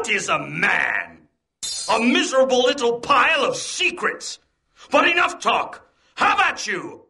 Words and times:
What 0.00 0.08
is 0.08 0.30
a 0.30 0.38
man? 0.38 1.28
A 1.90 2.00
miserable 2.00 2.62
little 2.62 3.00
pile 3.00 3.44
of 3.44 3.54
secrets. 3.54 4.38
But 4.90 5.06
enough 5.06 5.40
talk. 5.40 5.92
How 6.14 6.36
about 6.36 6.66
you? 6.66 7.02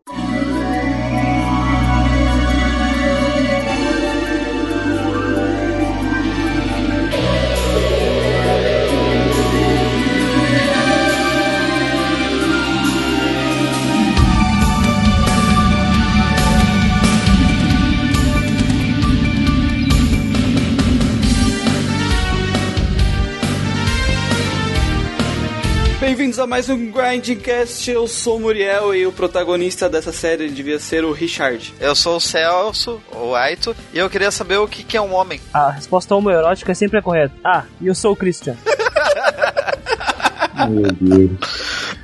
Bem-vindos 26.11 26.41
a 26.41 26.47
mais 26.47 26.69
um 26.69 26.91
Grindcast. 26.91 27.89
Eu 27.89 28.09
sou 28.09 28.39
o 28.39 28.41
Muriel 28.41 28.93
e 28.93 29.07
o 29.07 29.13
protagonista 29.13 29.89
dessa 29.89 30.11
série 30.11 30.49
devia 30.49 30.81
ser 30.81 31.05
o 31.05 31.13
Richard. 31.13 31.73
Eu 31.79 31.95
sou 31.95 32.17
o 32.17 32.21
Celso, 32.21 33.01
o 33.15 33.33
Aito, 33.37 33.77
e 33.95 33.99
eu 33.99 34.11
queria 34.11 34.33
saber 34.33 34.57
o 34.57 34.67
que, 34.67 34.83
que 34.83 34.97
é 34.97 35.01
um 35.01 35.15
homem. 35.15 35.41
A 35.55 35.71
resposta 35.71 36.13
homoerótica 36.17 36.75
sempre 36.75 36.99
é 36.99 37.01
correta. 37.01 37.33
Ah, 37.45 37.63
e 37.81 37.87
eu 37.87 37.95
sou 37.95 38.11
o 38.11 38.17
Christian. 38.17 38.57
Meu 40.69 40.91
Deus. 41.01 41.31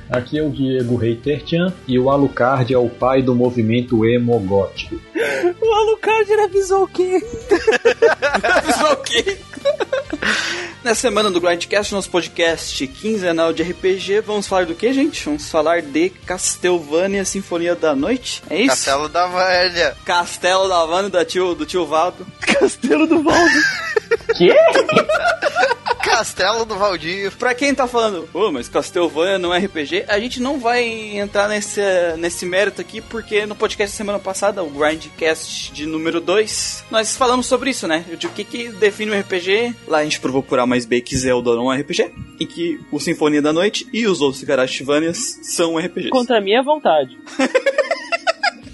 Aqui 0.09 0.39
é 0.39 0.41
o 0.41 0.49
Diego 0.49 0.95
Reitertian 0.95 1.73
e 1.85 1.99
o 1.99 2.09
Alucard 2.09 2.73
é 2.73 2.77
o 2.77 2.87
pai 2.87 3.21
do 3.21 3.35
movimento 3.35 4.05
emo 4.05 4.39
gótico. 4.39 4.95
o 5.61 5.73
Alucard 5.73 6.31
avisou 6.45 6.83
o 6.83 6.87
quê? 6.87 7.21
Avisou 8.41 8.93
o 8.93 8.97
Nessa 10.83 11.01
semana 11.01 11.29
do 11.29 11.41
Grindcast, 11.41 11.93
nosso 11.93 12.09
podcast 12.09 12.87
quinzenal 12.87 13.51
de 13.51 13.63
RPG, 13.63 14.21
vamos 14.21 14.47
falar 14.47 14.65
do 14.65 14.75
que, 14.75 14.93
gente? 14.93 15.25
Vamos 15.25 15.49
falar 15.49 15.81
de 15.81 16.09
Castlevania 16.09 17.25
Sinfonia 17.25 17.75
da 17.75 17.95
Noite? 17.95 18.41
É 18.49 18.61
isso? 18.61 18.69
Castelo 18.69 19.09
da 19.09 19.27
Velha. 19.27 19.97
Castelo 20.05 20.69
da 20.69 20.81
Havana 20.81 21.09
da 21.09 21.25
tio, 21.25 21.53
do 21.55 21.65
tio 21.65 21.85
Valdo. 21.85 22.25
Castelo 22.39 23.05
do 23.05 23.21
Valdo. 23.21 23.59
Quê? 24.37 24.55
Castelo 26.17 26.65
do 26.65 26.75
Valdir. 26.75 27.31
Pra 27.37 27.53
quem 27.53 27.75
tá 27.75 27.87
falando, 27.87 28.27
ô, 28.33 28.51
mas 28.51 28.67
Castlevania 28.67 29.37
não 29.37 29.53
é 29.53 29.59
RPG, 29.59 30.05
a 30.07 30.19
gente 30.19 30.41
não 30.41 30.59
vai 30.59 30.83
entrar 31.15 31.47
nesse, 31.47 31.79
nesse 32.17 32.43
mérito 32.43 32.81
aqui, 32.81 33.01
porque 33.01 33.45
no 33.45 33.55
podcast 33.55 33.93
da 33.93 33.97
semana 33.97 34.17
passada, 34.17 34.63
o 34.63 34.69
Grindcast 34.71 35.71
de 35.71 35.85
número 35.85 36.19
2, 36.19 36.85
nós 36.89 37.15
falamos 37.15 37.45
sobre 37.45 37.69
isso, 37.69 37.87
né? 37.87 38.03
De 38.17 38.25
o 38.25 38.31
que, 38.31 38.43
que 38.43 38.69
define 38.69 39.11
um 39.11 39.19
RPG. 39.19 39.75
Lá 39.87 39.99
a 39.99 40.03
gente 40.03 40.19
provou 40.19 40.41
por 40.41 40.57
A 40.57 40.65
mais 40.65 40.87
B 40.87 41.01
que 41.01 41.15
Zelda 41.15 41.55
não 41.55 41.71
é 41.71 41.81
RPG, 41.81 42.11
e 42.39 42.47
que 42.47 42.79
o 42.91 42.99
Sinfonia 42.99 43.41
da 43.41 43.53
Noite 43.53 43.87
e 43.93 44.07
os 44.07 44.19
outros 44.19 44.43
Garashivanias 44.43 45.39
são 45.43 45.77
RPGs. 45.77 46.09
Contra 46.09 46.39
a 46.39 46.41
minha 46.41 46.63
vontade. 46.63 47.15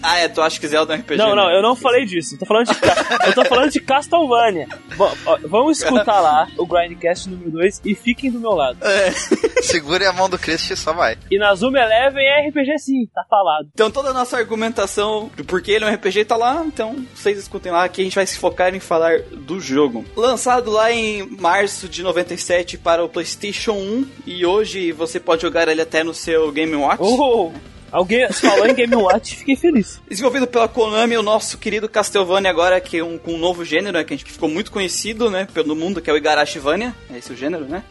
Ah, 0.03 0.19
é, 0.19 0.27
tu 0.27 0.41
acha 0.41 0.59
que 0.59 0.67
Zelda 0.67 0.93
é 0.93 0.97
um 0.97 0.99
RPG? 0.99 1.17
Não, 1.17 1.33
não, 1.33 1.47
né? 1.47 1.57
eu 1.57 1.61
não 1.61 1.75
falei 1.75 2.05
disso. 2.05 2.35
Eu 2.35 2.39
tô 2.39 2.45
falando 2.45 2.67
de, 2.67 2.73
eu 3.25 3.33
tô 3.33 3.45
falando 3.45 3.71
de 3.71 3.79
Castlevania. 3.79 4.67
Bom, 4.97 5.11
ó, 5.25 5.37
vamos 5.43 5.77
escutar 5.81 6.19
lá 6.19 6.47
o 6.57 6.65
Grindcast 6.65 7.29
número 7.29 7.51
2 7.51 7.81
e 7.85 7.95
fiquem 7.95 8.29
do 8.29 8.39
meu 8.39 8.51
lado. 8.51 8.77
Segure 9.63 10.05
a 10.05 10.11
mão 10.11 10.29
do 10.29 10.37
Christian 10.37 10.73
e 10.73 10.77
só 10.77 10.93
vai. 10.93 11.17
E 11.31 11.39
na 11.39 11.55
Zuma 11.55 11.79
Eleven 11.79 12.25
é 12.25 12.49
RPG 12.49 12.79
sim, 12.79 13.07
tá 13.13 13.23
falado. 13.29 13.69
Então 13.73 13.89
toda 13.89 14.09
a 14.09 14.13
nossa 14.13 14.37
argumentação 14.37 15.31
do 15.37 15.45
porquê 15.45 15.71
ele 15.71 15.85
é 15.85 15.87
um 15.87 15.93
RPG 15.93 16.25
tá 16.25 16.35
lá, 16.35 16.63
então 16.65 17.05
vocês 17.15 17.37
escutem 17.37 17.71
lá 17.71 17.87
que 17.87 18.01
a 18.01 18.03
gente 18.03 18.15
vai 18.15 18.25
se 18.25 18.37
focar 18.37 18.75
em 18.75 18.79
falar 18.81 19.21
do 19.21 19.59
jogo. 19.59 20.03
Lançado 20.15 20.69
lá 20.69 20.91
em 20.91 21.23
março 21.39 21.87
de 21.87 22.03
97 22.03 22.77
para 22.77 23.03
o 23.03 23.09
PlayStation 23.09 23.73
1 23.73 24.07
e 24.25 24.45
hoje 24.45 24.91
você 24.91 25.19
pode 25.19 25.41
jogar 25.41 25.67
ele 25.67 25.81
até 25.81 26.03
no 26.03 26.13
seu 26.13 26.51
Game 26.51 26.75
Watch. 26.75 27.01
Oh, 27.01 27.51
alguém 27.93 28.29
falou 28.33 28.65
em 28.67 28.73
Game 28.73 28.95
Watch, 28.95 29.37
fiquei 29.37 29.55
feliz. 29.55 30.01
Desenvolvido 30.09 30.47
pela 30.47 30.67
Konami, 30.67 31.15
o 31.15 31.23
nosso 31.23 31.57
querido 31.57 31.87
Castlevania 31.87 32.49
agora 32.49 32.81
que 32.81 32.97
é 32.97 33.03
um, 33.03 33.17
com 33.17 33.33
um 33.33 33.37
novo 33.37 33.63
gênero, 33.63 33.97
né, 33.97 34.03
que 34.03 34.13
a 34.13 34.17
gente 34.17 34.31
ficou 34.31 34.49
muito 34.49 34.71
conhecido, 34.71 35.29
né, 35.29 35.47
pelo 35.53 35.75
mundo, 35.75 36.01
que 36.01 36.09
é 36.09 36.13
o 36.13 36.17
Igarashivania. 36.17 36.93
É 37.13 37.17
esse 37.17 37.31
o 37.31 37.35
gênero, 37.35 37.65
né? 37.65 37.83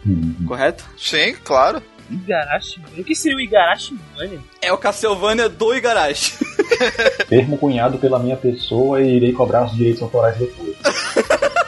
Correto? 0.46 0.84
Sim, 0.98 1.34
claro. 1.44 1.82
Igarashi? 2.10 2.80
O 2.98 3.04
que 3.04 3.14
seria 3.14 3.36
o 3.36 3.40
Igarashi 3.40 3.96
Mania? 4.16 4.40
É 4.60 4.72
o 4.72 4.78
Castlevania 4.78 5.48
do 5.48 5.74
Igarashi. 5.74 6.34
Termo 7.28 7.56
cunhado 7.56 7.98
pela 7.98 8.18
minha 8.18 8.36
pessoa 8.36 9.00
e 9.00 9.16
irei 9.16 9.32
cobrar 9.32 9.64
os 9.64 9.74
direitos 9.74 10.02
autorais 10.02 10.36
depois. 10.36 10.76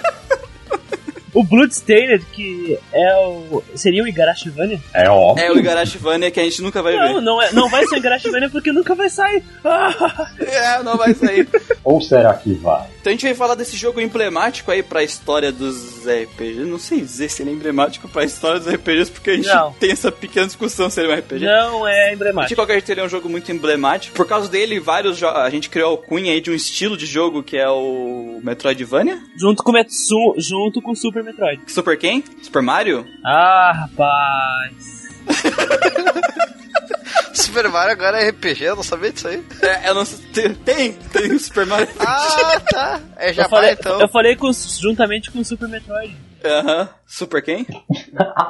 O 1.35 1.43
Bloodstained, 1.43 2.25
que 2.33 2.79
é 2.93 3.17
o. 3.27 3.63
Seria 3.75 4.03
o 4.05 4.09
Igarashivania? 4.09 4.81
É 4.95 5.09
óbvio. 5.11 5.45
é 5.45 5.51
o 5.51 5.59
Igarashivania 5.59 6.31
que 6.31 6.39
a 6.41 6.45
gente 6.45 6.63
nunca 6.63 6.81
vai 6.83 6.95
Não, 6.97 7.15
ver. 7.17 7.21
não, 7.21 7.43
é, 7.43 7.53
não 7.53 7.69
vai 7.69 7.85
ser 7.87 7.97
o 7.97 7.99
Igarashivania 7.99 8.49
porque 8.49 8.71
nunca 8.73 8.95
vai 8.95 9.11
sair. 9.11 9.43
Ah, 9.65 10.31
É, 10.39 10.83
não 10.83 10.97
vai 10.97 11.13
sair. 11.15 11.49
Ou 11.83 12.01
será 12.01 12.35
que 12.35 12.55
vai? 12.55 12.87
Então 13.01 13.11
a 13.11 13.15
gente 13.15 13.25
vai 13.25 13.35
falar 13.35 13.55
desse 13.57 13.77
jogo 13.77 14.01
emblemático 14.01 14.71
aí 14.71 14.83
pra 14.83 15.03
história 15.03 15.51
dos 15.53 16.05
RPGs. 16.07 16.61
Não 16.65 16.79
sei 16.79 17.01
dizer 17.01 17.29
se 17.29 17.43
ele 17.43 17.51
é 17.51 17.53
emblemático 17.53 18.09
pra 18.09 18.25
história 18.25 18.59
dos 18.61 18.73
RPGs, 18.73 19.11
porque 19.11 19.31
a 19.31 19.37
gente 19.37 19.49
Não. 19.49 19.73
tem 19.73 19.91
essa 19.91 20.11
pequena 20.13 20.47
discussão 20.47 20.89
se 20.89 21.01
ele 21.01 21.11
é 21.13 21.15
um 21.15 21.19
RPG. 21.19 21.45
não 21.45 21.87
é 21.89 22.09
De 22.09 22.15
emblemático. 22.15 22.55
qualquer 22.57 22.75
jeito, 22.75 22.93
ele 22.93 23.01
é 23.01 23.05
um 23.05 23.09
jogo 23.09 23.29
muito 23.29 23.51
emblemático. 23.51 24.15
Por 24.15 24.27
causa 24.27 24.49
dele, 24.49 24.79
vários 24.81 25.19
jo- 25.19 25.27
a 25.29 25.51
gente 25.51 25.69
criou 25.69 25.89
a 25.89 25.91
alcunha 25.91 26.33
aí 26.33 26.41
de 26.41 26.51
um 26.51 26.55
estilo 26.55 26.97
de 26.97 27.07
jogo 27.07 27.43
que 27.43 27.57
é 27.57 27.69
o 27.69 28.41
Metroidvania. 28.43 29.19
Junto 29.37 29.63
com 29.63 29.73
Metsu, 29.73 30.35
junto 30.39 30.81
com 30.81 30.95
Super 30.95 31.24
Metroid. 31.25 31.63
Super 31.71 31.99
quem? 31.99 32.25
Super 32.43 32.63
Mario? 32.63 33.07
Ah, 33.25 33.73
rapaz. 33.73 35.05
Super 37.35 37.69
Mario 37.69 37.93
agora 37.93 38.21
é 38.21 38.31
RPG, 38.31 38.65
eu 38.65 38.77
não 38.77 38.83
sabia 38.83 39.13
disso 39.13 39.29
aí. 39.29 39.45
É, 39.63 39.89
eu 39.91 39.95
não 39.95 40.05
sei. 40.05 40.19
Tem, 40.65 40.93
tem 40.93 41.33
o 41.33 41.39
Super 41.41 41.67
Mario. 41.67 41.89
Ah, 42.01 42.61
tá. 42.71 43.01
É 43.17 43.31
Eu 43.31 43.35
Japão 43.35 43.59
falei, 43.59 43.73
então. 43.73 44.01
eu 44.01 44.09
falei 44.09 44.37
com, 44.37 44.51
juntamente 44.53 45.31
com 45.31 45.43
Super 45.45 45.69
Metroid. 45.69 46.17
Aham. 46.45 46.89
Super 47.07 47.43
quem? 47.43 47.67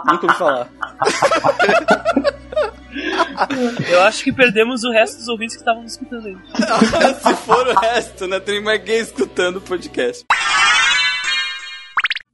Nunca 0.07 0.27
ouvi 0.27 0.39
falar. 0.39 0.69
Eu 3.89 4.03
acho 4.03 4.23
que 4.23 4.33
perdemos 4.33 4.85
o 4.85 4.91
resto 4.91 5.19
dos 5.19 5.27
ouvintes 5.29 5.57
que 5.57 5.63
estavam 5.63 5.85
escutando 5.85 6.27
aí. 6.29 6.37
Se 7.21 7.35
for 7.43 7.67
o 7.67 7.75
resto, 7.81 8.27
né? 8.29 8.39
Tem 8.39 8.63
mais 8.63 8.81
gay 8.83 9.01
escutando 9.01 9.57
o 9.57 9.61
podcast. 9.61 10.25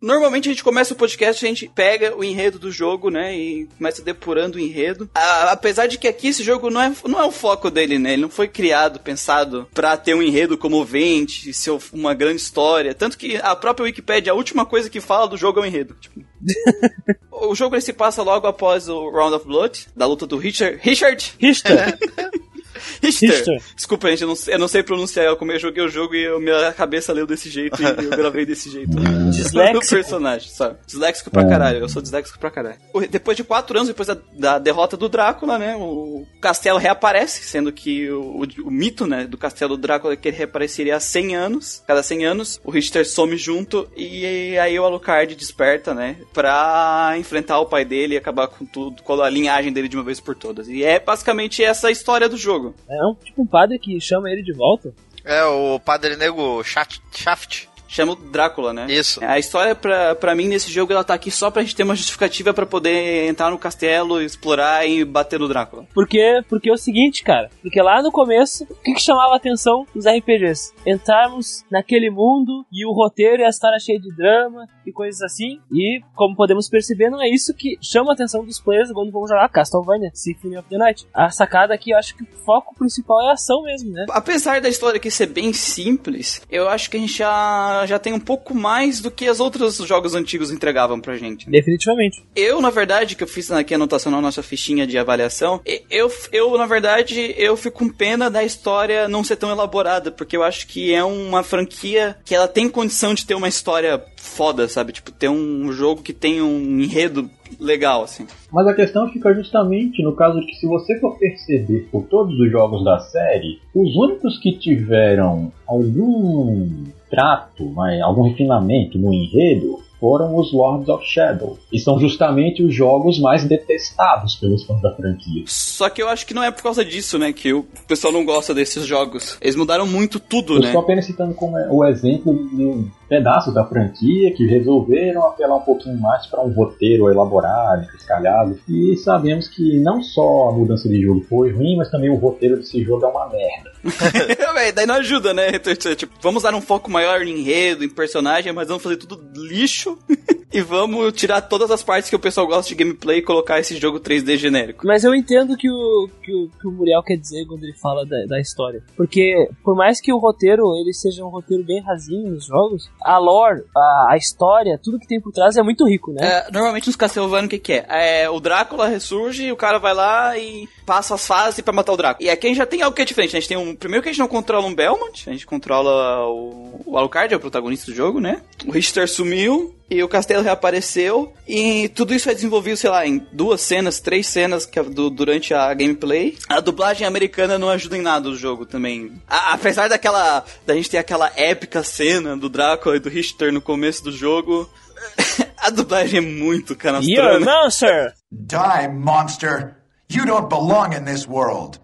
Normalmente 0.00 0.48
a 0.48 0.52
gente 0.52 0.64
começa 0.64 0.94
o 0.94 0.96
podcast, 0.96 1.44
a 1.44 1.48
gente 1.48 1.68
pega 1.74 2.16
o 2.16 2.24
enredo 2.24 2.58
do 2.58 2.70
jogo, 2.72 3.10
né? 3.10 3.36
E 3.36 3.66
começa 3.76 4.00
depurando 4.02 4.56
o 4.56 4.60
enredo. 4.60 5.10
A- 5.14 5.52
apesar 5.52 5.86
de 5.86 5.98
que 5.98 6.08
aqui 6.08 6.28
esse 6.28 6.42
jogo 6.42 6.70
não 6.70 6.80
é, 6.80 6.92
não 7.06 7.20
é 7.20 7.24
o 7.24 7.30
foco 7.30 7.70
dele, 7.70 7.98
né? 7.98 8.14
Ele 8.14 8.22
não 8.22 8.30
foi 8.30 8.48
criado, 8.48 8.98
pensado 9.00 9.68
pra 9.74 9.96
ter 9.98 10.14
um 10.14 10.22
enredo 10.22 10.56
comovente, 10.56 11.52
ser 11.52 11.76
uma 11.92 12.14
grande 12.14 12.40
história. 12.40 12.94
Tanto 12.94 13.18
que 13.18 13.36
a 13.36 13.54
própria 13.54 13.84
Wikipedia, 13.84 14.32
a 14.32 14.36
última 14.36 14.64
coisa 14.64 14.88
que 14.88 15.00
fala 15.00 15.28
do 15.28 15.36
jogo 15.36 15.60
é 15.60 15.62
o 15.64 15.66
enredo. 15.66 15.94
Tipo, 16.00 16.20
o 17.30 17.54
jogo 17.54 17.74
ele 17.74 17.82
se 17.82 17.92
passa 17.92 18.22
logo 18.22 18.46
após 18.46 18.88
o 18.88 19.10
Round 19.10 19.34
of 19.34 19.46
Blood, 19.46 19.86
da 19.94 20.06
luta 20.06 20.26
do 20.26 20.38
Richard. 20.38 20.78
Richard! 20.82 21.34
Richter, 21.38 21.98
Richter. 23.02 23.30
Richter. 23.30 23.62
Desculpa, 23.74 24.08
gente, 24.10 24.22
eu 24.22 24.28
não, 24.28 24.34
eu 24.46 24.58
não 24.58 24.68
sei 24.68 24.82
pronunciar. 24.82 25.26
Eu, 25.26 25.36
como 25.36 25.52
eu 25.52 25.58
joguei 25.58 25.82
o 25.84 25.88
jogo 25.88 26.14
e 26.14 26.22
eu- 26.24 26.40
minha 26.40 26.72
cabeça 26.72 27.12
leu 27.12 27.26
desse 27.26 27.48
jeito 27.50 27.80
e 27.82 27.84
eu 28.04 28.10
gravei 28.10 28.44
desse 28.46 28.70
jeito. 28.70 28.90
Disléxico. 29.30 29.88
personagem, 29.90 30.50
sabe? 30.50 30.76
Disléxico 30.86 31.30
pra 31.30 31.46
caralho. 31.46 31.78
Eu 31.78 31.88
sou 31.88 32.00
disléxico 32.02 32.38
pra 32.38 32.50
caralho. 32.50 32.76
Depois 33.10 33.36
de 33.36 33.44
quatro 33.44 33.76
anos, 33.76 33.88
depois 33.88 34.06
da, 34.08 34.16
da 34.32 34.58
derrota 34.58 34.96
do 34.96 35.08
Drácula, 35.08 35.58
né? 35.58 35.76
O 35.76 36.26
castelo 36.40 36.78
reaparece, 36.78 37.42
sendo 37.44 37.72
que 37.72 38.08
o, 38.10 38.42
o- 38.42 38.66
o 38.66 38.70
mito, 38.70 39.06
né? 39.06 39.24
Do 39.26 39.36
castelo 39.38 39.76
do 39.76 39.80
Drácula 39.82 40.14
é 40.14 40.16
que 40.16 40.28
ele 40.28 40.36
reapareceria 40.36 40.96
há 40.96 41.00
100 41.00 41.36
anos. 41.36 41.82
Cada 41.86 42.02
100 42.02 42.24
anos, 42.26 42.60
o 42.64 42.70
Richter 42.70 43.06
some 43.08 43.36
junto 43.36 43.88
e 43.96 44.58
aí 44.58 44.78
o 44.78 44.84
Alucard 44.84 45.34
desperta, 45.34 45.94
né? 45.94 46.16
Pra 46.32 47.14
enfrentar 47.18 47.58
o 47.60 47.66
pai 47.66 47.84
dele 47.84 48.14
e 48.14 48.16
acabar 48.16 48.46
com 48.48 48.64
tudo, 48.64 49.02
com 49.02 49.20
a 49.20 49.28
linhagem 49.30 49.72
dele 49.72 49.88
de 49.88 49.96
uma 49.96 50.04
vez 50.04 50.20
por 50.20 50.34
todas. 50.34 50.68
E 50.68 50.82
é 50.84 50.98
basicamente 50.98 51.62
essa 51.62 51.88
a 51.88 51.90
história 51.90 52.28
do 52.28 52.36
jogo. 52.36 52.69
É 52.88 53.04
um 53.06 53.14
tipo 53.14 53.42
um 53.42 53.46
padre 53.46 53.78
que 53.78 54.00
chama 54.00 54.30
ele 54.30 54.42
de 54.42 54.52
volta. 54.52 54.92
É 55.24 55.44
o 55.44 55.78
Padre 55.78 56.16
Nego 56.16 56.62
Shaft. 56.64 57.68
Chama 57.90 58.12
o 58.12 58.14
Drácula, 58.14 58.72
né? 58.72 58.86
Isso. 58.88 59.18
A 59.24 59.36
história, 59.36 59.74
pra, 59.74 60.14
pra 60.14 60.32
mim, 60.32 60.46
nesse 60.46 60.70
jogo, 60.70 60.92
ela 60.92 61.02
tá 61.02 61.12
aqui 61.12 61.28
só 61.28 61.50
pra 61.50 61.62
gente 61.62 61.74
ter 61.74 61.82
uma 61.82 61.96
justificativa 61.96 62.54
pra 62.54 62.64
poder 62.64 63.28
entrar 63.28 63.50
no 63.50 63.58
castelo, 63.58 64.22
explorar 64.22 64.86
e 64.86 65.04
bater 65.04 65.40
no 65.40 65.48
Drácula. 65.48 65.84
Porque, 65.92 66.40
porque 66.48 66.70
é 66.70 66.72
o 66.72 66.78
seguinte, 66.78 67.24
cara. 67.24 67.50
Porque 67.60 67.82
lá 67.82 68.00
no 68.00 68.12
começo, 68.12 68.62
o 68.62 68.74
que, 68.76 68.94
que 68.94 69.02
chamava 69.02 69.34
a 69.34 69.36
atenção 69.36 69.84
dos 69.92 70.04
RPGs? 70.06 70.72
Entrarmos 70.86 71.64
naquele 71.68 72.10
mundo 72.10 72.64
e 72.70 72.86
o 72.86 72.92
roteiro 72.92 73.42
e 73.42 73.44
a 73.44 73.48
história 73.48 73.80
cheia 73.80 73.98
de 73.98 74.14
drama 74.14 74.68
e 74.86 74.92
coisas 74.92 75.20
assim. 75.20 75.58
E, 75.72 76.00
como 76.14 76.36
podemos 76.36 76.68
perceber, 76.68 77.10
não 77.10 77.20
é 77.20 77.28
isso 77.28 77.52
que 77.52 77.76
chama 77.82 78.12
a 78.12 78.14
atenção 78.14 78.44
dos 78.44 78.60
players 78.60 78.92
quando 78.92 79.10
vão 79.10 79.26
jogar 79.26 79.48
Castlevania 79.48 80.12
Symphony 80.14 80.56
of 80.56 80.68
the 80.68 80.78
Night. 80.78 81.08
A 81.12 81.28
sacada 81.30 81.74
aqui, 81.74 81.90
eu 81.90 81.98
acho 81.98 82.14
que 82.16 82.22
o 82.22 82.44
foco 82.44 82.72
principal 82.76 83.20
é 83.22 83.30
a 83.30 83.32
ação 83.32 83.64
mesmo, 83.64 83.90
né? 83.90 84.06
Apesar 84.10 84.60
da 84.60 84.68
história 84.68 84.98
aqui 84.98 85.10
ser 85.10 85.26
bem 85.26 85.52
simples, 85.52 86.40
eu 86.48 86.68
acho 86.68 86.88
que 86.88 86.96
a 86.96 87.00
gente 87.00 87.18
já 87.18 87.79
já, 87.80 87.86
já 87.86 87.98
tem 87.98 88.12
um 88.12 88.20
pouco 88.20 88.54
mais 88.54 89.00
do 89.00 89.10
que 89.10 89.28
os 89.28 89.40
outros 89.40 89.76
jogos 89.76 90.14
antigos 90.14 90.50
entregavam 90.50 91.00
pra 91.00 91.16
gente. 91.16 91.46
né? 91.46 91.52
Definitivamente. 91.52 92.22
Eu, 92.34 92.60
na 92.60 92.70
verdade, 92.70 93.16
que 93.16 93.22
eu 93.22 93.28
fiz 93.28 93.50
aqui 93.50 93.74
a 93.74 93.76
anotação 93.76 94.12
na 94.12 94.20
nossa 94.20 94.42
fichinha 94.42 94.86
de 94.86 94.98
avaliação, 94.98 95.60
eu, 95.90 96.10
eu, 96.32 96.56
na 96.56 96.66
verdade, 96.66 97.34
eu 97.36 97.56
fico 97.56 97.80
com 97.80 97.88
pena 97.88 98.28
da 98.28 98.44
história 98.44 99.08
não 99.08 99.24
ser 99.24 99.36
tão 99.36 99.50
elaborada, 99.50 100.10
porque 100.10 100.36
eu 100.36 100.42
acho 100.42 100.66
que 100.66 100.92
é 100.92 101.02
uma 101.02 101.42
franquia 101.42 102.16
que 102.24 102.34
ela 102.34 102.48
tem 102.48 102.68
condição 102.68 103.14
de 103.14 103.24
ter 103.24 103.34
uma 103.34 103.48
história 103.48 104.02
foda, 104.16 104.68
sabe? 104.68 104.92
Tipo, 104.92 105.10
ter 105.10 105.28
um 105.28 105.72
jogo 105.72 106.02
que 106.02 106.12
tem 106.12 106.42
um 106.42 106.80
enredo 106.80 107.30
legal, 107.58 108.02
assim. 108.02 108.26
Mas 108.52 108.66
a 108.66 108.74
questão 108.74 109.08
fica 109.10 109.34
justamente 109.34 110.02
no 110.02 110.14
caso 110.14 110.40
de 110.40 110.46
que 110.46 110.56
se 110.56 110.66
você 110.66 110.98
for 111.00 111.18
perceber 111.18 111.88
por 111.90 112.04
todos 112.04 112.38
os 112.38 112.50
jogos 112.50 112.84
da 112.84 112.98
série, 112.98 113.60
os 113.74 113.96
únicos 113.96 114.38
que 114.38 114.58
tiveram 114.58 115.50
algum 115.66 116.84
trato, 117.10 117.64
né, 117.76 118.00
algum 118.00 118.22
refinamento 118.22 118.98
no 118.98 119.12
enredo 119.12 119.80
foram 120.00 120.34
os 120.36 120.50
Lords 120.50 120.88
of 120.88 121.04
Shadow. 121.06 121.58
E 121.70 121.78
são 121.78 122.00
justamente 122.00 122.62
os 122.62 122.74
jogos 122.74 123.20
mais 123.20 123.44
detestados 123.44 124.34
pelos 124.34 124.64
fãs 124.64 124.80
da 124.80 124.94
franquia. 124.94 125.44
Só 125.46 125.90
que 125.90 126.02
eu 126.02 126.08
acho 126.08 126.26
que 126.26 126.32
não 126.32 126.42
é 126.42 126.50
por 126.50 126.62
causa 126.62 126.82
disso, 126.82 127.18
né, 127.18 127.32
que 127.32 127.52
o 127.52 127.64
pessoal 127.86 128.12
não 128.12 128.24
gosta 128.24 128.54
desses 128.54 128.86
jogos. 128.86 129.36
Eles 129.42 129.54
mudaram 129.54 129.86
muito 129.86 130.18
tudo, 130.18 130.54
Eu 130.54 130.60
né? 130.60 130.66
estou 130.68 130.80
apenas 130.80 131.04
citando 131.04 131.34
como 131.34 131.58
é 131.58 131.68
o 131.70 131.84
exemplo 131.84 132.32
de 132.48 132.64
um 132.64 132.88
pedaço 133.08 133.52
da 133.52 133.64
franquia 133.64 134.32
que 134.32 134.46
resolveram 134.46 135.26
apelar 135.26 135.56
um 135.56 135.62
pouquinho 135.62 136.00
mais 136.00 136.26
para 136.26 136.42
um 136.42 136.52
roteiro 136.52 137.10
elaborado, 137.10 137.86
escalhado. 137.94 138.58
E 138.68 138.96
sabemos 138.96 139.48
que 139.48 139.78
não 139.80 140.02
só 140.02 140.48
a 140.48 140.52
mudança 140.52 140.88
de 140.88 141.02
jogo 141.02 141.20
foi 141.28 141.52
ruim, 141.52 141.76
mas 141.76 141.90
também 141.90 142.08
o 142.08 142.16
roteiro 142.16 142.56
desse 142.56 142.82
jogo 142.82 143.04
é 143.04 143.08
uma 143.08 143.28
merda. 143.28 143.69
Daí 144.74 144.86
não 144.86 144.96
ajuda, 144.96 145.32
né? 145.32 145.52
Tipo, 145.96 146.12
vamos 146.20 146.42
dar 146.42 146.54
um 146.54 146.60
foco 146.60 146.90
maior 146.90 147.22
em 147.22 147.40
enredo, 147.40 147.84
em 147.84 147.88
personagem, 147.88 148.52
mas 148.52 148.68
vamos 148.68 148.82
fazer 148.82 148.96
tudo 148.96 149.20
lixo 149.34 149.98
e 150.52 150.60
vamos 150.60 151.12
tirar 151.12 151.40
todas 151.42 151.70
as 151.70 151.82
partes 151.82 152.10
que 152.10 152.16
o 152.16 152.20
pessoal 152.20 152.46
gosta 152.46 152.68
de 152.68 152.74
gameplay 152.74 153.18
e 153.18 153.22
colocar 153.22 153.58
esse 153.58 153.76
jogo 153.76 154.00
3D 154.00 154.36
genérico. 154.36 154.86
Mas 154.86 155.04
eu 155.04 155.14
entendo 155.14 155.56
que 155.56 155.70
o, 155.70 156.08
que 156.22 156.32
o, 156.32 156.50
que 156.60 156.68
o 156.68 156.72
Muriel 156.72 157.02
quer 157.02 157.16
dizer 157.16 157.46
quando 157.46 157.64
ele 157.64 157.74
fala 157.74 158.04
da, 158.04 158.24
da 158.26 158.40
história. 158.40 158.82
Porque, 158.96 159.48
por 159.64 159.76
mais 159.76 160.00
que 160.00 160.12
o 160.12 160.18
roteiro 160.18 160.74
ele 160.76 160.92
seja 160.92 161.24
um 161.24 161.28
roteiro 161.28 161.64
bem 161.64 161.80
rasinho 161.80 162.30
nos 162.30 162.46
jogos, 162.46 162.90
a 163.02 163.18
lore, 163.18 163.62
a, 163.76 164.08
a 164.10 164.16
história, 164.16 164.78
tudo 164.82 164.98
que 164.98 165.06
tem 165.06 165.20
por 165.20 165.32
trás 165.32 165.56
é 165.56 165.62
muito 165.62 165.86
rico, 165.86 166.12
né? 166.12 166.20
É, 166.22 166.50
normalmente 166.50 166.86
nos 166.86 166.96
Castlevania 166.96 167.46
o 167.46 167.50
que, 167.50 167.58
que 167.58 167.72
é? 167.72 167.86
é? 168.22 168.30
O 168.30 168.40
Drácula 168.40 168.88
ressurge, 168.88 169.50
o 169.52 169.56
cara 169.56 169.78
vai 169.78 169.94
lá 169.94 170.36
e 170.36 170.68
passa 170.84 171.14
as 171.14 171.26
fases 171.26 171.60
pra 171.60 171.72
matar 171.72 171.92
o 171.92 171.96
Drácula. 171.96 172.26
E 172.26 172.30
aqui 172.30 172.46
a 172.46 172.50
gente 172.50 172.58
já 172.58 172.66
tem 172.66 172.82
algo 172.82 172.94
que 172.94 173.02
é 173.02 173.04
diferente. 173.04 173.36
A 173.36 173.40
gente 173.40 173.48
tem 173.48 173.56
um. 173.56 173.69
Primeiro 173.76 174.02
que 174.02 174.08
a 174.08 174.12
gente 174.12 174.20
não 174.20 174.28
controla 174.28 174.66
um 174.66 174.74
Belmont, 174.74 175.28
a 175.28 175.32
gente 175.32 175.46
controla 175.46 176.26
o, 176.28 176.82
o 176.86 176.96
Alucard, 176.98 177.32
é 177.32 177.36
o 177.36 177.40
protagonista 177.40 177.90
do 177.90 177.96
jogo, 177.96 178.20
né? 178.20 178.40
O 178.66 178.70
Richter 178.72 179.08
sumiu. 179.08 179.74
E 179.90 180.00
o 180.04 180.08
castelo 180.08 180.42
reapareceu. 180.44 181.32
E 181.48 181.88
tudo 181.88 182.14
isso 182.14 182.30
é 182.30 182.34
desenvolvido, 182.34 182.76
sei 182.76 182.90
lá, 182.90 183.04
em 183.04 183.26
duas 183.32 183.60
cenas, 183.60 183.98
três 183.98 184.26
cenas 184.28 184.64
que, 184.64 184.78
é 184.78 184.82
do- 184.84 185.10
durante 185.10 185.52
a 185.52 185.74
gameplay. 185.74 186.38
A 186.48 186.60
dublagem 186.60 187.04
americana 187.06 187.58
não 187.58 187.68
ajuda 187.68 187.96
em 187.98 188.00
nada 188.00 188.28
o 188.28 188.36
jogo 188.36 188.64
também. 188.64 189.20
A- 189.28 189.52
apesar 189.54 189.88
daquela. 189.88 190.44
da 190.64 190.74
gente 190.74 190.88
ter 190.90 190.98
aquela 190.98 191.32
épica 191.34 191.82
cena 191.82 192.36
do 192.36 192.48
Drácula 192.48 192.96
e 192.96 193.00
do 193.00 193.08
Richter 193.08 193.52
no 193.52 193.60
começo 193.60 194.04
do 194.04 194.12
jogo. 194.12 194.70
A 195.58 195.70
dublagem 195.70 196.18
é 196.18 196.20
muito 196.22 196.72
You're 196.72 196.76
canastrona. 196.82 197.36
a 197.36 197.62
monster! 197.64 198.14
Die, 198.30 198.88
monster! 198.92 199.76
You 200.10 200.24
don't 200.24 200.48
belong 200.48 200.94
in 200.94 201.04
this 201.04 201.26
world. 201.26 201.78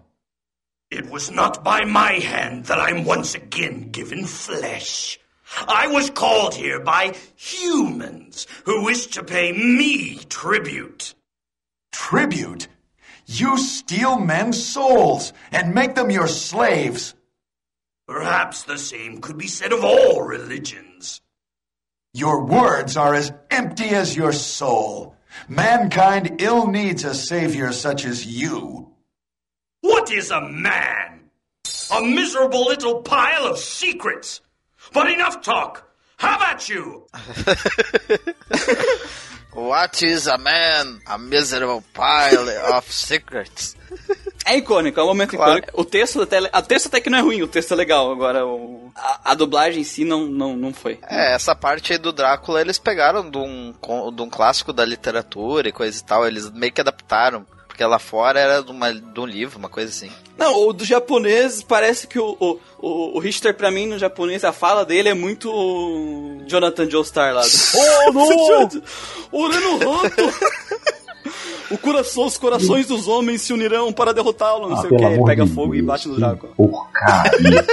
It 0.89 1.09
was 1.09 1.29
not 1.29 1.63
by 1.63 1.83
my 1.83 2.13
hand 2.13 2.65
that 2.65 2.79
I'm 2.79 3.03
once 3.03 3.35
again 3.35 3.91
given 3.91 4.25
flesh. 4.25 5.19
I 5.67 5.87
was 5.87 6.09
called 6.09 6.55
here 6.55 6.79
by 6.79 7.13
humans 7.35 8.47
who 8.65 8.85
wish 8.85 9.07
to 9.07 9.23
pay 9.23 9.51
me 9.51 10.19
tribute. 10.29 11.13
Tribute? 11.91 12.67
You 13.25 13.57
steal 13.57 14.17
men's 14.17 14.63
souls 14.63 15.33
and 15.51 15.75
make 15.75 15.95
them 15.95 16.09
your 16.09 16.27
slaves. 16.27 17.15
Perhaps 18.07 18.63
the 18.63 18.77
same 18.77 19.19
could 19.19 19.37
be 19.37 19.47
said 19.47 19.73
of 19.73 19.83
all 19.83 20.21
religions. 20.21 21.19
Your 22.13 22.45
words 22.45 22.95
are 22.95 23.13
as 23.13 23.33
empty 23.51 23.89
as 23.89 24.15
your 24.15 24.31
soul. 24.31 25.15
Mankind 25.49 26.41
ill 26.41 26.67
needs 26.67 27.03
a 27.03 27.13
savior 27.13 27.73
such 27.73 28.05
as 28.05 28.25
you. 28.25 28.86
What 29.81 30.11
is 30.13 30.31
a 30.31 30.41
man? 30.41 31.29
A 31.91 32.01
miserable 32.01 32.65
little 32.65 33.01
pile 33.01 33.47
of 33.47 33.59
secrets. 33.59 34.41
But 34.93 35.07
enough 35.09 35.41
talk. 35.41 35.83
Have 36.17 36.41
at 36.41 36.67
you! 36.69 37.05
What 39.53 40.03
is 40.03 40.27
a 40.27 40.37
man? 40.37 40.99
A 41.07 41.17
miserable 41.17 41.83
pile 41.93 42.49
of 42.77 42.91
secrets. 42.91 43.75
É 44.45 44.55
icônico, 44.57 44.99
é 44.99 45.03
um 45.03 45.07
momento 45.07 45.35
Claro. 45.35 45.57
icônico. 45.59 45.81
O 45.81 45.83
texto 45.85 46.21
até, 46.21 46.37
a 46.51 46.61
texto 46.61 46.87
até 46.87 47.01
que 47.01 47.09
não 47.09 47.17
é 47.17 47.21
ruim, 47.21 47.41
o 47.41 47.47
texto 47.47 47.71
é 47.73 47.75
legal. 47.75 48.11
Agora, 48.11 48.45
o- 48.45 48.91
a, 48.95 49.31
a 49.31 49.33
dublagem 49.35 49.81
em 49.81 49.83
si 49.83 50.05
não, 50.05 50.25
não, 50.27 50.55
não 50.55 50.73
foi. 50.73 50.99
É, 51.09 51.33
essa 51.33 51.55
parte 51.55 51.91
aí 51.93 51.97
do 51.99 52.11
Drácula 52.13 52.61
eles 52.61 52.77
pegaram 52.77 53.29
de 53.29 53.37
um, 53.37 53.73
de 54.15 54.21
um 54.21 54.29
clássico 54.29 54.71
da 54.71 54.85
literatura 54.85 55.67
e 55.69 55.71
coisa 55.71 55.99
e 55.99 56.03
tal, 56.03 56.25
eles 56.25 56.49
meio 56.51 56.71
que 56.71 56.81
adaptaram. 56.81 57.45
Porque 57.77 57.85
lá 57.85 57.99
fora 57.99 58.39
era 58.39 58.63
de, 58.63 58.71
uma, 58.71 58.91
de 58.91 59.19
um 59.19 59.25
livro, 59.27 59.59
uma 59.59 59.69
coisa 59.69 59.91
assim. 59.91 60.09
Não, 60.35 60.67
o 60.67 60.73
do 60.73 60.83
japonês 60.83 61.61
parece 61.61 62.07
que 62.07 62.17
o, 62.17 62.35
o, 62.39 62.59
o, 62.79 63.17
o 63.17 63.19
Richter, 63.19 63.53
pra 63.55 63.69
mim, 63.69 63.85
no 63.85 63.99
japonês, 63.99 64.43
a 64.43 64.51
fala 64.51 64.83
dele 64.83 65.09
é 65.09 65.13
muito 65.13 65.47
Jonathan 66.47 66.89
Joestar 66.89 67.35
lá. 67.35 67.43
Oh, 67.75 68.11
não! 68.13 68.69
Orano 69.31 69.77
Rato! 69.77 70.33
O 71.69 71.77
coração, 71.77 72.25
os 72.25 72.37
corações 72.37 72.87
dos 72.87 73.09
homens 73.09 73.41
se 73.41 73.51
unirão 73.51 73.91
para 73.91 74.13
derrotá-lo, 74.13 74.69
não 74.69 74.77
Ah, 74.77 74.81
sei 74.81 74.89
o 74.89 74.95
que. 74.95 75.23
Pega 75.25 75.45
de 75.45 75.51
fogo 75.53 75.75
e 75.75 75.79
Deus, 75.79 75.87
bate 75.87 76.07
no 76.07 76.15
Drácula. 76.15 76.53
Porcaria. 76.55 77.65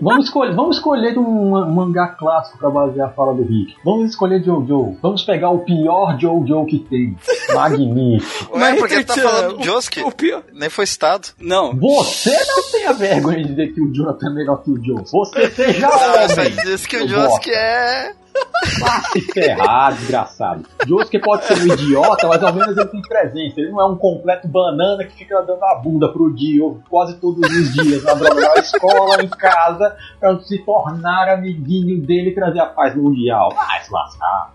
Vamos, 0.00 0.26
escolher, 0.26 0.54
vamos 0.54 0.76
escolher 0.76 1.18
um 1.18 1.50
ma- 1.50 1.66
mangá 1.66 2.08
clássico 2.08 2.58
pra 2.58 2.70
basear 2.70 3.08
a 3.08 3.12
fala 3.12 3.34
do 3.34 3.42
Rick. 3.42 3.74
Vamos 3.84 4.10
escolher 4.10 4.42
Jojo. 4.42 4.96
Vamos 5.02 5.22
pegar 5.22 5.50
o 5.50 5.60
pior 5.60 6.18
Jojo 6.18 6.64
que 6.66 6.78
tem. 6.78 7.16
Magnífico. 7.54 8.56
Ué, 8.58 8.74
porque 8.76 8.96
Richter, 8.96 9.16
tá 9.16 9.22
falando 9.22 9.54
o- 9.54 9.58
de 9.58 9.64
Josuke? 9.66 10.02
O 10.02 10.12
pior. 10.12 10.42
Nem 10.52 10.68
foi 10.70 10.86
citado. 10.86 11.28
Não. 11.40 11.74
Você 11.76 12.30
não 12.30 12.70
tem 12.70 12.86
a 12.86 12.92
vergonha 12.92 13.42
de 13.42 13.48
dizer 13.50 13.72
que 13.74 13.80
o 13.80 13.92
Jonathan 13.92 14.26
é 14.28 14.34
melhor 14.34 14.62
que 14.62 14.70
o 14.70 14.82
Joe. 14.84 15.02
Você 15.10 15.50
seja 15.50 15.88
Não, 15.88 15.98
homem. 16.34 16.50
disse 16.64 16.88
que 16.88 16.96
o 16.96 17.08
Josuke 17.08 17.50
é. 17.50 18.12
Vá 18.80 19.00
se 19.12 19.20
ferrar, 19.20 19.94
desgraçado. 19.94 20.64
Josuke 20.86 21.18
pode 21.18 21.44
ser 21.44 21.58
um 21.58 21.66
idiota, 21.66 22.28
mas 22.28 22.42
ao 22.42 22.52
menos 22.52 22.76
ele 22.76 22.86
tem 22.86 23.02
presença. 23.02 23.60
Ele 23.60 23.70
não 23.70 23.80
é 23.80 23.86
um 23.86 23.96
completo 23.96 24.46
banana 24.48 25.04
que 25.04 25.16
fica 25.16 25.42
dando 25.42 25.62
a 25.64 25.74
bunda 25.76 26.08
pro 26.08 26.32
Dio 26.32 26.82
quase 26.88 27.16
todos 27.16 27.48
os 27.50 27.72
dias 27.72 28.02
na 28.04 28.14
da 28.14 28.54
escola, 28.60 29.22
em 29.22 29.28
casa, 29.28 29.96
pra 30.18 30.38
se 30.40 30.58
tornar 30.58 31.28
amiguinho 31.28 32.00
dele 32.00 32.30
e 32.30 32.34
trazer 32.34 32.60
a 32.60 32.66
paz 32.66 32.94
mundial. 32.94 33.52
Vai 33.54 33.82
se 33.82 33.92
lascar. 33.92 34.52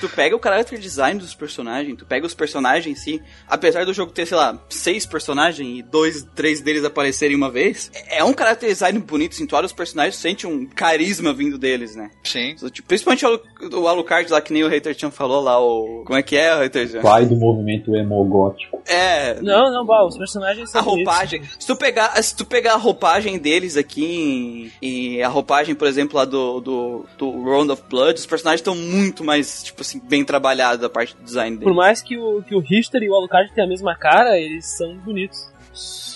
Tu 0.00 0.08
pega 0.08 0.36
o 0.36 0.40
character 0.42 0.78
design 0.78 1.18
dos 1.18 1.34
personagens, 1.34 1.96
tu 1.96 2.06
pega 2.06 2.26
os 2.26 2.34
personagens 2.34 2.86
em 2.86 3.00
si, 3.00 3.22
apesar 3.48 3.84
do 3.84 3.94
jogo 3.94 4.12
ter, 4.12 4.26
sei 4.26 4.36
lá, 4.36 4.58
seis 4.68 5.06
personagens 5.06 5.78
e 5.78 5.82
dois, 5.82 6.26
três 6.34 6.60
deles 6.60 6.84
aparecerem 6.84 7.36
uma 7.36 7.50
vez, 7.50 7.90
é 8.08 8.22
um 8.22 8.34
character 8.36 8.68
design 8.68 8.98
bonito, 8.98 9.32
assim, 9.32 9.46
tu 9.46 9.56
olha 9.56 9.66
os 9.66 9.72
personagens, 9.72 10.16
sente 10.16 10.46
um 10.46 10.66
carisma 10.66 11.32
vindo 11.32 11.58
deles, 11.58 11.94
né? 11.96 12.10
Sim. 12.22 12.54
Tipo, 12.70 12.93
Principalmente 13.02 13.24
o, 13.24 13.28
Alu- 13.28 13.82
o 13.82 13.88
Alucard 13.88 14.30
lá, 14.30 14.40
que 14.40 14.52
nem 14.52 14.62
o 14.64 14.68
Hater 14.68 14.96
Chan 14.98 15.10
falou 15.10 15.42
lá, 15.42 15.58
o... 15.60 16.04
Como 16.06 16.18
é 16.18 16.22
que 16.22 16.36
é, 16.36 16.54
o 16.54 16.58
Hater 16.60 16.88
Chan? 16.88 17.00
Pai 17.00 17.26
do 17.26 17.36
movimento 17.36 17.94
emogótico. 17.96 18.82
É... 18.86 19.40
Não, 19.40 19.70
não, 19.72 19.84
bah, 19.84 20.04
os 20.04 20.16
personagens 20.16 20.70
são 20.70 20.80
A 20.80 20.84
roupagem. 20.84 21.42
Se 21.58 21.66
tu, 21.66 21.74
pegar, 21.76 22.10
se 22.22 22.36
tu 22.36 22.44
pegar 22.44 22.74
a 22.74 22.76
roupagem 22.76 23.38
deles 23.38 23.76
aqui 23.76 24.72
e 24.80 25.22
a 25.22 25.28
roupagem, 25.28 25.74
por 25.74 25.88
exemplo, 25.88 26.16
lá 26.16 26.24
do, 26.24 26.60
do, 26.60 27.06
do 27.18 27.42
Round 27.42 27.70
of 27.72 27.82
Blood, 27.88 28.18
os 28.18 28.26
personagens 28.26 28.60
estão 28.60 28.74
muito 28.76 29.24
mais, 29.24 29.62
tipo 29.64 29.80
assim, 29.82 30.00
bem 30.00 30.24
trabalhados 30.24 30.84
a 30.84 30.88
parte 30.88 31.16
do 31.16 31.22
design 31.22 31.56
Por 31.56 31.64
deles. 31.64 31.76
mais 31.76 32.02
que 32.02 32.16
o, 32.18 32.42
que 32.42 32.54
o 32.54 32.60
Richter 32.60 33.02
e 33.02 33.08
o 33.10 33.14
Alucard 33.14 33.52
tenham 33.54 33.66
a 33.66 33.70
mesma 33.70 33.94
cara, 33.96 34.38
eles 34.38 34.66
são 34.76 34.96
bonitos. 34.98 35.52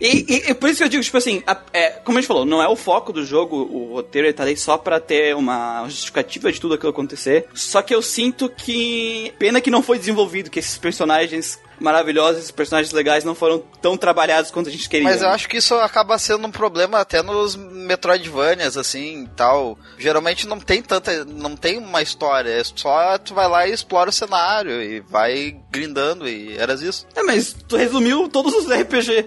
E, 0.00 0.24
e- 0.28 0.50
e 0.50 0.54
por 0.54 0.68
isso 0.68 0.78
que 0.78 0.84
eu 0.84 0.88
digo, 0.88 1.02
tipo 1.02 1.16
assim, 1.16 1.42
a- 1.46 1.56
é, 1.72 1.90
como 1.90 2.18
a 2.18 2.20
gente 2.20 2.28
falou, 2.28 2.44
não 2.44 2.62
é 2.62 2.68
o 2.68 2.76
foco 2.76 3.12
do 3.12 3.24
jogo, 3.24 3.56
o 3.56 3.94
roteiro 3.94 4.26
ele 4.28 4.32
tá 4.34 4.42
ali 4.44 4.56
só 4.56 4.76
pra 4.78 5.00
ter 5.00 5.34
uma 5.34 5.84
justificativa 5.88 6.52
de 6.52 6.60
tudo 6.60 6.74
aquilo 6.74 6.90
acontecer. 6.90 7.46
Só 7.54 7.82
que 7.82 7.94
eu 7.94 8.00
sinto 8.02 8.48
que. 8.48 9.32
Pena 9.38 9.60
que 9.60 9.70
não 9.70 9.82
foi 9.82 9.98
desenvolvido, 9.98 10.50
que 10.50 10.58
esses 10.58 10.78
personagens 10.78 11.58
maravilhosos, 11.80 12.38
esses 12.40 12.50
personagens 12.50 12.92
legais 12.92 13.22
não 13.22 13.36
foram 13.36 13.62
tão 13.80 13.96
trabalhados 13.96 14.50
quanto 14.50 14.68
a 14.68 14.72
gente 14.72 14.88
queria. 14.88 15.08
Mas 15.08 15.22
eu 15.22 15.28
acho 15.28 15.48
que 15.48 15.58
isso 15.58 15.74
acaba 15.76 16.18
sendo 16.18 16.44
um 16.46 16.50
problema 16.50 16.98
até 16.98 17.22
nos 17.22 17.54
Metroidvanias, 17.54 18.76
assim, 18.76 19.24
e 19.24 19.28
tal. 19.36 19.78
Geralmente 19.98 20.46
não 20.46 20.58
tem 20.58 20.82
tanta, 20.82 21.24
não 21.24 21.56
tem 21.56 21.78
uma 21.78 22.02
história, 22.02 22.50
é 22.50 22.62
só 22.64 23.16
tu 23.18 23.32
vai 23.34 23.48
lá 23.48 23.66
e 23.66 23.72
explora 23.72 24.10
o 24.10 24.12
cenário 24.12 24.82
e 24.82 25.00
vai 25.00 25.56
grindando 25.70 26.28
e 26.28 26.56
eras 26.56 26.80
isso. 26.82 27.06
É, 27.14 27.22
mas 27.22 27.54
tu 27.66 27.76
resumiu 27.76 28.28
todos 28.28 28.52
os 28.54 28.68
RPG. 28.70 29.26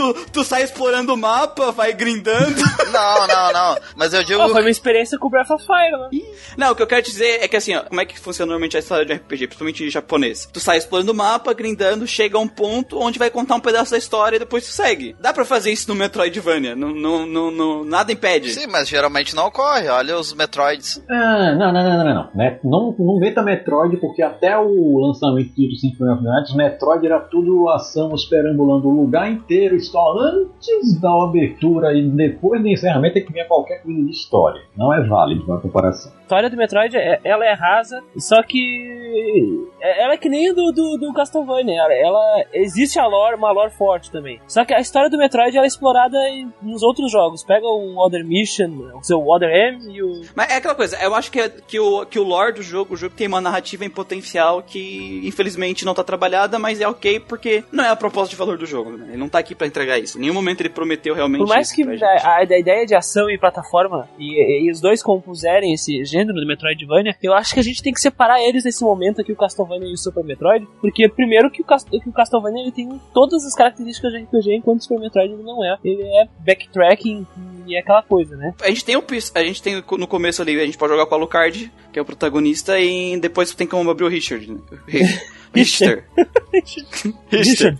tu, 0.00 0.14
tu 0.32 0.44
sai 0.44 0.62
explorando 0.62 1.12
o 1.12 1.16
mapa, 1.16 1.70
vai 1.72 1.92
grindando. 1.92 2.60
Não, 2.90 3.26
não, 3.28 3.52
não. 3.52 3.76
Mas 3.94 4.12
eu 4.12 4.24
digo. 4.24 4.42
Oh, 4.42 4.48
foi 4.48 4.62
uma 4.62 4.70
experiência 4.70 5.16
com 5.16 5.28
Breath 5.30 5.50
of 5.50 5.64
Fire, 5.64 5.96
né? 5.96 6.26
Não, 6.56 6.72
o 6.72 6.74
que 6.74 6.82
eu 6.82 6.88
quero 6.88 7.02
dizer 7.02 7.38
é 7.40 7.46
que 7.46 7.56
assim, 7.56 7.76
ó, 7.76 7.82
como 7.82 8.00
é 8.00 8.04
que 8.04 8.18
funciona 8.18 8.48
normalmente 8.50 8.76
a 8.76 8.80
história 8.80 9.06
de 9.06 9.12
RPG, 9.12 9.46
principalmente 9.46 9.84
em 9.84 9.90
japonês? 9.90 10.48
Tu 10.52 10.58
sai 10.58 10.78
explorando 10.78 11.12
o 11.12 11.14
mapa, 11.14 11.52
grindando, 11.52 12.04
chega 12.04 12.36
a 12.36 12.40
um 12.40 12.48
ponto 12.48 12.98
onde 12.98 13.16
vai 13.16 13.30
contar 13.30 13.54
um 13.54 13.60
pedaço 13.60 13.92
da 13.92 13.98
história 13.98 14.36
e 14.36 14.38
depois 14.40 14.66
tu 14.66 14.72
segue. 14.72 15.14
Dá 15.20 15.32
pra 15.32 15.44
fazer 15.44 15.70
isso 15.70 15.88
no 15.88 15.94
Metroidvania, 15.94 16.74
não, 16.74 16.88
não, 16.90 17.24
não, 17.26 17.50
não- 17.52 17.84
nada 17.84 18.10
impede. 18.12 18.52
Sim, 18.52 18.66
mas 18.66 18.88
geralmente 18.88 19.36
não 19.36 19.46
ocorre. 19.46 19.88
Olha 19.88 20.18
os 20.18 20.32
Metroids. 20.34 21.00
Ah, 21.08 21.54
não, 21.54 21.72
não, 21.72 21.84
não, 21.84 21.96
não, 21.98 22.04
não, 22.04 22.14
não. 22.14 22.30
Né? 22.34 22.58
Não, 22.64 22.94
não 22.98 23.18
meta 23.20 23.40
Metroid, 23.42 23.98
porque 23.98 24.20
até 24.22 24.58
o 24.58 24.98
lançamento 24.98 25.52
do 25.54 25.76
Symphony 25.76 26.10
of 26.12 26.24
the 26.24 26.28
Night, 26.28 26.56
Metroid 26.56 27.06
era 27.06 27.20
tudo 27.20 27.68
ação, 27.68 28.10
perambulando 28.28 28.88
o 28.88 29.02
lugar 29.02 29.30
inteiro, 29.30 29.76
só 29.90 30.12
antes 30.18 31.00
da 31.00 31.10
abertura 31.24 31.92
e 31.92 32.08
depois 32.10 32.60
do 32.60 32.68
encerramento 32.68 33.18
é 33.18 33.20
que 33.20 33.32
vinha 33.32 33.44
qualquer 33.46 33.82
coisa 33.82 34.02
de 34.02 34.10
história. 34.10 34.62
Não 34.76 34.92
é 34.92 35.00
válido 35.06 35.44
uma 35.44 35.60
comparação. 35.60 36.12
A 36.12 36.22
história 36.22 36.50
do 36.50 36.56
Metroid, 36.56 36.96
é- 36.96 37.20
ela 37.24 37.44
é 37.44 37.52
rasa, 37.54 38.00
só 38.16 38.40
que 38.42 39.68
é- 39.80 40.04
ela 40.04 40.14
é 40.14 40.16
que 40.16 40.28
nem 40.28 40.54
do, 40.54 40.70
do, 40.72 40.96
do 40.98 41.12
Castlevania. 41.12 41.80
Ela, 41.82 41.94
ela- 41.94 42.44
existe 42.52 42.98
a 42.98 43.06
lore, 43.06 43.34
uma 43.36 43.50
lore 43.50 43.72
forte 43.72 44.10
também. 44.10 44.40
Só 44.46 44.64
que 44.64 44.72
a 44.74 44.80
história 44.80 45.10
do 45.10 45.18
Metroid 45.18 45.56
ela 45.56 45.66
é 45.66 45.68
explorada 45.68 46.16
em- 46.28 46.52
nos 46.62 46.82
outros 46.82 47.10
jogos. 47.10 47.42
Pega 47.42 47.66
o 47.66 47.98
Other 47.98 48.24
Mission, 48.24 48.70
o 48.94 49.02
seu 49.02 49.18
Other 49.26 49.50
M 49.50 49.92
e 49.92 50.02
o 50.02 50.20
Mas 50.36 50.50
é 50.50 50.56
aquela 50.56 50.74
coisa, 50.74 50.96
eu 51.02 51.14
acho 51.14 51.30
que, 51.32 51.48
que, 51.66 51.80
o, 51.80 52.06
que 52.06 52.18
o 52.18 52.22
lore 52.24 52.52
do 52.54 52.62
jogo, 52.62 52.94
o 52.94 52.96
jogo 52.96 53.14
tem 53.16 53.26
uma 53.26 53.40
narrativa 53.40 53.84
em 53.84 53.90
potencial 53.90 54.62
que 54.62 55.20
infelizmente 55.24 55.84
não 55.84 55.94
tá 55.94 56.04
trabalhada, 56.04 56.58
mas 56.58 56.80
é 56.80 56.86
ok 56.88 57.18
porque 57.20 57.64
não 57.72 57.84
é 57.84 57.88
a 57.88 57.96
proposta 57.96 58.30
de 58.30 58.36
valor 58.36 58.56
do 58.56 58.66
jogo, 58.66 58.92
né? 58.96 59.06
Ele 59.08 59.16
não 59.16 59.28
tá 59.28 59.38
aqui 59.38 59.54
pra 59.54 59.66
entregar 59.66 59.79
isso. 59.98 60.18
Em 60.18 60.22
nenhum 60.22 60.34
momento 60.34 60.60
ele 60.60 60.68
prometeu 60.68 61.14
realmente 61.14 61.40
Por 61.40 61.48
mais 61.48 61.72
que 61.72 61.82
a, 61.82 62.06
a- 62.06 62.36
a 62.38 62.58
ideia 62.58 62.86
de 62.86 62.94
ação 62.94 63.30
e 63.30 63.38
plataforma 63.38 64.08
e, 64.18 64.66
e 64.66 64.70
os 64.70 64.80
dois 64.80 65.02
compuserem 65.02 65.72
esse 65.72 66.04
gênero 66.04 66.34
do 66.40 66.46
Metroidvania, 66.46 67.16
eu 67.22 67.32
acho 67.34 67.54
que 67.54 67.60
a 67.60 67.62
gente 67.62 67.82
tem 67.82 67.92
que 67.92 68.00
separar 68.00 68.40
eles 68.42 68.64
nesse 68.64 68.82
momento 68.82 69.20
aqui, 69.20 69.32
o 69.32 69.36
Castlevania 69.36 69.88
e 69.88 69.94
o 69.94 69.96
Super 69.98 70.24
Metroid, 70.24 70.66
porque 70.80 71.08
primeiro 71.08 71.50
que 71.50 71.62
o, 71.62 71.64
Cas- 71.64 71.84
que 71.84 72.08
o 72.08 72.12
Castlevania 72.12 72.62
ele 72.62 72.72
tem 72.72 73.00
todas 73.14 73.44
as 73.44 73.54
características 73.54 74.12
de 74.12 74.18
RPG, 74.20 74.54
enquanto 74.56 74.80
o 74.80 74.82
Super 74.82 75.00
Metroid 75.00 75.32
ele 75.32 75.42
não 75.42 75.64
é. 75.64 75.76
Ele 75.84 76.02
é 76.02 76.28
backtracking 76.44 77.26
e 77.66 77.76
é 77.76 77.80
aquela 77.80 78.02
coisa, 78.02 78.36
né? 78.36 78.54
A 78.62 78.68
gente 78.68 78.84
tem 78.84 78.96
o 78.96 79.04
a 79.34 79.42
gente 79.42 79.62
tem 79.62 79.82
no 79.98 80.06
começo 80.06 80.40
ali, 80.42 80.60
a 80.60 80.64
gente 80.64 80.78
pode 80.78 80.92
jogar 80.92 81.06
com 81.06 81.14
o 81.14 81.18
Alucard, 81.18 81.70
que 81.92 81.98
é 81.98 82.02
o 82.02 82.04
protagonista, 82.04 82.78
e 82.80 83.18
depois 83.18 83.52
tem 83.54 83.66
como 83.66 83.90
abrir 83.90 84.04
o 84.04 84.08
Richard, 84.08 84.50
né? 84.50 84.58
Richter. 85.54 86.04
Richter. 87.30 87.76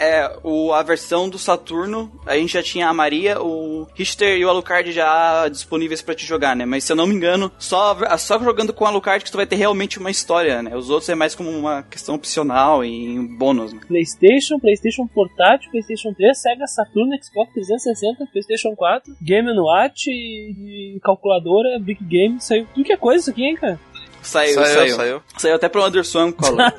É, 0.00 0.32
o, 0.42 0.72
a 0.72 0.82
versão 0.82 1.28
do 1.28 1.38
Saturno, 1.38 2.10
a 2.24 2.34
gente 2.34 2.54
já 2.54 2.62
tinha 2.62 2.88
a 2.88 2.94
Maria, 2.94 3.38
o 3.38 3.86
Richter 3.94 4.38
e 4.38 4.44
o 4.46 4.48
Alucard 4.48 4.90
já 4.92 5.46
disponíveis 5.46 6.00
pra 6.00 6.14
te 6.14 6.24
jogar, 6.24 6.56
né? 6.56 6.64
Mas 6.64 6.84
se 6.84 6.92
eu 6.92 6.96
não 6.96 7.06
me 7.06 7.14
engano, 7.14 7.52
só, 7.58 7.94
só 8.16 8.38
jogando 8.38 8.72
com 8.72 8.84
o 8.84 8.86
Alucard 8.86 9.22
que 9.22 9.30
tu 9.30 9.36
vai 9.36 9.44
ter 9.44 9.56
realmente 9.56 9.98
uma 9.98 10.10
história, 10.10 10.62
né? 10.62 10.74
Os 10.74 10.88
outros 10.88 11.10
é 11.10 11.14
mais 11.14 11.34
como 11.34 11.50
uma 11.50 11.82
questão 11.82 12.14
opcional 12.14 12.82
e 12.82 13.18
um 13.18 13.26
bônus, 13.26 13.74
né? 13.74 13.80
PlayStation, 13.86 14.58
PlayStation 14.58 15.06
Portátil, 15.06 15.70
PlayStation 15.70 16.14
3, 16.14 16.40
Sega 16.40 16.66
Saturn, 16.66 17.18
Xbox 17.22 17.52
360, 17.52 18.26
PlayStation 18.32 18.74
4, 18.74 19.14
Game 19.20 19.52
Watch 19.58 20.10
e, 20.10 20.94
e 20.96 21.00
calculadora, 21.00 21.78
Big 21.78 22.02
Game, 22.02 22.40
saiu 22.40 22.66
tudo 22.72 22.86
que 22.86 22.92
é 22.94 22.96
coisa 22.96 23.20
isso 23.20 23.30
aqui, 23.30 23.44
hein, 23.44 23.54
cara? 23.54 23.78
Saiu, 24.22 24.54
Saiu, 24.54 24.66
saiu. 24.66 24.96
saiu. 24.96 25.22
Saiu 25.36 25.54
até 25.56 25.68
pro 25.68 25.84
Anderson 25.84 26.32
Collor. 26.32 26.60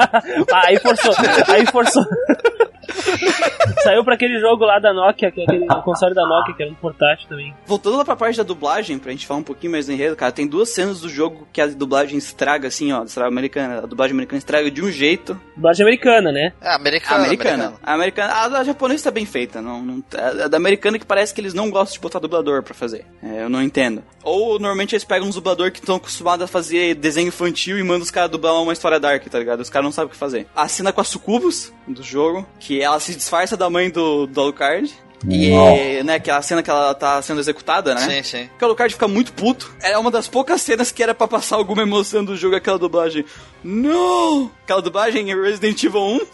Ah, 0.51 0.67
aí 0.67 0.79
forçou, 0.79 1.13
aí 1.47 1.65
forçou. 1.67 2.03
Saiu 3.83 4.03
pra 4.03 4.15
aquele 4.15 4.39
jogo 4.39 4.65
lá 4.65 4.79
da 4.79 4.93
Nokia, 4.93 5.31
que 5.31 5.41
é 5.41 5.43
aquele 5.43 5.65
console 5.83 6.13
da 6.13 6.25
Nokia, 6.25 6.53
que 6.55 6.63
era 6.63 6.71
um 6.71 6.75
portátil 6.75 7.27
também. 7.27 7.53
Voltando 7.65 7.97
lá 7.97 8.05
pra 8.05 8.15
parte 8.15 8.37
da 8.37 8.43
dublagem, 8.43 8.97
pra 8.99 9.11
gente 9.11 9.25
falar 9.27 9.39
um 9.39 9.43
pouquinho 9.43 9.71
mais 9.71 9.85
do 9.87 9.91
enredo, 9.93 10.15
cara, 10.15 10.31
tem 10.31 10.47
duas 10.47 10.69
cenas 10.69 11.01
do 11.01 11.09
jogo 11.09 11.47
que 11.51 11.61
a 11.61 11.67
dublagem 11.67 12.17
estraga, 12.17 12.67
assim, 12.67 12.91
ó, 12.91 13.03
americana. 13.25 13.79
A 13.79 13.85
dublagem 13.85 14.13
americana 14.13 14.37
estraga 14.37 14.69
de 14.69 14.81
um 14.83 14.91
jeito. 14.91 15.39
Dublagem 15.55 15.83
americana, 15.85 16.31
né? 16.31 16.53
É, 16.61 16.69
A 16.69 16.75
americana. 16.75 17.23
americana. 17.25 17.73
A 17.83 17.93
americana. 17.93 18.33
A 18.33 18.47
da 18.49 18.63
japonesa 18.63 19.05
tá 19.05 19.11
bem 19.11 19.25
feita. 19.25 19.61
Não, 19.61 19.81
não, 19.81 20.03
a 20.43 20.47
da 20.47 20.57
americana 20.57 20.97
que 20.99 21.05
parece 21.05 21.33
que 21.33 21.41
eles 21.41 21.53
não 21.53 21.69
gostam 21.69 21.93
de 21.95 21.99
botar 21.99 22.19
dublador 22.19 22.63
pra 22.63 22.73
fazer. 22.73 23.05
É, 23.23 23.43
eu 23.43 23.49
não 23.49 23.61
entendo. 23.61 24.03
Ou 24.23 24.59
normalmente 24.59 24.93
eles 24.93 25.03
pegam 25.03 25.27
uns 25.27 25.35
dubladores 25.35 25.73
que 25.73 25.79
estão 25.79 25.95
acostumados 25.95 26.43
a 26.43 26.47
fazer 26.47 26.95
desenho 26.95 27.29
infantil 27.29 27.79
e 27.79 27.83
mandam 27.83 28.03
os 28.03 28.11
caras 28.11 28.29
dublar 28.29 28.53
uma 28.61 28.73
história 28.73 28.99
dark, 28.99 29.25
tá 29.27 29.39
ligado? 29.39 29.59
Os 29.61 29.69
caras 29.69 29.85
não 29.85 29.91
sabem 29.91 30.07
o 30.07 30.11
que 30.11 30.17
fazer. 30.17 30.47
A 30.55 30.67
cena 30.67 30.91
com 30.93 31.01
a 31.01 31.03
Sucubus 31.03 31.73
do 31.87 32.03
jogo, 32.03 32.45
que 32.59 32.80
ela 32.81 32.99
se 32.99 33.15
disfarça 33.15 33.55
da 33.57 33.69
mãe 33.69 33.89
do, 33.89 34.25
do 34.27 34.41
Alucard. 34.41 34.91
E, 35.29 36.01
né, 36.03 36.15
aquela 36.15 36.41
cena 36.41 36.63
que 36.63 36.69
ela 36.71 36.95
tá 36.95 37.21
sendo 37.21 37.39
executada, 37.39 37.93
né? 37.93 38.01
Sim, 38.01 38.23
sim. 38.23 38.49
Que 38.57 38.63
o 38.63 38.67
Alucard 38.67 38.91
fica 38.91 39.07
muito 39.07 39.31
puto. 39.33 39.71
É 39.79 39.95
uma 39.95 40.09
das 40.09 40.27
poucas 40.27 40.59
cenas 40.63 40.91
que 40.91 41.03
era 41.03 41.13
pra 41.13 41.27
passar 41.27 41.57
alguma 41.57 41.83
emoção 41.83 42.25
do 42.25 42.35
jogo, 42.35 42.55
aquela 42.55 42.79
dublagem. 42.79 43.23
Não! 43.63 44.49
Aquela 44.63 44.81
dublagem 44.81 45.29
em 45.29 45.39
Resident 45.39 45.83
Evil 45.83 46.01
1. 46.01 46.19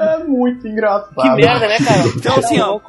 É 0.00 0.18
muito 0.24 0.66
engraçado. 0.66 1.14
Que 1.14 1.28
merda, 1.30 1.68
né, 1.68 1.78
cara? 1.78 2.02
Então, 2.16 2.36
assim, 2.36 2.58
Tá 2.58 2.70
ó. 2.70 2.80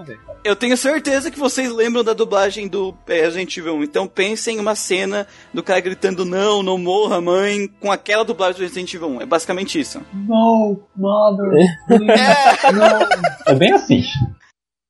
Eu 0.44 0.58
tenho 0.58 0.76
certeza 0.76 1.32
que 1.32 1.40
vocês 1.40 1.72
lembram 1.72 2.04
da 2.04 2.12
dublagem 2.12 2.68
do 2.68 2.94
é, 3.08 3.22
Resident 3.22 3.56
Evil 3.56 3.76
1. 3.76 3.84
Então 3.84 4.08
pensem 4.08 4.58
em 4.58 4.60
uma 4.60 4.76
cena 4.76 5.26
do 5.54 5.64
cara 5.64 5.80
gritando 5.80 6.26
não, 6.26 6.62
não 6.62 6.78
morra, 6.78 7.22
mãe, 7.22 7.68
com 7.80 7.90
aquela 7.90 8.26
dublagem 8.26 8.58
do 8.58 8.64
Resident 8.64 8.94
Evil 8.94 9.08
1. 9.08 9.22
É 9.22 9.26
basicamente 9.26 9.80
isso. 9.80 10.02
No, 10.14 10.82
mother, 10.96 11.50
no. 11.88 13.08
É 13.48 13.56
bem 13.56 13.72
assim. 13.72 14.04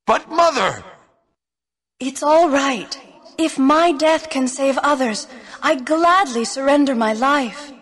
But, 0.08 0.28
Mother! 0.28 0.84
It's 2.02 2.24
all 2.24 2.50
right. 2.50 3.00
If 3.38 3.58
my 3.58 3.94
death 3.94 4.30
can 4.30 4.48
save 4.48 4.78
others, 4.84 5.28
I'd 5.62 5.86
gladly 5.86 6.46
surrender 6.46 6.96
my 6.96 7.14
life. 7.14 7.74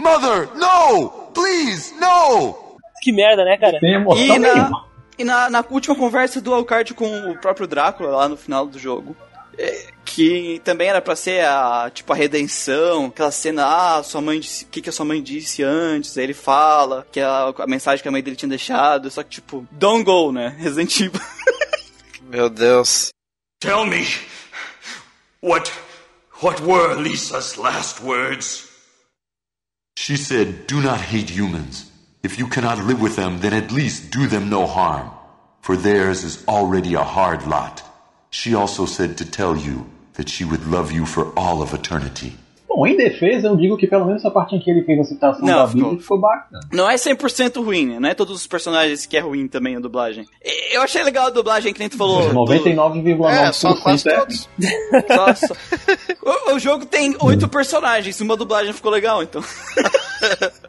Mother, 0.00 0.48
no! 0.54 1.10
Please, 1.34 1.92
no! 2.00 2.78
Que 3.02 3.12
merda, 3.12 3.44
né, 3.44 3.58
cara? 3.58 3.78
Tem 3.80 3.94
emoção 3.94 4.22
E 4.22 4.38
na. 4.38 4.87
E 5.18 5.24
na, 5.24 5.50
na 5.50 5.64
última 5.68 5.94
conversa 5.94 6.40
do 6.40 6.54
Alucard 6.54 6.94
com 6.94 7.30
o 7.30 7.38
próprio 7.38 7.66
Drácula, 7.66 8.10
lá 8.10 8.28
no 8.28 8.36
final 8.36 8.66
do 8.66 8.78
jogo, 8.78 9.16
é, 9.58 9.88
que 10.04 10.60
também 10.64 10.88
era 10.88 11.02
pra 11.02 11.16
ser 11.16 11.44
a, 11.44 11.90
tipo, 11.92 12.12
a 12.12 12.16
redenção, 12.16 13.06
aquela 13.06 13.32
cena, 13.32 13.66
ah, 13.66 14.02
sua 14.02 14.20
mãe 14.20 14.38
disse, 14.38 14.64
o 14.64 14.68
que, 14.68 14.80
que 14.80 14.88
a 14.88 14.92
sua 14.92 15.04
mãe 15.04 15.20
disse 15.20 15.62
antes, 15.64 16.16
aí 16.16 16.24
ele 16.24 16.34
fala, 16.34 17.06
que 17.10 17.20
a, 17.20 17.52
a 17.58 17.66
mensagem 17.66 18.00
que 18.00 18.08
a 18.08 18.12
mãe 18.12 18.22
dele 18.22 18.36
tinha 18.36 18.48
deixado, 18.48 19.10
só 19.10 19.22
que 19.24 19.30
tipo, 19.30 19.66
don't 19.72 20.04
go, 20.04 20.30
né, 20.30 20.54
Resident 20.60 21.00
Evil. 21.00 21.20
Meu 22.22 22.48
Deus. 22.48 23.10
Tell 23.60 23.84
me, 23.84 24.06
what, 25.42 25.72
what 26.40 26.62
were 26.62 26.94
Lisa's 26.94 27.56
last 27.56 28.00
words? 28.00 28.68
She 29.98 30.16
said, 30.16 30.68
Do 30.68 30.80
not 30.80 31.00
hate 31.00 31.28
humans. 31.28 31.90
If 32.22 32.38
you 32.38 32.48
cannot 32.48 32.78
live 32.84 33.00
with 33.00 33.16
them, 33.16 33.38
then 33.40 33.54
at 33.54 33.70
least 33.72 34.10
do 34.10 34.26
them 34.26 34.48
no 34.50 34.66
harm, 34.66 35.10
for 35.60 35.76
theirs 35.76 36.24
is 36.24 36.42
already 36.48 36.94
a 36.96 37.02
hard 37.04 37.46
lot. 37.46 37.82
She 38.30 38.54
also 38.54 38.86
said 38.86 39.16
to 39.18 39.24
tell 39.24 39.56
you 39.56 39.86
that 40.14 40.28
she 40.28 40.44
would 40.44 40.66
love 40.66 40.92
you 40.92 41.06
for 41.06 41.32
all 41.36 41.62
of 41.62 41.72
eternity. 41.74 42.36
Bom, 42.68 42.86
em 42.86 42.96
defesa, 42.96 43.48
eu 43.48 43.56
digo 43.56 43.76
que 43.78 43.86
pelo 43.86 44.04
menos 44.04 44.24
a 44.24 44.30
parte 44.30 44.54
em 44.54 44.60
que 44.60 44.70
ele 44.70 44.82
fez 44.84 45.00
a 45.00 45.04
citação 45.04 45.46
Não, 45.46 45.58
da 45.58 45.66
ficou- 45.68 45.82
Bíblia 45.84 46.02
ficou 46.02 46.20
bacana. 46.20 46.60
Não 46.72 46.90
é 46.90 46.96
100% 46.96 47.62
ruim, 47.64 47.86
né? 47.86 47.98
Não 48.00 48.08
é 48.08 48.14
todos 48.14 48.36
os 48.36 48.46
personagens 48.46 49.06
que 49.06 49.16
é 49.16 49.20
ruim 49.20 49.48
também 49.48 49.76
a 49.76 49.80
dublagem. 49.80 50.26
Eu 50.72 50.82
achei 50.82 51.02
legal 51.02 51.28
a 51.28 51.30
dublagem, 51.30 51.72
que 51.72 51.78
nem 51.78 51.88
tu 51.88 51.96
falou. 51.96 52.28
do- 52.28 52.34
99,9% 52.34 53.30
É, 53.30 53.52
só 53.52 53.74
quase 53.74 54.08
é. 54.10 54.16
todos. 54.18 54.48
Só- 55.08 55.34
só- 55.34 55.54
O, 56.50 56.54
o 56.54 56.58
jogo 56.58 56.84
tem 56.84 57.16
oito 57.20 57.48
personagens, 57.48 58.20
uma 58.20 58.36
dublagem 58.36 58.72
ficou 58.72 58.90
legal, 58.92 59.22
então. 59.22 59.42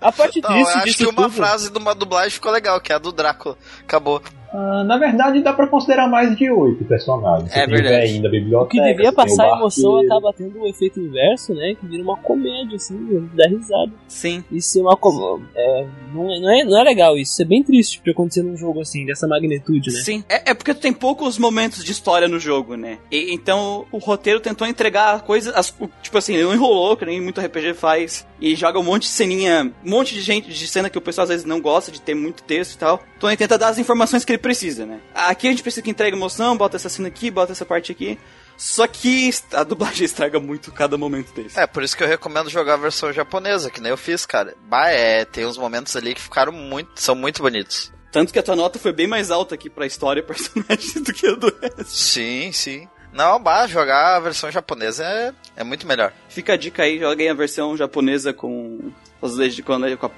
A 0.01 0.12
parte 0.12 0.41
Não, 0.41 0.58
eu 0.58 0.68
acho 0.68 0.86
disso 0.86 0.98
que 0.98 1.06
uma 1.06 1.24
tudo... 1.24 1.32
frase 1.34 1.72
de 1.72 1.77
uma 1.77 1.94
dublagem 1.96 2.32
ficou 2.32 2.51
legal, 2.51 2.79
que 2.79 2.91
é 2.91 2.96
a 2.96 3.00
do 3.00 3.12
Drácula. 3.12 3.58
Acabou. 3.82 4.22
Ah, 4.51 4.84
na 4.84 4.98
verdade, 4.98 5.41
dá 5.41 5.53
pra 5.53 5.68
considerar 5.68 6.08
mais 6.10 6.36
de 6.36 6.50
oito 6.50 6.84
personagens. 6.86 7.51
Você 7.51 7.60
É 7.60 7.65
tem 7.65 7.75
verdade. 7.75 7.96
o 7.96 8.00
velhinho 8.00 8.22
da 8.24 8.27
O 8.27 8.32
biblioteca. 8.32 8.84
que 8.84 8.94
devia 8.94 9.13
passar 9.13 9.46
a 9.53 9.58
emoção 9.58 9.98
acaba 9.98 10.34
tendo 10.34 10.60
o 10.60 10.68
efeito 10.68 11.00
inverso, 11.00 11.53
né? 11.53 11.75
Que 11.79 11.86
vira 11.86 12.01
uma 12.03 12.18
comédia, 12.18 12.75
assim, 12.75 13.29
dá 13.36 13.48
risada. 13.48 13.91
Sim. 14.08 14.44
Isso 14.51 14.79
é 14.79 14.82
uma 14.82 14.98
com- 14.98 15.39
é, 15.56 15.86
não, 16.13 16.32
é, 16.34 16.39
não, 16.39 16.50
é, 16.51 16.63
não 16.63 16.79
é 16.79 16.84
legal 16.84 17.15
isso. 17.18 17.34
Isso 17.34 17.41
é 17.44 17.46
bem 17.46 17.63
triste 17.63 18.01
pra 18.01 18.12
acontecer 18.12 18.41
num 18.41 18.58
jogo 18.58 18.82
assim, 18.82 19.06
dessa 19.06 19.27
magnitude, 19.27 19.91
né? 19.94 20.00
Sim. 20.01 20.24
É, 20.27 20.51
é 20.51 20.53
porque 20.53 20.74
tem 20.74 20.91
poucos 20.91 21.38
momentos 21.38 21.84
de 21.84 21.91
história 21.91 22.27
no 22.27 22.39
jogo, 22.39 22.75
né? 22.75 22.98
E, 23.12 23.34
então 23.34 23.86
o 23.91 23.98
roteiro 24.00 24.39
tentou 24.39 24.68
entregar 24.68 25.22
coisas. 25.22 25.53
as- 25.56 25.74
tipo 26.01 26.18
assim, 26.18 26.34
ele 26.34 26.44
não 26.44 26.53
enrolou, 26.53 26.98
que 26.98 27.06
nem 27.06 27.22
muito 27.22 27.39
RPG 27.39 27.74
faz. 27.75 28.27
E 28.41 28.56
joga 28.56 28.79
um 28.79 28.84
monte 28.84 29.01
de 29.03 29.10
ceninha. 29.10 29.72
Um 29.86 29.89
monte 29.89 30.13
de 30.15 30.22
gente 30.22 30.50
de 30.50 30.68
cena 30.68 30.89
que 30.89 30.98
o 30.98 31.01
pessoal 31.01 31.24
às 31.24 31.29
vezes 31.29 31.46
não 31.46 31.60
gosta 31.62 31.91
de 31.91 32.01
ter 32.01 32.15
muito 32.15 32.41
texto 32.44 32.74
e 32.75 32.77
tal. 32.77 33.00
Então 33.18 33.29
ele 33.29 33.36
tenta 33.38 33.58
dar 33.58 33.68
as 33.68 33.77
informações 33.77 34.24
que 34.24 34.32
ele 34.32 34.38
precisa, 34.39 34.86
né? 34.86 35.00
Aqui 35.13 35.48
a 35.48 35.51
gente 35.51 35.62
precisa 35.62 35.81
que 35.84 35.89
entregue 35.89 36.15
emoção, 36.15 36.58
bota 36.58 36.75
essa 36.75 36.89
cena 36.89 37.08
aqui, 37.08 37.29
bota 37.29 37.51
essa 37.51 37.65
parte 37.65 37.91
aqui. 37.91 38.17
Só 38.58 38.86
que 38.88 39.31
a 39.53 39.63
dublagem 39.63 40.03
estraga 40.05 40.39
muito 40.39 40.72
cada 40.72 40.98
momento 40.98 41.34
desse. 41.34 41.60
É, 41.60 41.65
por 41.65 41.84
isso 41.84 41.96
que 41.96 42.03
eu 42.03 42.08
recomendo 42.08 42.50
jogar 42.50 42.74
a 42.74 42.77
versão 42.77 43.13
japonesa, 43.13 43.69
que 43.69 43.79
nem 43.79 43.89
eu 43.89 43.98
fiz, 43.98 44.25
cara. 44.25 44.55
Bah, 44.63 44.89
é, 44.89 45.24
tem 45.24 45.46
uns 45.46 45.58
momentos 45.58 45.96
ali 45.96 46.13
que 46.13 46.22
ficaram 46.22 46.51
muito, 46.51 47.00
são 47.00 47.15
muito 47.15 47.41
bonitos. 47.41 47.91
Tanto 48.12 48.34
que 48.34 48.39
a 48.39 48.43
tua 48.43 48.55
nota 48.55 48.79
foi 48.79 48.91
bem 48.91 49.08
mais 49.08 49.31
alta 49.31 49.55
aqui 49.55 49.69
pra 49.69 49.86
história 49.86 50.19
e 50.19 50.24
personagens 50.27 50.93
do 50.96 51.13
que 51.13 51.27
a 51.27 51.36
do 51.36 51.55
resto. 51.62 51.86
Sim, 51.86 52.51
sim. 52.51 52.88
Não, 53.13 53.41
bah, 53.41 53.65
jogar 53.65 54.17
a 54.17 54.19
versão 54.19 54.51
japonesa 54.51 55.03
é, 55.03 55.34
é 55.58 55.63
muito 55.63 55.88
melhor. 55.88 56.13
Fica 56.27 56.53
a 56.53 56.58
dica 56.58 56.84
aí, 56.84 57.00
joguei 57.00 57.29
a 57.29 57.34
versão 57.34 57.75
japonesa 57.75 58.34
com, 58.34 58.91
as 59.26 59.36
leg 59.36 59.62
com, 59.62 59.74
a, 59.74 59.98
com, 59.98 60.06
a, 60.06 60.10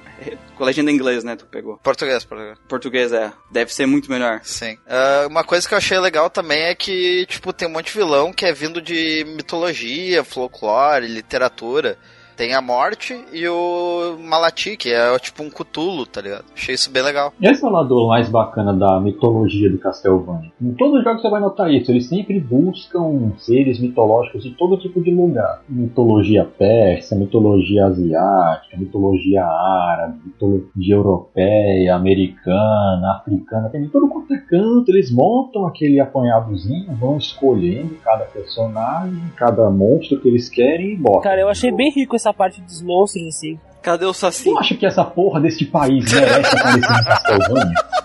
com 0.55 0.63
a 0.63 0.65
legenda 0.65 0.91
em 0.91 0.95
inglês, 0.95 1.23
né? 1.23 1.35
Tu 1.35 1.45
pegou. 1.45 1.77
Português, 1.77 2.23
português. 2.23 2.57
Português, 2.67 3.13
é. 3.13 3.31
Deve 3.49 3.73
ser 3.73 3.85
muito 3.85 4.09
melhor. 4.11 4.41
Sim. 4.43 4.73
Uh, 4.85 5.27
uma 5.27 5.43
coisa 5.43 5.67
que 5.67 5.73
eu 5.73 5.77
achei 5.77 5.99
legal 5.99 6.29
também 6.29 6.61
é 6.61 6.75
que, 6.75 7.25
tipo, 7.27 7.51
tem 7.53 7.67
um 7.67 7.71
monte 7.71 7.87
de 7.87 7.97
vilão 7.97 8.31
que 8.31 8.45
é 8.45 8.53
vindo 8.53 8.81
de 8.81 9.23
mitologia, 9.35 10.23
folclore, 10.23 11.07
literatura. 11.07 11.97
Tem 12.41 12.55
a 12.55 12.61
morte 12.61 13.23
e 13.31 13.47
o 13.47 14.17
Malati, 14.19 14.75
que 14.75 14.91
é 14.91 15.19
tipo 15.19 15.43
um 15.43 15.49
cutulo, 15.51 16.07
tá 16.07 16.21
ligado? 16.21 16.45
Achei 16.55 16.73
isso 16.73 16.89
bem 16.89 17.03
legal. 17.03 17.31
Esse 17.39 17.63
é 17.63 17.67
o 17.67 17.71
lado 17.71 18.07
mais 18.07 18.29
bacana 18.29 18.73
da 18.73 18.99
mitologia 18.99 19.69
do 19.69 19.77
Castlevania. 19.77 20.51
Em 20.59 20.73
todos 20.73 20.97
os 20.97 21.03
jogos 21.03 21.21
você 21.21 21.29
vai 21.29 21.39
notar 21.39 21.71
isso, 21.71 21.91
eles 21.91 22.07
sempre 22.07 22.39
buscam 22.39 23.31
seres 23.37 23.79
mitológicos 23.79 24.41
de 24.41 24.55
todo 24.55 24.79
tipo 24.79 24.99
de 25.03 25.11
lugar. 25.11 25.61
Mitologia 25.69 26.43
persa, 26.43 27.15
mitologia 27.15 27.85
asiática, 27.85 28.75
mitologia 28.75 29.45
árabe, 29.45 30.21
mitologia 30.25 30.95
europeia, 30.95 31.93
americana, 31.93 33.17
africana, 33.19 33.69
tem 33.69 33.83
de 33.83 33.89
todo 33.89 34.07
quanto 34.07 34.33
é 34.33 34.39
canto, 34.39 34.89
eles 34.89 35.11
montam 35.11 35.67
aquele 35.67 35.99
apanhadozinho, 35.99 36.91
vão 36.95 37.17
escolhendo 37.17 37.93
cada 38.03 38.25
personagem, 38.25 39.21
cada 39.35 39.69
monstro 39.69 40.19
que 40.19 40.27
eles 40.27 40.49
querem 40.49 40.93
e 40.93 40.97
botam. 40.97 41.21
Cara, 41.21 41.41
eu 41.41 41.47
achei 41.47 41.71
bem 41.71 41.91
rico 41.91 42.15
essa 42.15 42.30
parte 42.33 42.61
dos 42.61 42.81
monstros, 42.81 43.27
assim. 43.27 43.59
Cadê 43.81 44.05
o 44.05 44.13
Saci? 44.13 44.49
Eu 44.49 44.59
acho 44.59 44.77
que 44.77 44.85
essa 44.85 45.03
porra 45.03 45.39
desse 45.39 45.65
país 45.65 46.11
merece 46.13 46.55
aparecer 46.55 46.91
no 46.91 47.05
Castlevania. 47.05 47.73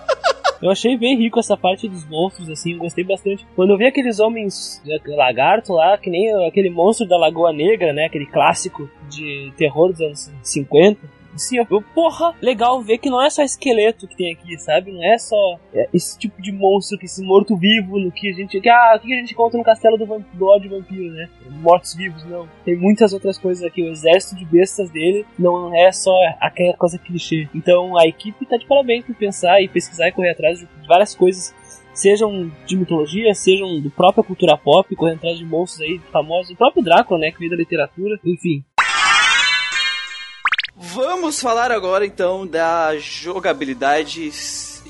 Eu 0.62 0.70
achei 0.70 0.96
bem 0.96 1.18
rico 1.18 1.38
essa 1.38 1.54
parte 1.54 1.86
dos 1.86 2.08
monstros, 2.08 2.48
assim, 2.48 2.78
gostei 2.78 3.04
bastante. 3.04 3.46
Quando 3.54 3.74
eu 3.74 3.76
vi 3.76 3.86
aqueles 3.86 4.18
homens 4.18 4.82
lagarto 5.06 5.74
lá, 5.74 5.98
que 5.98 6.08
nem 6.08 6.32
aquele 6.46 6.70
monstro 6.70 7.06
da 7.06 7.18
Lagoa 7.18 7.52
Negra, 7.52 7.92
né? 7.92 8.06
Aquele 8.06 8.24
clássico 8.24 8.88
de 9.10 9.52
terror 9.58 9.92
dos 9.92 10.00
anos 10.00 10.32
50 10.42 11.15
Sim, 11.36 11.58
eu, 11.58 11.66
porra, 11.94 12.34
legal 12.40 12.80
ver 12.82 12.98
que 12.98 13.10
não 13.10 13.22
é 13.22 13.28
só 13.30 13.42
esqueleto 13.42 14.08
que 14.08 14.16
tem 14.16 14.32
aqui, 14.32 14.58
sabe? 14.58 14.92
Não 14.92 15.04
é 15.04 15.18
só 15.18 15.58
é, 15.72 15.88
esse 15.92 16.18
tipo 16.18 16.40
de 16.40 16.52
monstro, 16.52 16.98
que 16.98 17.06
esse 17.06 17.22
morto-vivo 17.22 17.98
no 17.98 18.10
que 18.10 18.30
a 18.30 18.32
gente. 18.32 18.60
Que, 18.60 18.68
ah, 18.68 18.94
o 18.96 19.00
que 19.00 19.12
a 19.12 19.18
gente 19.18 19.32
encontra 19.32 19.58
no 19.58 19.64
castelo 19.64 19.96
do, 19.96 20.24
do 20.32 20.46
ódio 20.46 20.70
vampiro, 20.70 21.12
né? 21.12 21.28
Mortos-vivos, 21.60 22.24
não. 22.24 22.48
Tem 22.64 22.76
muitas 22.76 23.12
outras 23.12 23.38
coisas 23.38 23.62
aqui. 23.64 23.82
O 23.82 23.90
exército 23.90 24.36
de 24.36 24.44
bestas 24.44 24.90
dele 24.90 25.26
não 25.38 25.74
é 25.74 25.92
só 25.92 26.14
aquela 26.40 26.74
coisa 26.74 26.98
clichê. 26.98 27.48
Então 27.54 27.96
a 27.96 28.06
equipe 28.06 28.46
tá 28.46 28.56
de 28.56 28.66
parabéns 28.66 29.04
por 29.04 29.14
pensar 29.14 29.60
e 29.62 29.68
pesquisar 29.68 30.08
e 30.08 30.12
correr 30.12 30.30
atrás 30.30 30.58
de 30.58 30.68
várias 30.86 31.14
coisas 31.14 31.54
sejam 31.96 32.52
de 32.66 32.76
mitologia, 32.76 33.34
sejam 33.34 33.80
do 33.80 33.90
própria 33.90 34.22
cultura 34.22 34.56
pop, 34.56 34.94
correndo 34.94 35.16
atrás 35.16 35.38
de 35.38 35.44
monstros 35.44 35.80
aí 35.80 35.98
famosos, 36.12 36.50
o 36.52 36.56
próprio 36.56 36.84
Drácula, 36.84 37.18
né, 37.18 37.30
que 37.30 37.38
veio 37.38 37.50
da 37.50 37.56
literatura, 37.56 38.20
enfim. 38.22 38.62
Vamos 40.78 41.40
falar 41.40 41.72
agora 41.72 42.04
então 42.04 42.46
da 42.46 42.98
jogabilidade 42.98 44.30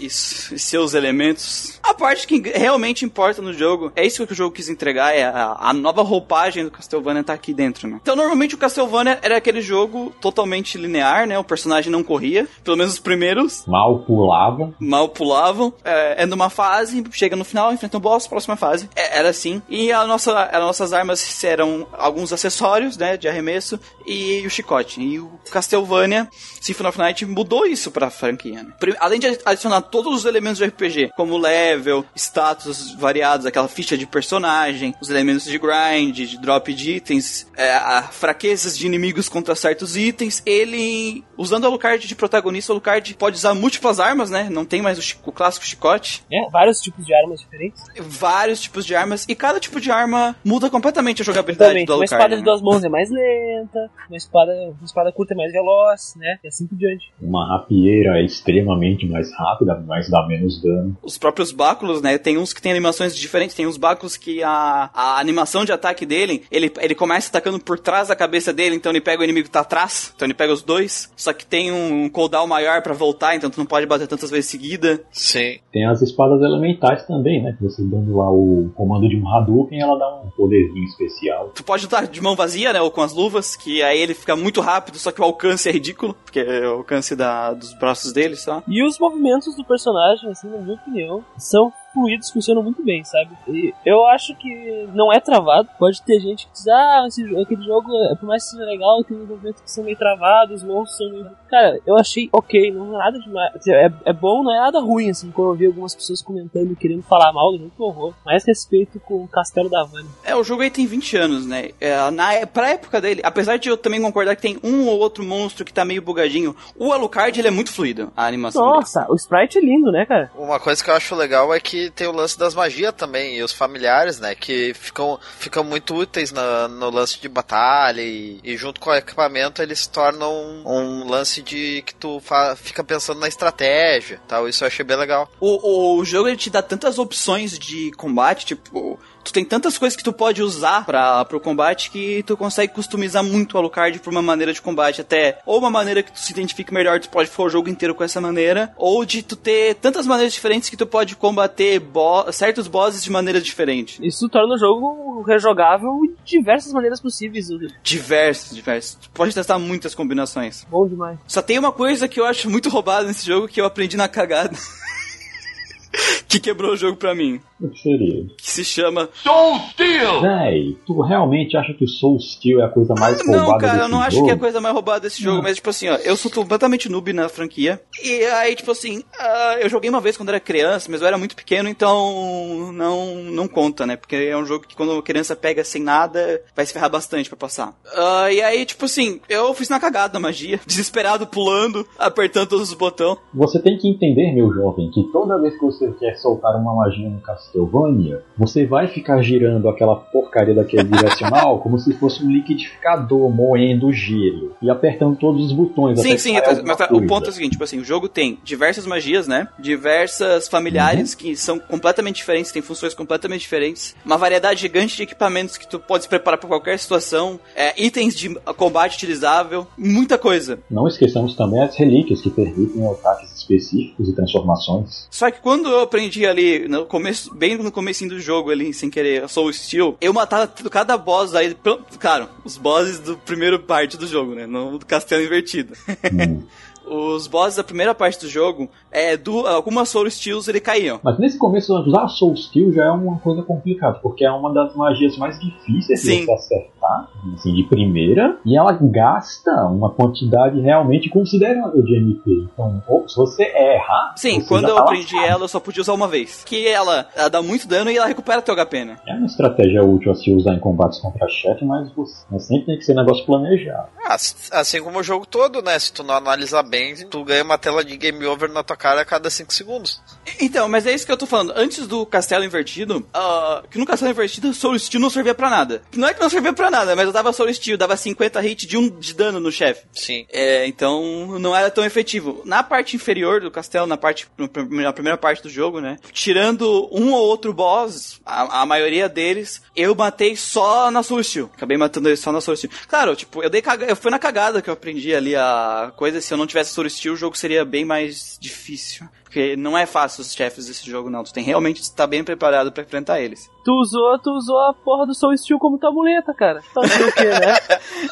e 0.00 0.10
seus 0.10 0.94
elementos. 0.94 1.78
A 1.82 1.94
parte 1.94 2.26
que 2.26 2.38
realmente 2.54 3.04
importa 3.04 3.40
no 3.40 3.52
jogo, 3.52 3.92
é 3.94 4.04
isso 4.04 4.26
que 4.26 4.32
o 4.32 4.36
jogo 4.36 4.54
quis 4.54 4.68
entregar, 4.68 5.14
é 5.14 5.24
a, 5.24 5.56
a 5.58 5.72
nova 5.72 6.02
roupagem 6.02 6.64
do 6.64 6.70
Castlevania 6.70 7.22
tá 7.22 7.32
aqui 7.32 7.52
dentro, 7.52 7.88
né? 7.88 7.98
Então, 8.02 8.16
normalmente 8.16 8.54
o 8.54 8.58
Castlevania 8.58 9.18
era 9.22 9.36
aquele 9.36 9.60
jogo 9.60 10.12
totalmente 10.20 10.78
linear, 10.78 11.26
né? 11.26 11.38
O 11.38 11.44
personagem 11.44 11.90
não 11.90 12.02
corria, 12.02 12.48
pelo 12.64 12.76
menos 12.76 12.94
os 12.94 12.98
primeiros. 12.98 13.64
Mal 13.66 14.00
pulava. 14.00 14.74
Mal 14.78 15.08
pulavam. 15.08 15.72
É, 15.84 16.22
é 16.22 16.26
numa 16.26 16.50
fase, 16.50 17.04
chega 17.12 17.36
no 17.36 17.44
final, 17.44 17.72
enfrenta 17.72 17.96
o 17.96 18.00
boss, 18.00 18.26
próxima 18.26 18.56
fase. 18.56 18.88
É, 18.94 19.18
era 19.18 19.28
assim. 19.28 19.62
E 19.68 19.92
a 19.92 20.04
nossa, 20.06 20.44
as 20.44 20.60
nossas 20.60 20.92
armas 20.92 21.44
eram 21.44 21.86
alguns 21.92 22.32
acessórios, 22.32 22.96
né? 22.96 23.16
De 23.16 23.28
arremesso 23.28 23.78
e 24.06 24.44
o 24.46 24.50
chicote. 24.50 25.00
E 25.00 25.18
o 25.18 25.30
Castlevania 25.50 26.28
Symphony 26.60 26.88
of 26.88 26.98
Night 26.98 27.26
mudou 27.26 27.66
isso 27.66 27.90
pra 27.90 28.10
franquia, 28.10 28.62
né? 28.62 28.72
Além 28.98 29.20
de 29.20 29.38
adicionar 29.44 29.82
todos 29.86 30.14
os 30.14 30.24
elementos 30.24 30.58
do 30.58 30.64
RPG, 30.64 31.10
como 31.16 31.36
level, 31.36 32.04
status 32.14 32.92
variados, 32.94 33.46
aquela 33.46 33.68
ficha 33.68 33.96
de 33.96 34.06
personagem, 34.06 34.94
os 35.00 35.10
elementos 35.10 35.44
de 35.44 35.58
grind, 35.58 36.16
de 36.16 36.38
drop 36.38 36.72
de 36.72 36.92
itens, 36.92 37.50
é, 37.56 37.78
fraquezas 38.10 38.76
de 38.76 38.86
inimigos 38.86 39.28
contra 39.28 39.54
certos 39.54 39.96
itens. 39.96 40.42
Ele, 40.44 41.24
usando 41.36 41.64
o 41.64 41.66
Alucard 41.66 42.06
de 42.06 42.14
protagonista, 42.14 42.72
o 42.72 42.74
Alucard 42.74 43.14
pode 43.14 43.36
usar 43.36 43.54
múltiplas 43.54 44.00
armas, 44.00 44.30
né? 44.30 44.48
Não 44.50 44.64
tem 44.64 44.82
mais 44.82 44.98
o, 44.98 45.28
o 45.28 45.32
clássico 45.32 45.64
chicote. 45.64 46.24
É, 46.32 46.50
vários 46.50 46.80
tipos 46.80 47.04
de 47.04 47.14
armas 47.14 47.40
diferentes. 47.40 47.82
Vários 48.00 48.60
tipos 48.60 48.84
de 48.84 48.94
armas, 48.94 49.24
e 49.28 49.34
cada 49.34 49.60
tipo 49.60 49.80
de 49.80 49.90
arma 49.90 50.36
muda 50.44 50.68
completamente 50.68 51.22
a 51.22 51.24
jogabilidade 51.24 51.70
Também. 51.70 51.84
do 51.84 51.92
Alucard. 51.92 52.12
Uma 52.12 52.18
espada 52.18 52.34
né? 52.34 52.36
de 52.36 52.44
duas 52.44 52.62
mãos 52.62 52.84
é 52.84 52.88
mais 52.88 53.10
lenta, 53.10 53.90
uma 54.08 54.16
espada, 54.16 54.52
uma 54.52 54.84
espada 54.84 55.12
curta 55.12 55.34
é 55.34 55.36
mais 55.36 55.52
veloz, 55.52 56.14
né? 56.16 56.38
E 56.42 56.48
assim 56.48 56.66
por 56.66 56.76
diante. 56.76 57.12
Uma 57.20 57.46
rapieira 57.48 58.18
é 58.18 58.24
extremamente 58.24 59.06
mais 59.06 59.32
rápida, 59.36 59.75
mas 59.86 60.08
dá 60.08 60.26
menos 60.26 60.60
dano. 60.62 60.96
Os 61.02 61.18
próprios 61.18 61.52
báculos, 61.52 62.00
né? 62.00 62.18
Tem 62.18 62.38
uns 62.38 62.52
que 62.52 62.62
tem 62.62 62.72
animações 62.72 63.16
diferentes. 63.16 63.54
Tem 63.54 63.66
uns 63.66 63.76
báculos 63.76 64.16
que 64.16 64.42
a, 64.42 64.90
a 64.92 65.20
animação 65.20 65.64
de 65.64 65.72
ataque 65.72 66.06
dele, 66.06 66.44
ele, 66.50 66.72
ele 66.80 66.94
começa 66.94 67.28
atacando 67.28 67.58
por 67.58 67.78
trás 67.78 68.08
da 68.08 68.16
cabeça 68.16 68.52
dele, 68.52 68.76
então 68.76 68.92
ele 68.92 69.00
pega 69.00 69.20
o 69.20 69.24
inimigo 69.24 69.46
que 69.46 69.52
tá 69.52 69.60
atrás. 69.60 70.12
Então 70.14 70.26
ele 70.26 70.34
pega 70.34 70.52
os 70.52 70.62
dois. 70.62 71.10
Só 71.16 71.32
que 71.32 71.44
tem 71.44 71.72
um 71.72 72.08
cooldown 72.08 72.46
maior 72.46 72.82
para 72.82 72.94
voltar, 72.94 73.34
então 73.34 73.50
tu 73.50 73.58
não 73.58 73.66
pode 73.66 73.86
bater 73.86 74.06
tantas 74.06 74.30
vezes 74.30 74.50
seguida. 74.50 75.02
Sim. 75.10 75.58
Tem 75.72 75.86
as 75.86 76.02
espadas 76.02 76.40
elementais 76.40 77.06
também, 77.06 77.42
né? 77.42 77.52
Que 77.52 77.64
você 77.64 77.82
dando 77.82 78.16
lá 78.16 78.30
o 78.30 78.70
comando 78.74 79.08
de 79.08 79.16
um 79.16 79.28
Hadouken, 79.28 79.80
ela 79.80 79.98
dá 79.98 80.22
um 80.22 80.30
poderzinho 80.30 80.84
especial. 80.84 81.50
Tu 81.54 81.64
pode 81.64 81.84
lutar 81.84 82.06
de 82.06 82.20
mão 82.20 82.36
vazia, 82.36 82.72
né? 82.72 82.80
Ou 82.80 82.90
com 82.90 83.02
as 83.02 83.12
luvas, 83.12 83.56
que 83.56 83.82
aí 83.82 84.00
ele 84.00 84.14
fica 84.14 84.36
muito 84.36 84.60
rápido, 84.60 84.98
só 84.98 85.10
que 85.10 85.20
o 85.20 85.24
alcance 85.24 85.68
é 85.68 85.72
ridículo, 85.72 86.14
porque 86.24 86.40
é 86.40 86.68
o 86.68 86.78
alcance 86.78 87.14
da, 87.14 87.52
dos 87.52 87.72
braços 87.74 88.12
dele 88.12 88.36
só. 88.36 88.62
E 88.66 88.82
os 88.82 88.98
movimentos 88.98 89.54
do 89.56 89.64
personagem, 89.66 90.30
assim, 90.30 90.48
na 90.48 90.58
minha 90.58 90.74
opinião, 90.74 91.24
são 91.36 91.72
fluidos, 91.96 92.30
funcionam 92.30 92.62
muito 92.62 92.84
bem, 92.84 93.02
sabe? 93.04 93.30
E 93.48 93.72
eu 93.84 94.04
acho 94.06 94.36
que 94.36 94.86
não 94.92 95.10
é 95.10 95.18
travado. 95.18 95.68
Pode 95.78 96.02
ter 96.02 96.20
gente 96.20 96.46
que 96.46 96.52
diz, 96.52 96.68
ah, 96.68 97.04
esse, 97.08 97.22
aquele 97.40 97.62
jogo, 97.62 97.90
é, 98.04 98.14
por 98.14 98.26
mais 98.26 98.44
que 98.44 98.50
seja 98.50 98.64
legal, 98.64 99.02
tem 99.02 99.16
movimentos 99.16 99.62
que 99.62 99.70
são 99.70 99.82
meio 99.82 99.96
travados, 99.96 100.62
os 100.62 100.68
monstros 100.68 100.98
são 100.98 101.10
meio... 101.10 101.30
Cara, 101.48 101.80
eu 101.86 101.96
achei 101.96 102.28
ok, 102.30 102.70
não 102.70 102.94
é 102.94 102.98
nada 102.98 103.18
demais. 103.18 103.66
É, 103.66 103.90
é 104.04 104.12
bom, 104.12 104.42
não 104.42 104.54
é 104.54 104.58
nada 104.58 104.78
ruim, 104.80 105.08
assim, 105.08 105.30
quando 105.30 105.52
eu 105.52 105.54
vi 105.54 105.66
algumas 105.66 105.94
pessoas 105.94 106.20
comentando, 106.20 106.76
querendo 106.76 107.02
falar 107.02 107.32
mal 107.32 107.52
do 107.52 107.58
jogo, 107.58 107.72
que 107.74 107.82
horror. 107.82 108.14
Mais 108.24 108.44
respeito 108.44 109.00
com 109.00 109.24
o 109.24 109.28
Castelo 109.28 109.70
da 109.70 109.80
Havana. 109.80 110.08
É, 110.22 110.36
o 110.36 110.44
jogo 110.44 110.62
aí 110.62 110.70
tem 110.70 110.86
20 110.86 111.16
anos, 111.16 111.46
né? 111.46 111.70
É, 111.80 112.10
na, 112.10 112.46
pra 112.46 112.70
época 112.70 113.00
dele, 113.00 113.22
apesar 113.24 113.56
de 113.56 113.68
eu 113.68 113.76
também 113.76 114.02
concordar 114.02 114.36
que 114.36 114.42
tem 114.42 114.58
um 114.62 114.86
ou 114.86 114.98
outro 114.98 115.24
monstro 115.24 115.64
que 115.64 115.72
tá 115.72 115.84
meio 115.84 116.02
bugadinho, 116.02 116.54
o 116.76 116.92
Alucard, 116.92 117.38
ele 117.38 117.48
é 117.48 117.50
muito 117.50 117.72
fluido, 117.72 118.12
a 118.16 118.26
animação 118.26 118.64
Nossa, 118.64 119.00
dele. 119.00 119.12
o 119.12 119.16
sprite 119.16 119.58
é 119.58 119.60
lindo, 119.60 119.90
né, 119.90 120.04
cara? 120.04 120.30
Uma 120.36 120.60
coisa 120.60 120.82
que 120.82 120.90
eu 120.90 120.94
acho 120.94 121.14
legal 121.14 121.54
é 121.54 121.60
que 121.60 121.85
tem 121.90 122.06
o 122.06 122.12
lance 122.12 122.38
das 122.38 122.54
magias 122.54 122.94
também, 122.94 123.36
e 123.36 123.42
os 123.42 123.52
familiares, 123.52 124.18
né? 124.20 124.34
Que 124.34 124.74
ficam, 124.74 125.18
ficam 125.38 125.64
muito 125.64 125.94
úteis 125.94 126.32
na, 126.32 126.68
no 126.68 126.90
lance 126.90 127.20
de 127.20 127.28
batalha 127.28 128.00
e, 128.00 128.40
e, 128.42 128.56
junto 128.56 128.80
com 128.80 128.90
o 128.90 128.94
equipamento 128.94 129.62
eles 129.62 129.80
se 129.80 129.88
tornam 129.88 130.32
um, 130.32 130.62
um 130.66 131.08
lance 131.08 131.42
de 131.42 131.82
que 131.82 131.94
tu 131.94 132.20
fa, 132.20 132.56
fica 132.56 132.82
pensando 132.84 133.20
na 133.20 133.28
estratégia 133.28 134.20
tal. 134.26 134.48
Isso 134.48 134.64
eu 134.64 134.68
achei 134.68 134.84
bem 134.84 134.96
legal. 134.96 135.30
O, 135.40 135.98
o 135.98 136.04
jogo 136.04 136.28
ele 136.28 136.36
te 136.36 136.50
dá 136.50 136.62
tantas 136.62 136.98
opções 136.98 137.58
de 137.58 137.90
combate, 137.92 138.46
tipo 138.46 138.98
tu 139.26 139.32
tem 139.32 139.44
tantas 139.44 139.76
coisas 139.76 139.96
que 139.96 140.04
tu 140.04 140.12
pode 140.12 140.42
usar 140.42 140.86
para 140.86 141.24
pro 141.24 141.40
combate 141.40 141.90
que 141.90 142.22
tu 142.22 142.36
consegue 142.36 142.72
customizar 142.72 143.24
muito 143.24 143.54
o 143.54 143.58
Alucard 143.58 143.98
por 143.98 144.10
uma 144.10 144.22
maneira 144.22 144.52
de 144.52 144.62
combate 144.62 145.00
até 145.00 145.40
ou 145.44 145.58
uma 145.58 145.70
maneira 145.70 146.02
que 146.02 146.12
tu 146.12 146.18
se 146.18 146.32
identifique 146.32 146.72
melhor, 146.72 147.00
tu 147.00 147.10
pode 147.10 147.28
for 147.28 147.46
o 147.46 147.50
jogo 147.50 147.68
inteiro 147.68 147.94
com 147.94 148.04
essa 148.04 148.20
maneira, 148.20 148.72
ou 148.76 149.04
de 149.04 149.22
tu 149.22 149.36
ter 149.36 149.74
tantas 149.74 150.06
maneiras 150.06 150.32
diferentes 150.32 150.70
que 150.70 150.76
tu 150.76 150.86
pode 150.86 151.16
combater 151.16 151.78
bo 151.80 152.30
certos 152.32 152.68
bosses 152.68 153.02
de 153.02 153.10
maneiras 153.10 153.42
diferentes. 153.42 153.98
Isso 154.00 154.28
torna 154.28 154.54
o 154.54 154.58
jogo 154.58 155.22
rejogável 155.22 156.00
de 156.24 156.38
diversas 156.38 156.72
maneiras 156.72 157.00
possíveis. 157.00 157.46
Diversas, 157.82 158.54
diversas. 158.54 158.94
Tu 158.94 159.10
pode 159.10 159.34
testar 159.34 159.58
muitas 159.58 159.94
combinações. 159.94 160.66
Bom 160.70 160.86
demais. 160.86 161.18
Só 161.26 161.42
tem 161.42 161.58
uma 161.58 161.72
coisa 161.72 162.08
que 162.08 162.20
eu 162.20 162.24
acho 162.24 162.48
muito 162.48 162.68
roubada 162.68 163.06
nesse 163.06 163.26
jogo 163.26 163.48
que 163.48 163.60
eu 163.60 163.64
aprendi 163.64 163.96
na 163.96 164.08
cagada. 164.08 164.56
que 166.28 166.40
quebrou 166.40 166.72
o 166.72 166.76
jogo 166.76 166.96
pra 166.96 167.14
mim. 167.14 167.40
O 167.60 167.68
que 167.70 167.80
seria? 167.80 168.24
Que 168.36 168.50
se 168.50 168.64
chama. 168.64 169.08
Soul 169.14 169.58
Steel! 169.70 170.20
Véi, 170.20 170.76
tu 170.86 171.00
realmente 171.00 171.56
acha 171.56 171.72
que 171.72 171.84
o 171.84 171.88
Soul 171.88 172.18
Steel 172.20 172.60
é 172.60 172.64
a 172.64 172.68
coisa 172.68 172.94
mais 172.98 173.18
roubada 173.22 173.38
Não, 173.46 173.58
cara, 173.58 173.72
eu 173.72 173.78
desse 173.78 173.90
não 173.90 174.00
acho 174.02 174.16
jogo? 174.16 174.26
que 174.26 174.30
é 174.30 174.34
a 174.34 174.38
coisa 174.38 174.60
mais 174.60 174.74
roubada 174.74 175.00
desse 175.00 175.22
jogo, 175.22 175.42
mas 175.42 175.56
tipo 175.56 175.70
assim, 175.70 175.88
ó, 175.88 175.94
eu 175.96 176.16
sou 176.16 176.30
completamente 176.30 176.88
noob 176.90 177.12
na 177.14 177.28
franquia. 177.30 177.80
E 178.02 178.24
aí, 178.26 178.54
tipo 178.54 178.70
assim, 178.70 179.02
ah, 179.18 179.56
eu 179.60 179.68
joguei 179.70 179.88
uma 179.88 180.00
vez 180.00 180.16
quando 180.16 180.28
era 180.28 180.38
criança, 180.40 180.90
mas 180.90 181.00
eu 181.00 181.06
era 181.06 181.16
muito 181.16 181.34
pequeno, 181.34 181.68
então 181.68 182.72
não, 182.72 183.14
não 183.16 183.48
conta, 183.48 183.86
né? 183.86 183.96
Porque 183.96 184.16
é 184.16 184.36
um 184.36 184.44
jogo 184.44 184.66
que 184.66 184.76
quando 184.76 184.92
a 184.92 185.02
criança 185.02 185.34
pega 185.34 185.64
sem 185.64 185.82
nada, 185.82 186.42
vai 186.54 186.66
se 186.66 186.72
ferrar 186.72 186.90
bastante 186.90 187.28
pra 187.28 187.38
passar. 187.38 187.74
Ah, 187.94 188.30
e 188.30 188.42
aí, 188.42 188.66
tipo 188.66 188.84
assim, 188.84 189.20
eu 189.28 189.54
fiz 189.54 189.68
na 189.68 189.80
cagada 189.80 190.12
da 190.12 190.20
magia, 190.20 190.60
desesperado, 190.66 191.26
pulando, 191.26 191.86
apertando 191.98 192.48
todos 192.48 192.68
os 192.68 192.74
botões. 192.74 193.18
Você 193.32 193.60
tem 193.60 193.78
que 193.78 193.88
entender, 193.88 194.32
meu 194.34 194.52
jovem, 194.52 194.90
que 194.90 195.02
toda 195.12 195.40
vez 195.40 195.54
que 195.54 195.64
você 195.64 195.90
quer 195.92 196.16
soltar 196.16 196.54
uma 196.56 196.74
magia 196.74 197.08
no 197.08 197.20
Castlevania, 197.46 198.22
você 198.36 198.66
vai 198.66 198.86
ficar 198.88 199.22
girando 199.22 199.68
aquela 199.68 199.96
porcaria 199.96 200.54
daquele 200.54 200.84
direcional 200.84 201.60
como 201.66 201.78
se 201.78 201.92
fosse 201.94 202.24
um 202.24 202.30
liquidificador 202.30 203.30
moendo 203.30 203.92
gelo 203.92 204.54
e 204.60 204.70
apertando 204.70 205.16
todos 205.16 205.46
os 205.46 205.52
botões. 205.52 206.00
Sim, 206.00 206.18
sim, 206.18 206.34
mas 206.64 206.76
tá, 206.76 206.88
o 206.90 207.06
ponto 207.06 207.26
é 207.26 207.30
o 207.30 207.32
seguinte, 207.32 207.52
tipo 207.52 207.64
assim, 207.64 207.78
o 207.78 207.84
jogo 207.84 208.08
tem 208.08 208.38
diversas 208.44 208.86
magias, 208.86 209.26
né? 209.26 209.48
Diversas 209.58 210.48
familiares 210.48 211.12
Uhum. 211.12 211.18
que 211.18 211.36
são 211.36 211.58
completamente 211.58 212.16
diferentes, 212.16 212.52
têm 212.52 212.62
funções 212.62 212.94
completamente 212.94 213.42
diferentes, 213.42 213.94
uma 214.04 214.16
variedade 214.16 214.60
gigante 214.60 214.96
de 214.96 215.02
equipamentos 215.02 215.56
que 215.56 215.66
tu 215.66 215.78
pode 215.78 216.04
se 216.04 216.08
preparar 216.08 216.38
pra 216.38 216.48
qualquer 216.48 216.78
situação, 216.78 217.38
é, 217.54 217.80
itens 217.82 218.14
de 218.14 218.34
combate 218.56 218.96
utilizável, 218.96 219.66
muita 219.76 220.18
coisa. 220.18 220.58
Não 220.70 220.86
esqueçamos 220.86 221.34
também 221.34 221.62
as 221.62 221.76
relíquias 221.76 222.20
que 222.20 222.30
permitem 222.30 222.86
ataques 222.90 223.35
específicos 223.46 224.08
e 224.08 224.14
transformações. 224.14 225.06
Só 225.10 225.30
que 225.30 225.40
quando 225.40 225.68
eu 225.68 225.80
aprendi 225.80 226.26
ali, 226.26 226.68
no 226.68 226.86
começo, 226.86 227.34
bem 227.34 227.56
no 227.56 227.72
comecinho 227.72 228.10
do 228.10 228.20
jogo 228.20 228.50
ali, 228.50 228.74
sem 228.74 228.90
querer, 228.90 229.28
Soul 229.28 229.52
Steel, 229.52 229.96
eu 230.00 230.12
matava 230.12 230.46
cada 230.70 230.96
boss 230.98 231.34
aí, 231.34 231.56
claro, 231.98 232.28
os 232.44 232.56
bosses 232.56 232.98
do 232.98 233.16
primeiro 233.16 233.60
parte 233.60 233.96
do 233.96 234.06
jogo, 234.06 234.34
né? 234.34 234.46
Do 234.46 234.84
castelo 234.86 235.22
invertido. 235.22 235.74
Hum. 236.12 236.42
os 236.86 237.26
bosses 237.26 237.56
da 237.56 237.64
primeira 237.64 237.94
parte 237.94 238.20
do 238.20 238.28
jogo, 238.28 238.68
é, 238.90 239.16
do, 239.16 239.46
algumas 239.46 239.88
Soul 239.88 240.10
Steels 240.10 240.48
ele 240.48 240.60
caíam. 240.60 241.00
Mas 241.02 241.18
nesse 241.18 241.38
começo, 241.38 241.74
usar 241.74 242.08
Soul 242.08 242.36
Steel 242.36 242.72
já 242.72 242.84
é 242.86 242.90
uma 242.90 243.18
coisa 243.18 243.42
complicada, 243.42 243.98
porque 244.02 244.24
é 244.24 244.30
uma 244.30 244.52
das 244.52 244.74
magias 244.74 245.16
mais 245.16 245.38
difíceis 245.38 246.00
Sim. 246.00 246.20
de 246.20 246.26
você 246.26 246.32
acertar, 246.32 247.08
assim, 247.34 247.54
de 247.54 247.64
primeira, 247.64 248.38
e 248.44 248.56
ela 248.56 248.72
gasta 248.72 249.50
uma 249.66 249.90
quantidade 249.90 250.60
realmente 250.60 251.08
considerável 251.10 251.82
de 251.82 251.96
MP. 251.96 252.30
Então, 252.52 252.82
ou- 252.88 253.08
se 253.08 253.16
você 253.16 253.42
erra. 253.44 254.12
Sim, 254.16 254.40
você 254.40 254.48
quando 254.48 254.62
já 254.62 254.68
eu 254.70 254.74
tá 254.76 254.82
aprendi 254.82 255.14
lascado. 255.14 255.30
ela, 255.32 255.44
eu 255.44 255.48
só 255.48 255.60
podia 255.60 255.82
usar 255.82 255.92
uma 255.94 256.08
vez. 256.08 256.42
Que 256.44 256.66
ela, 256.68 257.08
ela 257.14 257.28
dá 257.28 257.42
muito 257.42 257.66
dano 257.66 257.90
e 257.90 257.96
ela 257.96 258.06
recupera 258.06 258.42
teu 258.42 258.54
HP, 258.54 258.84
né? 258.84 258.96
É 259.06 259.14
uma 259.14 259.26
estratégia 259.26 259.82
útil 259.82 260.12
a 260.12 260.14
se 260.14 260.32
usar 260.32 260.54
em 260.54 260.60
combates 260.60 260.98
contra 260.98 261.26
chefe, 261.28 261.64
mas, 261.64 261.90
você, 261.94 262.24
mas 262.30 262.46
sempre 262.46 262.66
tem 262.66 262.78
que 262.78 262.84
ser 262.84 262.94
negócio 262.94 263.24
planejado. 263.24 263.88
Ah, 264.04 264.14
assim 264.14 264.82
como 264.82 264.98
o 264.98 265.02
jogo 265.02 265.26
todo, 265.26 265.62
né? 265.62 265.78
Se 265.78 265.92
tu 265.92 266.02
não 266.02 266.14
analisar 266.14 266.62
bem, 266.62 266.75
tu 267.10 267.24
ganha 267.24 267.42
uma 267.42 267.58
tela 267.58 267.84
de 267.84 267.96
game 267.96 268.24
over 268.26 268.50
na 268.50 268.62
tua 268.62 268.76
cara 268.76 269.00
a 269.00 269.04
cada 269.04 269.30
5 269.30 269.52
segundos. 269.52 270.00
Então, 270.40 270.68
mas 270.68 270.86
é 270.86 270.94
isso 270.94 271.06
que 271.06 271.12
eu 271.12 271.16
tô 271.16 271.26
falando. 271.26 271.52
Antes 271.56 271.86
do 271.86 272.04
castelo 272.04 272.44
invertido, 272.44 273.06
ah, 273.12 273.62
que 273.70 273.78
no 273.78 273.86
castelo 273.86 274.10
invertido, 274.10 274.52
Soul 274.52 274.78
Steel 274.78 275.00
não 275.00 275.10
servia 275.10 275.34
pra 275.34 275.50
nada. 275.50 275.82
Não 275.94 276.08
é 276.08 276.14
que 276.14 276.20
não 276.20 276.28
servia 276.28 276.52
pra 276.52 276.70
nada, 276.70 276.94
mas 276.96 277.06
eu 277.06 277.12
dava 277.12 277.32
Soul 277.32 277.52
Steel, 277.52 277.78
dava 277.78 277.96
50 277.96 278.44
hits 278.46 278.66
de 278.66 278.76
um 278.76 278.88
de 278.88 279.14
dano 279.14 279.40
no 279.40 279.52
chefe. 279.52 279.84
Sim. 279.92 280.26
É, 280.32 280.66
então 280.66 281.38
não 281.38 281.54
era 281.54 281.70
tão 281.70 281.84
efetivo. 281.84 282.42
Na 282.44 282.62
parte 282.62 282.96
inferior 282.96 283.40
do 283.40 283.50
castelo, 283.50 283.86
na 283.86 283.96
parte 283.96 284.26
na 284.70 284.92
primeira 284.92 285.16
parte 285.16 285.42
do 285.42 285.48
jogo, 285.48 285.80
né? 285.80 285.98
Tirando 286.12 286.88
um 286.92 287.12
ou 287.12 287.26
outro 287.26 287.52
boss, 287.52 288.20
a, 288.24 288.62
a 288.62 288.66
maioria 288.66 289.08
deles, 289.08 289.62
eu 289.74 289.94
matei 289.94 290.36
só 290.36 290.90
na 290.90 291.02
Soul 291.02 291.22
Steel. 291.22 291.50
Acabei 291.54 291.76
matando 291.76 292.08
eles 292.08 292.20
só 292.20 292.32
na 292.32 292.40
Soul 292.40 292.56
Steel. 292.56 292.72
Claro, 292.88 293.16
tipo, 293.16 293.42
eu 293.42 293.50
dei 293.50 293.62
caga... 293.62 293.86
eu 293.86 293.96
fui 293.96 294.10
na 294.10 294.18
cagada 294.18 294.60
que 294.60 294.68
eu 294.68 294.74
aprendi 294.74 295.14
ali 295.14 295.34
a 295.34 295.92
coisa. 295.96 296.20
Se 296.20 296.32
eu 296.32 296.38
não 296.38 296.46
tivesse 296.46 296.65
Soul 296.70 296.88
Steel, 296.90 297.14
o 297.14 297.16
jogo 297.16 297.36
seria 297.36 297.64
bem 297.64 297.84
mais 297.84 298.38
difícil. 298.40 299.06
Porque 299.24 299.56
não 299.56 299.76
é 299.76 299.86
fácil 299.86 300.22
os 300.22 300.32
chefes 300.32 300.66
desse 300.66 300.88
jogo, 300.88 301.10
não. 301.10 301.22
Tu 301.22 301.32
tem 301.32 301.44
realmente 301.44 301.80
que 301.80 301.86
estar 301.86 302.06
bem 302.06 302.24
preparado 302.24 302.72
pra 302.72 302.82
enfrentar 302.82 303.20
eles. 303.20 303.50
Tu 303.64 303.72
usou, 303.72 304.18
tu 304.18 304.30
usou 304.30 304.58
a 304.58 304.72
porra 304.72 305.06
do 305.06 305.14
Soul 305.14 305.36
Steel 305.36 305.58
como 305.58 305.78
tua 305.78 305.90
muleta, 305.90 306.32
cara. 306.32 306.62
Fazer 306.74 307.04
o 307.04 307.12
quê, 307.12 307.24
né? 307.24 307.56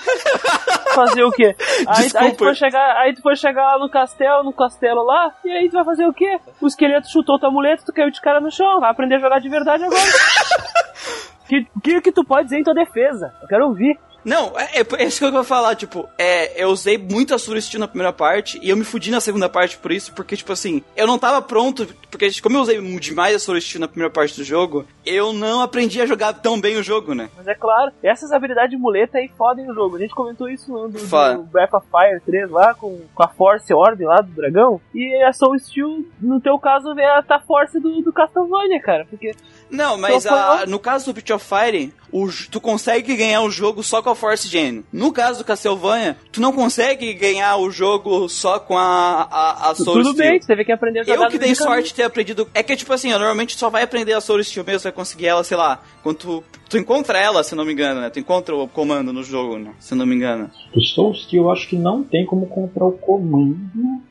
fazer 0.94 1.24
o 1.24 1.32
quê? 1.32 1.56
Aí, 1.86 2.10
aí, 2.14 2.32
tu 2.32 2.38
foi 2.38 2.54
chegar, 2.54 2.96
aí 2.96 3.14
tu 3.14 3.22
foi 3.22 3.36
chegar 3.36 3.66
lá 3.72 3.78
no 3.78 3.90
castelo, 3.90 4.44
no 4.44 4.52
castelo 4.52 5.02
lá, 5.04 5.34
e 5.44 5.50
aí 5.50 5.68
tu 5.68 5.72
vai 5.72 5.84
fazer 5.84 6.06
o 6.06 6.14
quê? 6.14 6.38
O 6.60 6.66
esqueleto 6.66 7.10
chutou 7.10 7.38
tua 7.38 7.50
muleta, 7.50 7.84
tu 7.84 7.92
caiu 7.92 8.10
de 8.10 8.20
cara 8.20 8.40
no 8.40 8.50
chão, 8.50 8.80
vai 8.80 8.90
aprender 8.90 9.16
a 9.16 9.20
jogar 9.20 9.40
de 9.40 9.48
verdade 9.48 9.84
agora. 9.84 10.00
que, 11.48 11.66
que 11.82 12.00
que 12.00 12.12
tu 12.12 12.24
pode 12.24 12.44
dizer 12.44 12.58
em 12.58 12.64
tua 12.64 12.74
defesa? 12.74 13.32
Eu 13.42 13.48
quero 13.48 13.66
ouvir. 13.66 13.98
Não, 14.24 14.58
é, 14.58 14.80
é, 14.80 14.86
é 15.02 15.04
isso 15.04 15.18
que 15.18 15.24
eu 15.24 15.32
vou 15.32 15.44
falar, 15.44 15.74
tipo, 15.74 16.08
é, 16.18 16.62
eu 16.62 16.68
usei 16.68 16.96
muito 16.96 17.34
a 17.34 17.38
Steel 17.38 17.78
na 17.78 17.88
primeira 17.88 18.12
parte 18.12 18.58
e 18.62 18.70
eu 18.70 18.76
me 18.76 18.84
fudi 18.84 19.10
na 19.10 19.20
segunda 19.20 19.48
parte 19.48 19.76
por 19.76 19.92
isso, 19.92 20.12
porque, 20.14 20.36
tipo 20.36 20.52
assim, 20.52 20.82
eu 20.96 21.06
não 21.06 21.18
tava 21.18 21.42
pronto, 21.42 21.86
porque 22.10 22.30
como 22.40 22.56
eu 22.56 22.62
usei 22.62 22.80
demais 22.98 23.34
a 23.34 23.38
Steel 23.60 23.80
na 23.80 23.88
primeira 23.88 24.10
parte 24.12 24.36
do 24.36 24.44
jogo, 24.44 24.86
eu 25.04 25.32
não 25.32 25.60
aprendi 25.60 26.00
a 26.00 26.06
jogar 26.06 26.32
tão 26.32 26.60
bem 26.60 26.76
o 26.76 26.82
jogo, 26.82 27.14
né? 27.14 27.28
Mas 27.36 27.46
é 27.46 27.54
claro, 27.54 27.92
essas 28.02 28.32
habilidades 28.32 28.70
de 28.70 28.76
muleta 28.76 29.18
aí 29.18 29.30
fodem 29.36 29.70
o 29.70 29.74
jogo. 29.74 29.96
A 29.96 30.00
gente 30.00 30.14
comentou 30.14 30.48
isso 30.48 30.72
no 30.72 30.88
do, 30.88 30.98
do 30.98 31.42
Breath 31.44 31.74
of 31.74 31.86
Fire 31.90 32.20
3 32.24 32.50
lá, 32.50 32.72
com, 32.74 33.00
com 33.14 33.22
a 33.22 33.28
Force 33.28 33.72
Orb 33.72 34.02
lá 34.04 34.20
do 34.20 34.30
dragão. 34.32 34.80
E 34.94 35.14
a 35.22 35.32
Soul 35.32 35.58
Steel, 35.58 36.04
no 36.20 36.40
teu 36.40 36.58
caso, 36.58 36.98
é 36.98 37.18
a 37.18 37.22
tá 37.22 37.38
Force 37.40 37.78
do, 37.78 38.00
do 38.00 38.12
Castlevania, 38.12 38.80
cara. 38.80 39.06
Porque 39.08 39.32
Não, 39.70 39.98
mas 39.98 40.26
a- 40.26 40.64
no 40.66 40.78
caso 40.78 41.06
do 41.06 41.12
Breath 41.12 41.30
of 41.30 41.44
Fire, 41.46 41.92
o 42.12 42.28
tu 42.50 42.60
consegue 42.60 43.16
ganhar 43.16 43.42
o 43.42 43.50
jogo 43.50 43.82
só 43.82 44.02
com 44.02 44.10
a 44.10 44.14
Force 44.14 44.48
Gen. 44.48 44.84
No 44.92 45.12
caso 45.12 45.38
do 45.38 45.44
Castlevania, 45.44 46.16
tu 46.32 46.40
não 46.40 46.52
consegue 46.52 47.12
ganhar 47.14 47.56
o 47.56 47.70
jogo 47.70 48.28
só 48.28 48.58
com 48.58 48.76
a, 48.78 49.28
a, 49.30 49.70
a 49.70 49.74
Soul 49.74 49.98
tudo 49.98 50.12
Steel. 50.12 50.30
bem, 50.30 50.40
você 50.40 50.46
teve 50.46 50.64
que 50.64 50.72
aprender 50.72 51.00
a 51.00 51.04
jogar 51.04 51.24
Eu 51.24 51.30
que 51.30 51.38
dei 51.38 51.54
caminho. 51.54 51.56
sorte 51.56 51.88
de 51.88 51.94
ter 51.94 52.02
aprendido. 52.04 52.48
É 52.54 52.62
que, 52.62 52.76
tipo 52.76 52.92
assim, 52.92 53.12
ó, 53.12 53.18
normalmente 53.18 53.56
só 53.56 53.68
vai 53.70 53.82
aprender 53.82 54.12
a 54.12 54.20
Soul 54.20 54.42
Steel 54.42 54.64
mesmo, 54.64 54.80
vai 54.84 54.92
conseguir 54.92 55.26
ela, 55.26 55.42
sei 55.44 55.56
lá, 55.56 55.80
quando 56.02 56.16
tu, 56.16 56.44
tu 56.68 56.78
encontra 56.78 57.18
ela, 57.18 57.42
se 57.42 57.54
não 57.54 57.64
me 57.64 57.72
engano, 57.72 58.00
né? 58.00 58.10
Tu 58.10 58.18
encontra 58.20 58.54
o 58.54 58.68
comando 58.68 59.12
no 59.12 59.22
jogo, 59.22 59.58
né? 59.58 59.70
Se 59.80 59.94
não 59.94 60.06
me 60.06 60.14
engano. 60.14 60.50
O 60.74 60.80
Soul 60.80 61.14
Steel 61.14 61.44
eu 61.44 61.50
acho 61.50 61.68
que 61.68 61.76
não 61.76 62.02
tem 62.02 62.24
como 62.26 62.46
comprar 62.46 62.84
o 62.86 62.92
comando 62.92 63.58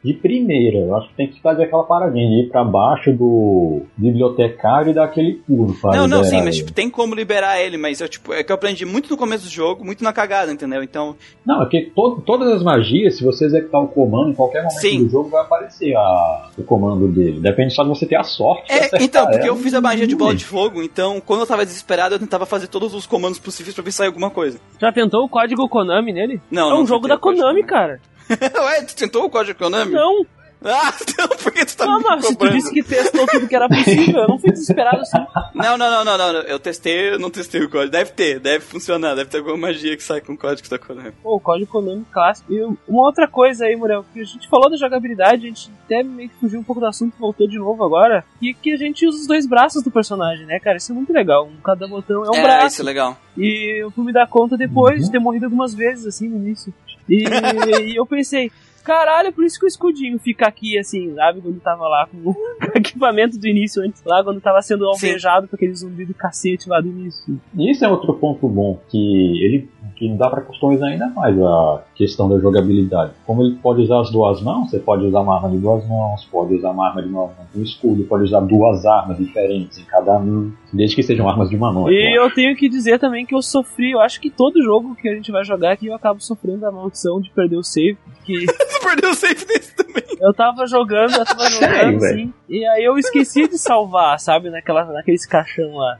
de 0.04 0.14
primeira. 0.14 0.78
Eu 0.80 0.96
acho 0.96 1.10
que 1.10 1.16
tem 1.16 1.28
que 1.28 1.42
fazer 1.42 1.64
aquela 1.64 1.84
paradinha 1.84 2.28
de 2.28 2.46
ir 2.48 2.50
pra 2.50 2.64
baixo 2.64 3.12
do 3.14 3.84
bibliotecário 3.98 4.92
e 4.92 4.94
dar 4.94 5.06
aquele 5.06 5.34
pulo. 5.48 5.76
não, 5.84 6.08
não, 6.08 6.18
liberar 6.22 6.24
sim, 6.26 6.38
mas 6.38 6.48
ele. 6.48 6.56
tipo, 6.58 6.72
tem 6.74 6.90
como 6.90 7.16
liberar 7.16 7.60
ele, 7.60 7.78
mas 7.78 7.93
eu, 8.02 8.08
tipo, 8.10 8.34
é 8.34 8.44
que 8.44 8.52
eu 8.52 8.56
aprendi 8.56 8.86
muito 8.86 9.10
no 9.10 9.18
começo 9.18 9.44
do 9.46 9.50
jogo, 9.50 9.84
muito 9.84 10.04
na 10.04 10.14
cagada, 10.14 10.52
entendeu? 10.52 10.82
Então, 10.84 11.16
Não, 11.46 11.62
é 11.64 11.70
que 11.70 11.92
to- 11.96 12.22
todas 12.26 12.50
as 12.52 12.64
magias, 12.64 13.18
se 13.18 13.24
você 13.24 13.46
executar 13.46 13.82
o 13.82 13.88
comando, 13.88 14.32
em 14.32 14.34
qualquer 14.34 14.64
momento 14.64 14.80
Sim. 14.82 15.04
do 15.06 15.10
jogo 15.10 15.30
vai 15.30 15.42
aparecer 15.42 15.96
a- 15.96 16.50
o 16.58 16.64
comando 16.64 17.08
dele. 17.08 17.40
Depende 17.40 17.74
só 17.74 17.84
de 17.84 17.90
você 17.90 18.06
ter 18.06 18.16
a 18.16 18.24
sorte. 18.24 18.72
É, 18.72 18.90
então, 19.04 19.24
porque 19.26 19.38
ela 19.40 19.48
eu 19.48 19.56
fiz 19.58 19.74
a 19.74 19.82
magia 19.82 20.08
de 20.08 20.16
bola 20.16 20.34
de 20.36 20.46
fogo, 20.46 20.82
então 20.82 21.22
quando 21.22 21.42
eu 21.42 21.48
tava 21.48 21.66
desesperado, 21.66 22.16
eu 22.16 22.20
tentava 22.20 22.46
fazer 22.46 22.68
todos 22.68 22.94
os 22.94 23.06
comandos 23.06 23.40
possíveis 23.40 23.74
pra 23.76 23.84
ver 23.84 23.92
se 23.92 23.98
sair 23.98 24.08
alguma 24.08 24.30
coisa. 24.30 24.60
Já 24.80 24.92
tentou 24.92 25.24
o 25.24 25.30
código 25.30 25.68
Konami 25.70 26.12
nele? 26.14 26.42
Não, 26.50 26.70
é 26.70 26.74
um 26.74 26.78
não 26.80 26.86
jogo 26.88 27.08
da 27.08 27.18
Konami, 27.18 27.62
Konami. 27.62 27.64
cara. 27.64 28.00
Ué, 28.66 28.82
tu 28.84 28.96
tentou 28.96 29.26
o 29.26 29.30
código 29.30 29.58
Konami? 29.60 29.92
Não, 29.92 30.26
Ah, 30.64 30.94
não, 31.20 31.28
por 31.30 31.52
que 31.52 31.66
tu 31.66 31.78
tá 31.78 31.86
não, 31.86 31.98
me 31.98 32.04
mas 32.04 32.26
se 32.26 32.36
tu 32.36 32.50
disse 32.50 32.74
que 32.74 32.84
testou 32.84 33.26
tudo 33.28 33.48
que 33.48 33.56
era 33.56 33.68
possível, 33.68 34.22
eu 34.22 34.28
não 34.28 34.40
fui 34.40 34.52
desesperado 34.52 35.02
assim. 35.02 35.18
Não, 35.54 35.78
não, 35.78 36.04
não, 36.04 36.06
não, 36.06 36.18
não, 36.18 36.40
eu 36.42 36.60
testei, 36.60 37.14
eu 37.14 37.20
não 37.20 37.30
testei 37.30 37.62
o 37.62 37.70
código. 37.70 37.92
Deve 37.92 38.12
ter, 38.12 38.40
deve 38.40 38.64
funcionar, 38.64 39.16
deve 39.16 39.30
ter 39.30 39.38
alguma 39.40 39.58
magia 39.58 39.96
que 39.98 40.04
sai 40.04 40.22
com 40.22 40.34
o 40.34 40.38
código 40.38 40.70
da 40.70 40.80
Konami. 40.80 41.12
Pô, 41.22 41.36
o 41.36 41.40
código 41.40 41.72
Konami 41.72 42.06
clássico. 42.12 42.52
E 42.54 42.62
uma 42.88 43.04
outra 43.04 43.28
coisa 43.28 43.66
aí, 43.66 43.76
Muriel, 43.76 44.06
que 44.14 44.22
a 44.22 44.24
gente 44.26 44.48
falou 44.48 44.70
da 44.70 44.78
jogabilidade, 44.78 45.46
a 45.46 45.48
gente 45.50 45.72
até 45.86 46.02
meio 46.04 46.30
que 46.30 46.36
fugiu 46.36 46.60
um 46.60 46.64
pouco 46.64 46.80
do 46.80 46.88
assunto 46.88 47.14
e 47.16 47.20
voltou 47.20 47.48
de 47.48 47.58
novo 47.58 47.84
agora. 47.84 48.24
E 48.42 48.54
que 48.54 48.74
a 48.74 48.78
gente 48.78 49.06
usa 49.06 49.20
os 49.20 49.28
dois 49.28 49.46
braços 49.46 49.84
do 49.84 49.92
personagem, 49.92 50.46
né, 50.46 50.60
cara? 50.60 50.78
Isso 50.78 50.92
é 50.92 50.96
muito 50.96 51.12
legal. 51.12 51.46
Um, 51.48 51.62
cada 51.62 51.88
botão 51.88 52.24
é 52.26 52.30
um 52.30 52.36
é, 52.36 52.42
braço. 52.42 52.68
isso 52.68 52.82
é 52.82 52.86
legal. 52.86 53.18
E 53.38 53.82
eu 53.84 53.92
fui 53.92 54.06
me 54.06 54.14
dar 54.14 54.28
conta 54.28 54.56
depois 54.58 55.00
Uhum. 55.00 55.06
de 55.06 55.12
ter 55.12 55.20
morrido 55.20 55.46
algumas 55.46 55.74
vezes, 55.74 56.06
assim, 56.06 56.28
no 56.30 56.38
início. 56.38 56.74
E, 57.10 57.24
e 57.92 57.96
eu 57.96 58.06
pensei, 58.06 58.52
caralho, 58.84 59.34
por 59.34 59.44
isso 59.44 59.60
que 59.60 59.66
o 59.66 59.68
escudinho 59.68 60.20
fica 60.20 60.48
aqui, 60.48 60.78
assim, 60.78 61.14
sabe? 61.16 61.42
Quando 61.42 61.60
tava 61.60 61.88
lá 61.88 62.08
com 62.08 62.18
o 62.30 62.36
equipamento 62.76 63.38
do 63.38 63.48
início 63.48 63.82
antes, 63.82 64.04
lá 64.06 64.24
quando 64.24 64.42
tava 64.42 64.62
sendo 64.62 64.86
alvejado 64.86 65.48
com 65.48 65.56
aquele 65.56 65.74
zumbi 65.76 66.06
do 66.06 66.14
cacete 66.14 66.70
lá 66.70 66.80
do 66.82 66.88
início. 66.88 67.40
E 67.58 67.72
isso 67.72 67.84
é 67.84 67.90
outro 67.90 68.14
ponto 68.14 68.48
bom, 68.48 68.80
que 68.90 69.44
ele 69.44 69.70
que 69.96 70.10
dá 70.18 70.30
para 70.30 70.42
customizar 70.42 70.90
ainda 70.90 71.08
mais 71.10 71.40
a 71.40 71.84
questão 71.96 72.28
da 72.28 72.40
jogabilidade. 72.40 73.12
Como 73.26 73.42
ele 73.42 73.56
pode 73.62 73.82
usar 73.82 74.02
as 74.02 74.12
duas 74.12 74.42
mãos, 74.42 74.70
você 74.70 74.80
pode 74.80 75.06
usar 75.06 75.22
uma 75.22 75.36
arma 75.36 75.50
de 75.50 75.58
duas 75.58 75.88
mãos, 75.88 76.26
pode 76.26 76.56
usar 76.56 76.72
uma 76.72 76.88
arma 76.88 77.02
de 77.02 77.10
uma 77.10 77.22
mão 77.22 77.34
com 77.54 77.62
escudo, 77.62 78.04
pode 78.04 78.24
usar 78.24 78.42
duas 78.42 78.86
armas 78.86 79.18
diferentes 79.18 79.78
em 79.78 79.86
cada 79.86 80.20
mão, 80.20 80.52
desde 80.72 80.96
que 80.96 81.04
sejam 81.04 81.30
armas 81.30 81.50
de 81.50 81.56
uma 81.56 81.72
mão. 81.72 81.88
é 81.88 81.94
E 81.94 82.02
claro. 82.14 82.16
eu 82.16 82.34
tenho 82.34 82.56
que 82.56 82.68
dizer 82.68 83.00
também 83.00 83.26
que 83.26 83.36
eu 83.36 83.42
sofri, 83.42 83.92
eu 83.92 84.00
acho 84.00 84.20
que 84.20 84.30
todo 84.30 84.64
jogo 84.64 84.96
que 84.96 85.08
a 85.08 85.16
gente 85.16 85.32
vai 85.32 85.44
jogar 85.44 85.74
aqui 85.74 85.88
eu 85.88 85.96
acabo 85.96 86.20
sofrendo 86.20 86.66
a 86.66 86.72
maldição 86.72 87.22
de 87.22 87.30
perder 87.30 87.58
o 87.58 87.64
save. 87.64 87.98
Que 88.26 88.46
Você 88.74 88.80
perdeu 88.88 89.10
o 89.12 89.16
save 89.16 89.46
desse 89.46 89.76
também. 89.76 90.04
eu 90.20 90.34
tava 90.34 90.66
jogando, 90.68 91.14
eu 91.16 91.26
tava 91.26 91.44
Sério, 91.52 91.78
jogando 91.94 92.06
assim, 92.06 92.34
e 92.50 92.66
aí 92.66 92.84
eu 92.84 92.98
esqueci 92.98 93.48
de 93.48 93.58
salvar, 93.58 94.20
sabe, 94.20 94.50
naquela, 94.50 94.84
naqueles 94.86 95.26
caixão 95.26 95.76
lá. 95.76 95.98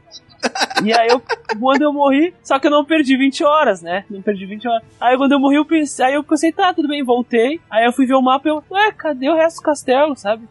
E 0.84 0.92
aí 0.92 1.08
eu, 1.08 1.22
quando 1.58 1.80
eu 1.82 1.92
morri, 1.92 2.34
só 2.42 2.58
que 2.58 2.66
eu 2.66 2.70
não 2.70 2.84
perdi 2.84 3.16
20 3.16 3.42
horas, 3.44 3.80
né? 3.80 4.04
Não 4.10 4.20
perdi 4.20 4.44
20 4.44 4.68
horas. 4.68 4.82
Aí 5.00 5.16
quando 5.16 5.32
eu 5.32 5.40
morri, 5.40 5.56
eu 5.56 5.64
pensei, 5.64 6.04
aí 6.04 6.14
eu 6.14 6.22
pensei, 6.22 6.52
tá, 6.52 6.74
tudo 6.74 6.86
bem, 6.88 7.02
voltei. 7.02 7.60
Aí 7.70 7.86
eu 7.86 7.92
fui 7.92 8.04
ver 8.04 8.12
o 8.14 8.20
mapa 8.20 8.46
e 8.46 8.50
eu, 8.50 8.62
ué, 8.70 8.92
cadê 8.92 9.30
o 9.30 9.34
resto 9.36 9.60
do 9.60 9.62
castelo, 9.62 10.14
sabe? 10.16 10.46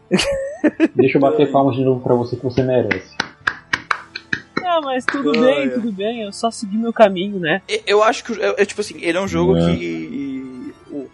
Deixa 0.96 1.16
eu 1.18 1.20
bater 1.20 1.48
palmas 1.52 1.76
de 1.76 1.84
novo 1.84 2.00
pra 2.00 2.14
você 2.16 2.34
que 2.34 2.42
você 2.42 2.62
merece. 2.64 3.14
Ah, 4.66 4.80
mas 4.82 5.04
tudo 5.04 5.30
Ai, 5.34 5.40
bem, 5.40 5.58
ai. 5.62 5.68
tudo 5.70 5.92
bem, 5.92 6.22
eu 6.22 6.32
só 6.32 6.50
segui 6.50 6.76
meu 6.76 6.92
caminho, 6.92 7.38
né? 7.38 7.62
Eu 7.86 8.02
acho 8.02 8.24
que, 8.24 8.32
é, 8.42 8.62
é 8.62 8.64
tipo 8.64 8.80
assim, 8.80 8.96
ele 9.00 9.18
é 9.18 9.20
um 9.20 9.28
jogo 9.28 9.56
É. 9.56 9.60
que 9.76 9.76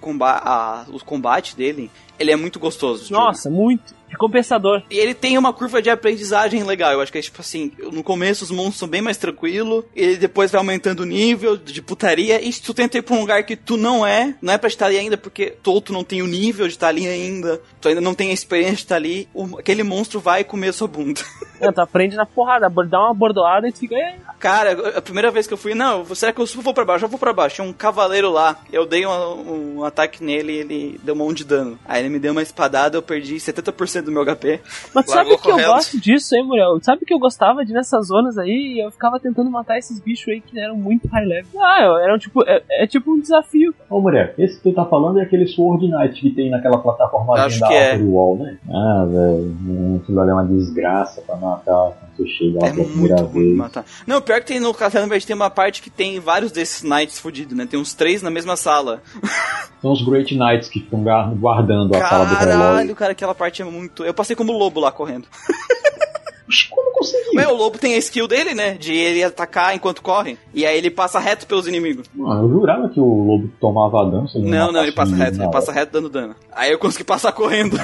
combate, 0.01 0.43
a, 0.45 0.87
o 0.89 0.99
combate 1.05 1.55
dele, 1.57 1.91
ele 2.21 2.31
é 2.31 2.37
muito 2.37 2.61
gostoso. 2.61 3.13
Nossa, 3.13 3.51
muito. 3.51 3.99
Recompensador. 4.11 4.83
E 4.91 4.99
ele 4.99 5.15
tem 5.15 5.39
uma 5.39 5.53
curva 5.53 5.81
de 5.81 5.89
aprendizagem 5.89 6.65
legal. 6.65 6.93
Eu 6.93 7.01
acho 7.01 7.13
que 7.13 7.19
é 7.19 7.23
tipo 7.23 7.41
assim: 7.41 7.71
no 7.93 8.03
começo 8.03 8.43
os 8.45 8.51
monstros 8.51 8.79
são 8.79 8.89
bem 8.89 9.01
mais 9.01 9.17
tranquilos, 9.17 9.85
ele 9.95 10.17
depois 10.17 10.51
vai 10.51 10.59
aumentando 10.59 11.01
o 11.01 11.07
nível 11.07 11.57
de 11.57 11.81
putaria. 11.81 12.45
E 12.45 12.53
se 12.53 12.61
tu 12.61 12.75
tenta 12.75 12.99
ir 12.99 13.03
pra 13.03 13.15
um 13.15 13.21
lugar 13.21 13.45
que 13.45 13.55
tu 13.57 13.77
não 13.77 14.05
é, 14.05 14.35
não 14.43 14.53
é 14.53 14.59
pra 14.59 14.67
estar 14.69 14.87
ali 14.87 14.99
ainda, 14.99 15.17
porque 15.17 15.55
tu, 15.63 15.81
tu 15.81 15.93
não 15.93 16.03
tem 16.03 16.23
o 16.23 16.27
nível 16.27 16.67
de 16.67 16.75
estar 16.75 16.89
ali 16.89 17.07
ainda, 17.07 17.63
tu 17.81 17.87
ainda 17.89 18.01
não 18.01 18.13
tem 18.15 18.31
a 18.31 18.35
experiência 18.35 18.75
de 18.77 18.83
estar 18.83 18.97
ali, 18.97 19.29
o- 19.33 19.59
aquele 19.59 19.85
monstro 19.85 20.19
vai 20.19 20.43
comer 20.43 20.69
a 20.69 20.73
sua 20.73 20.89
bunda. 20.89 21.21
É, 21.63 21.71
tu 21.71 21.79
aprende 21.83 22.17
na 22.17 22.25
porrada, 22.25 22.71
dá 22.89 22.99
uma 22.99 23.13
bordoada 23.13 23.69
e 23.69 23.73
tu 23.73 23.81
fica. 23.81 23.95
"É, 23.95 24.17
Cara, 24.39 24.97
a 24.97 25.03
primeira 25.03 25.31
vez 25.31 25.47
que 25.47 25.53
eu 25.53 25.59
fui, 25.59 25.75
não, 25.75 26.07
será 26.15 26.33
que 26.33 26.41
eu 26.41 26.47
vou 26.47 26.73
pra 26.73 26.87
baixo? 26.87 27.05
Eu 27.05 27.09
vou 27.11 27.19
pra 27.19 27.35
baixo. 27.35 27.57
Tinha 27.57 27.67
um 27.69 27.73
cavaleiro 27.75 28.31
lá. 28.31 28.57
Eu 28.73 28.87
dei 28.87 29.05
um, 29.05 29.75
um 29.77 29.85
ataque 29.85 30.25
nele 30.25 30.55
e 30.55 30.57
ele 30.57 31.01
deu 31.05 31.15
um 31.15 31.19
monte 31.19 31.37
de 31.39 31.45
dano. 31.45 31.79
Aí 31.85 32.01
ele 32.01 32.09
me 32.11 32.19
deu 32.19 32.33
uma 32.33 32.43
espadada, 32.43 32.97
eu 32.97 33.03
perdi 33.03 33.37
70% 33.37 34.03
do 34.03 34.13
meu 34.13 34.25
HP. 34.25 34.61
Mas 34.95 35.07
sabe 35.07 35.37
que 35.39 35.51
eu 35.51 35.57
gosto 35.57 36.01
disso, 36.01 36.35
hein, 36.35 36.45
Muriel? 36.45 36.79
Sabe 36.83 37.05
que 37.05 37.15
eu 37.15 37.19
gostava 37.19 37.65
de 37.65 37.73
ir 37.73 37.75
nessas 37.75 38.09
zonas 38.09 38.37
aí 38.37 38.75
e 38.77 38.85
eu 38.85 38.91
ficava 38.91 39.19
tentando 39.19 39.51
matar 39.51 39.79
esses 39.79 40.01
bichos 40.01 40.29
aí 40.29 40.41
que 40.41 40.59
eram 40.59 40.77
muito 40.77 41.09
high 41.09 41.25
level. 41.25 41.61
Ah, 41.61 42.01
era 42.03 42.15
um 42.15 42.19
tipo. 42.19 42.43
É, 42.47 42.63
é 42.71 42.87
tipo 42.87 43.13
um 43.13 43.21
desafio. 43.21 43.75
Ô 43.89 44.01
mulher, 44.01 44.35
esse 44.39 44.57
que 44.57 44.71
tu 44.71 44.75
tá 44.75 44.85
falando 44.85 45.21
é 45.21 45.23
aquele 45.23 45.47
Sword 45.47 45.89
Knight 45.89 46.21
que 46.21 46.31
tem 46.31 46.51
naquela 46.51 46.79
plataforma 46.79 47.35
da 47.35 47.43
é. 47.43 47.93
Outer 47.93 48.07
Wall, 48.07 48.37
né? 48.39 48.59
Ah, 48.69 49.07
velho, 49.09 49.57
hum, 49.67 50.01
aquilo 50.03 50.21
ali 50.21 50.31
é 50.31 50.35
uma 50.35 50.47
desgraça 50.47 51.23
pra 51.23 51.37
matar 51.37 51.93
você 52.23 52.29
chega 52.31 52.59
lá 52.61 52.69
É 52.69 52.71
pela 52.71 52.75
muito 52.83 52.91
primeira 52.93 53.23
ruim 53.23 53.33
de 53.43 53.47
vez. 53.47 53.57
matar. 53.57 53.85
Não, 54.07 54.21
pior 54.21 54.41
que 54.41 54.47
tem 54.47 54.61
no 54.61 54.73
Castelo 54.75 55.07
Verde 55.09 55.27
tem 55.27 55.37
uma 55.37 55.51
parte 55.51 55.83
que 55.83 55.91
tem 55.91 56.19
vários 56.21 56.53
desses 56.53 56.83
knights 56.83 57.19
fudidos, 57.19 57.57
né? 57.57 57.67
Tem 57.67 57.79
uns 57.81 57.95
três 57.95 58.23
na 58.23 58.31
mesma 58.31 58.57
sala. 58.57 59.03
São 59.81 59.93
os 59.93 60.03
Great 60.05 60.35
Knights 60.37 60.69
que 60.69 60.81
ficam 60.81 61.03
guardando 61.37 61.97
a 61.97 62.07
sala 62.07 62.27
do 62.27 62.35
relógio. 62.35 62.59
Caralho, 62.61 62.95
cara, 62.97 63.13
aquela 63.13 63.35
parte 63.35 63.63
é 63.63 63.65
muito. 63.65 64.05
Eu 64.05 64.13
passei 64.13 64.37
como 64.37 64.53
lobo 64.53 64.79
lá 64.81 64.93
correndo. 64.93 65.27
Oxi, 66.51 66.69
como 66.69 66.93
conseguiu? 66.93 67.31
Mas 67.35 67.47
o 67.47 67.55
lobo 67.55 67.79
tem 67.79 67.95
a 67.95 67.99
skill 67.99 68.27
dele, 68.27 68.55
né? 68.55 68.75
De 68.75 68.93
ele 68.93 69.23
atacar 69.23 69.75
enquanto 69.75 70.03
corre. 70.03 70.37
E 70.53 70.67
aí 70.67 70.77
ele 70.77 70.91
passa 70.91 71.19
reto 71.21 71.47
pelos 71.47 71.67
inimigos. 71.69 72.07
Mano, 72.15 72.43
eu 72.45 72.49
jurava 72.51 72.89
que 72.89 72.99
o 73.01 73.05
lobo 73.05 73.49
tomava 73.61 74.11
dano. 74.11 74.29
se 74.29 74.39
ele 74.39 74.51
Não, 74.51 74.73
não, 74.73 74.83
ele 74.83 74.93
passa 74.93 75.15
reto, 75.15 75.41
ele 75.41 75.51
passa 75.51 75.71
hora. 75.71 75.81
reto 75.81 75.93
dando 75.93 76.09
dano. 76.09 76.35
Aí 76.53 76.73
eu 76.73 76.79
consegui 76.79 77.05
passar 77.05 77.33
correndo. 77.33 77.77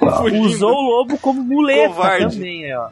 Nossa, 0.00 0.18
Fugindo. 0.22 0.46
Usou 0.46 0.70
o 0.70 0.82
lobo 0.98 1.18
como 1.18 1.42
muleta 1.42 1.88
Covarde. 1.88 2.36
também, 2.36 2.64
aí, 2.66 2.74
ó. 2.74 2.88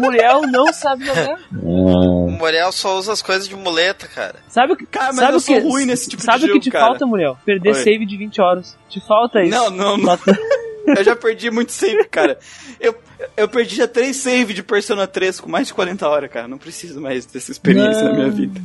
Muriel 0.00 0.42
não 0.42 0.72
sabe 0.72 1.04
jogar. 1.04 1.38
O 1.62 2.28
é, 2.28 2.32
Muriel 2.38 2.72
só 2.72 2.96
usa 2.98 3.12
as 3.12 3.20
coisas 3.22 3.46
de 3.48 3.54
muleta, 3.54 4.06
cara. 4.08 4.36
Sabe 4.48 4.72
o 4.72 4.76
que. 4.76 4.86
Cara, 4.86 5.08
mas 5.08 5.16
sabe 5.16 5.32
eu 5.34 5.38
o 5.38 5.42
que, 5.42 5.60
sou 5.60 5.70
ruim 5.70 5.84
nesse 5.84 6.08
tipo 6.08 6.20
de 6.20 6.24
sabe 6.26 6.44
o 6.44 6.48
jogo, 6.48 6.54
que 6.60 6.64
te 6.64 6.70
cara. 6.70 6.86
falta, 6.86 7.06
Muriel? 7.06 7.36
Perder 7.44 7.70
Oi. 7.70 7.74
save 7.74 8.06
de 8.06 8.16
20 8.16 8.40
horas. 8.40 8.76
Te 8.88 9.00
falta 9.00 9.42
isso. 9.42 9.50
Não, 9.50 9.70
não, 9.70 9.96
não. 9.98 10.16
Eu 10.86 11.04
já 11.04 11.16
perdi 11.16 11.50
muito 11.50 11.72
save, 11.72 12.04
cara. 12.04 12.38
Eu, 12.80 12.94
eu 13.36 13.48
perdi 13.48 13.76
já 13.76 13.88
três 13.88 14.16
save 14.16 14.54
de 14.54 14.62
Persona 14.62 15.06
3 15.06 15.40
com 15.40 15.50
mais 15.50 15.68
de 15.68 15.74
40 15.74 16.08
horas, 16.08 16.30
cara. 16.30 16.48
Não 16.48 16.58
preciso 16.58 17.00
mais 17.00 17.26
dessa 17.26 17.50
experiência 17.50 18.02
na 18.04 18.12
minha 18.12 18.30
vida. 18.30 18.60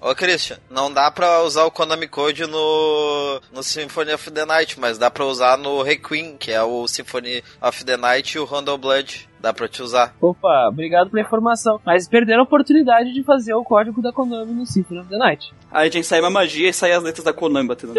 Ô 0.00 0.14
Christian, 0.14 0.58
não 0.70 0.92
dá 0.92 1.10
pra 1.10 1.42
usar 1.42 1.64
o 1.64 1.72
Konami 1.72 2.06
Code 2.06 2.46
no, 2.46 3.40
no 3.52 3.64
Symphony 3.64 4.12
of 4.12 4.30
the 4.30 4.46
Night, 4.46 4.78
mas 4.78 4.96
dá 4.96 5.10
pra 5.10 5.24
usar 5.24 5.58
no 5.58 5.82
Requiem, 5.82 6.36
que 6.38 6.52
é 6.52 6.62
o 6.62 6.86
Symphony 6.86 7.42
of 7.60 7.84
the 7.84 7.96
Night 7.96 8.36
e 8.36 8.38
o 8.38 8.44
Rondo 8.44 8.78
Blood. 8.78 9.28
Dá 9.40 9.52
pra 9.52 9.66
te 9.66 9.82
usar. 9.82 10.14
Opa, 10.20 10.68
obrigado 10.68 11.10
pela 11.10 11.22
informação. 11.22 11.80
Mas 11.84 12.08
perderam 12.08 12.40
a 12.40 12.44
oportunidade 12.44 13.12
de 13.12 13.24
fazer 13.24 13.54
o 13.54 13.64
código 13.64 14.00
da 14.00 14.12
Konami 14.12 14.52
no 14.52 14.66
Symphony 14.66 15.00
of 15.00 15.08
the 15.08 15.18
Night. 15.18 15.52
Aí 15.70 15.90
tinha 15.90 16.00
que 16.00 16.06
sair 16.06 16.20
uma 16.20 16.30
magia 16.30 16.68
e 16.68 16.72
sair 16.72 16.92
as 16.92 17.02
letras 17.02 17.24
da 17.24 17.32
Konami 17.32 17.68
batendo. 17.68 17.92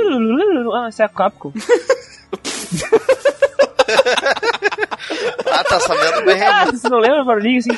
Ah, 0.74 0.88
isso 0.90 1.02
é 1.02 1.06
a 1.06 1.10
Capcom. 1.10 1.52
Ah, 5.52 5.64
tá 5.64 5.80
sabendo 5.80 6.26
bem, 6.26 6.42
Ah, 6.42 6.66
você 6.66 6.90
não 6.90 7.00
lembra 7.00 7.22
o 7.22 7.26
barulhinho 7.26 7.60
assim? 7.60 7.70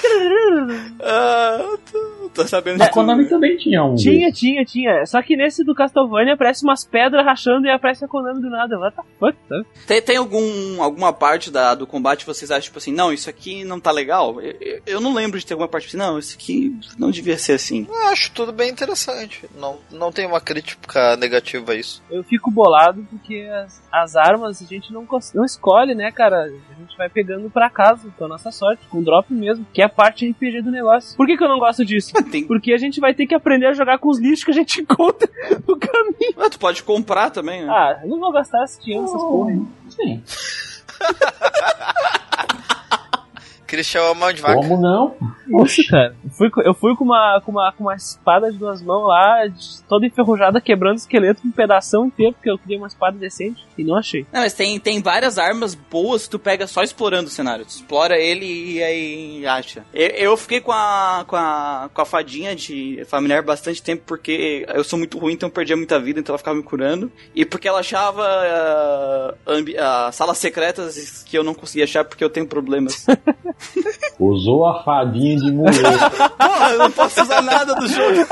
Ah, 1.02 1.60
tô, 1.92 2.21
tô 2.30 2.46
sabendo 2.48 2.82
a 2.82 2.86
de 2.86 2.92
tudo. 2.92 3.02
Konami 3.06 3.26
também 3.28 3.58
tinha 3.58 3.84
um. 3.84 3.96
Tinha, 3.96 4.32
tinha, 4.32 4.64
tinha. 4.66 5.06
Só 5.06 5.22
que 5.22 5.36
nesse 5.36 5.64
do 5.64 5.74
Castlevania 5.76 6.34
aparece 6.34 6.64
umas 6.64 6.84
pedras 6.86 7.26
rachando 7.26 7.68
e 7.68 7.70
aparece 7.70 8.04
a 8.06 8.08
Konami 8.08 8.42
do 8.42 8.50
nada. 8.50 8.78
What 8.80 8.96
the 8.96 9.04
fuck, 9.20 9.38
sabe? 9.50 9.66
Tem, 9.88 10.02
tem 10.02 10.18
algum, 10.18 10.82
alguma 10.82 11.12
parte 11.14 11.50
da, 11.52 11.74
do 11.76 11.86
combate 11.88 12.20
que 12.22 12.28
vocês 12.28 12.52
acham, 12.52 12.62
tipo 12.64 12.78
assim, 12.78 12.94
não, 12.94 13.12
isso 13.12 13.30
aqui 13.30 13.64
não 13.64 13.80
tá 13.80 13.92
legal? 13.92 14.42
Eu, 14.42 14.56
eu- 14.60 14.82
eu 14.86 15.02
não 15.02 15.14
lembro 15.14 15.40
de 15.40 15.46
ter 15.46 15.54
alguma 15.54 15.68
parte 15.70 15.88
assim, 15.88 15.98
não, 15.98 16.18
isso 16.20 16.36
aqui 16.36 16.76
não 16.98 17.12
devia 17.12 17.38
ser 17.38 17.54
assim. 17.54 17.88
Eu 17.90 18.08
acho 18.10 18.32
tudo 18.32 18.52
bem 18.52 18.70
interessante. 18.70 19.46
Não, 19.58 19.78
não 19.92 20.12
tem 20.12 20.26
uma 20.26 20.42
crítica 20.42 21.16
negativa 21.18 21.72
a 21.72 21.76
isso. 21.76 22.02
Eu 22.10 22.24
fico 22.24 22.50
bolado 22.52 23.06
porque 23.10 23.48
as, 23.64 23.82
as 23.92 24.16
armas 24.16 24.62
a 24.62 24.66
gente 24.66 24.92
não, 24.92 25.06
não 25.34 25.46
escolhe, 25.46 25.94
né, 25.96 26.12
cara? 26.12 26.44
A 26.46 26.80
gente 26.80 26.98
vai 26.98 27.10
pegando 27.10 27.50
pra 27.50 27.70
casa, 27.70 28.10
com 28.18 28.26
a 28.26 28.28
nossa 28.28 28.52
sorte, 28.52 28.86
com 28.90 29.02
drop 29.04 29.32
mesmo, 29.34 29.66
que 29.74 29.82
é 29.82 29.86
a 29.86 29.90
parte 29.90 30.30
RPG 30.30 30.62
do 30.62 30.72
negócio. 30.72 31.16
Por 31.18 31.26
que, 31.28 31.38
que 31.38 31.44
eu 31.44 31.50
não 31.50 31.60
gosto 31.60 31.84
disso? 31.86 32.11
Tem, 32.32 32.44
Porque 32.48 32.74
a 32.74 32.78
gente 32.78 33.00
vai 33.00 33.14
ter 33.14 33.26
que 33.28 33.36
aprender 33.36 33.68
a 33.68 33.74
jogar 33.74 33.98
com 34.00 34.10
os 34.10 34.20
lixos 34.20 34.44
que 34.44 34.52
a 34.52 34.54
gente 34.54 34.82
encontra 34.82 35.30
no 35.68 35.78
caminho. 35.78 36.34
ah, 36.38 36.50
tu 36.50 36.60
pode 36.60 36.84
comprar 36.84 37.30
também, 37.30 37.64
né? 37.66 37.70
Ah, 37.72 38.00
eu 38.04 38.10
não 38.10 38.20
vou 38.20 38.32
gastar 38.32 38.64
esse 38.64 38.82
dinheiro 38.82 39.04
nessas 39.04 39.22
porra 39.22 39.52
aí. 39.52 39.62
Sim. 39.90 40.24
Christian 43.72 44.02
é 44.02 44.14
mão 44.14 44.34
de 44.34 44.42
vaca. 44.42 44.56
Como 44.56 44.80
não? 44.82 45.16
Oxe, 45.54 45.84
cara. 45.88 46.14
Eu 46.24 46.30
fui, 46.32 46.50
com- 46.50 46.62
eu 46.62 46.74
fui 46.74 46.96
com, 46.96 47.04
uma, 47.06 47.42
com, 47.44 47.52
uma, 47.52 47.72
com 47.72 47.84
uma 47.86 47.96
espada 47.96 48.52
de 48.52 48.58
duas 48.58 48.82
mãos 48.82 49.08
lá, 49.08 49.44
toda 49.88 50.06
enferrujada, 50.06 50.60
quebrando 50.62 50.98
esqueleto 50.98 51.42
com 51.42 51.48
um 51.48 51.52
pedação 51.52 52.06
inteiro, 52.06 52.34
porque 52.34 52.50
eu 52.52 52.58
queria 52.58 52.78
uma 52.78 52.88
espada 52.88 53.18
decente 53.18 53.66
e 53.78 53.84
não 53.84 53.96
achei. 53.98 54.26
Não, 54.32 54.42
mas 54.42 54.54
tem, 54.54 54.78
tem 54.80 55.02
várias 55.02 55.38
armas 55.38 55.74
boas 55.74 56.24
que 56.26 56.32
tu 56.32 56.40
pega 56.40 56.68
só 56.68 56.82
explorando 56.84 57.28
o 57.28 57.32
cenário. 57.32 57.66
Tu 57.66 57.70
explora 57.70 58.18
ele 58.18 58.46
e 58.46 58.84
aí 58.84 59.46
acha. 59.48 59.84
Eu, 59.94 60.08
eu 60.10 60.38
fiquei 60.38 60.60
com 60.62 60.72
a, 60.72 61.24
com, 61.28 61.36
a, 61.36 61.90
com 61.94 62.02
a 62.02 62.06
fadinha 62.06 62.56
de 62.56 63.04
familiar 63.08 63.42
bastante 63.42 63.82
tempo 63.82 64.04
porque 64.06 64.66
eu 64.74 64.84
sou 64.84 65.00
muito 65.00 65.18
ruim, 65.18 65.34
então 65.34 65.48
eu 65.48 65.54
perdia 65.54 65.78
muita 65.78 66.00
vida, 66.00 66.20
então 66.20 66.34
ela 66.34 66.38
ficava 66.40 66.58
me 66.58 66.64
curando. 66.64 67.12
E 67.34 67.46
porque 67.46 67.68
ela 67.68 67.80
achava 67.80 68.24
ambi- 69.48 69.78
ah, 69.78 70.10
salas 70.12 70.38
secretas 70.38 71.24
que 71.24 71.38
eu 71.38 71.44
não 71.44 71.54
conseguia 71.54 71.84
achar 71.86 72.04
porque 72.06 72.24
eu 72.24 72.30
tenho 72.30 72.48
problemas. 72.48 73.06
Usou 74.20 74.66
a 74.66 74.84
fadinha 74.84 75.38
de 75.38 75.52
mulher. 75.52 75.74
Porra, 76.38 76.70
eu 76.72 76.80
não 76.80 76.92
posso 76.92 77.22
usar 77.22 77.42
nada 77.42 77.74
do 77.76 77.88
jogo. 77.88 78.28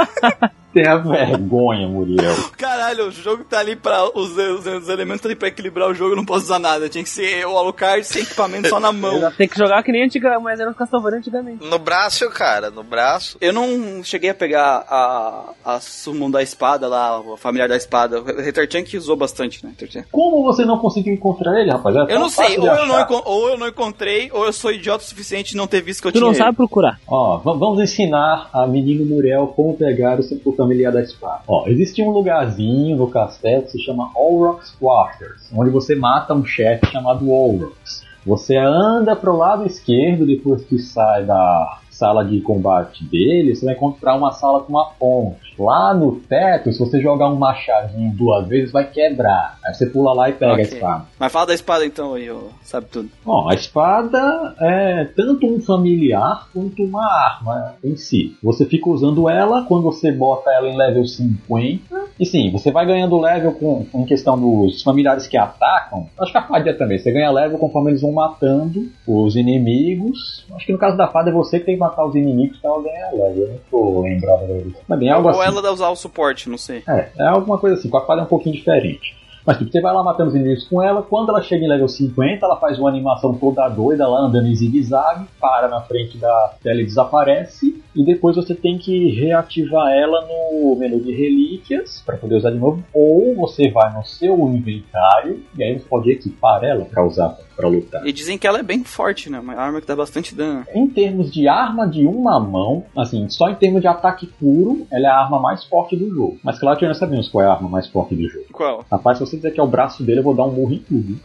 Tenha 0.74 0.98
vergonha, 0.98 1.88
Muriel. 1.88 2.36
Caralho, 2.58 3.08
o 3.08 3.12
jogo 3.12 3.44
tá 3.44 3.60
ali 3.60 3.76
pra. 3.76 4.06
Os, 4.16 4.38
os, 4.38 4.66
os 4.66 4.90
elementos 4.90 5.22
tá 5.22 5.28
ali 5.28 5.36
pra 5.36 5.48
equilibrar 5.48 5.90
o 5.90 5.94
jogo, 5.94 6.12
eu 6.12 6.16
não 6.16 6.26
posso 6.26 6.46
usar 6.46 6.60
nada. 6.60 6.88
Tinha 6.88 7.04
que 7.04 7.10
ser 7.10 7.46
o 7.48 7.58
Alucard 7.58 8.04
sem 8.06 8.22
equipamento 8.22 8.70
só 8.70 8.80
na 8.80 8.92
mão. 8.92 9.32
Tem 9.38 9.48
que 9.48 9.58
jogar 9.58 9.82
que 9.84 9.92
nem 9.92 10.04
antiga, 10.06 10.40
mas 10.40 10.60
era 10.60 10.70
um 10.70 10.74
Castlevania 10.74 11.18
antigamente. 11.20 11.66
No 11.66 11.80
braço, 11.80 12.30
cara, 12.30 12.70
no 12.70 12.84
braço. 12.84 13.38
Eu 13.42 13.52
não 13.52 14.04
cheguei 14.04 14.30
a 14.30 14.34
pegar 14.36 14.86
a, 14.88 15.54
a 15.66 15.80
summon 15.80 16.30
da 16.30 16.44
espada 16.44 16.88
lá, 16.88 17.20
o 17.20 17.36
familiar 17.36 17.68
da 17.68 17.76
espada. 17.76 18.22
O 18.22 18.24
Retarchan 18.26 18.84
que 18.84 18.98
usou 18.98 19.16
bastante, 19.16 19.66
né? 19.66 19.72
Retarchan? 19.72 20.06
Como 20.12 20.44
você 20.44 20.66
não 20.66 20.78
conseguiu 20.78 21.14
encontrar 21.14 21.60
ele, 21.60 21.72
rapaz? 21.72 21.96
É 21.96 22.14
Eu 22.14 22.20
não 22.20 22.30
sei, 22.30 22.60
ou 22.60 22.68
eu 22.68 22.86
não, 22.86 23.08
ou 23.26 23.50
eu 23.50 23.58
não 23.58 23.68
encontrei, 23.68 24.30
ou 24.32 24.46
eu 24.46 24.54
sou 24.54 24.72
idiota 24.72 25.04
o 25.04 25.08
suficiente 25.08 25.52
de 25.52 25.58
não 25.58 25.66
ter 25.68 25.82
visto 25.82 26.02
que 26.02 26.08
eu 26.08 26.12
Tu 26.12 26.16
tinha. 26.16 26.26
não 26.26 26.32
ele. 26.32 26.38
sabe 26.38 26.56
procurar. 26.56 27.00
Ó, 27.08 27.38
va- 27.38 27.54
vamos 27.54 27.80
ensinar 27.82 28.50
a 28.54 28.68
menino 28.68 29.04
Muriel 29.06 29.48
como 29.56 29.74
pegar 29.76 30.20
o 30.20 30.24
seu 30.24 30.38
familiar 30.60 30.92
da 30.92 31.02
espada. 31.02 31.44
Ó, 31.48 31.68
existe 31.68 32.04
um 32.04 32.10
lugarzinho 32.10 32.98
no 32.98 33.10
castelo 33.10 33.64
que 33.64 33.72
se 33.72 33.80
chama 33.80 34.12
Olrox 34.14 34.76
Quarters, 34.78 35.50
onde 35.56 35.70
você 35.70 35.96
mata 35.96 36.34
um 36.34 36.44
chefe 36.44 36.86
chamado 36.88 37.32
Olrox. 37.32 38.04
Você 38.26 38.58
anda 38.58 39.16
pro 39.16 39.38
lado 39.38 39.66
esquerdo 39.66 40.26
depois 40.26 40.66
que 40.66 40.78
sai 40.78 41.24
da 41.24 41.80
sala 42.00 42.24
de 42.24 42.40
combate 42.40 43.04
dele, 43.04 43.54
você 43.56 43.66
vai 43.66 43.76
encontrar 43.76 44.16
uma 44.16 44.32
sala 44.32 44.62
com 44.62 44.70
uma 44.72 44.86
ponte. 44.92 45.54
Lá 45.60 45.94
no 45.94 46.16
teto, 46.16 46.72
se 46.72 46.80
você 46.80 47.02
jogar 47.02 47.28
um 47.30 47.36
machadinho 47.36 48.14
duas 48.16 48.48
vezes, 48.48 48.72
vai 48.72 48.90
quebrar. 48.90 49.58
Aí 49.66 49.74
você 49.74 49.86
pula 49.86 50.14
lá 50.14 50.30
e 50.30 50.34
pega 50.34 50.54
Ok. 50.54 50.64
a 50.64 50.68
espada. 50.68 51.06
Mas 51.20 51.32
fala 51.32 51.48
da 51.48 51.54
espada 51.54 51.86
então 51.86 52.14
aí, 52.14 52.32
sabe 52.64 52.88
tudo. 52.88 53.10
Bom, 53.26 53.50
a 53.50 53.54
espada 53.54 54.56
é 54.62 55.04
tanto 55.16 55.46
um 55.46 55.60
familiar 55.60 56.48
quanto 56.54 56.82
uma 56.84 57.06
arma 57.06 57.76
em 57.84 57.98
si. 57.98 58.38
Você 58.42 58.66
fica 58.66 58.90
usando 58.90 59.28
ela 59.28 59.64
quando 59.66 59.84
você 59.84 60.12
bota 60.12 60.50
ela 60.52 60.70
em 60.70 60.78
level 60.78 61.06
50. 61.06 62.00
E 62.18 62.26
sim, 62.26 62.50
você 62.52 62.72
vai 62.72 62.86
ganhando 62.86 63.20
level 63.20 63.52
com, 63.54 63.86
em 63.94 64.06
questão 64.06 64.40
dos 64.40 64.82
familiares 64.82 65.28
que 65.28 65.38
atacam. 65.38 66.08
Acho 66.20 66.32
que 66.32 66.38
a 66.38 66.44
fada 66.44 66.74
também. 66.74 66.98
Você 66.98 67.12
ganha 67.12 67.32
level 67.32 67.58
conforme 67.58 67.92
eles 67.92 68.02
vão 68.02 68.14
matando 68.14 68.88
os 69.06 69.36
inimigos. 69.36 70.46
Acho 70.56 70.66
que 70.66 70.72
no 70.72 70.78
caso 70.80 70.96
da 70.96 71.08
fada 71.08 71.30
é 71.30 71.34
você 71.34 71.60
que 71.60 71.66
tem 71.66 71.76
que 71.76 71.80
matar 71.90 72.06
os 72.06 72.16
inimigos 72.16 72.58
para 72.60 72.70
ela 72.72 72.84
ganhar 72.84 73.12
level. 73.12 73.44
Eu 73.44 73.48
não 73.50 73.60
tô 73.70 74.02
lembrado 74.02 74.44
agora. 74.44 74.64
Mas 74.88 75.00
bem, 75.00 75.10
algo 75.10 75.28
Ou 75.30 75.42
assim. 75.42 75.52
ela 75.52 75.62
dá 75.62 75.72
usar 75.72 75.90
o 75.90 75.96
suporte, 75.96 76.50
não 76.50 76.58
sei. 76.58 76.84
É, 76.88 77.10
é 77.18 77.28
alguma 77.28 77.58
coisa 77.58 77.78
assim, 77.78 77.90
com 77.90 77.98
a 77.98 78.06
fada 78.06 78.22
é 78.22 78.24
um 78.24 78.28
pouquinho 78.28 78.56
diferente. 78.56 79.16
Mas 79.50 79.58
tipo, 79.58 79.72
você 79.72 79.82
vai 79.82 79.92
lá 79.92 80.04
matando 80.04 80.30
os 80.30 80.36
inimigos 80.36 80.68
com 80.68 80.80
ela, 80.80 81.02
quando 81.02 81.30
ela 81.30 81.42
chega 81.42 81.66
em 81.66 81.68
level 81.68 81.88
50, 81.88 82.46
ela 82.46 82.58
faz 82.58 82.78
uma 82.78 82.88
animação 82.88 83.34
toda 83.34 83.68
doida 83.68 84.08
lá 84.08 84.20
andando 84.20 84.48
em 84.48 84.54
zigue-zague, 84.54 85.26
para 85.42 85.68
na 85.68 85.82
frente 85.82 86.20
da 86.20 86.54
tela 86.62 86.80
e 86.80 86.86
desaparece, 86.86 87.82
e 87.96 88.06
depois 88.06 88.36
você 88.36 88.54
tem 88.54 88.78
que 88.78 89.10
reativar 89.10 89.92
ela 89.92 90.24
no 90.28 90.76
menu 90.76 91.00
de 91.00 91.12
relíquias 91.12 92.00
para 92.06 92.16
poder 92.18 92.36
usar 92.36 92.52
de 92.52 92.60
novo, 92.60 92.84
ou 92.94 93.36
você 93.38 93.72
vai 93.72 93.92
no 93.92 94.06
seu 94.06 94.38
inventário 94.50 95.42
e 95.58 95.64
aí 95.64 95.80
você 95.80 95.86
pode 95.90 96.12
equipar 96.12 96.64
ela 96.64 96.86
para 96.86 97.04
usar 97.04 97.36
para 97.60 97.68
lutar. 97.68 98.08
E 98.08 98.14
dizem 98.14 98.38
que 98.38 98.48
ela 98.48 98.60
é 98.60 98.64
bem 98.64 98.86
forte, 98.86 99.30
né? 99.30 99.38
Uma 99.38 99.54
arma 99.56 99.82
que 99.82 99.88
dá 99.88 99.96
bastante 99.96 100.34
dano. 100.34 100.66
Em 100.74 100.88
termos 100.88 101.30
de 101.30 101.46
arma 101.50 101.86
de 101.86 102.06
uma 102.06 102.40
mão, 102.40 102.86
assim, 102.98 103.28
só 103.28 103.50
em 103.50 103.56
termos 103.56 103.82
de 103.82 103.88
ataque 103.88 104.28
puro, 104.40 104.88
ela 104.90 105.08
é 105.08 105.10
a 105.10 105.18
arma 105.18 105.42
mais 105.42 105.66
forte 105.66 105.98
do 105.98 106.10
jogo. 106.10 106.38
Mas 106.42 106.58
claro 106.58 106.80
que 106.80 106.88
nós 106.88 106.98
sabemos 106.98 107.28
qual 107.28 107.44
é 107.44 107.48
a 107.48 107.52
arma 107.52 107.68
mais 107.68 107.88
forte 107.88 108.16
do 108.16 108.30
jogo. 108.30 108.46
Qual? 108.54 108.86
Rapaz, 108.90 109.18
se 109.18 109.26
você 109.26 109.38
dizer 109.40 109.52
que 109.52 109.60
é 109.60 109.64
o 109.64 109.68
braço 109.68 110.04
dele, 110.04 110.20
eu 110.20 110.24
vou 110.24 110.36
dar 110.36 110.46
um 110.46 110.52
murro 110.52 110.74
em 110.74 110.80
tudo. 110.80 111.20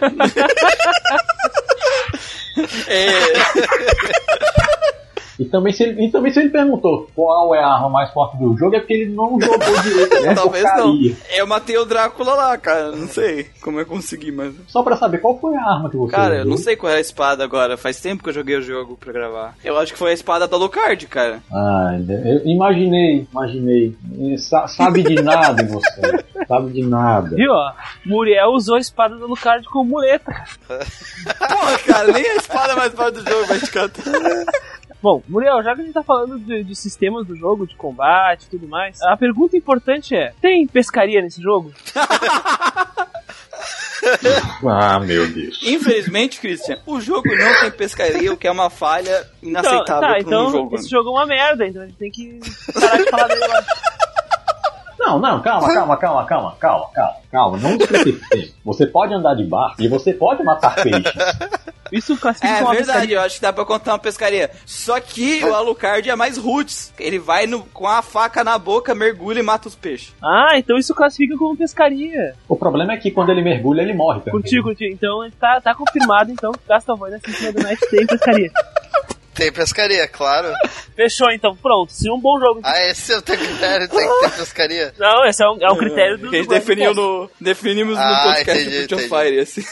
É, 2.88 3.08
E 5.40 5.46
também, 5.46 5.72
se 5.72 5.82
ele, 5.82 6.04
e 6.04 6.10
também 6.10 6.30
se 6.30 6.38
ele 6.38 6.50
perguntou 6.50 7.08
qual 7.14 7.54
é 7.54 7.60
a 7.60 7.66
arma 7.66 7.88
mais 7.88 8.10
forte 8.12 8.36
do 8.36 8.54
jogo, 8.58 8.76
é 8.76 8.80
porque 8.80 8.92
ele 8.92 9.10
não 9.12 9.40
jogou 9.40 9.58
direito 9.82 10.20
né? 10.22 10.34
talvez 10.34 10.64
não. 10.64 10.70
porcaria. 10.92 11.16
Eu 11.34 11.46
matei 11.46 11.78
o 11.78 11.84
Drácula 11.86 12.34
lá, 12.34 12.58
cara. 12.58 12.92
Não 12.92 13.08
sei 13.08 13.46
como 13.62 13.80
eu 13.80 13.86
consegui, 13.86 14.30
mas. 14.30 14.52
Só 14.68 14.82
pra 14.82 14.96
saber 14.98 15.18
qual 15.18 15.38
foi 15.40 15.56
a 15.56 15.62
arma 15.62 15.88
que 15.88 15.96
você 15.96 16.12
Cara, 16.14 16.34
eu 16.36 16.44
não 16.44 16.58
sei 16.58 16.76
qual 16.76 16.92
é 16.92 16.96
a 16.96 17.00
espada 17.00 17.42
agora. 17.42 17.78
Faz 17.78 17.98
tempo 18.00 18.22
que 18.22 18.28
eu 18.28 18.34
joguei 18.34 18.56
o 18.56 18.62
jogo 18.62 18.96
pra 18.98 19.12
gravar. 19.14 19.54
Eu 19.64 19.78
acho 19.78 19.92
que 19.94 19.98
foi 19.98 20.10
a 20.10 20.14
espada 20.14 20.46
da 20.46 20.56
Lucard, 20.58 21.06
cara. 21.06 21.42
Ah, 21.50 21.98
eu 22.06 22.46
imaginei, 22.46 23.26
imaginei. 23.32 23.96
E 24.18 24.36
sa- 24.36 24.68
sabe 24.68 25.02
de 25.02 25.22
nada 25.22 25.64
você. 25.64 26.24
sabe 26.46 26.70
de 26.72 26.82
nada. 26.86 27.34
Viu, 27.34 27.50
ó? 27.52 27.72
Muriel 28.04 28.50
usou 28.50 28.76
a 28.76 28.80
espada 28.80 29.16
do 29.16 29.26
Lucard 29.26 29.66
como 29.68 29.88
muleta, 29.90 30.30
cara. 30.32 30.86
Porra, 31.48 31.78
cara, 31.78 32.12
nem 32.12 32.26
a 32.28 32.36
espada 32.36 32.72
é 32.74 32.76
mais 32.76 32.92
forte 32.92 33.20
do 33.22 33.30
jogo 33.30 33.46
vai 33.46 33.58
te 33.58 33.70
cantar. 33.70 34.02
Bom, 35.02 35.22
Muriel, 35.28 35.62
já 35.62 35.74
que 35.74 35.80
a 35.80 35.84
gente 35.84 35.94
tá 35.94 36.02
falando 36.02 36.38
de, 36.38 36.62
de 36.62 36.74
sistemas 36.76 37.26
do 37.26 37.34
jogo, 37.34 37.66
de 37.66 37.74
combate 37.74 38.44
e 38.44 38.50
tudo 38.50 38.68
mais, 38.68 39.00
a 39.02 39.16
pergunta 39.16 39.56
importante 39.56 40.14
é: 40.14 40.32
tem 40.40 40.66
pescaria 40.66 41.22
nesse 41.22 41.40
jogo? 41.42 41.72
Ah, 44.66 44.98
meu 44.98 45.30
Deus. 45.30 45.60
Infelizmente, 45.62 46.40
Christian, 46.40 46.78
o 46.86 47.00
jogo 47.00 47.28
não 47.36 47.60
tem 47.60 47.70
pescaria, 47.70 48.32
o 48.32 48.36
que 48.36 48.46
é 48.46 48.50
uma 48.50 48.70
falha 48.70 49.26
inaceitável 49.42 49.82
Então, 49.82 50.00
tá, 50.00 50.00
pra 50.00 50.16
um 50.16 50.20
então 50.20 50.50
jogo. 50.50 50.74
esse 50.74 50.88
jogo 50.88 51.08
é 51.10 51.12
uma 51.12 51.26
merda, 51.26 51.66
então 51.66 51.82
a 51.82 51.86
gente 51.86 51.98
tem 51.98 52.10
que 52.10 52.40
parar 52.72 52.96
de 52.96 53.10
falar 53.10 53.28
dele 53.28 53.44
agora. 53.44 53.66
Não, 55.00 55.18
não, 55.18 55.40
calma, 55.40 55.72
calma, 55.72 55.96
calma, 55.96 56.26
calma, 56.26 56.56
calma, 56.60 56.86
calma, 56.92 57.16
calma. 57.32 57.56
Não 57.58 57.70
se 57.72 57.86
precipite. 57.86 58.54
Você 58.62 58.86
pode 58.86 59.14
andar 59.14 59.34
de 59.34 59.44
barco 59.44 59.80
e 59.82 59.88
você 59.88 60.12
pode 60.12 60.42
matar 60.44 60.74
peixes. 60.76 61.02
Isso 61.90 62.16
classifica 62.18 62.52
É 62.52 62.56
como 62.58 62.66
uma 62.66 62.74
verdade, 62.74 62.98
pescaria. 62.98 63.16
eu 63.16 63.20
acho 63.22 63.34
que 63.36 63.40
dá 63.42 63.52
pra 63.52 63.64
contar 63.64 63.92
uma 63.92 63.98
pescaria. 63.98 64.50
Só 64.66 65.00
que 65.00 65.42
o 65.42 65.54
Alucard 65.54 66.08
é 66.08 66.14
mais 66.14 66.36
roots. 66.36 66.92
Ele 67.00 67.18
vai 67.18 67.46
no- 67.46 67.64
com 67.64 67.88
a 67.88 68.02
faca 68.02 68.44
na 68.44 68.56
boca, 68.58 68.94
mergulha 68.94 69.40
e 69.40 69.42
mata 69.42 69.66
os 69.66 69.74
peixes. 69.74 70.14
Ah, 70.22 70.52
então 70.56 70.76
isso 70.76 70.94
classifica 70.94 71.36
como 71.36 71.56
pescaria. 71.56 72.34
O 72.46 72.54
problema 72.54 72.92
é 72.92 72.96
que 72.98 73.10
quando 73.10 73.30
ele 73.30 73.42
mergulha, 73.42 73.80
ele 73.82 73.94
morre 73.94 74.20
também. 74.20 74.34
Contigo, 74.40 74.68
contigo. 74.68 74.92
Então 74.92 75.28
tá, 75.40 75.60
tá 75.62 75.74
confirmado 75.74 76.30
então 76.30 76.52
que 76.52 76.60
Castlevania 76.68 77.18
Symphony 77.24 77.48
of 77.48 77.56
the 77.56 77.62
Night 77.64 77.90
tem 77.90 78.06
pescaria. 78.06 78.50
Tem 79.40 79.52
pescaria, 79.52 80.06
claro. 80.06 80.52
Fechou 80.94 81.30
então, 81.30 81.56
pronto. 81.56 81.90
Se 81.92 82.10
um 82.10 82.20
bom 82.20 82.38
jogo. 82.38 82.60
Ah, 82.62 82.78
esse 82.90 83.12
é 83.12 83.16
o 83.16 83.22
teu 83.22 83.38
critério, 83.38 83.88
tem 83.88 84.06
que 84.06 84.20
ter 84.20 84.30
pescaria. 84.36 84.94
Não, 85.00 85.24
esse 85.26 85.42
é 85.42 85.48
um, 85.48 85.56
é 85.60 85.72
um 85.72 85.76
critério 85.76 86.18
do. 86.18 86.28
Que 86.28 86.36
a 86.36 86.38
gente 86.40 86.48
definiu 86.50 86.94
no, 86.94 87.30
definimos 87.40 87.96
no 87.96 88.02
Ah, 88.02 88.22
podcast 88.34 88.62
entendi, 88.66 88.86
do. 88.86 88.98
Fire, 88.98 89.38
assim. 89.40 89.62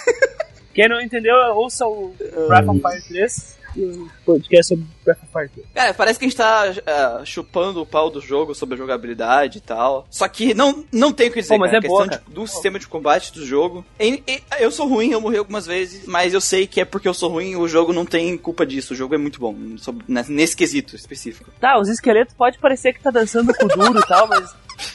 Quem 0.74 0.88
não 0.88 1.00
entendeu, 1.00 1.35
ouça 1.54 1.85
o 1.87 2.14
Breath 2.48 2.68
of 2.68 2.81
Fire 2.81 3.02
3 3.09 3.58
e 3.58 3.58
o 3.76 4.09
podcast 4.24 4.68
sobre 4.74 4.87
Breath 5.04 5.18
of 5.22 5.33
Fire 5.33 5.48
3. 5.48 5.66
Cara, 5.74 5.94
parece 5.94 6.18
que 6.18 6.24
a 6.24 6.28
gente 6.28 6.37
tá 6.37 6.64
ah, 6.87 7.22
chupando 7.24 7.81
o 7.83 7.87
pau 7.87 8.11
do 8.11 8.20
jogo 8.20 8.54
sobre 8.54 8.74
a 8.74 8.78
jogabilidade 8.78 9.59
e 9.59 9.61
tal. 9.61 10.07
Só 10.11 10.26
que 10.28 10.54
não, 10.54 10.85
não 10.92 11.12
tem 11.12 11.28
o 11.28 11.33
que 11.33 11.40
dizer, 11.40 11.54
Pô, 11.54 11.61
mas 11.61 11.70
cara. 11.70 11.85
é 11.85 11.88
boa, 11.88 12.09
de- 12.09 12.18
do 12.28 12.46
sistema 12.46 12.78
de 12.78 12.87
combate 12.88 13.33
do 13.33 13.44
jogo. 13.44 13.85
E- 14.00 14.22
e- 14.26 14.42
eu 14.61 14.70
sou 14.70 14.88
ruim, 14.88 15.11
eu 15.11 15.20
morri 15.20 15.38
algumas 15.38 15.66
vezes, 15.66 16.07
mas 16.07 16.35
eu 16.35 16.40
sei 16.40 16.66
que 16.66 16.81
é 16.81 16.85
porque 16.85 17.09
eu 17.09 17.14
sou 17.14 17.31
ruim, 17.31 17.57
o 17.57 17.68
jogo 17.68 17.92
não 17.92 18.04
tem 18.07 18.37
culpa 18.38 18.64
disso. 18.66 18.92
O 18.94 18.96
jogo 18.96 19.14
é 19.14 19.18
muito 19.18 19.38
bom, 19.40 19.54
sobre- 19.78 20.04
nesse, 20.09 20.57
quesito 20.57 20.96
específico. 20.96 21.50
Tá, 21.61 21.78
os 21.78 21.88
esqueletos 21.88 22.35
pode 22.35 22.59
parecer 22.59 22.92
que 22.92 23.00
tá 23.02 23.11
dançando 23.11 23.52
com 23.54 23.66
duro 23.68 23.98
e 23.98 24.07
tal, 24.07 24.26
mas 24.26 24.54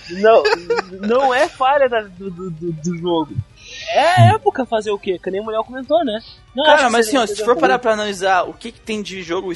não, 0.10 0.44
não 1.08 1.34
é 1.34 1.48
falha 1.48 1.88
da- 1.88 2.02
do, 2.02 2.30
do- 2.32 2.50
do 2.52 2.98
jogo. 2.98 3.34
É 3.90 4.36
época 4.36 4.66
fazer 4.66 4.92
o 4.92 5.00
quê? 5.00 5.20
Que 5.22 5.32
nem 5.32 5.42
o 5.42 5.44
Muriel 5.44 5.64
comentou, 5.64 6.04
né? 6.04 6.20
Não, 6.56 6.66
Cara, 6.66 6.90
mas 6.90 7.08
assim, 7.08 7.18
ó, 7.18 7.26
se 7.26 7.44
for 7.44 7.56
parar 7.56 7.80
pra 7.80 7.94
analisar 7.94 8.44
o 8.44 8.54
que, 8.54 8.72
que 8.72 8.80
tem 8.80 9.02
de 9.02 9.22
jogo 9.22 9.52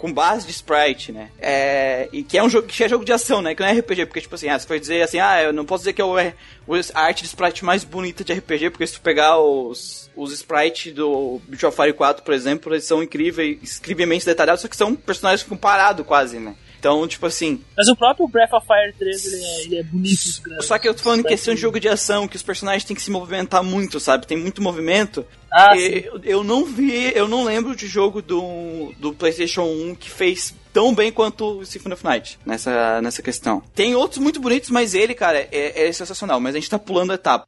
com 0.00 0.10
base 0.10 0.46
de 0.46 0.52
sprite, 0.52 1.12
né? 1.12 1.28
É, 1.38 2.08
e 2.10 2.22
que 2.22 2.38
é 2.38 2.42
um 2.42 2.48
jogo 2.48 2.66
que 2.66 2.82
é 2.82 2.88
jogo 2.88 3.04
de 3.04 3.12
ação, 3.12 3.42
né? 3.42 3.54
Que 3.54 3.60
não 3.62 3.68
é 3.68 3.72
RPG, 3.72 4.06
porque 4.06 4.22
tipo 4.22 4.34
assim, 4.34 4.48
ah, 4.48 4.58
você 4.58 4.66
foi 4.66 4.80
dizer 4.80 5.02
assim, 5.02 5.18
ah, 5.18 5.42
eu 5.42 5.52
não 5.52 5.66
posso 5.66 5.82
dizer 5.82 5.92
que 5.92 6.00
é 6.00 6.04
o, 6.04 6.16
a 6.16 7.00
arte 7.02 7.22
de 7.22 7.28
sprite 7.28 7.62
mais 7.66 7.84
bonita 7.84 8.24
de 8.24 8.32
RPG, 8.32 8.70
porque 8.70 8.86
se 8.86 8.94
tu 8.94 9.02
pegar 9.02 9.38
os, 9.38 10.10
os 10.16 10.32
sprites 10.32 10.94
do 10.94 11.38
Beach 11.46 11.66
of 11.66 11.76
Fire 11.76 11.92
4, 11.92 12.24
por 12.24 12.32
exemplo, 12.32 12.72
eles 12.72 12.84
são 12.84 13.02
incríveis, 13.02 13.78
incrivelmente 13.78 14.24
detalhados, 14.24 14.62
só 14.62 14.68
que 14.68 14.76
são 14.76 14.96
personagens 14.96 15.42
que 15.42 15.50
ficam 15.50 15.58
parados 15.58 16.06
quase, 16.06 16.38
né? 16.38 16.54
Então, 16.80 17.06
tipo 17.06 17.26
assim, 17.26 17.62
Mas 17.76 17.88
o 17.88 17.94
próprio 17.94 18.26
Breath 18.26 18.54
of 18.54 18.66
Fire 18.66 18.94
3 18.98 19.26
ele 19.26 19.44
é, 19.44 19.60
ele 19.64 19.76
é 19.76 19.82
bonito. 19.82 20.62
só 20.62 20.78
que 20.78 20.88
eu 20.88 20.94
tô 20.94 21.02
falando 21.02 21.20
em 21.20 21.24
questão 21.24 21.54
de 21.54 21.60
jogo 21.60 21.78
de 21.78 21.88
ação, 21.88 22.26
que 22.26 22.36
os 22.36 22.42
personagens 22.42 22.84
têm 22.84 22.96
que 22.96 23.02
se 23.02 23.10
movimentar 23.10 23.62
muito, 23.62 24.00
sabe? 24.00 24.26
Tem 24.26 24.38
muito 24.38 24.62
movimento. 24.62 25.26
Ah, 25.52 25.76
eu, 25.76 26.20
eu 26.24 26.44
não 26.44 26.64
vi, 26.64 27.12
eu 27.14 27.28
não 27.28 27.44
lembro 27.44 27.76
de 27.76 27.86
jogo 27.86 28.22
do, 28.22 28.94
do 28.98 29.12
PlayStation 29.12 29.64
1 29.64 29.94
que 29.96 30.08
fez 30.08 30.54
tão 30.72 30.94
bem 30.94 31.10
quanto 31.12 31.58
o 31.58 31.66
Symphony 31.66 31.94
of 31.94 32.04
Night 32.04 32.38
nessa, 32.46 33.02
nessa 33.02 33.22
questão. 33.22 33.62
Tem 33.74 33.94
outros 33.94 34.18
muito 34.18 34.40
bonitos, 34.40 34.70
mas 34.70 34.94
ele, 34.94 35.14
cara, 35.14 35.38
é, 35.50 35.88
é 35.88 35.92
sensacional. 35.92 36.40
Mas 36.40 36.54
a 36.54 36.58
gente 36.58 36.70
tá 36.70 36.78
pulando 36.78 37.10
a 37.10 37.14
etapa. 37.14 37.44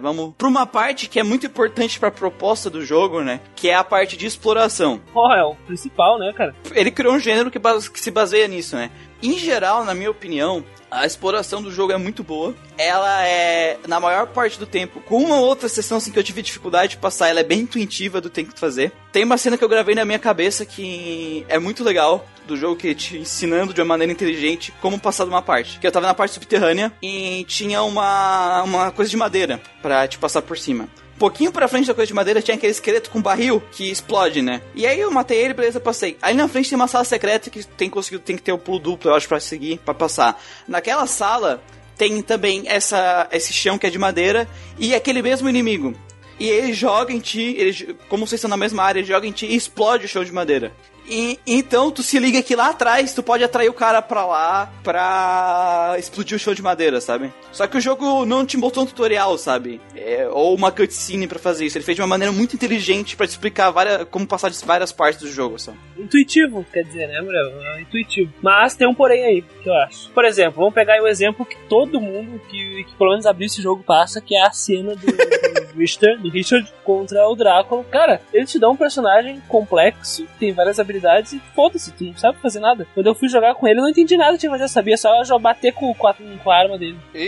Vamos 0.00 0.34
pra 0.36 0.48
uma 0.48 0.66
parte 0.66 1.08
que 1.08 1.18
é 1.20 1.22
muito 1.22 1.46
importante 1.46 1.98
pra 2.00 2.10
proposta 2.10 2.70
do 2.70 2.84
jogo, 2.84 3.22
né? 3.22 3.40
Que 3.54 3.68
é 3.70 3.74
a 3.74 3.84
parte 3.84 4.16
de 4.16 4.26
exploração. 4.26 5.00
Pô, 5.12 5.32
é 5.32 5.44
o 5.44 5.54
principal, 5.66 6.18
né, 6.18 6.32
cara? 6.32 6.54
Ele 6.72 6.90
criou 6.90 7.14
um 7.14 7.18
gênero 7.20 7.50
que, 7.50 7.58
base- 7.58 7.90
que 7.90 8.00
se 8.00 8.10
baseia 8.10 8.48
nisso, 8.48 8.76
né? 8.76 8.90
Em 9.22 9.38
geral, 9.38 9.84
na 9.84 9.94
minha 9.94 10.10
opinião, 10.10 10.64
a 10.90 11.06
exploração 11.06 11.62
do 11.62 11.70
jogo 11.70 11.92
é 11.92 11.96
muito 11.96 12.24
boa. 12.24 12.54
Ela 12.76 13.26
é, 13.26 13.78
na 13.86 14.00
maior 14.00 14.26
parte 14.28 14.58
do 14.58 14.66
tempo, 14.66 15.00
com 15.00 15.22
uma 15.22 15.38
outra 15.38 15.68
sessão 15.68 15.98
assim, 15.98 16.10
que 16.10 16.18
eu 16.18 16.24
tive 16.24 16.42
dificuldade 16.42 16.92
de 16.92 16.96
passar, 16.96 17.28
ela 17.28 17.40
é 17.40 17.44
bem 17.44 17.60
intuitiva 17.60 18.20
do 18.20 18.28
que 18.28 18.34
tem 18.36 18.44
que 18.44 18.58
fazer. 18.58 18.92
Tem 19.12 19.22
uma 19.22 19.38
cena 19.38 19.56
que 19.56 19.64
eu 19.64 19.68
gravei 19.68 19.94
na 19.94 20.04
minha 20.04 20.18
cabeça 20.18 20.64
que 20.64 21.44
é 21.48 21.58
muito 21.58 21.84
legal 21.84 22.26
do 22.46 22.56
jogo 22.56 22.76
que 22.76 22.94
te 22.94 23.18
ensinando 23.18 23.72
de 23.72 23.80
uma 23.80 23.86
maneira 23.86 24.12
inteligente 24.12 24.72
como 24.80 24.98
passar 24.98 25.24
de 25.24 25.30
uma 25.30 25.42
parte. 25.42 25.78
Que 25.78 25.86
eu 25.86 25.92
tava 25.92 26.06
na 26.06 26.14
parte 26.14 26.34
subterrânea 26.34 26.92
e 27.02 27.44
tinha 27.44 27.82
uma, 27.82 28.62
uma 28.62 28.90
coisa 28.90 29.10
de 29.10 29.16
madeira 29.16 29.60
pra 29.80 30.08
te 30.08 30.18
passar 30.18 30.42
por 30.42 30.58
cima. 30.58 30.88
Pouquinho 31.20 31.52
pra 31.52 31.68
frente 31.68 31.86
da 31.86 31.92
coisa 31.92 32.06
de 32.06 32.14
madeira 32.14 32.40
tinha 32.40 32.54
aquele 32.54 32.72
esqueleto 32.72 33.10
com 33.10 33.20
barril 33.20 33.62
que 33.72 33.90
explode, 33.90 34.40
né? 34.40 34.62
E 34.74 34.86
aí 34.86 34.98
eu 34.98 35.10
matei 35.10 35.36
ele, 35.36 35.52
beleza, 35.52 35.78
passei. 35.78 36.16
Aí 36.22 36.32
na 36.32 36.48
frente 36.48 36.70
tem 36.70 36.76
uma 36.76 36.88
sala 36.88 37.04
secreta 37.04 37.50
que 37.50 37.62
tem, 37.62 37.90
conseguido, 37.90 38.24
tem 38.24 38.36
que 38.36 38.42
ter 38.42 38.52
o 38.52 38.58
pulo 38.58 38.78
duplo, 38.78 39.10
eu 39.10 39.14
acho, 39.14 39.28
pra 39.28 39.38
seguir, 39.38 39.78
pra 39.84 39.92
passar. 39.92 40.42
Naquela 40.66 41.06
sala 41.06 41.62
tem 41.94 42.22
também 42.22 42.62
essa, 42.64 43.28
esse 43.32 43.52
chão 43.52 43.76
que 43.76 43.86
é 43.86 43.90
de 43.90 43.98
madeira 43.98 44.48
e 44.78 44.94
aquele 44.94 45.20
mesmo 45.20 45.46
inimigo. 45.46 45.94
E 46.38 46.48
ele 46.48 46.72
joga 46.72 47.12
em 47.12 47.20
ti, 47.20 47.54
ele, 47.58 47.98
como 48.08 48.26
vocês 48.26 48.38
estão 48.38 48.48
na 48.48 48.56
mesma 48.56 48.82
área, 48.82 49.00
ele 49.00 49.06
joga 49.06 49.26
em 49.26 49.32
ti 49.32 49.44
e 49.44 49.54
explode 49.54 50.06
o 50.06 50.08
chão 50.08 50.24
de 50.24 50.32
madeira. 50.32 50.72
E, 51.10 51.40
então 51.44 51.90
tu 51.90 52.04
se 52.04 52.18
liga 52.20 52.40
que 52.40 52.54
lá 52.54 52.70
atrás 52.70 53.12
tu 53.12 53.20
pode 53.22 53.42
atrair 53.42 53.68
o 53.68 53.74
cara 53.74 54.00
pra 54.00 54.24
lá 54.24 54.72
pra 54.84 55.96
explodir 55.98 56.36
o 56.36 56.38
show 56.38 56.54
de 56.54 56.62
madeira, 56.62 57.00
sabe? 57.00 57.32
Só 57.50 57.66
que 57.66 57.76
o 57.76 57.80
jogo 57.80 58.24
não 58.24 58.46
te 58.46 58.56
mostrou 58.56 58.84
um 58.84 58.88
tutorial, 58.88 59.36
sabe? 59.36 59.80
É, 59.96 60.28
ou 60.30 60.54
uma 60.54 60.70
cutscene 60.70 61.26
pra 61.26 61.40
fazer 61.40 61.66
isso. 61.66 61.76
Ele 61.76 61.84
fez 61.84 61.96
de 61.96 62.02
uma 62.02 62.06
maneira 62.06 62.32
muito 62.32 62.54
inteligente 62.54 63.16
pra 63.16 63.26
te 63.26 63.30
explicar 63.30 63.70
várias, 63.70 64.04
como 64.04 64.26
passar 64.26 64.50
de 64.50 64.64
várias 64.64 64.92
partes 64.92 65.20
do 65.20 65.28
jogo, 65.28 65.58
sabe? 65.58 65.78
Intuitivo, 65.98 66.64
quer 66.72 66.84
dizer, 66.84 67.08
né, 67.08 67.20
Muriel? 67.20 67.60
É 67.60 67.80
intuitivo. 67.80 68.32
Mas 68.40 68.76
tem 68.76 68.86
um 68.86 68.94
porém 68.94 69.24
aí, 69.24 69.42
que 69.42 69.68
eu 69.68 69.74
acho. 69.74 70.10
Por 70.10 70.24
exemplo, 70.24 70.60
vamos 70.60 70.74
pegar 70.74 71.02
o 71.02 71.08
exemplo 71.08 71.44
que 71.44 71.56
todo 71.68 72.00
mundo 72.00 72.40
que, 72.48 72.84
que 72.84 72.94
pelo 72.94 73.10
menos 73.10 73.26
abriu 73.26 73.46
esse 73.46 73.60
jogo 73.60 73.82
passa, 73.82 74.20
que 74.20 74.36
é 74.36 74.46
a 74.46 74.52
cena 74.52 74.94
do, 74.94 75.06
do 75.06 76.20
do 76.22 76.30
Richard 76.30 76.72
contra 76.84 77.26
o 77.28 77.34
Drácula. 77.34 77.84
Cara, 77.84 78.20
ele 78.32 78.46
te 78.46 78.58
dá 78.58 78.68
um 78.68 78.76
personagem 78.76 79.40
complexo, 79.48 80.26
tem 80.38 80.52
várias 80.52 80.78
habilidades 80.78 80.99
e 81.32 81.40
foda-se, 81.54 81.92
tu 81.92 82.04
não 82.04 82.16
sabe 82.16 82.38
fazer 82.38 82.60
nada. 82.60 82.86
Quando 82.94 83.06
eu 83.06 83.14
fui 83.14 83.28
jogar 83.28 83.54
com 83.54 83.66
ele, 83.66 83.78
eu 83.78 83.82
não 83.82 83.90
entendi 83.90 84.16
nada 84.16 84.32
que 84.32 84.38
tinha 84.38 84.50
que 84.50 84.54
fazer, 84.54 84.64
eu 84.64 84.68
sabia 84.68 84.96
só 84.96 85.24
já 85.24 85.38
bater 85.38 85.72
com, 85.72 85.92
com, 85.94 86.06
a, 86.06 86.14
com 86.14 86.50
a 86.50 86.56
arma 86.56 86.78
dele. 86.78 86.98
E, 87.14 87.18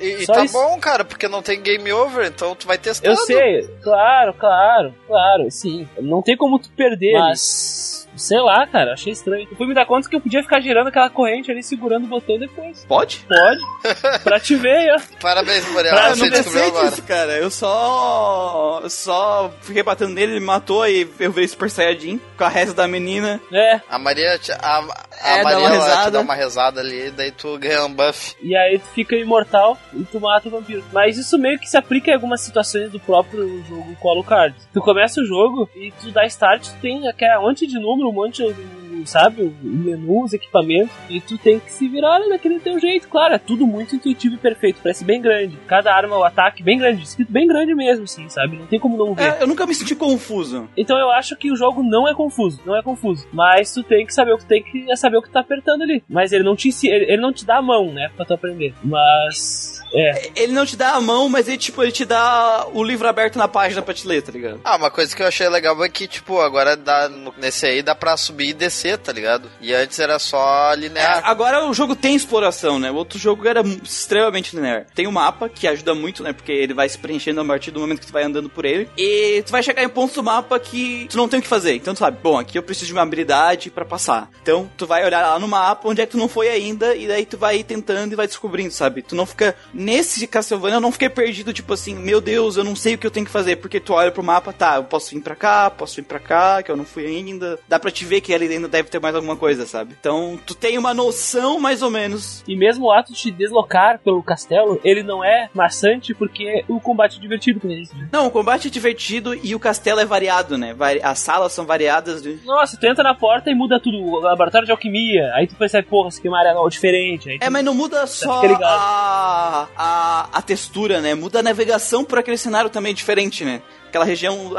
e- 0.00 0.22
e- 0.22 0.26
tá 0.26 0.44
isso. 0.44 0.54
bom, 0.54 0.78
cara, 0.78 1.04
porque 1.04 1.28
não 1.28 1.42
tem 1.42 1.60
game 1.60 1.92
over, 1.92 2.26
então 2.26 2.54
tu 2.54 2.66
vai 2.66 2.78
testando. 2.78 3.12
Eu 3.12 3.16
sei, 3.24 3.62
claro, 3.82 4.34
claro, 4.34 4.94
claro, 5.06 5.50
sim. 5.50 5.88
Não 6.00 6.22
tem 6.22 6.36
como 6.36 6.58
tu 6.58 6.70
perder, 6.72 7.12
mas. 7.18 7.89
Sei 8.20 8.38
lá, 8.40 8.66
cara, 8.66 8.92
achei 8.92 9.12
estranho. 9.12 9.46
Eu 9.50 9.56
fui 9.56 9.66
me 9.66 9.74
dar 9.74 9.86
conta 9.86 10.08
que 10.08 10.14
eu 10.16 10.20
podia 10.20 10.42
ficar 10.42 10.60
girando 10.60 10.88
aquela 10.88 11.08
corrente 11.10 11.50
ali, 11.50 11.62
segurando 11.62 12.04
o 12.04 12.08
botão 12.08 12.38
depois. 12.38 12.84
Pode? 12.86 13.26
Pode. 13.28 13.60
pra 14.22 14.38
te 14.38 14.54
ver, 14.56 14.94
ó. 14.94 15.00
Parabéns, 15.20 15.66
Muriel. 15.70 15.94
Ah, 15.96 16.10
eu 16.10 16.16
você 16.16 16.22
não 16.24 16.30
descobriu 16.30 16.64
agora. 16.66 16.88
disso, 16.90 17.02
cara. 17.04 17.32
Eu 17.38 17.50
só. 17.50 18.82
Só 18.88 19.50
fiquei 19.62 19.82
batendo 19.82 20.12
nele, 20.14 20.32
ele 20.32 20.40
matou 20.44 20.86
e 20.86 21.08
eu 21.18 21.30
virei 21.32 21.48
Super 21.48 21.70
Saiyajin 21.70 22.20
com 22.36 22.44
a 22.44 22.48
reza 22.48 22.74
da 22.74 22.86
menina. 22.88 23.40
É, 23.52 23.80
A 23.88 23.98
Maria, 23.98 24.38
te- 24.38 24.52
a, 24.52 24.56
a 24.56 24.88
É, 25.22 25.36
dá 25.38 25.42
Maria 25.44 25.58
uma 25.58 25.68
ela 25.68 25.76
te 25.76 25.88
rezada. 25.88 26.10
dá 26.10 26.20
uma 26.20 26.34
rezada 26.34 26.80
ali, 26.80 27.10
daí 27.10 27.30
tu 27.32 27.58
ganha 27.58 27.84
um 27.84 27.92
buff. 27.92 28.34
e 28.42 28.56
aí 28.56 28.78
tu 28.78 28.86
fica 28.94 29.16
imortal 29.16 29.78
e 29.94 30.04
tu 30.04 30.20
mata 30.20 30.48
o 30.48 30.50
vampiro. 30.50 30.84
Mas 30.92 31.16
isso 31.18 31.38
meio 31.38 31.58
que 31.58 31.68
se 31.68 31.76
aplica 31.76 32.10
em 32.10 32.14
algumas 32.14 32.40
situações 32.40 32.90
do 32.90 33.00
próprio 33.00 33.62
jogo 33.68 33.96
Colo 34.00 34.24
Card. 34.24 34.54
Tu 34.72 34.80
começa 34.80 35.20
o 35.20 35.26
jogo 35.26 35.68
e 35.76 35.90
tu 35.92 36.10
dá 36.10 36.24
start, 36.26 36.66
tu 36.68 36.76
tem 36.80 37.08
aquela 37.08 37.40
um 37.40 37.42
monte 37.48 37.66
de 37.66 37.78
número, 37.78 38.09
um 38.10 38.14
monte 38.14 38.42
de, 38.42 39.06
sabe, 39.06 39.42
o 39.42 39.54
menu, 39.62 40.24
os 40.24 40.32
equipamentos, 40.32 40.94
e 41.08 41.20
tu 41.20 41.38
tem 41.38 41.58
que 41.58 41.72
se 41.72 41.88
virar 41.88 42.18
daquele 42.28 42.60
teu 42.60 42.78
jeito. 42.78 43.08
Claro, 43.08 43.34
é 43.34 43.38
tudo 43.38 43.66
muito 43.66 43.96
intuitivo 43.96 44.34
e 44.34 44.38
perfeito, 44.38 44.80
parece 44.82 45.04
bem 45.04 45.20
grande. 45.20 45.56
Cada 45.66 45.94
arma, 45.94 46.16
o 46.16 46.24
ataque 46.24 46.62
bem 46.62 46.78
grande, 46.78 47.02
escrito 47.02 47.32
bem 47.32 47.46
grande 47.46 47.74
mesmo, 47.74 48.06
sim, 48.06 48.28
sabe? 48.28 48.56
Não 48.56 48.66
tem 48.66 48.78
como 48.78 48.96
não 48.96 49.14
ver. 49.14 49.34
É, 49.34 49.42
eu 49.42 49.46
nunca 49.46 49.66
me 49.66 49.74
senti 49.74 49.94
confuso. 49.94 50.68
Então 50.76 50.98
eu 50.98 51.10
acho 51.10 51.36
que 51.36 51.50
o 51.50 51.56
jogo 51.56 51.82
não 51.82 52.08
é 52.08 52.14
confuso, 52.14 52.60
não 52.64 52.76
é 52.76 52.82
confuso. 52.82 53.26
Mas 53.32 53.72
tu 53.72 53.82
tem 53.82 54.06
que 54.06 54.14
saber 54.14 54.32
o 54.32 54.38
que 54.38 54.46
tem 54.46 54.62
que 54.62 54.90
é 54.90 54.96
saber 54.96 55.16
o 55.16 55.22
que 55.22 55.30
tá 55.30 55.40
apertando 55.40 55.82
ali. 55.82 56.02
Mas 56.08 56.32
ele 56.32 56.44
não 56.44 56.56
te 56.56 56.70
ele, 56.86 57.12
ele 57.12 57.22
não 57.22 57.32
te 57.32 57.44
dá 57.44 57.58
a 57.58 57.62
mão, 57.62 57.92
né, 57.92 58.10
pra 58.16 58.24
tu 58.24 58.34
aprender. 58.34 58.74
Mas 58.82 59.79
é, 59.92 60.30
Ele 60.36 60.52
não 60.52 60.64
te 60.66 60.76
dá 60.76 60.92
a 60.92 61.00
mão, 61.00 61.28
mas 61.28 61.48
ele, 61.48 61.58
tipo, 61.58 61.82
ele 61.82 61.92
te 61.92 62.04
dá 62.04 62.66
o 62.72 62.82
livro 62.82 63.08
aberto 63.08 63.36
na 63.36 63.48
página 63.48 63.82
pra 63.82 63.94
te 63.94 64.06
ler, 64.06 64.22
tá 64.22 64.32
ligado? 64.32 64.60
Ah, 64.64 64.76
uma 64.76 64.90
coisa 64.90 65.14
que 65.14 65.22
eu 65.22 65.26
achei 65.26 65.48
legal 65.48 65.82
é 65.84 65.88
que, 65.88 66.06
tipo, 66.06 66.40
agora 66.40 66.76
dá, 66.76 67.10
nesse 67.38 67.66
aí 67.66 67.82
dá 67.82 67.94
pra 67.94 68.16
subir 68.16 68.48
e 68.50 68.52
descer, 68.52 68.98
tá 68.98 69.12
ligado? 69.12 69.50
E 69.60 69.72
antes 69.74 69.98
era 69.98 70.18
só 70.18 70.72
É, 70.72 70.76
linear. 70.76 71.22
agora 71.24 71.64
o 71.66 71.74
jogo 71.74 71.94
tem 71.96 72.14
exploração, 72.14 72.78
né? 72.78 72.90
O 72.90 72.94
outro 72.96 73.18
jogo 73.18 73.46
era 73.48 73.62
extremamente 73.82 74.54
linear. 74.54 74.86
Tem 74.94 75.06
o 75.06 75.12
mapa, 75.12 75.48
que 75.48 75.66
ajuda 75.66 75.94
muito, 75.94 76.22
né? 76.22 76.32
Porque 76.32 76.52
ele 76.52 76.74
vai 76.74 76.88
se 76.88 76.98
preenchendo 76.98 77.40
a 77.40 77.44
partir 77.44 77.70
do 77.70 77.80
momento 77.80 78.00
que 78.00 78.06
tu 78.06 78.12
vai 78.12 78.24
andando 78.24 78.48
por 78.48 78.64
ele. 78.64 78.88
E 78.96 79.42
tu 79.44 79.50
vai 79.52 79.62
chegar 79.62 79.82
em 79.82 79.88
pontos 79.88 80.14
do 80.14 80.22
mapa 80.22 80.58
que 80.58 81.06
tu 81.10 81.16
não 81.16 81.28
tem 81.28 81.40
o 81.40 81.42
que 81.42 81.48
fazer. 81.48 81.74
Então 81.74 81.94
tu 81.94 81.98
sabe, 81.98 82.18
bom, 82.22 82.38
aqui 82.38 82.56
eu 82.58 82.62
preciso 82.62 82.86
de 82.86 82.92
uma 82.92 83.02
habilidade 83.02 83.70
pra 83.70 83.84
passar. 83.84 84.30
Então 84.42 84.70
tu 84.76 84.86
vai 84.86 85.04
olhar 85.04 85.20
lá 85.22 85.38
no 85.38 85.48
mapa 85.48 85.88
onde 85.88 86.00
é 86.00 86.06
que 86.06 86.12
tu 86.12 86.18
não 86.18 86.28
foi 86.28 86.48
ainda, 86.48 86.94
e 86.94 87.06
daí 87.06 87.24
tu 87.26 87.36
vai 87.36 87.62
tentando 87.62 88.12
e 88.12 88.16
vai 88.16 88.26
descobrindo, 88.26 88.72
sabe? 88.72 89.02
Tu 89.02 89.14
não 89.14 89.26
fica. 89.26 89.54
Nesse 89.80 90.26
Castlevania 90.26 90.76
eu 90.76 90.80
não 90.80 90.92
fiquei 90.92 91.08
perdido, 91.08 91.52
tipo 91.52 91.72
assim, 91.72 91.94
meu 91.94 92.20
Deus, 92.20 92.56
eu 92.56 92.64
não 92.64 92.76
sei 92.76 92.94
o 92.94 92.98
que 92.98 93.06
eu 93.06 93.10
tenho 93.10 93.24
que 93.26 93.32
fazer. 93.32 93.56
Porque 93.56 93.80
tu 93.80 93.94
olha 93.94 94.10
pro 94.10 94.22
mapa, 94.22 94.52
tá, 94.52 94.76
eu 94.76 94.84
posso 94.84 95.10
vir 95.14 95.20
pra 95.22 95.34
cá, 95.34 95.70
posso 95.70 95.96
vir 95.96 96.02
pra 96.02 96.18
cá, 96.20 96.62
que 96.62 96.70
eu 96.70 96.76
não 96.76 96.84
fui 96.84 97.06
ainda. 97.06 97.58
Dá 97.68 97.78
pra 97.78 97.90
te 97.90 98.04
ver 98.04 98.20
que 98.20 98.34
ali 98.34 98.46
ainda 98.46 98.68
deve 98.68 98.90
ter 98.90 99.00
mais 99.00 99.14
alguma 99.14 99.36
coisa, 99.36 99.64
sabe? 99.66 99.96
Então 99.98 100.38
tu 100.46 100.54
tem 100.54 100.76
uma 100.76 100.92
noção 100.92 101.58
mais 101.58 101.80
ou 101.82 101.90
menos. 101.90 102.44
e 102.46 102.56
mesmo 102.56 102.86
o 102.86 102.92
ato 102.92 103.12
de 103.12 103.18
te 103.18 103.30
deslocar 103.30 103.98
pelo 104.00 104.22
castelo, 104.22 104.78
ele 104.84 105.02
não 105.02 105.24
é 105.24 105.48
maçante 105.54 106.14
porque 106.14 106.64
o 106.68 106.78
combate 106.80 107.16
é 107.16 107.20
divertido 107.20 107.60
com 107.60 107.70
isso. 107.70 107.96
né? 107.96 108.08
Não, 108.12 108.26
o 108.26 108.30
combate 108.30 108.68
é 108.68 108.70
divertido 108.70 109.34
e 109.34 109.54
o 109.54 109.58
castelo 109.60 110.00
é 110.00 110.04
variado, 110.04 110.58
né? 110.58 110.74
As 111.02 111.18
salas 111.20 111.52
são 111.52 111.64
variadas. 111.64 112.22
De... 112.22 112.38
Nossa, 112.44 112.76
tu 112.76 112.86
entra 112.86 113.02
na 113.02 113.14
porta 113.14 113.50
e 113.50 113.54
muda 113.54 113.80
tudo, 113.80 113.96
o 113.98 114.20
laboratório 114.20 114.66
de 114.66 114.72
alquimia. 114.72 115.32
Aí 115.34 115.46
tu 115.46 115.54
percebe, 115.54 115.88
porra, 115.88 116.08
isso 116.10 116.18
aqui 116.18 116.28
é 116.28 116.30
uma 116.30 116.38
área 116.38 116.54
diferente. 116.68 117.30
Aí 117.30 117.38
tu- 117.38 117.44
É, 117.44 117.48
mas 117.50 117.64
não 117.64 117.74
muda 117.74 118.06
só 118.06 118.42
a, 118.62 119.68
a, 119.76 120.28
a 120.32 120.42
textura, 120.42 121.00
né? 121.00 121.14
Muda 121.14 121.40
a 121.40 121.42
navegação 121.42 122.04
por 122.04 122.18
aquele 122.18 122.36
cenário 122.36 122.70
também 122.70 122.94
diferente, 122.94 123.44
né? 123.44 123.62
Aquela 123.88 124.04
região 124.04 124.52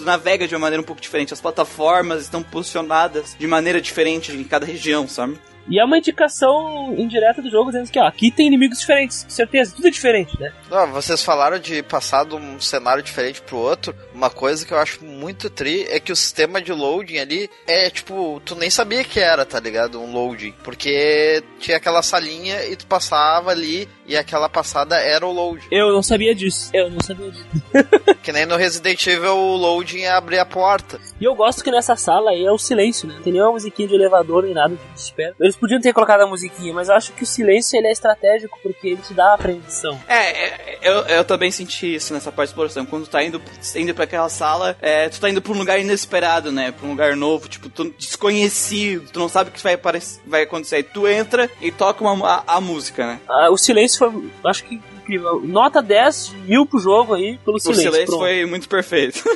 navega 0.00 0.46
de 0.46 0.54
uma 0.54 0.60
maneira 0.60 0.80
um 0.80 0.84
pouco 0.84 1.02
diferente. 1.02 1.32
As 1.32 1.40
plataformas 1.40 2.22
estão 2.22 2.42
posicionadas 2.42 3.36
de 3.38 3.46
maneira 3.46 3.80
diferente 3.80 4.32
em 4.32 4.44
cada 4.44 4.64
região, 4.64 5.08
sabe? 5.08 5.38
E 5.68 5.80
é 5.80 5.84
uma 5.84 5.98
indicação 5.98 6.94
indireta 6.96 7.42
do 7.42 7.50
jogo 7.50 7.70
dizendo 7.70 7.90
que, 7.90 7.98
ó, 7.98 8.06
aqui 8.06 8.30
tem 8.30 8.46
inimigos 8.46 8.80
diferentes, 8.80 9.26
certeza, 9.28 9.74
tudo 9.74 9.88
é 9.88 9.90
diferente, 9.90 10.38
né? 10.40 10.52
Não, 10.70 10.92
vocês 10.92 11.22
falaram 11.22 11.58
de 11.58 11.82
passar 11.82 12.24
de 12.24 12.34
um 12.34 12.60
cenário 12.60 13.02
diferente 13.02 13.40
pro 13.42 13.56
outro. 13.56 13.94
Uma 14.14 14.30
coisa 14.30 14.64
que 14.64 14.72
eu 14.72 14.78
acho 14.78 15.04
muito 15.04 15.50
tri 15.50 15.84
é 15.90 15.98
que 15.98 16.12
o 16.12 16.16
sistema 16.16 16.60
de 16.60 16.72
loading 16.72 17.18
ali 17.18 17.50
é 17.66 17.90
tipo, 17.90 18.40
tu 18.44 18.54
nem 18.54 18.70
sabia 18.70 19.04
que 19.04 19.20
era, 19.20 19.44
tá 19.44 19.58
ligado? 19.58 20.00
Um 20.00 20.12
loading. 20.12 20.54
Porque 20.62 21.42
tinha 21.58 21.76
aquela 21.76 22.02
salinha 22.02 22.64
e 22.66 22.76
tu 22.76 22.86
passava 22.86 23.50
ali 23.50 23.88
e 24.06 24.16
aquela 24.16 24.48
passada 24.48 24.96
era 24.96 25.26
o 25.26 25.32
load. 25.32 25.66
Eu 25.70 25.92
não 25.92 26.02
sabia 26.02 26.34
disso. 26.34 26.70
Eu 26.72 26.90
não 26.90 27.00
sabia 27.00 27.30
disso. 27.30 27.46
Que 28.22 28.32
nem 28.32 28.44
no 28.44 28.56
Resident 28.56 29.06
Evil 29.06 29.36
o 29.36 29.56
loading 29.56 30.00
é 30.00 30.10
abrir 30.10 30.40
a 30.40 30.44
porta. 30.44 30.98
E 31.20 31.24
eu 31.24 31.34
gosto 31.34 31.62
que 31.62 31.70
nessa 31.70 31.94
sala 31.94 32.30
aí 32.32 32.44
é 32.44 32.50
o 32.50 32.58
silêncio, 32.58 33.06
né? 33.06 33.14
Não 33.14 33.22
tem 33.22 33.32
nenhuma 33.32 33.52
musiquinha 33.52 33.86
de 33.86 33.94
elevador 33.94 34.42
nem 34.42 34.52
nada 34.52 34.74
de 34.74 35.00
espera. 35.00 35.32
Eles 35.38 35.55
podiam 35.56 35.80
ter 35.80 35.92
colocado 35.92 36.22
a 36.22 36.26
musiquinha, 36.26 36.72
mas 36.72 36.88
eu 36.88 36.94
acho 36.94 37.12
que 37.12 37.22
o 37.22 37.26
silêncio 37.26 37.76
ele 37.76 37.88
é 37.88 37.92
estratégico 37.92 38.58
porque 38.62 38.88
ele 38.88 39.02
te 39.02 39.14
dá 39.14 39.30
a 39.30 39.34
aprendição. 39.34 40.00
É, 40.08 40.46
é, 40.46 40.78
eu, 40.82 40.94
eu 41.06 41.24
também 41.24 41.50
senti 41.50 41.94
isso 41.94 42.12
nessa 42.12 42.30
parte 42.30 42.48
de 42.48 42.52
exploração. 42.52 42.86
Quando 42.86 43.04
tu 43.04 43.10
tá 43.10 43.22
indo, 43.22 43.40
indo 43.74 43.94
pra 43.94 44.04
aquela 44.04 44.28
sala, 44.28 44.76
é, 44.80 45.08
tu 45.08 45.20
tá 45.20 45.28
indo 45.28 45.42
pra 45.42 45.52
um 45.52 45.58
lugar 45.58 45.78
inesperado, 45.78 46.52
né? 46.52 46.72
Pra 46.72 46.86
um 46.86 46.90
lugar 46.90 47.16
novo, 47.16 47.48
tipo, 47.48 47.68
tu, 47.68 47.92
desconhecido, 47.98 49.10
tu 49.12 49.18
não 49.18 49.28
sabe 49.28 49.50
o 49.50 49.52
que 49.52 49.62
vai, 49.62 49.74
aparecer, 49.74 50.20
vai 50.26 50.42
acontecer. 50.42 50.76
Aí 50.76 50.82
tu 50.82 51.06
entra 51.06 51.50
e 51.60 51.70
toca 51.70 52.04
uma, 52.04 52.28
a, 52.28 52.56
a 52.56 52.60
música, 52.60 53.06
né? 53.06 53.20
Ah, 53.28 53.50
o 53.50 53.56
silêncio 53.56 53.98
foi, 53.98 54.30
acho 54.44 54.64
que 54.64 54.80
incrível. 55.06 55.40
Nota 55.44 55.80
10 55.80 56.32
mil 56.46 56.66
pro 56.66 56.78
jogo 56.78 57.14
aí 57.14 57.38
pelo 57.44 57.56
O 57.56 57.60
silêncio. 57.60 57.84
silêncio 57.84 58.06
pronto. 58.06 58.20
foi 58.20 58.44
muito 58.46 58.68
perfeito. 58.68 59.22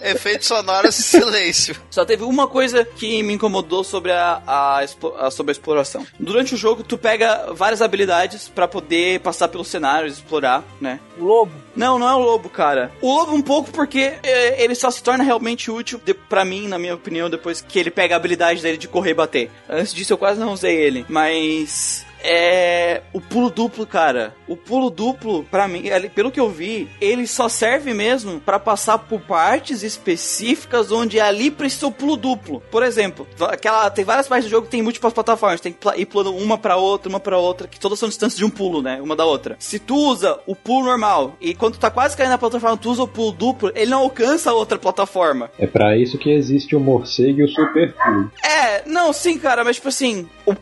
Efeitos 0.00 0.48
sonoros 0.48 0.98
e 0.98 1.02
silêncio. 1.02 1.76
Só 1.90 2.04
teve 2.04 2.24
uma 2.24 2.48
coisa 2.48 2.84
que 2.84 3.22
me 3.22 3.34
incomodou 3.34 3.84
sobre 3.84 4.10
a, 4.10 4.42
a, 4.44 4.80
a- 5.20 5.30
sobre 5.30 5.50
a 5.50 5.54
exploração. 5.54 6.04
Durante 6.18 6.54
o 6.54 6.56
jogo, 6.56 6.82
tu 6.82 6.98
pega 6.98 7.52
várias 7.52 7.80
habilidades 7.80 8.48
pra 8.48 8.66
poder 8.66 9.20
passar 9.20 9.46
pelos 9.48 9.68
cenários, 9.68 10.14
explorar, 10.14 10.64
né? 10.80 10.98
O 11.16 11.24
lobo. 11.24 11.52
Não, 11.76 11.98
não 12.00 12.08
é 12.08 12.14
o 12.14 12.18
lobo, 12.18 12.48
cara. 12.48 12.90
O 13.00 13.14
lobo 13.14 13.32
um 13.32 13.42
pouco 13.42 13.70
porque 13.70 14.12
é, 14.24 14.62
ele 14.62 14.74
só 14.74 14.90
se 14.90 15.02
torna 15.02 15.22
realmente 15.22 15.70
útil 15.70 16.00
de, 16.04 16.12
pra 16.14 16.44
mim, 16.44 16.66
na 16.66 16.78
minha 16.78 16.94
opinião, 16.94 17.30
depois 17.30 17.60
que 17.60 17.78
ele 17.78 17.90
pega 17.90 18.14
a 18.14 18.16
habilidade 18.16 18.60
dele 18.60 18.76
de 18.76 18.88
correr 18.88 19.10
e 19.10 19.14
bater. 19.14 19.50
Antes 19.68 19.94
disso 19.94 20.12
eu 20.12 20.18
quase 20.18 20.40
não 20.40 20.52
usei 20.52 20.74
ele, 20.76 21.06
mas 21.08 22.04
é 22.22 23.02
o 23.12 23.20
pulo 23.20 23.50
duplo, 23.50 23.86
cara. 23.86 24.34
O 24.52 24.56
pulo 24.56 24.90
duplo, 24.90 25.44
pra 25.50 25.66
mim, 25.66 25.84
pelo 26.14 26.30
que 26.30 26.38
eu 26.40 26.48
vi, 26.50 26.88
ele 27.00 27.26
só 27.26 27.48
serve 27.48 27.94
mesmo 27.94 28.40
pra 28.40 28.58
passar 28.58 28.98
por 28.98 29.20
partes 29.22 29.82
específicas 29.82 30.92
onde 30.92 31.18
ali 31.20 31.50
precisa 31.50 31.86
o 31.86 31.92
pulo 31.92 32.16
duplo. 32.16 32.62
Por 32.70 32.82
exemplo, 32.82 33.26
aquela 33.40 33.88
tem 33.90 34.04
várias 34.04 34.28
partes 34.28 34.46
do 34.46 34.50
jogo 34.50 34.66
que 34.66 34.70
tem 34.72 34.82
múltiplas 34.82 35.12
plataformas, 35.12 35.60
tem 35.60 35.72
que 35.72 35.88
ir 36.00 36.06
pulando 36.06 36.36
uma 36.36 36.58
pra 36.58 36.76
outra, 36.76 37.08
uma 37.08 37.20
pra 37.20 37.38
outra, 37.38 37.66
que 37.66 37.80
todas 37.80 37.98
são 37.98 38.08
distâncias 38.08 38.38
de 38.38 38.44
um 38.44 38.50
pulo, 38.50 38.82
né? 38.82 39.00
Uma 39.00 39.16
da 39.16 39.24
outra. 39.24 39.56
Se 39.58 39.78
tu 39.78 39.94
usa 39.96 40.38
o 40.46 40.54
pulo 40.54 40.84
normal 40.86 41.36
e 41.40 41.54
quando 41.54 41.74
tu 41.74 41.80
tá 41.80 41.90
quase 41.90 42.16
caindo 42.16 42.30
na 42.30 42.38
plataforma, 42.38 42.76
tu 42.76 42.90
usa 42.90 43.02
o 43.02 43.08
pulo 43.08 43.32
duplo, 43.32 43.72
ele 43.74 43.90
não 43.90 44.00
alcança 44.00 44.50
a 44.50 44.54
outra 44.54 44.78
plataforma. 44.78 45.50
É 45.58 45.66
pra 45.66 45.96
isso 45.96 46.18
que 46.18 46.30
existe 46.30 46.76
o 46.76 46.80
morcego 46.80 47.40
e 47.40 47.44
o 47.44 47.48
super 47.48 47.94
pulo. 47.94 48.30
É, 48.44 48.82
não, 48.86 49.12
sim, 49.12 49.38
cara, 49.38 49.64
mas 49.64 49.76
tipo 49.76 49.88
assim, 49.88 50.28
o, 50.46 50.52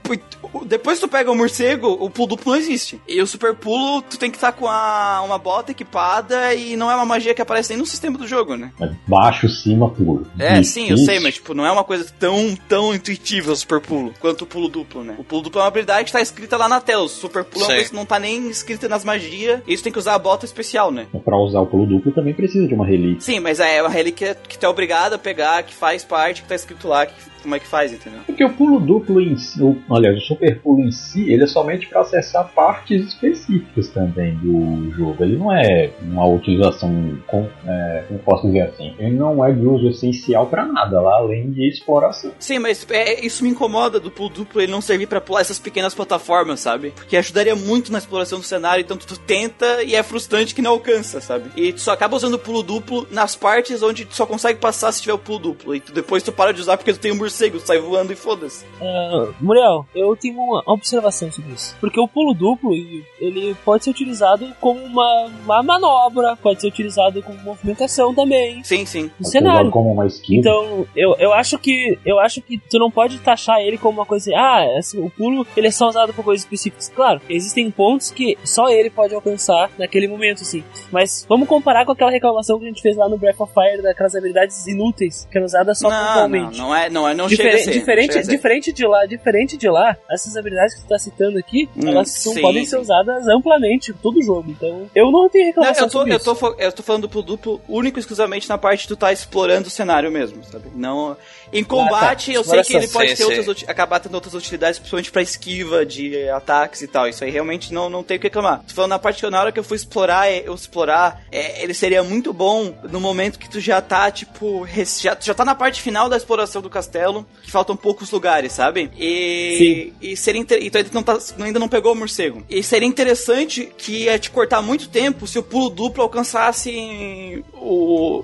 o- 0.58 0.64
depois 0.64 0.98
que 0.98 1.06
tu 1.06 1.10
pega 1.10 1.30
o 1.30 1.34
morcego, 1.34 1.88
o 2.00 2.08
pulo 2.10 2.28
duplo 2.28 2.52
não 2.52 2.58
existe. 2.58 3.00
E 3.08 3.20
o 3.20 3.26
super 3.26 3.54
pulo 3.54 3.79
pulo, 3.80 4.02
tu 4.02 4.18
tem 4.18 4.30
que 4.30 4.36
estar 4.36 4.52
com 4.52 4.68
a, 4.68 5.22
uma 5.24 5.38
bota 5.38 5.72
equipada 5.72 6.54
e 6.54 6.76
não 6.76 6.90
é 6.90 6.94
uma 6.94 7.06
magia 7.06 7.34
que 7.34 7.42
aparece 7.42 7.70
nem 7.70 7.78
no 7.78 7.86
sistema 7.86 8.18
do 8.18 8.26
jogo, 8.26 8.56
né? 8.56 8.72
É 8.80 8.90
baixo, 9.06 9.48
cima, 9.48 9.88
pulo. 9.88 10.26
É, 10.38 10.62
sim, 10.62 10.82
eu 10.82 10.96
Difícil. 10.96 11.06
sei, 11.06 11.20
mas 11.20 11.34
tipo, 11.34 11.54
não 11.54 11.64
é 11.64 11.72
uma 11.72 11.84
coisa 11.84 12.06
tão, 12.18 12.56
tão 12.68 12.94
intuitiva 12.94 13.52
o 13.52 13.56
super 13.56 13.80
pulo 13.80 14.12
quanto 14.20 14.42
o 14.42 14.46
pulo 14.46 14.68
duplo, 14.68 15.02
né? 15.02 15.14
O 15.18 15.24
pulo 15.24 15.42
duplo 15.42 15.60
é 15.60 15.64
uma 15.64 15.68
habilidade 15.68 16.06
que 16.06 16.12
tá 16.12 16.20
escrita 16.20 16.56
lá 16.56 16.68
na 16.68 16.80
tela. 16.80 17.04
O 17.04 17.08
super 17.08 17.44
pulo 17.44 17.64
é 17.64 17.68
uma 17.68 17.74
coisa 17.74 17.90
que 17.90 17.96
não 17.96 18.06
tá 18.06 18.18
nem 18.18 18.48
escrita 18.50 18.88
nas 18.88 19.04
magias. 19.04 19.62
E 19.66 19.72
isso 19.72 19.82
tem 19.82 19.92
que 19.92 19.98
usar 19.98 20.14
a 20.14 20.18
bota 20.18 20.44
especial, 20.44 20.90
né? 20.90 21.06
Pra 21.24 21.36
usar 21.38 21.60
o 21.60 21.66
pulo 21.66 21.86
duplo 21.86 22.12
também 22.12 22.34
precisa 22.34 22.66
de 22.66 22.74
uma 22.74 22.86
relíquia. 22.86 23.20
Sim, 23.20 23.40
mas 23.40 23.60
é 23.60 23.80
uma 23.80 23.90
relíquia 23.90 24.34
que 24.34 24.58
tu 24.58 24.64
é 24.64 24.68
obrigado 24.68 25.14
a 25.14 25.18
pegar, 25.18 25.62
que 25.62 25.74
faz 25.74 26.04
parte, 26.04 26.42
que 26.42 26.48
tá 26.48 26.54
escrito 26.54 26.88
lá, 26.88 27.06
que, 27.06 27.14
como 27.40 27.54
é 27.54 27.58
que 27.58 27.66
faz, 27.66 27.92
entendeu? 27.92 28.20
Porque 28.26 28.44
o 28.44 28.50
pulo 28.50 28.80
duplo 28.80 29.20
em 29.20 29.36
si, 29.36 29.62
o, 29.62 29.76
aliás, 29.90 30.16
o 30.16 30.20
super 30.20 30.60
pulo 30.60 30.80
em 30.80 30.92
si, 30.92 31.30
ele 31.30 31.44
é 31.44 31.46
somente 31.46 31.88
para 31.88 32.00
acessar 32.00 32.48
partes 32.54 33.08
específicas 33.08 33.88
também 33.88 34.34
do 34.36 34.90
jogo. 34.92 35.22
Ele 35.22 35.36
não 35.36 35.52
é 35.52 35.90
uma 36.02 36.26
utilização, 36.26 37.18
com, 37.26 37.48
é, 37.66 38.04
como 38.08 38.20
posso 38.20 38.46
dizer 38.46 38.62
assim, 38.62 38.94
ele 38.98 39.16
não 39.16 39.44
é 39.44 39.52
de 39.52 39.66
uso 39.66 39.88
essencial 39.88 40.46
para 40.46 40.64
nada, 40.66 41.00
lá 41.00 41.16
além 41.16 41.50
de 41.50 41.68
exploração. 41.68 42.32
Sim, 42.38 42.58
mas 42.58 42.86
é, 42.90 43.24
isso 43.24 43.42
me 43.42 43.50
incomoda 43.50 43.98
do 43.98 44.10
pulo 44.10 44.28
duplo 44.28 44.60
ele 44.60 44.72
não 44.72 44.80
servir 44.80 45.06
pra 45.06 45.20
pular 45.20 45.40
essas 45.40 45.58
pequenas 45.58 45.94
plataformas, 45.94 46.60
sabe? 46.60 46.90
Porque 46.90 47.16
ajudaria 47.16 47.54
muito 47.56 47.92
na 47.92 47.98
exploração 47.98 48.38
do 48.38 48.44
cenário, 48.44 48.82
então 48.82 48.96
tu 48.96 49.18
tenta 49.18 49.82
e 49.82 49.94
é 49.94 50.02
frustrante 50.02 50.54
que 50.54 50.62
não 50.62 50.72
alcança, 50.72 51.20
sabe? 51.20 51.50
E 51.56 51.72
tu 51.72 51.80
só 51.80 51.92
acaba 51.92 52.16
usando 52.16 52.34
o 52.34 52.38
pulo 52.38 52.62
duplo 52.62 53.06
nas 53.10 53.34
partes 53.34 53.82
onde 53.82 54.04
tu 54.04 54.14
só 54.14 54.26
consegue 54.26 54.58
passar 54.58 54.92
se 54.92 55.00
tiver 55.00 55.14
o 55.14 55.18
pulo 55.18 55.38
duplo. 55.38 55.74
E 55.74 55.80
tu, 55.80 55.92
depois 55.92 56.22
tu 56.22 56.32
para 56.32 56.52
de 56.52 56.60
usar 56.60 56.76
porque 56.76 56.92
tu 56.92 56.98
tem 56.98 57.12
um 57.12 57.18
morcego, 57.30 57.60
sai 57.60 57.78
voando 57.78 58.12
e 58.12 58.16
foda-se. 58.16 58.64
Ah, 58.82 59.28
Muriel, 59.40 59.86
eu 59.94 60.16
tenho 60.16 60.38
uma 60.40 60.62
observação 60.66 61.30
sobre 61.30 61.52
isso. 61.52 61.76
Porque 61.80 62.00
o 62.00 62.08
pulo 62.08 62.34
duplo, 62.34 62.72
ele 62.74 63.54
pode 63.64 63.84
ser 63.84 63.90
utilizado 63.90 64.46
como 64.60 64.80
uma, 64.84 65.30
uma 65.44 65.62
manobra, 65.62 66.36
pode 66.36 66.60
ser 66.60 66.68
utilizado 66.68 67.22
como 67.22 67.38
movimentação 67.42 68.14
também 68.14 68.62
Sim, 68.64 68.84
sim. 68.84 69.10
no 69.18 69.26
cenário. 69.26 69.70
como 69.70 69.92
uma 69.92 70.06
esquiva. 70.06 70.40
Então, 70.40 70.86
eu, 70.96 71.14
eu 71.18 71.32
acho 71.32 71.58
que 71.58 71.98
eu 72.04 72.18
acho 72.18 72.42
que 72.42 72.58
tu 72.58 72.78
não 72.78 72.90
pode 72.90 73.18
taxar 73.20 73.60
ele 73.60 73.78
como 73.78 74.00
uma 74.00 74.06
coisa, 74.06 74.30
ah, 74.36 74.66
esse- 74.78 74.98
o 74.98 75.08
pulo 75.10 75.46
ele 75.56 75.68
é 75.68 75.70
só 75.70 75.88
usado 75.88 76.12
por 76.12 76.24
coisas 76.24 76.44
específicas. 76.44 76.90
Claro, 76.94 77.20
existem 77.28 77.70
pontos 77.70 78.10
que 78.10 78.36
só 78.44 78.68
ele 78.68 78.90
pode 78.90 79.14
alcançar 79.14 79.70
naquele 79.78 80.08
momento, 80.08 80.42
assim. 80.42 80.64
Mas 80.90 81.24
vamos 81.28 81.48
comparar 81.48 81.84
com 81.84 81.92
aquela 81.92 82.10
reclamação 82.10 82.58
que 82.58 82.64
a 82.64 82.68
gente 82.68 82.82
fez 82.82 82.96
lá 82.96 83.08
no 83.08 83.16
Breath 83.18 83.40
of 83.40 83.52
Fire 83.52 83.82
daquelas 83.82 84.14
habilidades 84.14 84.66
inúteis 84.66 85.26
que 85.30 85.36
eram 85.38 85.46
usadas 85.46 85.78
só 85.78 85.88
não, 85.88 85.96
não, 85.98 86.06
pontualmente. 86.08 86.58
não 86.58 86.74
é, 86.74 86.90
não 86.90 87.08
é, 87.08 87.14
não 87.22 87.28
Diferente, 87.28 87.50
chega 87.58 87.60
a 87.60 87.64
ser. 87.64 87.70
não 87.70 87.78
diferente, 87.80 88.18
a 88.18 88.24
ser. 88.24 88.30
diferente 88.30 88.72
de 88.72 88.86
lá, 88.86 89.06
diferente 89.06 89.56
de 89.56 89.68
lá, 89.68 89.96
essas 90.10 90.36
habilidades 90.36 90.74
que 90.74 90.82
tu 90.82 90.88
tá 90.88 90.98
citando 90.98 91.38
aqui, 91.38 91.68
Hum, 91.76 91.88
elas 91.88 92.10
são- 92.10 92.32
sim, 92.34 92.40
podem 92.40 92.64
ser 92.64 92.78
usadas 92.78 93.26
amplamente 93.28 93.90
em 93.90 93.94
todo 93.94 94.18
o 94.18 94.22
jogo. 94.22 94.50
Então, 94.50 94.88
eu 94.94 95.10
não 95.10 95.28
tenho 95.28 95.44
Não, 95.44 95.50
reclamação 95.50 95.84
eu, 95.84 95.90
tô, 95.90 95.98
sobre 95.98 96.14
eu, 96.14 96.20
tô, 96.20 96.54
eu 96.58 96.72
tô 96.72 96.82
falando 96.82 97.02
do 97.02 97.08
pulo 97.08 97.24
duplo 97.24 97.60
único 97.68 97.98
e 97.98 98.00
exclusivamente 98.00 98.48
na 98.48 98.58
parte 98.58 98.82
de 98.82 98.88
tu 98.88 98.96
tá 98.96 99.12
explorando 99.12 99.68
o 99.68 99.70
cenário 99.70 100.10
mesmo, 100.10 100.42
sabe? 100.44 100.64
Não. 100.74 101.16
Em 101.52 101.64
combate, 101.64 102.32
eu 102.32 102.44
sei 102.44 102.62
que 102.62 102.76
ele 102.76 102.88
pode 102.88 103.10
Sim, 103.10 103.16
ter 103.16 103.24
sim. 103.24 103.38
outras, 103.48 103.68
acabar 103.68 104.00
tendo 104.00 104.14
outras 104.14 104.34
utilidades, 104.34 104.78
principalmente 104.78 105.10
pra 105.10 105.22
esquiva 105.22 105.84
de 105.84 106.28
ataques 106.30 106.82
e 106.82 106.86
tal. 106.86 107.08
Isso 107.08 107.24
aí 107.24 107.30
realmente 107.30 107.72
não, 107.72 107.90
não 107.90 108.02
tem 108.02 108.16
o 108.16 108.20
que 108.20 108.26
reclamar. 108.26 108.62
Tô 108.66 108.74
falando 108.74 108.90
na 108.90 108.98
parte 108.98 109.20
que 109.20 109.26
eu- 109.26 109.30
na 109.30 109.40
hora 109.40 109.50
que 109.52 109.58
eu 109.58 109.64
fui 109.64 109.76
explorar, 109.76 110.28
é, 110.30 110.42
eu 110.46 110.54
explorar, 110.54 111.22
é, 111.32 111.62
ele 111.62 111.74
seria 111.74 112.02
muito 112.04 112.32
bom 112.32 112.74
no 112.90 113.00
momento 113.00 113.38
que 113.38 113.48
tu 113.50 113.58
já 113.60 113.80
tá, 113.80 114.10
tipo, 114.10 114.66
já, 115.00 115.16
tu 115.16 115.24
já 115.26 115.34
tá 115.34 115.44
na 115.44 115.54
parte 115.54 115.80
final 115.82 116.08
da 116.08 116.16
exploração 116.16 116.62
do 116.62 116.70
castelo, 116.70 117.26
que 117.42 117.50
faltam 117.50 117.76
poucos 117.76 118.10
lugares, 118.10 118.52
sabe? 118.52 118.90
E, 118.96 119.92
e 120.00 120.16
seria 120.16 120.40
inter... 120.40 120.58
então 120.62 120.80
ainda 120.80 120.90
não, 120.92 121.02
tá, 121.02 121.18
ainda 121.40 121.58
não 121.58 121.68
pegou 121.68 121.92
o 121.92 121.96
morcego. 121.96 122.44
E 122.48 122.62
seria 122.62 122.86
interessante 122.88 123.72
que 123.76 124.04
ia 124.04 124.18
te 124.18 124.30
cortar 124.30 124.62
muito 124.62 124.88
tempo 124.88 125.26
se 125.26 125.38
o 125.38 125.42
pulo 125.42 125.68
duplo 125.70 126.02
alcançasse 126.02 127.44
o, 127.54 128.22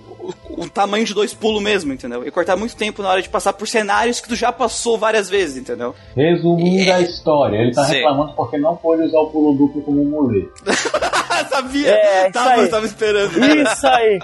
o, 0.51 0.63
o 0.65 0.69
tamanho 0.71 1.05
de 1.05 1.15
dois 1.15 1.33
pulos 1.35 1.63
mesmo, 1.63 1.93
entendeu? 1.93 2.27
E 2.27 2.31
cortar 2.31 2.57
muito 2.57 2.77
tempo 2.77 3.03
na 3.03 3.09
hora 3.11 3.23
de 3.23 3.29
passar 3.29 3.53
por 3.53 3.67
cenários 3.69 4.21
que 4.21 4.29
tu 4.29 4.35
já 4.37 4.51
passou 4.53 4.99
várias 4.99 5.29
vezes, 5.29 5.57
entendeu? 5.57 5.95
Resumindo 6.17 6.91
É. 6.91 6.93
a 6.95 7.01
história, 7.01 7.57
ele 7.59 7.73
tá 7.73 7.85
Sim. 7.85 7.95
reclamando 7.95 8.33
porque 8.35 8.59
não 8.59 8.77
pôde 8.77 9.03
usar 9.03 9.19
o 9.19 9.27
pulo 9.31 9.57
duplo 9.57 9.83
como 9.83 10.03
um 10.03 10.11
muleta. 10.11 10.51
Sabia! 11.51 11.91
É, 11.91 12.23
isso 12.25 12.33
tava, 12.33 12.51
aí. 12.63 12.69
tava 12.69 12.87
esperando. 12.87 13.33
Isso 13.39 13.87
aí! 13.87 14.19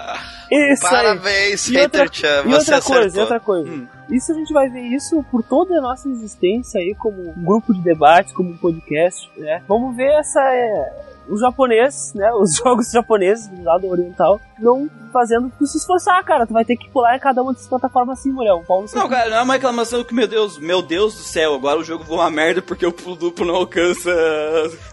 Isso 0.51 0.85
aí! 0.85 0.91
Parabéns, 0.91 1.67
E 1.69 1.77
outra, 1.77 2.03
Hater 2.03 2.13
Chan, 2.13 2.41
e 2.45 2.49
você 2.51 2.73
outra 2.73 2.81
coisa, 2.81 3.01
e 3.01 3.05
acertou. 3.05 3.21
outra 3.21 3.39
coisa. 3.39 3.69
Hum. 3.71 3.87
Isso 4.09 4.31
a 4.31 4.35
gente 4.35 4.53
vai 4.53 4.69
ver 4.69 4.81
isso 4.81 5.23
por 5.31 5.41
toda 5.43 5.77
a 5.77 5.81
nossa 5.81 6.09
existência 6.09 6.79
aí, 6.79 6.93
como 6.95 7.21
um 7.29 7.43
grupo 7.43 7.73
de 7.73 7.81
debates, 7.81 8.33
como 8.33 8.49
um 8.51 8.57
podcast, 8.57 9.29
né? 9.37 9.61
Vamos 9.67 9.95
ver 9.95 10.11
essa. 10.19 10.41
é, 10.41 10.93
o 11.29 11.37
japonês, 11.37 12.13
né? 12.13 12.31
Os 12.39 12.55
jogos 12.55 12.91
japoneses 12.91 13.47
do 13.47 13.63
lado 13.63 13.87
oriental 13.87 14.39
não 14.59 14.89
fazendo 15.11 15.51
tu 15.59 15.65
se 15.67 15.77
esforçar, 15.77 16.23
cara. 16.23 16.47
Tu 16.47 16.53
vai 16.53 16.63
ter 16.65 16.75
que 16.77 16.89
pular 16.89 17.15
em 17.15 17.19
cada 17.19 17.41
uma 17.41 17.53
dessas 17.53 17.67
plataformas 17.67 18.19
assim, 18.19 18.31
mulher. 18.31 18.53
O 18.53 18.63
Paulo 18.63 18.85
Não, 18.93 19.07
cara, 19.09 19.29
não 19.29 19.37
é 19.37 19.41
uma 19.41 19.53
reclamação 19.53 20.03
que, 20.03 20.13
meu 20.13 20.27
Deus, 20.27 20.57
meu 20.57 20.81
Deus 20.81 21.15
do 21.15 21.21
céu, 21.21 21.53
agora 21.55 21.79
o 21.79 21.83
jogo 21.83 22.03
voa 22.03 22.21
uma 22.23 22.31
merda 22.31 22.61
porque 22.61 22.85
o 22.85 22.91
pulo 22.91 23.15
duplo 23.15 23.45
não 23.45 23.55
alcança. 23.55 24.09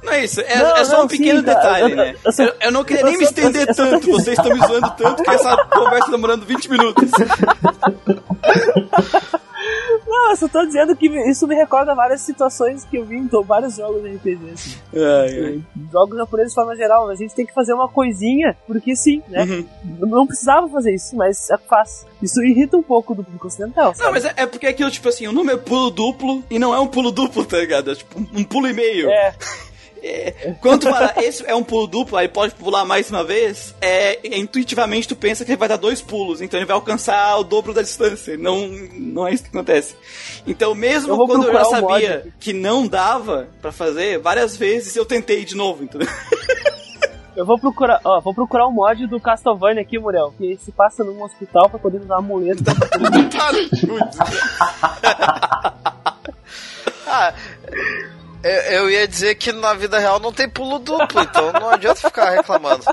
Não 0.02 0.12
é 0.12 0.24
isso, 0.24 0.40
é, 0.40 0.56
Não, 0.58 0.76
é 0.76 0.84
só 0.84 0.98
não, 0.98 1.04
um 1.04 1.08
pequeno 1.08 1.40
sim, 1.40 1.44
detalhe, 1.46 1.92
eu- 1.92 1.96
né? 1.96 2.14
eu 2.24 2.44
Eu, 2.46 2.54
eu 2.60 2.72
não 2.72 2.84
queria 2.84 3.04
nem 3.04 3.16
me 3.16 3.24
estender 3.24 3.66
tanto, 3.74 4.10
vocês 4.10 4.38
estão 4.38 4.52
me 4.54 4.66
zoando 4.66 4.90
tanto 4.96 5.22
que 5.22 5.30
essa 5.30 5.56
conversa 5.70 6.06
tá 6.06 6.10
demorando 6.12 6.44
20 6.44 6.70
minutos. 6.70 7.10
Não, 10.10 10.30
eu 10.30 10.36
só 10.36 10.48
tô 10.48 10.66
dizendo 10.66 10.96
que 10.96 11.06
isso 11.30 11.46
me 11.46 11.54
recorda 11.54 11.94
várias 11.94 12.20
situações 12.22 12.84
que 12.84 12.96
eu 12.96 13.04
vi 13.04 13.16
em 13.16 13.28
vários 13.44 13.76
jogos 13.76 14.02
de 14.02 14.08
RPG. 14.16 14.50
Assim. 14.52 14.76
Jogos 15.92 16.16
japoneses 16.18 16.50
de 16.50 16.54
forma 16.56 16.74
geral, 16.74 17.08
a 17.08 17.14
gente 17.14 17.32
tem 17.32 17.46
que 17.46 17.54
fazer 17.54 17.72
uma 17.74 17.88
coisinha, 17.88 18.56
porque 18.66 18.96
sim, 18.96 19.22
né? 19.28 19.44
Uhum. 19.44 20.08
Não- 20.08 20.26
precisava 20.26 20.68
fazer 20.68 20.94
isso, 20.94 21.14
mas 21.16 21.48
é 21.50 21.56
fácil. 21.58 22.08
Isso 22.20 22.42
irrita 22.42 22.76
um 22.76 22.82
pouco 22.82 23.14
do 23.14 23.22
público 23.22 23.46
ocidental, 23.46 23.94
sabe? 23.94 24.04
Não, 24.04 24.12
mas 24.12 24.24
é, 24.24 24.32
é 24.42 24.46
porque 24.46 24.66
aquilo, 24.66 24.90
tipo 24.90 25.08
assim, 25.08 25.26
o 25.28 25.32
nome 25.32 25.52
é 25.52 25.56
pulo 25.56 25.90
duplo 25.90 26.42
e 26.50 26.58
não 26.58 26.74
é 26.74 26.80
um 26.80 26.86
pulo 26.88 27.12
duplo, 27.12 27.44
tá 27.44 27.58
ligado? 27.58 27.92
É 27.92 27.94
tipo 27.94 28.18
um, 28.18 28.40
um 28.40 28.44
pulo 28.44 28.68
e 28.68 28.72
meio. 28.72 29.08
É, 29.08 29.32
É, 30.02 30.54
quando 30.60 30.82
tu 30.82 30.90
fala, 30.90 31.12
esse 31.18 31.44
é 31.46 31.54
um 31.54 31.62
pulo 31.62 31.86
duplo, 31.86 32.16
aí 32.16 32.28
pode 32.28 32.54
pular 32.54 32.84
mais 32.84 33.10
uma 33.10 33.22
vez, 33.22 33.74
é, 33.80 34.18
intuitivamente 34.38 35.08
tu 35.08 35.16
pensa 35.16 35.44
que 35.44 35.50
ele 35.50 35.58
vai 35.58 35.68
dar 35.68 35.76
dois 35.76 36.00
pulos, 36.00 36.40
então 36.40 36.58
ele 36.58 36.66
vai 36.66 36.74
alcançar 36.74 37.36
o 37.38 37.44
dobro 37.44 37.72
da 37.74 37.82
distância. 37.82 38.36
Não, 38.36 38.68
não 38.94 39.26
é 39.26 39.34
isso 39.34 39.44
que 39.44 39.50
acontece. 39.50 39.94
Então, 40.46 40.70
Eu 40.70 40.74
mesmo 40.74 41.16
vou 41.16 41.26
quando 41.26 41.46
eu 41.46 41.52
já 41.52 41.62
mod 41.62 41.70
sabia 41.70 42.16
aqui. 42.16 42.32
que 42.40 42.52
não 42.52 42.86
dava 42.86 43.48
pra 43.60 43.72
fazer, 43.72 44.18
várias 44.18 44.56
vezes 44.56 44.96
eu 44.96 45.04
tentei 45.04 45.44
de 45.44 45.54
novo, 45.54 45.84
entendeu? 45.84 46.08
eu 47.36 47.44
vou 47.44 47.58
procurar, 47.58 48.00
ó, 48.04 48.20
vou 48.20 48.34
procurar 48.34 48.66
o 48.66 48.72
mod 48.72 49.06
do 49.06 49.20
Castlevania 49.20 49.82
aqui, 49.82 49.98
Muriel, 49.98 50.32
que 50.38 50.56
se 50.56 50.72
passa 50.72 51.04
num 51.04 51.22
hospital 51.22 51.68
pra 51.68 51.78
poder 51.78 52.00
usar 52.00 52.16
a 52.16 52.22
muleta. 52.22 52.64
Tá 53.30 53.50
Ah, 57.12 57.34
eu, 58.42 58.50
eu 58.82 58.90
ia 58.90 59.06
dizer 59.08 59.34
que 59.36 59.52
na 59.52 59.74
vida 59.74 59.98
real 59.98 60.18
não 60.20 60.32
tem 60.32 60.48
pulo 60.48 60.78
duplo, 60.78 61.20
então 61.22 61.52
não 61.52 61.70
adianta 61.70 62.00
ficar 62.00 62.30
reclamando. 62.30 62.84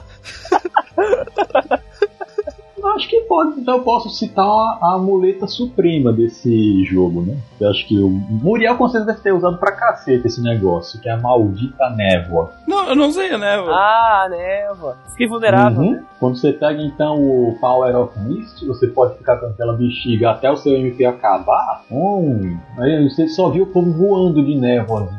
Eu 2.77 2.91
Acho 2.93 3.09
que 3.09 3.19
pode, 3.21 3.59
então 3.59 3.77
eu 3.77 3.83
posso 3.83 4.09
citar 4.11 4.45
a, 4.45 4.93
a 4.93 4.97
muleta 4.97 5.45
suprema 5.47 6.13
desse 6.13 6.85
jogo, 6.85 7.21
né? 7.23 7.35
Eu 7.59 7.69
acho 7.69 7.85
que 7.87 7.99
o 7.99 8.07
Muriel 8.09 8.77
com 8.77 8.87
certeza 8.87 9.11
deve 9.11 9.23
ter 9.23 9.33
usado 9.33 9.57
pra 9.57 9.71
cacete 9.71 10.25
esse 10.27 10.41
negócio, 10.41 10.99
que 11.01 11.09
é 11.09 11.11
a 11.11 11.17
maldita 11.17 11.89
névoa. 11.89 12.51
Não, 12.67 12.87
eu 12.89 12.95
não 12.95 13.11
sei, 13.11 13.31
né? 13.31 13.57
velho? 13.57 13.71
ah, 13.73 14.27
névoa. 14.29 14.97
Fiquei 15.09 15.27
vulnerável, 15.27 15.81
Uhum. 15.81 15.91
né? 15.93 16.03
Quando 16.19 16.37
você 16.37 16.53
pega 16.53 16.81
então 16.81 17.15
o 17.19 17.57
Power 17.59 17.95
of 17.97 18.17
Mist, 18.19 18.63
você 18.65 18.87
pode 18.87 19.17
ficar 19.17 19.37
com 19.37 19.47
aquela 19.47 19.73
bexiga 19.73 20.31
até 20.31 20.49
o 20.49 20.55
seu 20.55 20.73
MP 20.75 21.03
acabar. 21.03 21.81
Hum, 21.91 22.57
aí 22.79 23.09
você 23.09 23.27
só 23.27 23.49
viu 23.49 23.63
o 23.63 23.67
povo 23.67 23.91
voando 23.91 24.43
de 24.45 24.55
névoa 24.55 25.09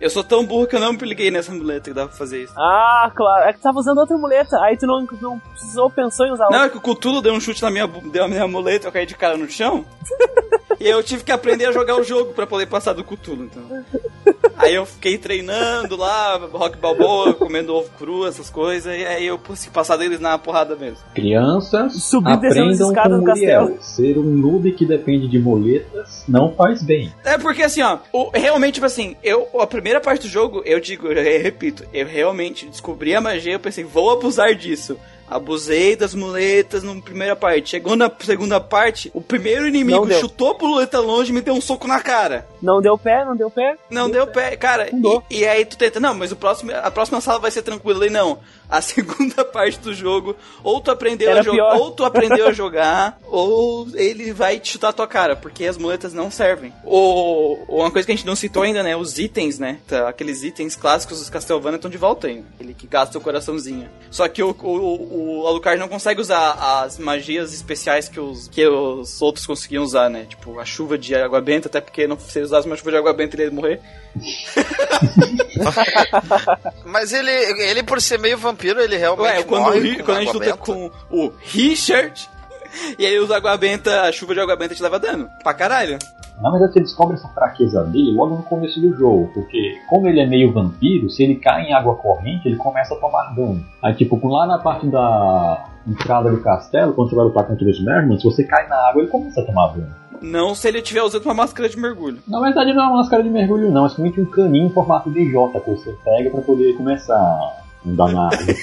Eu 0.00 0.10
sou 0.10 0.22
tão 0.22 0.44
burro 0.44 0.66
que 0.66 0.76
eu 0.76 0.80
não 0.80 0.92
me 0.92 0.98
liguei 0.98 1.30
nessa 1.30 1.52
muleta 1.52 1.90
que 1.90 1.94
dava 1.94 2.08
pra 2.08 2.16
fazer 2.18 2.42
isso. 2.42 2.52
Ah, 2.56 3.10
claro. 3.14 3.48
É 3.48 3.52
que 3.52 3.58
tu 3.58 3.62
tava 3.62 3.78
usando 3.78 3.98
outra 3.98 4.16
muleta, 4.16 4.58
aí 4.60 4.76
tu 4.76 4.86
não, 4.86 5.06
não 5.20 5.38
precisou, 5.38 5.90
pensou 5.90 6.26
em 6.26 6.32
usar 6.32 6.44
Não, 6.44 6.52
outra. 6.52 6.66
é 6.66 6.70
que 6.70 6.78
o 6.78 6.80
Cutulo 6.80 7.22
deu 7.22 7.32
um 7.32 7.40
chute 7.40 7.62
na 7.62 7.70
minha, 7.70 7.86
deu 7.86 8.24
a 8.24 8.28
minha 8.28 8.46
muleta, 8.46 8.88
eu 8.88 8.92
caí 8.92 9.06
de 9.06 9.14
cara 9.14 9.36
no 9.36 9.48
chão. 9.48 9.84
e 10.78 10.88
eu 10.88 11.02
tive 11.02 11.24
que 11.24 11.32
aprender 11.32 11.66
a 11.66 11.72
jogar 11.72 11.96
o 11.96 12.04
jogo 12.04 12.32
pra 12.32 12.46
poder 12.46 12.66
passar 12.66 12.92
do 12.92 13.04
Cutulo, 13.04 13.44
então. 13.44 13.84
Aí 14.62 14.74
eu 14.74 14.86
fiquei 14.86 15.18
treinando 15.18 15.96
lá, 15.96 16.36
rock 16.52 16.78
balboa, 16.78 17.34
comendo 17.34 17.74
ovo 17.74 17.90
cru, 17.98 18.26
essas 18.26 18.48
coisas, 18.48 18.96
e 18.96 19.04
aí 19.04 19.26
eu 19.26 19.36
consegui 19.38 19.72
passar 19.74 19.96
deles 19.96 20.20
na 20.20 20.38
porrada 20.38 20.76
mesmo. 20.76 20.98
Crianças, 21.14 21.94
Subir 22.02 22.32
aprendam 22.32 22.70
escadas 22.70 23.18
com 23.18 23.24
do 23.24 23.30
Muriel. 23.30 23.60
castelo. 23.68 23.82
Ser 23.82 24.18
um 24.18 24.22
noob 24.24 24.72
que 24.72 24.86
depende 24.86 25.26
de 25.28 25.38
muletas 25.38 26.24
não 26.28 26.52
faz 26.54 26.82
bem. 26.82 27.12
É 27.24 27.36
porque 27.38 27.62
assim, 27.62 27.82
ó, 27.82 27.98
o- 28.12 28.30
realmente, 28.32 28.74
tipo 28.74 28.86
assim, 28.86 29.16
eu, 29.22 29.48
a 29.60 29.66
primeira 29.66 30.00
parte 30.00 30.22
do 30.22 30.28
jogo, 30.28 30.62
eu 30.64 30.78
digo, 30.80 31.08
eu 31.08 31.42
repito, 31.42 31.84
eu 31.92 32.06
realmente 32.06 32.66
descobri 32.66 33.14
a 33.14 33.20
magia, 33.20 33.52
eu 33.54 33.60
pensei, 33.60 33.84
vou 33.84 34.10
abusar 34.10 34.54
disso. 34.54 34.96
Abusei 35.36 35.96
das 35.96 36.14
muletas 36.14 36.82
na 36.82 36.94
primeira 37.00 37.34
parte. 37.34 37.70
Chegou 37.70 37.96
na 37.96 38.10
segunda 38.20 38.60
parte, 38.60 39.10
o 39.14 39.20
primeiro 39.20 39.66
inimigo 39.66 40.06
deu. 40.06 40.20
chutou 40.20 40.56
a 40.58 40.64
muleta 40.64 41.00
longe 41.00 41.30
e 41.30 41.34
me 41.34 41.40
deu 41.40 41.54
um 41.54 41.60
soco 41.60 41.88
na 41.88 42.00
cara. 42.00 42.46
Não 42.60 42.80
deu 42.80 42.96
pé, 42.98 43.24
não 43.24 43.36
deu 43.36 43.50
pé. 43.50 43.76
Não 43.90 44.10
deu 44.10 44.26
pé, 44.26 44.56
cara. 44.56 44.88
Não 44.92 45.22
E, 45.30 45.40
e 45.40 45.46
aí 45.46 45.64
tu 45.64 45.76
tenta, 45.76 45.98
não, 45.98 46.14
mas 46.14 46.32
o 46.32 46.36
próximo, 46.36 46.72
a 46.74 46.90
próxima 46.90 47.20
sala 47.20 47.38
vai 47.38 47.50
ser 47.50 47.62
tranquila. 47.62 48.06
E 48.06 48.10
não, 48.10 48.38
a 48.72 48.80
segunda 48.80 49.44
parte 49.44 49.78
do 49.80 49.92
jogo, 49.92 50.34
ou 50.64 50.80
tu 50.80 50.90
aprendeu 50.90 51.30
Era 51.30 51.40
a 51.40 51.42
jogar, 51.42 51.74
ou 51.74 51.90
tu 51.90 52.04
aprendeu 52.04 52.48
a 52.48 52.52
jogar, 52.52 53.18
ou 53.24 53.86
ele 53.94 54.32
vai 54.32 54.58
te 54.58 54.72
chutar 54.72 54.88
a 54.88 54.92
tua 54.94 55.06
cara, 55.06 55.36
porque 55.36 55.66
as 55.66 55.76
muletas 55.76 56.14
não 56.14 56.30
servem. 56.30 56.72
Ou, 56.82 57.62
ou 57.68 57.80
uma 57.80 57.90
coisa 57.90 58.06
que 58.06 58.12
a 58.12 58.16
gente 58.16 58.26
não 58.26 58.34
citou 58.34 58.62
ainda, 58.62 58.82
né? 58.82 58.96
Os 58.96 59.18
itens, 59.18 59.58
né? 59.58 59.78
Tá, 59.86 60.08
aqueles 60.08 60.42
itens 60.42 60.74
clássicos 60.74 61.18
dos 61.18 61.28
Castlevania 61.28 61.76
estão 61.76 61.90
de 61.90 61.98
volta 61.98 62.28
ainda. 62.28 62.46
Aquele 62.54 62.72
que 62.72 62.86
gasta 62.86 63.18
o 63.18 63.20
coraçãozinho. 63.20 63.90
Só 64.10 64.26
que 64.26 64.42
o, 64.42 64.56
o, 64.62 65.42
o 65.42 65.46
Alucard 65.46 65.78
não 65.78 65.88
consegue 65.88 66.22
usar 66.22 66.52
as 66.82 66.98
magias 66.98 67.52
especiais 67.52 68.08
que 68.08 68.18
os, 68.18 68.48
que 68.48 68.66
os 68.66 69.20
outros 69.20 69.44
conseguiam 69.44 69.84
usar, 69.84 70.08
né? 70.08 70.24
Tipo, 70.26 70.58
a 70.58 70.64
chuva 70.64 70.96
de 70.96 71.14
água 71.14 71.42
benta, 71.42 71.68
até 71.68 71.80
porque 71.80 72.06
não, 72.06 72.18
se 72.18 72.38
ele 72.38 72.46
usasse 72.46 72.66
uma 72.66 72.76
chuva 72.76 72.92
de 72.92 72.96
água 72.96 73.12
benta 73.12 73.36
ele 73.36 73.44
ia 73.44 73.50
morrer. 73.50 73.80
Mas 76.84 77.12
ele, 77.12 77.30
ele 77.30 77.82
por 77.82 78.00
ser 78.00 78.18
meio 78.18 78.38
vampiro, 78.38 78.61
ele 78.66 78.96
realmente 78.96 79.26
Ué, 79.26 79.42
quando, 79.42 79.62
morre 79.64 79.92
o 79.92 80.04
quando 80.04 80.18
a 80.18 80.20
gente 80.20 80.32
luta 80.32 80.56
com 80.56 80.90
o 81.10 81.32
Richard, 81.40 82.28
e 82.98 83.06
aí 83.06 83.18
usa 83.18 83.36
água 83.36 83.56
benta, 83.56 84.02
a 84.02 84.12
chuva 84.12 84.34
de 84.34 84.40
água 84.40 84.56
benta 84.56 84.74
te 84.74 84.82
leva 84.82 84.98
dano. 84.98 85.28
Pra 85.42 85.54
caralho. 85.54 85.98
Na 86.40 86.50
verdade, 86.50 86.72
você 86.72 86.80
descobre 86.80 87.14
essa 87.14 87.28
fraqueza 87.28 87.84
dele 87.84 88.12
logo 88.12 88.36
no 88.36 88.42
começo 88.42 88.80
do 88.80 88.92
jogo, 88.96 89.30
porque 89.32 89.78
como 89.88 90.08
ele 90.08 90.20
é 90.20 90.26
meio 90.26 90.52
vampiro, 90.52 91.08
se 91.08 91.22
ele 91.22 91.36
cai 91.36 91.66
em 91.66 91.72
água 91.72 91.94
corrente, 91.94 92.48
ele 92.48 92.56
começa 92.56 92.94
a 92.94 92.98
tomar 92.98 93.34
dano. 93.34 93.64
Aí, 93.82 93.94
tipo, 93.94 94.18
lá 94.26 94.46
na 94.46 94.58
parte 94.58 94.86
da 94.86 95.66
entrada 95.86 96.30
do 96.30 96.40
castelo, 96.40 96.94
quando 96.94 97.10
você 97.10 97.16
vai 97.16 97.24
lutar 97.26 97.44
contra 97.44 97.68
os 97.68 97.84
Mermans, 97.84 98.22
se 98.22 98.24
você 98.24 98.44
cai 98.44 98.66
na 98.68 98.76
água, 98.88 99.02
ele 99.02 99.10
começa 99.10 99.40
a 99.40 99.44
tomar 99.44 99.68
dano. 99.68 99.94
Não 100.20 100.54
se 100.54 100.68
ele 100.68 100.78
estiver 100.78 101.02
usando 101.02 101.24
uma 101.24 101.34
máscara 101.34 101.68
de 101.68 101.78
mergulho. 101.78 102.18
Na 102.28 102.40
verdade, 102.40 102.72
não 102.72 102.82
é 102.82 102.86
uma 102.86 102.96
máscara 102.98 103.22
de 103.22 103.28
mergulho, 103.28 103.70
não, 103.70 103.86
é 103.86 103.88
simplesmente 103.88 104.20
um 104.20 104.26
caninho 104.26 104.66
em 104.66 104.70
formato 104.70 105.10
de 105.10 105.30
J 105.30 105.60
que 105.60 105.70
você 105.70 105.92
pega 106.04 106.30
pra 106.30 106.40
poder 106.40 106.76
começar 106.76 107.61
a 107.84 107.88
andar 107.88 108.12
na 108.12 108.26
água. 108.26 108.54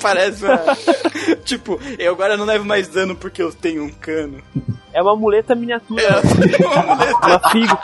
Parece 0.00 0.44
uma... 0.44 0.58
tipo, 1.44 1.80
eu 1.98 2.12
agora 2.12 2.36
não 2.36 2.44
levo 2.44 2.64
mais 2.64 2.88
dano 2.88 3.14
porque 3.16 3.42
eu 3.42 3.52
tenho 3.52 3.84
um 3.84 3.90
cano. 3.90 4.42
É 4.92 5.00
uma 5.02 5.16
muleta 5.16 5.54
miniatura. 5.54 6.02
É, 6.02 6.66
uma 6.66 6.94
muleta. 6.94 7.26
Uma 7.26 7.50
figo. 7.50 7.78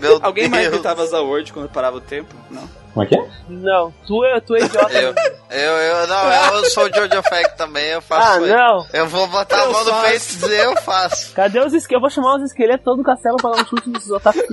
Meu 0.00 0.18
Alguém 0.22 0.48
mais 0.48 0.62
Deus. 0.64 0.74
gritava 0.74 1.06
Zaword 1.06 1.52
quando 1.52 1.68
parava 1.68 1.98
o 1.98 2.00
tempo? 2.00 2.34
Não. 2.50 2.68
Como 2.94 3.04
é 3.04 3.08
que 3.08 3.16
é? 3.16 3.24
Não, 3.48 3.92
tu 4.06 4.24
é, 4.24 4.40
tu 4.40 4.54
é 4.54 4.60
idiota. 4.64 4.92
Eu, 4.92 5.12
eu, 5.50 5.72
eu, 5.72 6.06
não, 6.06 6.32
eu 6.58 6.64
sou 6.70 6.84
o 6.84 6.94
Jojo 6.94 7.22
Fact 7.24 7.56
também, 7.56 7.86
eu 7.86 8.00
faço 8.00 8.32
Ah, 8.32 8.36
isso. 8.46 8.46
não. 8.56 8.86
Eu 8.92 9.08
vou 9.08 9.26
botar 9.26 9.56
a 9.62 9.64
Eu 9.64 9.72
mão 9.72 9.84
no 9.84 9.92
peito 10.02 10.16
e 10.24 10.36
dizer 10.36 10.64
eu 10.64 10.76
faço. 10.76 11.32
Cadê 11.34 11.58
os 11.58 11.72
esqueletos? 11.74 11.90
Eu 11.94 12.00
vou 12.00 12.08
chamar 12.10 12.36
os 12.36 12.44
esqueletos 12.44 12.84
todo 12.84 12.98
do 12.98 13.02
castelo 13.02 13.36
pra 13.36 13.50
dar 13.50 13.62
um 13.62 13.66
chute 13.66 13.88
nesses 13.90 14.10
otakus. 14.10 14.44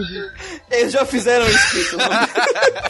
Eles 0.72 0.92
já 0.92 1.06
fizeram 1.06 1.46
isso. 1.46 1.98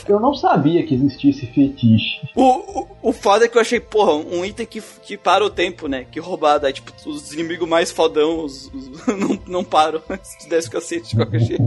Eu 0.07 0.19
não 0.19 0.33
sabia 0.33 0.85
que 0.85 0.95
existia 0.95 1.31
esse 1.31 1.45
fetiche. 1.47 2.21
o, 2.35 2.43
o, 2.81 2.87
o 3.09 3.11
foda 3.13 3.45
é 3.45 3.47
que 3.47 3.57
eu 3.57 3.61
achei, 3.61 3.79
porra, 3.79 4.13
um 4.13 4.45
item 4.45 4.65
que, 4.65 4.81
que 5.03 5.17
para 5.17 5.43
o 5.45 5.49
tempo, 5.49 5.87
né? 5.87 6.05
Que 6.09 6.19
roubada. 6.19 6.67
Aí, 6.67 6.73
tipo, 6.73 6.91
os 7.05 7.33
inimigos 7.33 7.67
mais 7.67 7.91
fodão 7.91 8.45
os, 8.45 8.67
os- 8.73 9.05
não, 9.17 9.39
não 9.47 9.63
param 9.63 10.01
se 10.23 10.47
desse 10.49 10.69
cacete 10.69 11.09
de 11.09 11.15
qualquer 11.17 11.39
jeito. 11.41 11.63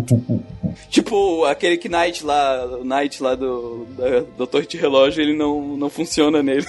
Tipo, 0.90 1.44
aquele 1.44 1.76
Knight 1.88 2.24
lá, 2.24 2.64
o 2.80 2.84
Knight 2.84 3.22
lá 3.22 3.34
do, 3.34 3.46
da, 3.96 4.20
do 4.36 4.46
Torre 4.46 4.66
de 4.66 4.76
Relógio, 4.76 5.22
ele 5.22 5.36
não, 5.36 5.76
não 5.76 5.90
funciona 5.90 6.42
nele. 6.42 6.66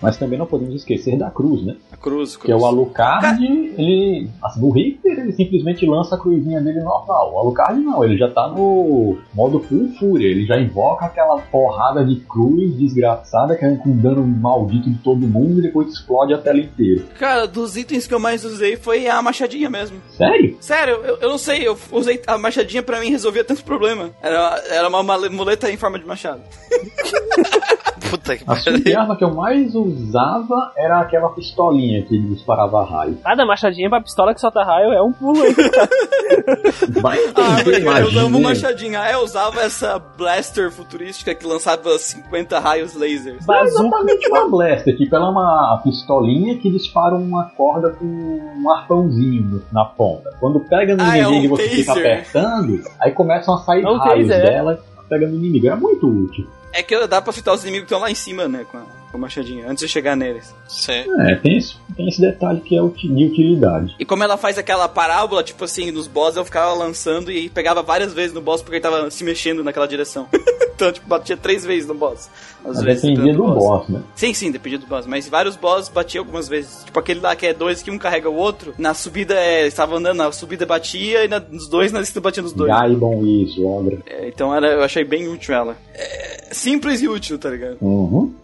Mas 0.00 0.16
também 0.18 0.38
não 0.38 0.46
podemos 0.46 0.74
esquecer 0.74 1.16
da 1.16 1.30
cruz, 1.30 1.62
né? 1.62 1.76
Cruz, 2.02 2.36
cruz. 2.36 2.46
Que 2.46 2.52
é 2.52 2.56
o 2.56 2.66
Alucard, 2.66 3.44
ele. 3.44 4.28
Assim, 4.42 4.60
o 4.60 4.70
Richter, 4.70 5.18
ele 5.20 5.32
simplesmente 5.32 5.86
lança 5.86 6.16
a 6.16 6.18
cruzinha 6.18 6.60
dele 6.60 6.80
normal. 6.80 7.32
O 7.32 7.38
Alucard 7.38 7.80
não, 7.80 8.04
ele 8.04 8.18
já 8.18 8.28
tá 8.28 8.48
no 8.48 9.18
modo 9.32 9.60
full 9.60 9.88
fúria. 9.98 10.26
Ele 10.26 10.44
já 10.44 10.58
invoca 10.58 11.06
aquela 11.06 11.38
porrada 11.38 12.04
de 12.04 12.16
cruz 12.16 12.76
desgraçada, 12.76 13.56
que 13.56 13.64
é 13.64 13.76
com 13.76 13.96
dano 13.96 14.26
maldito 14.26 14.90
de 14.90 14.98
todo 14.98 15.26
mundo 15.26 15.60
e 15.60 15.62
depois 15.62 15.88
explode 15.88 16.34
a 16.34 16.38
tela 16.38 16.58
inteira. 16.58 17.02
Cara, 17.18 17.46
dos 17.46 17.76
itens 17.76 18.06
que 18.06 18.14
eu 18.14 18.20
mais 18.20 18.44
usei 18.44 18.76
foi 18.76 19.06
a 19.06 19.22
machadinha 19.22 19.70
mesmo. 19.70 19.98
Sério? 20.10 20.56
Sério, 20.60 20.94
eu, 21.04 21.18
eu 21.18 21.28
não 21.30 21.38
sei, 21.38 21.66
eu 21.66 21.78
usei 21.92 22.20
a 22.26 22.36
machadinha 22.36 22.82
pra 22.82 23.00
mim 23.00 23.10
resolvia 23.10 23.44
tanto 23.44 23.64
problema. 23.64 24.10
Era, 24.20 24.62
era 24.68 24.88
uma 24.88 25.02
muleta 25.02 25.70
em 25.70 25.76
forma 25.76 25.98
de 25.98 26.06
machado. 26.06 26.40
Puta 28.12 28.36
que 28.36 28.44
A 28.44 28.54
pariu. 28.54 29.00
arma 29.00 29.16
que 29.16 29.24
eu 29.24 29.34
mais 29.34 29.74
usava 29.74 30.70
era 30.76 31.00
aquela 31.00 31.30
pistolinha 31.30 32.02
que 32.02 32.18
disparava 32.18 32.84
raio. 32.84 33.16
Cada 33.24 33.46
machadinha 33.46 33.88
pra 33.88 34.00
pistola 34.02 34.34
que 34.34 34.40
solta 34.40 34.62
raio 34.62 34.92
é 34.92 35.02
um 35.02 35.12
pulo. 35.12 35.40
Vai 37.00 37.18
Ah, 37.34 37.60
entender, 37.60 37.84
mas 37.84 38.04
eu 38.04 38.10
imagina. 38.28 38.38
machadinha. 38.40 39.00
Ah, 39.00 39.12
eu 39.12 39.20
usava 39.20 39.60
essa 39.62 39.98
blaster 39.98 40.70
futurística 40.70 41.34
que 41.34 41.46
lançava 41.46 41.98
50 41.98 42.58
raios 42.58 42.94
lasers. 42.94 43.46
Não 43.46 43.54
é 43.54 43.62
exatamente 43.62 44.28
uma 44.28 44.48
blaster, 44.48 44.96
tipo, 44.96 45.14
ela 45.16 45.26
é 45.26 45.30
uma 45.30 45.80
pistolinha 45.82 46.56
que 46.58 46.70
dispara 46.70 47.14
uma 47.14 47.44
corda 47.56 47.90
com 47.90 48.04
um 48.04 48.70
arpãozinho 48.70 49.62
na 49.72 49.84
ponta. 49.84 50.30
Quando 50.38 50.60
pega 50.60 50.94
no 50.96 51.02
Ah, 51.02 51.16
é 51.18 51.22
inimigo 51.22 51.44
e 51.44 51.48
um 51.48 51.56
você 51.56 51.68
fica 51.68 51.94
taser. 51.94 52.12
apertando, 52.12 52.82
aí 53.00 53.12
começam 53.12 53.54
a 53.54 53.58
sair 53.58 53.84
É 53.84 53.88
um 53.88 53.96
raios 53.96 54.28
taser, 54.28 54.44
é. 54.46 54.50
dela 54.50 54.78
e 55.04 55.08
pega 55.08 55.26
no 55.26 55.34
inimigo. 55.34 55.66
Era 55.66 55.76
muito 55.76 56.06
útil. 56.06 56.46
É 56.72 56.82
que 56.82 57.06
dá 57.06 57.20
pra 57.20 57.32
fitar 57.32 57.52
os 57.52 57.62
inimigos 57.62 57.86
que 57.86 57.94
estão 57.94 58.00
lá 58.00 58.10
em 58.10 58.14
cima, 58.14 58.48
né? 58.48 58.64
Com 58.70 58.78
a, 58.78 58.82
com 59.12 59.16
a 59.16 59.20
machadinha, 59.20 59.68
antes 59.68 59.84
de 59.84 59.92
chegar 59.92 60.16
neles. 60.16 60.54
Sim. 60.66 61.04
É, 61.20 61.34
tem 61.36 61.58
esse, 61.58 61.76
tem 61.94 62.08
esse 62.08 62.20
detalhe 62.20 62.60
que 62.60 62.76
é 62.76 62.80
de 62.80 63.24
utilidade. 63.24 63.94
E 63.98 64.04
como 64.04 64.24
ela 64.24 64.38
faz 64.38 64.56
aquela 64.56 64.88
parábola, 64.88 65.42
tipo 65.42 65.64
assim, 65.64 65.90
nos 65.90 66.06
boss, 66.06 66.36
eu 66.36 66.44
ficava 66.44 66.72
lançando 66.72 67.30
e 67.30 67.50
pegava 67.50 67.82
várias 67.82 68.14
vezes 68.14 68.32
no 68.32 68.40
boss 68.40 68.62
porque 68.62 68.76
ele 68.76 68.82
tava 68.82 69.10
se 69.10 69.22
mexendo 69.22 69.62
naquela 69.62 69.86
direção. 69.86 70.26
então, 70.74 70.90
tipo, 70.90 71.06
batia 71.06 71.36
três 71.36 71.64
vezes 71.64 71.86
no 71.86 71.94
boss. 71.94 72.30
Às 72.64 72.76
Mas 72.76 72.84
vezes, 72.84 73.02
dependia 73.02 73.34
do 73.34 73.42
dependendo 73.42 73.54
boss, 73.54 73.88
né? 73.88 74.02
Sim, 74.14 74.32
sim, 74.32 74.50
dependia 74.50 74.78
do 74.78 74.86
boss. 74.86 75.06
Mas 75.06 75.28
vários 75.28 75.56
boss 75.56 75.88
batia 75.88 76.20
algumas 76.20 76.48
vezes. 76.48 76.84
Tipo 76.84 76.98
aquele 76.98 77.20
lá 77.20 77.36
que 77.36 77.46
é 77.46 77.52
dois 77.52 77.82
que 77.82 77.90
um 77.90 77.98
carrega 77.98 78.30
o 78.30 78.36
outro. 78.36 78.74
Na 78.78 78.94
subida, 78.94 79.34
é, 79.34 79.66
estava 79.66 79.96
andando, 79.96 80.16
na 80.16 80.32
subida 80.32 80.64
batia 80.64 81.24
e 81.24 81.28
na, 81.28 81.38
nos 81.38 81.68
dois, 81.68 81.92
na 81.92 82.00
descida 82.00 82.20
batia 82.20 82.42
nos 82.42 82.52
dois. 82.52 82.72
Gaibon 82.72 83.24
isso, 83.26 83.66
obra. 83.66 83.98
É, 84.06 84.28
então 84.28 84.54
era, 84.54 84.68
eu 84.68 84.82
achei 84.82 85.04
bem 85.04 85.28
útil 85.28 85.54
ela. 85.54 85.76
É, 85.94 86.41
simples 86.52 87.02
e 87.02 87.08
útil, 87.08 87.38
tá 87.38 87.50
ligado? 87.50 87.78
Uhum. 87.80 88.34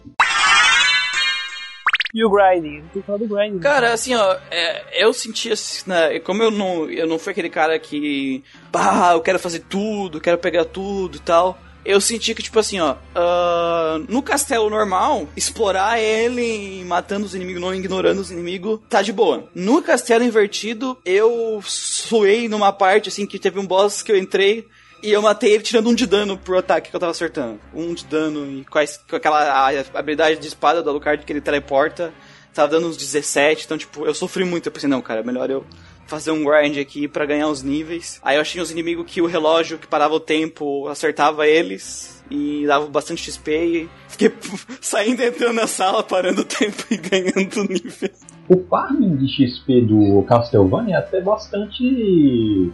E 2.13 2.25
o 2.25 2.29
grinding? 2.29 2.81
Tem 2.91 3.01
que 3.01 3.05
falar 3.05 3.19
do 3.19 3.27
grinding. 3.27 3.59
Cara, 3.59 3.93
assim, 3.93 4.15
ó, 4.15 4.37
é, 4.49 5.03
eu 5.03 5.13
senti 5.13 5.51
assim, 5.51 5.83
né, 5.87 6.19
como 6.19 6.41
eu 6.41 6.49
não, 6.49 6.89
eu 6.89 7.05
não 7.05 7.19
fui 7.19 7.31
aquele 7.31 7.49
cara 7.49 7.77
que, 7.77 8.43
bah, 8.71 9.11
eu 9.13 9.21
quero 9.21 9.37
fazer 9.37 9.59
tudo, 9.69 10.19
quero 10.19 10.37
pegar 10.37 10.65
tudo 10.65 11.17
e 11.17 11.19
tal. 11.19 11.59
Eu 11.85 12.01
senti 12.01 12.35
que, 12.35 12.43
tipo 12.43 12.59
assim, 12.59 12.79
ó, 12.79 12.95
ah, 13.15 14.01
no 14.09 14.21
castelo 14.21 14.69
normal, 14.69 15.27
explorar 15.35 15.99
ele 15.99 16.83
matando 16.83 17.25
os 17.25 17.35
inimigos, 17.35 17.61
não 17.61 17.73
ignorando 17.73 18.19
os 18.19 18.31
inimigos, 18.31 18.79
tá 18.89 19.01
de 19.01 19.13
boa. 19.13 19.47
No 19.53 19.81
castelo 19.81 20.23
invertido, 20.23 20.97
eu 21.05 21.61
suei 21.63 22.49
numa 22.49 22.73
parte, 22.73 23.09
assim, 23.09 23.25
que 23.25 23.39
teve 23.39 23.59
um 23.59 23.65
boss 23.65 24.01
que 24.01 24.11
eu 24.11 24.17
entrei 24.17 24.67
e 25.03 25.11
eu 25.11 25.21
matei 25.21 25.53
ele 25.53 25.63
tirando 25.63 25.89
um 25.89 25.93
de 25.95 26.05
dano 26.05 26.37
pro 26.37 26.57
ataque 26.57 26.89
que 26.89 26.95
eu 26.95 26.99
tava 26.99 27.11
acertando. 27.11 27.59
Um 27.73 27.93
de 27.93 28.05
dano 28.05 28.45
e 28.49 28.65
com, 28.65 28.79
com 29.09 29.15
aquela 29.15 29.39
a- 29.41 29.69
a 29.69 29.99
habilidade 29.99 30.39
de 30.39 30.47
espada 30.47 30.81
do 30.83 30.89
Alucard 30.89 31.25
que 31.25 31.31
ele 31.33 31.41
teleporta. 31.41 32.13
Tava 32.53 32.67
dando 32.69 32.87
uns 32.87 32.97
17, 32.97 33.65
então, 33.65 33.77
tipo, 33.77 34.05
eu 34.05 34.13
sofri 34.13 34.43
muito. 34.43 34.65
Eu 34.67 34.71
pensei, 34.71 34.89
não, 34.89 35.01
cara, 35.01 35.23
melhor 35.23 35.49
eu 35.49 35.63
fazer 36.07 36.31
um 36.31 36.43
grind 36.43 36.77
aqui 36.79 37.07
pra 37.07 37.25
ganhar 37.25 37.47
os 37.47 37.61
níveis. 37.61 38.19
Aí 38.23 38.35
eu 38.37 38.41
achei 38.41 38.59
os 38.61 38.71
inimigos 38.71 39.05
que 39.07 39.21
o 39.21 39.27
relógio 39.27 39.77
que 39.77 39.85
parava 39.87 40.15
o 40.15 40.19
tempo 40.19 40.87
acertava 40.87 41.47
eles 41.47 42.23
e 42.31 42.65
dava 42.65 42.87
bastante 42.87 43.21
XP 43.31 43.51
e 43.51 43.89
fiquei 44.07 44.33
saindo 44.81 45.21
entrando 45.23 45.53
na 45.53 45.67
sala, 45.67 46.01
parando 46.03 46.41
o 46.41 46.45
tempo 46.45 46.83
e 46.89 46.97
ganhando 46.97 47.63
nível. 47.71 48.09
O 48.49 48.65
farming 48.67 49.15
de 49.17 49.27
XP 49.27 49.81
do 49.81 50.23
Castlevania 50.27 50.95
é 50.95 50.97
até 50.97 51.21
bastante. 51.21 51.83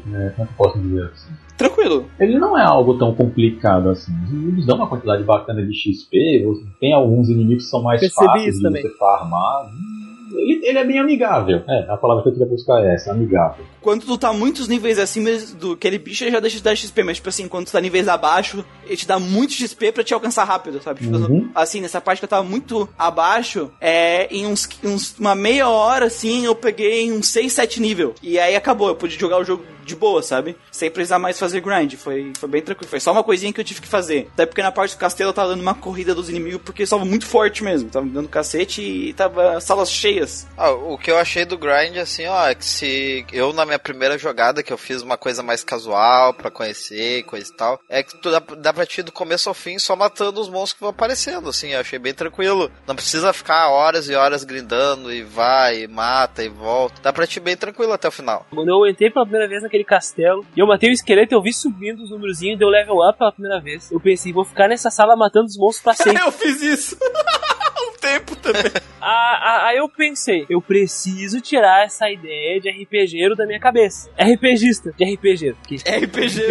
Né, 0.06 0.32
como 0.36 0.44
é 0.44 0.46
que 0.48 0.54
eu 0.54 0.58
posso 0.58 0.80
dizer 0.80 1.04
assim? 1.14 1.32
Tranquilo. 1.58 2.06
Ele 2.20 2.38
não 2.38 2.58
é 2.58 2.64
algo 2.64 2.98
tão 2.98 3.14
complicado 3.16 3.90
assim. 3.90 4.12
Os 4.26 4.30
inimigos 4.32 4.66
dão 4.66 4.78
uma 4.78 4.88
quantidade 4.88 5.24
bacana 5.24 5.66
de 5.66 5.74
XP. 5.74 6.46
Tem 6.80 6.94
alguns 6.94 7.30
inimigos 7.30 7.66
que 7.66 7.70
são 7.70 7.82
mais 7.82 8.02
Percebi 8.02 8.26
fáceis 8.28 8.56
de 8.58 8.62
também. 8.64 8.82
você 8.82 8.90
farmar. 8.98 9.70
Ele, 10.34 10.68
ele 10.68 10.78
é 10.80 10.84
bem 10.84 11.00
amigável. 11.00 11.62
É, 11.68 11.86
a 11.90 11.96
palavra 11.96 12.24
que 12.24 12.30
eu 12.30 12.34
queria 12.34 12.48
buscar 12.48 12.84
é 12.84 12.96
essa, 12.96 13.12
amigável. 13.12 13.64
Quando 13.82 14.06
tu 14.06 14.18
tá 14.18 14.34
muitos 14.34 14.68
níveis 14.68 15.00
acima 15.00 15.30
do 15.58 15.74
aquele 15.74 15.98
bicho, 15.98 16.24
ele 16.26 16.32
já 16.32 16.40
deixa 16.42 16.58
de 16.58 16.64
dar 16.64 16.76
XP, 16.76 17.04
mas 17.04 17.18
tipo 17.18 17.30
assim, 17.30 17.48
quando 17.48 17.68
tu 17.68 17.72
tá 17.72 17.80
níveis 17.80 18.08
abaixo, 18.10 18.66
ele 18.86 18.98
te 18.98 19.08
dá 19.08 19.18
muito 19.18 19.54
XP 19.54 19.92
pra 19.94 20.04
te 20.04 20.14
alcançar 20.14 20.44
rápido, 20.44 20.82
sabe? 20.82 21.02
Tipo, 21.02 21.16
Uhum. 21.16 21.50
Assim, 21.56 21.80
nessa 21.80 22.02
parte 22.02 22.20
que 22.20 22.26
eu 22.26 22.30
tava 22.30 22.44
muito 22.44 22.90
abaixo, 22.98 23.72
é, 23.80 24.28
em 24.36 24.46
uns, 24.46 24.68
uns- 24.84 25.16
uma 25.18 25.36
meia 25.36 25.70
hora, 25.70 26.08
assim, 26.08 26.44
eu 26.46 26.56
peguei 26.56 27.12
uns 27.14 27.28
6, 27.28 27.54
7 27.54 27.80
nível. 27.80 28.14
E 28.22 28.38
aí 28.38 28.56
acabou, 28.58 28.90
eu 28.90 28.96
pude 28.96 29.18
jogar 29.18 29.40
o 29.40 29.44
jogo 29.46 29.64
de 29.86 29.96
boa, 29.96 30.22
sabe? 30.22 30.58
Sem 30.72 30.92
precisar 30.92 31.20
mais 31.20 31.40
fazer 31.40 31.62
grind. 31.62 31.94
Foi, 31.96 32.34
foi 32.38 32.50
bem 32.50 32.62
tranquilo. 32.62 32.90
Foi 32.90 33.00
só 33.00 33.12
uma 33.12 33.24
coisinha 33.24 33.54
que 33.54 33.60
eu 33.60 33.66
tive 33.66 33.82
que 33.82 33.88
fazer. 33.88 34.28
Até 34.34 34.46
porque 34.46 34.62
na 34.62 34.72
parte 34.72 34.96
do 34.96 35.00
castelo 35.00 35.30
eu 35.30 35.34
tava 35.34 35.50
dando 35.50 35.62
uma 35.62 35.76
corrida 35.76 36.14
dos 36.14 36.30
inimigos 36.30 36.62
porque 36.64 36.82
eles 36.82 36.90
estavam 36.90 37.06
muito 37.06 37.26
forte 37.26 37.64
mesmo. 37.64 37.90
Tava 37.90 38.06
dando 38.06 38.28
cacete 38.28 38.82
e 38.82 39.14
tava 39.14 39.60
salas 39.62 39.92
cheias. 39.92 40.48
Ah, 40.58 40.72
o 40.72 40.98
que 40.98 41.12
eu 41.12 41.18
achei 41.18 41.46
do 41.46 41.58
grind, 41.58 41.98
assim, 41.98 42.26
ó, 42.26 42.48
é 42.48 42.56
que 42.56 42.66
se 42.66 43.26
eu 43.32 43.54
na 43.54 43.66
minha 43.66 43.80
primeira 43.80 44.18
jogada, 44.18 44.64
que 44.64 44.74
eu 44.74 44.78
fiz 44.78 45.02
uma 45.02 45.18
coisa 45.18 45.44
mais 45.44 45.64
casual 45.64 46.34
pra 46.34 46.52
conhecer, 46.52 47.24
coisa 47.24 47.52
e 47.52 47.56
tal, 47.56 47.80
é 47.90 48.04
que 48.04 48.18
tu 48.18 48.32
dá, 48.32 48.40
dá 48.40 48.74
pra 48.74 48.86
ti 48.86 49.02
do 49.02 49.12
começo 49.12 49.50
ao 49.50 49.56
fim 49.56 49.78
só 49.78 49.96
matando 49.96 50.42
os 50.42 50.50
monstros 50.50 50.74
que 50.74 50.82
vão 50.82 50.90
aparecendo, 50.90 51.50
assim, 51.50 51.70
eu 51.70 51.80
achei 51.80 52.00
bem 52.00 52.14
tranquilo. 52.14 52.72
Não 52.88 52.96
precisa 52.96 53.34
ficar 53.34 53.70
horas 53.70 54.10
e 54.10 54.16
horas 54.16 54.44
grindando 54.44 55.12
e 55.12 55.24
vai, 55.24 55.84
e 55.84 55.88
mata 55.88 56.44
e 56.44 56.50
volta. 56.50 57.02
Dá 57.02 57.12
pra 57.12 57.28
ti 57.28 57.40
bem 57.40 57.56
tranquilo 57.56 57.94
até 57.94 58.08
o 58.08 58.12
final. 58.12 58.46
Quando 58.50 58.70
eu 58.70 58.90
entrei 58.90 59.12
pela 59.12 59.26
primeira 59.26 59.48
vez 59.48 59.62
naquele 59.62 59.75
castelo 59.84 60.46
e 60.56 60.60
eu 60.60 60.68
matei 60.68 60.90
o 60.90 60.94
esqueleto, 60.94 61.34
eu 61.34 61.42
vi 61.42 61.52
subindo 61.54 62.04
os 62.04 62.12
númerozinhos, 62.12 62.58
deu 62.60 62.70
level 62.70 62.98
up 63.08 63.18
pela 63.18 63.32
primeira 63.32 63.60
vez. 63.60 63.92
Eu 63.92 64.00
pensei, 64.00 64.32
vou 64.32 64.46
ficar 64.46 64.68
nessa 64.68 64.90
sala 64.90 65.16
matando 65.16 65.48
os 65.48 65.58
monstros 65.58 65.84
pra 65.84 65.94
sempre. 66.02 66.22
eu 66.22 66.32
fiz 66.32 66.62
isso. 66.62 66.98
um 67.78 67.98
tempo 68.00 68.36
também. 68.36 68.72
Ah, 69.08 69.40
ah, 69.40 69.68
Aí 69.68 69.78
eu 69.78 69.88
pensei, 69.88 70.48
eu 70.50 70.60
preciso 70.60 71.40
tirar 71.40 71.86
essa 71.86 72.10
ideia 72.10 72.60
de 72.60 72.72
RPGero 72.72 73.36
da 73.36 73.46
minha 73.46 73.60
cabeça. 73.60 74.10
RPGista 74.18 74.92
de 74.98 75.06
RPGero. 75.14 75.56
Que... 75.68 75.76
RPG. 75.76 76.42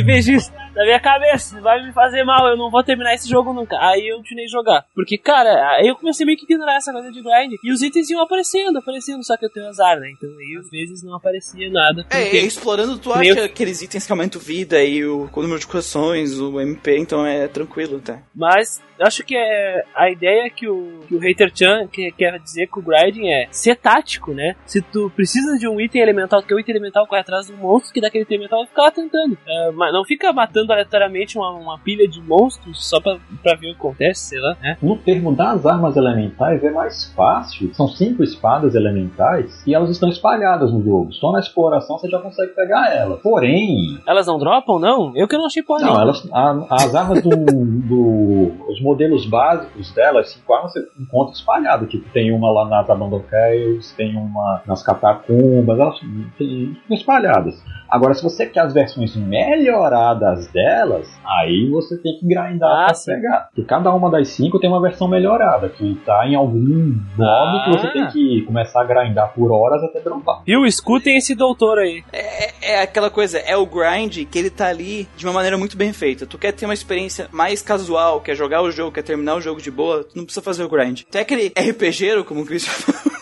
RPGista 0.00 0.63
da 0.74 0.82
minha 0.84 1.00
cabeça, 1.00 1.60
vai 1.60 1.84
me 1.84 1.92
fazer 1.92 2.24
mal, 2.24 2.46
eu 2.48 2.56
não 2.56 2.70
vou 2.70 2.82
terminar 2.82 3.14
esse 3.14 3.28
jogo 3.28 3.52
nunca. 3.52 3.76
Aí 3.80 4.08
eu 4.08 4.18
continuei 4.18 4.48
jogar. 4.48 4.84
Porque, 4.94 5.16
cara, 5.16 5.76
aí 5.76 5.86
eu 5.88 5.96
comecei 5.96 6.26
meio 6.26 6.36
que 6.38 6.44
a 6.44 6.54
ignorar 6.54 6.76
essa 6.76 6.92
coisa 6.92 7.10
de 7.10 7.22
grind. 7.22 7.52
E 7.62 7.72
os 7.72 7.82
itens 7.82 8.10
iam 8.10 8.20
aparecendo, 8.22 8.78
aparecendo, 8.78 9.24
só 9.24 9.36
que 9.36 9.44
eu 9.46 9.50
tenho 9.50 9.68
azar, 9.68 9.98
né? 9.98 10.10
Então 10.10 10.28
aí 10.30 10.56
às 10.58 10.70
vezes 10.70 11.02
não 11.02 11.14
aparecia 11.14 11.70
nada. 11.70 12.06
É, 12.10 12.36
explorando 12.36 12.98
tu 12.98 13.12
acha 13.12 13.24
eu- 13.40 13.44
aqueles 13.44 13.80
itens 13.82 14.06
que 14.06 14.12
aumentam 14.12 14.40
vida 14.40 14.82
e 14.82 15.04
o, 15.04 15.28
o 15.32 15.42
número 15.42 15.60
de 15.60 15.66
corações, 15.66 16.38
o 16.40 16.60
MP, 16.60 16.98
então 16.98 17.24
é 17.24 17.46
tranquilo, 17.48 18.00
tá? 18.00 18.18
Mas 18.34 18.82
eu 18.98 19.06
acho 19.06 19.24
que 19.24 19.36
é 19.36 19.84
a 19.94 20.10
ideia 20.10 20.48
que 20.50 20.68
o, 20.68 21.00
que 21.08 21.14
o 21.14 21.18
Hater 21.18 21.50
Chan 21.54 21.86
que- 21.88 22.12
quer 22.12 22.38
dizer 22.38 22.66
com 22.68 22.80
o 22.80 22.82
grinding 22.82 23.28
é 23.28 23.48
ser 23.50 23.76
tático, 23.76 24.32
né? 24.32 24.56
Se 24.66 24.80
tu 24.82 25.10
precisa 25.14 25.58
de 25.58 25.68
um 25.68 25.80
item 25.80 26.02
elemental, 26.02 26.40
tu 26.42 26.48
quer 26.48 26.54
o 26.54 26.60
item 26.60 26.74
elemental, 26.74 27.06
corre 27.06 27.20
atrás 27.20 27.46
do 27.48 27.56
monstro 27.56 27.92
que 27.92 28.00
dá 28.00 28.08
aquele 28.08 28.24
item 28.24 28.36
elemental, 28.38 28.66
fica 28.66 28.82
lá 28.82 28.90
tentando. 28.90 29.36
É, 29.46 29.70
mas 29.72 29.92
não 29.92 30.04
fica 30.04 30.32
matando 30.32 30.63
aleatoriamente 30.72 31.36
uma, 31.38 31.50
uma 31.50 31.78
pilha 31.78 32.06
de 32.08 32.20
monstros 32.20 32.88
só 32.88 33.00
pra, 33.00 33.16
pra 33.42 33.54
ver 33.54 33.68
o 33.68 33.70
que 33.72 33.76
acontece, 33.78 34.28
sei 34.30 34.40
lá, 34.40 34.56
né? 34.60 34.76
No 34.82 34.96
termo 34.96 35.34
das 35.34 35.64
armas 35.66 35.96
elementais 35.96 36.62
é 36.64 36.70
mais 36.70 37.12
fácil. 37.14 37.72
São 37.74 37.88
cinco 37.88 38.22
espadas 38.22 38.74
elementais 38.74 39.62
e 39.66 39.74
elas 39.74 39.90
estão 39.90 40.08
espalhadas 40.08 40.72
no 40.72 40.82
jogo. 40.82 41.12
Só 41.12 41.32
na 41.32 41.40
exploração 41.40 41.98
você 41.98 42.08
já 42.08 42.18
consegue 42.18 42.52
pegar 42.52 42.92
elas. 42.94 43.20
Porém, 43.20 43.98
Elas 44.06 44.26
não 44.26 44.38
dropam, 44.38 44.78
não? 44.78 45.12
Eu 45.16 45.26
que 45.28 45.36
não 45.36 45.46
achei 45.46 45.62
porra 45.62 45.86
não, 45.86 46.00
elas, 46.00 46.26
a- 46.32 46.66
as 46.70 46.94
armas 46.94 47.22
do, 47.22 47.30
do- 47.36 48.64
Os 48.70 48.80
modelos 48.82 49.26
básicos 49.26 49.92
delas, 49.92 50.30
cinco 50.30 50.52
armas, 50.54 50.72
você 50.72 50.86
encontra 51.00 51.34
espalhado. 51.34 51.86
Tipo, 51.86 52.08
tem 52.10 52.32
uma 52.32 52.50
lá 52.50 52.66
nas 52.68 52.88
Abandon 52.90 53.20
Caves, 53.20 53.92
tem 53.92 54.16
uma 54.16 54.62
nas 54.66 54.82
catacumbas, 54.82 55.78
elas 55.78 55.98
ficam 55.98 56.76
espalhadas. 56.90 57.62
Agora, 57.88 58.14
se 58.14 58.22
você 58.22 58.46
quer 58.46 58.60
as 58.60 58.72
versões 58.74 59.14
melhoradas 59.16 60.46
delas, 60.54 61.06
aí 61.26 61.68
você 61.70 61.98
tem 61.98 62.16
que 62.18 62.26
grindar 62.26 62.70
Ah, 62.70 62.86
pra 62.86 62.94
sim. 62.94 63.12
pegar. 63.12 63.48
Porque 63.48 63.62
cada 63.68 63.92
uma 63.92 64.08
das 64.10 64.28
cinco 64.28 64.58
tem 64.58 64.70
uma 64.70 64.80
versão 64.80 65.06
melhorada, 65.08 65.68
que 65.68 65.94
tá 66.06 66.26
em 66.26 66.34
algum 66.34 66.94
modo 67.18 67.64
que 67.64 67.70
você 67.78 67.86
Ah. 67.88 67.92
tem 67.92 68.06
que 68.08 68.42
começar 68.46 68.80
a 68.80 68.84
grindar 68.84 69.32
por 69.34 69.50
horas 69.52 69.82
até 69.82 70.00
dropar. 70.00 70.42
Viu? 70.46 70.64
Escutem 70.64 71.16
esse 71.16 71.34
doutor 71.34 71.78
aí. 71.78 72.02
É, 72.12 72.74
é 72.76 72.82
aquela 72.82 73.10
coisa, 73.10 73.38
é 73.38 73.56
o 73.56 73.66
grind 73.66 74.24
que 74.30 74.38
ele 74.38 74.48
tá 74.50 74.68
ali 74.68 75.08
de 75.16 75.26
uma 75.26 75.32
maneira 75.34 75.58
muito 75.58 75.76
bem 75.76 75.92
feita. 75.92 76.24
Tu 76.26 76.38
quer 76.38 76.52
ter 76.52 76.64
uma 76.64 76.74
experiência 76.74 77.28
mais 77.32 77.60
casual, 77.60 78.20
quer 78.20 78.36
jogar 78.36 78.62
o 78.62 78.70
jogo, 78.70 78.92
quer 78.92 79.02
terminar 79.02 79.34
o 79.34 79.40
jogo 79.40 79.60
de 79.60 79.70
boa, 79.70 80.04
tu 80.04 80.16
não 80.16 80.24
precisa 80.24 80.42
fazer 80.44 80.62
o 80.62 80.68
grind. 80.68 81.02
Tu 81.10 81.18
é 81.18 81.22
aquele 81.22 81.48
RPGero, 81.58 82.24
como 82.24 82.42
o 82.42 82.46
Christian 82.46 82.72
falou. 82.72 83.14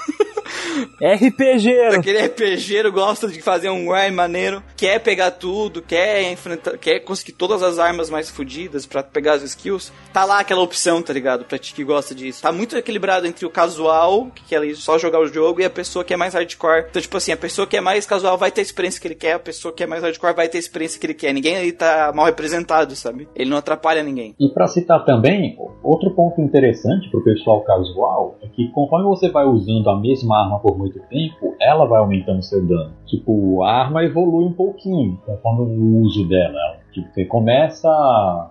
RPG. 1.01 1.81
Aquele 1.97 2.27
RPGero 2.27 2.93
gosta 2.93 3.29
de 3.29 3.41
fazer 3.43 3.71
um 3.71 3.87
grind 3.87 4.15
maneiro, 4.15 4.63
quer 4.77 4.99
pegar 5.01 5.33
tudo, 5.33 5.83
quer 5.83 6.31
enfrentar, 6.31 6.77
quer 6.79 7.01
conseguir 7.01 7.33
todas 7.33 7.63
as 7.63 7.79
armas 7.79 8.11
mais 8.11 8.31
fodidas 8.31 8.87
pra 8.87 9.03
pegar 9.03 9.35
as 9.35 9.43
skills. 9.43 9.93
Tá 10.13 10.25
lá 10.25 10.41
aquela 10.41 10.63
opção, 10.63 11.03
tá 11.03 11.13
ligado? 11.13 11.45
Pra 11.45 11.59
ti 11.59 11.75
que 11.75 11.85
gosta 11.85 12.15
disso. 12.15 12.43
Tá 12.43 12.53
muito 12.53 12.77
equilibrado 12.77 13.27
entre 13.27 13.47
o 13.47 13.51
casual, 13.51 14.27
que 14.35 14.45
quer 14.45 14.57
ali 14.57 14.75
só 14.75 14.99
jogar 14.99 15.21
o 15.21 15.27
jogo, 15.27 15.61
e 15.61 15.65
a 15.65 15.71
pessoa 15.71 16.05
que 16.05 16.15
é 16.15 16.17
mais 16.17 16.35
hardcore. 16.35 16.87
Então, 16.91 17.03
tipo 17.03 17.17
assim, 17.17 17.33
a 17.33 17.37
pessoa 17.37 17.67
que 17.67 17.77
é 17.77 17.81
mais 17.81 18.07
casual 18.07 18.39
vai 18.39 18.51
ter 18.51 18.61
a 18.61 18.65
experiência 18.65 19.01
que 19.01 19.09
ele 19.09 19.15
quer, 19.15 19.35
a 19.35 19.39
pessoa 19.39 19.73
que 19.73 19.83
é 19.83 19.87
mais 19.87 20.03
hardcore 20.03 20.35
vai 20.35 20.49
ter 20.49 20.59
a 20.59 20.61
experiência 20.61 21.01
que 21.01 21.07
ele 21.07 21.15
quer. 21.15 21.33
Ninguém 21.33 21.57
aí 21.57 21.73
tá 21.73 22.13
mal 22.15 22.27
representado, 22.27 22.95
sabe? 22.95 23.29
Ele 23.35 23.51
não 23.51 23.57
atrapalha 23.57 24.03
ninguém. 24.03 24.35
E 24.39 24.49
para 24.49 24.67
citar 24.67 25.05
também, 25.05 25.57
outro 25.83 26.11
ponto 26.15 26.41
interessante 26.41 27.11
para 27.11 27.21
o 27.21 27.25
pessoal 27.25 27.63
casual 27.63 28.39
é 28.43 28.49
que 28.49 28.71
conforme 28.73 29.07
você 29.07 29.31
vai 29.31 29.45
usando 29.47 29.89
a 29.89 29.99
mesma 29.99 30.43
arma 30.43 30.62
por 30.63 30.79
muito 30.79 31.01
tempo, 31.09 31.55
ela 31.61 31.85
vai 31.87 31.99
aumentando 31.99 32.43
seu 32.43 32.65
dano. 32.65 32.93
Tipo, 33.07 33.63
a 33.63 33.73
arma 33.73 34.05
evolui 34.05 34.45
um 34.45 34.53
pouquinho 34.53 35.19
conforme 35.27 35.63
o 35.77 36.01
uso 36.01 36.27
dela. 36.29 36.82
Tipo, 36.93 37.09
você 37.13 37.25
começa, 37.25 37.89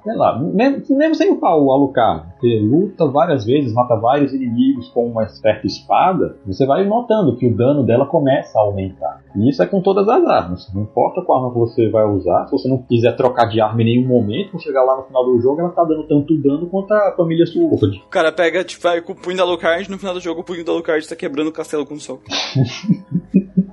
sei 0.04 0.16
lá, 0.16 0.38
mesmo, 0.39 0.98
mesmo 0.98 1.16
sem 1.16 1.32
upar 1.32 1.58
o 1.58 1.72
Alucard, 1.72 2.26
você 2.39 2.60
luta 2.60 3.08
várias 3.08 3.46
vezes, 3.46 3.74
mata 3.74 3.96
vários 3.96 4.34
inimigos 4.34 4.88
com 4.89 5.08
uma 5.08 5.24
esperta 5.24 5.68
espada, 5.68 6.36
você 6.46 6.66
vai 6.66 6.84
notando 6.86 7.36
que 7.38 7.48
o 7.48 7.56
dano 7.56 7.84
dela 7.84 8.06
começa 8.06 8.58
a 8.58 8.64
aumentar. 8.64 9.22
E 9.36 9.50
isso 9.50 9.62
é 9.62 9.68
com 9.68 9.82
todas 9.82 10.08
as 10.08 10.26
armas. 10.26 10.72
Não 10.74 10.84
importa 10.84 11.22
qual 11.22 11.39
arma 11.39 11.54
que 11.54 11.60
você 11.60 11.89
vai 11.89 12.06
usar, 12.06 12.46
se 12.46 12.52
você 12.52 12.68
não 12.68 12.80
quiser 12.80 13.16
trocar 13.16 13.48
de 13.48 13.62
arma 13.62 13.82
em 13.82 13.86
nenhum 13.86 14.08
momento, 14.08 14.52
quando 14.52 14.64
chegar 14.64 14.84
lá 14.84 14.98
no 14.98 15.04
final 15.04 15.26
do 15.26 15.39
jogo, 15.39 15.62
ela 15.62 15.70
tá 15.70 15.84
dando 15.84 16.08
tanto 16.08 16.36
dano 16.42 16.68
quanto 16.68 16.92
a 16.94 17.14
família 17.16 17.46
Sword. 17.46 18.04
O 18.06 18.10
cara 18.10 18.32
pega, 18.32 18.64
tipo, 18.64 18.82
vai 18.82 19.02
com 19.02 19.14
o 19.14 19.16
punho 19.16 19.38
da 19.38 19.44
Alucard, 19.44 19.89
no 19.89 19.98
final 19.98 20.14
do 20.14 20.20
jogo 20.20 20.42
o 20.42 20.44
punho 20.44 20.66
da 20.66 20.72
Alucard 20.72 21.08
tá 21.08 21.16
quebrando 21.16 21.48
o 21.48 21.54
castelo 21.54 21.86
com 21.86 21.94
o 21.94 22.00
sol. 22.00 22.20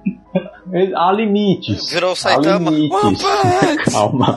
Há 0.96 1.12
limites. 1.12 1.90
Virou 1.92 2.10
o 2.10 2.12
Há 2.12 2.16
Saitama. 2.16 2.70
limites. 2.70 3.22
Calma. 3.92 4.36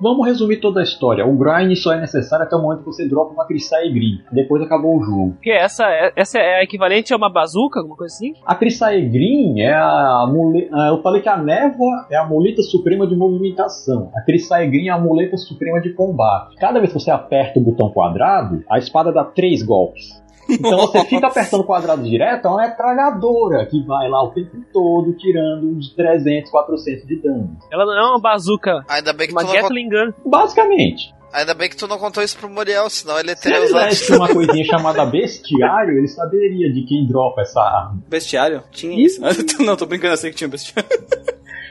Vamos 0.00 0.26
resumir 0.26 0.56
toda 0.56 0.80
a 0.80 0.82
história. 0.82 1.24
O 1.24 1.36
grind 1.38 1.76
só 1.76 1.92
é 1.92 2.00
necessário 2.00 2.44
até 2.44 2.56
o 2.56 2.60
momento 2.60 2.80
que 2.80 2.86
você 2.86 3.08
dropa 3.08 3.34
uma 3.34 3.46
Crisai 3.46 3.88
Green. 3.88 4.18
Depois 4.32 4.60
acabou 4.60 4.98
o 4.98 5.02
jogo. 5.04 5.30
Porque 5.34 5.52
essa, 5.52 5.84
é- 5.84 6.12
essa 6.16 6.40
é 6.40 6.58
a 6.58 6.64
equivalente 6.64 7.14
a 7.14 7.16
uma 7.16 7.30
bazuca, 7.30 7.78
alguma 7.78 7.96
coisa 7.96 8.12
assim? 8.12 8.32
A 8.44 8.52
Crisai 8.56 9.00
Green 9.02 9.60
é 9.60 9.72
a 9.72 10.26
muleta. 10.28 10.76
Eu 10.88 11.00
falei 11.02 11.22
que 11.22 11.28
a 11.28 11.36
névoa 11.36 12.06
é 12.10 12.16
a 12.16 12.24
muleta 12.26 12.62
suprema 12.62 13.06
de 13.06 13.14
movimentação. 13.14 14.10
A 14.16 14.22
Crisai 14.22 14.66
Green 14.68 14.88
é 14.88 14.90
a 14.90 14.98
muleta 14.98 15.36
suprema 15.36 15.80
de 15.80 15.90
combate. 15.94 16.56
Cada 16.56 16.80
vez 16.80 16.92
que 16.92 16.98
você 16.98 17.12
aperta 17.12 17.60
o 17.60 17.62
botão 17.62 17.88
quadrado, 17.92 18.64
a 18.68 18.78
espada 18.78 19.12
dá 19.12 19.22
três 19.22 19.62
golpes. 19.62 20.20
Então 20.48 20.76
você 20.78 21.04
fica 21.04 21.28
apertando 21.28 21.60
o 21.60 21.64
quadrado 21.64 22.02
direto, 22.02 22.46
é 22.46 22.50
uma 22.50 22.62
metralhadora 22.62 23.64
que 23.66 23.80
vai 23.86 24.08
lá 24.08 24.22
o 24.24 24.30
tempo 24.30 24.56
todo 24.72 25.12
tirando 25.16 25.68
uns 25.68 25.94
300, 25.94 26.50
400 26.50 27.06
de 27.06 27.16
dano. 27.22 27.56
Ela 27.70 27.84
não 27.86 27.94
é 27.94 28.02
uma 28.10 28.20
bazuca, 28.20 28.84
Ainda 28.88 29.12
bem 29.12 29.28
que 29.28 29.32
uma 29.32 29.42
tu 29.44 29.46
não, 29.46 29.54
Gatling 29.54 29.88
Gun. 29.88 30.12
Basicamente. 30.28 31.14
ainda 31.32 31.54
bem 31.54 31.68
que 31.70 31.76
tu 31.76 31.86
não 31.86 31.96
contou 31.96 32.22
isso 32.22 32.36
pro 32.36 32.48
Muriel, 32.50 32.90
senão 32.90 33.18
ele 33.20 33.34
Se 33.36 33.42
teria 33.42 33.58
ele 33.58 33.66
usado. 33.66 33.82
tivesse 33.90 34.12
uma 34.16 34.28
coisinha 34.28 34.64
chamada 34.66 35.06
bestiário, 35.06 35.96
ele 35.96 36.08
saberia 36.08 36.72
de 36.72 36.82
quem 36.86 37.06
dropa 37.06 37.42
essa 37.42 37.60
arma. 37.62 38.02
Bestiário? 38.08 38.62
Tinha 38.72 39.00
isso. 39.00 39.20
não, 39.62 39.76
tô 39.76 39.86
brincando, 39.86 40.14
eu 40.14 40.18
sei 40.18 40.30
que 40.30 40.36
tinha 40.36 40.48
bestiário. 40.48 40.90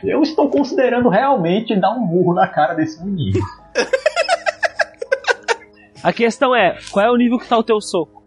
Eu 0.04 0.22
estou 0.24 0.50
considerando 0.50 1.10
realmente 1.10 1.80
dar 1.80 1.92
um 1.92 2.00
murro 2.00 2.34
na 2.34 2.48
cara 2.48 2.74
desse 2.74 3.04
menino. 3.06 3.40
A 6.04 6.12
questão 6.12 6.56
é, 6.56 6.78
qual 6.92 7.06
é 7.06 7.12
o 7.12 7.16
nível 7.16 7.38
que 7.38 7.48
tá 7.48 7.58
o 7.58 7.64
teu 7.64 7.80
soco? 7.80 8.21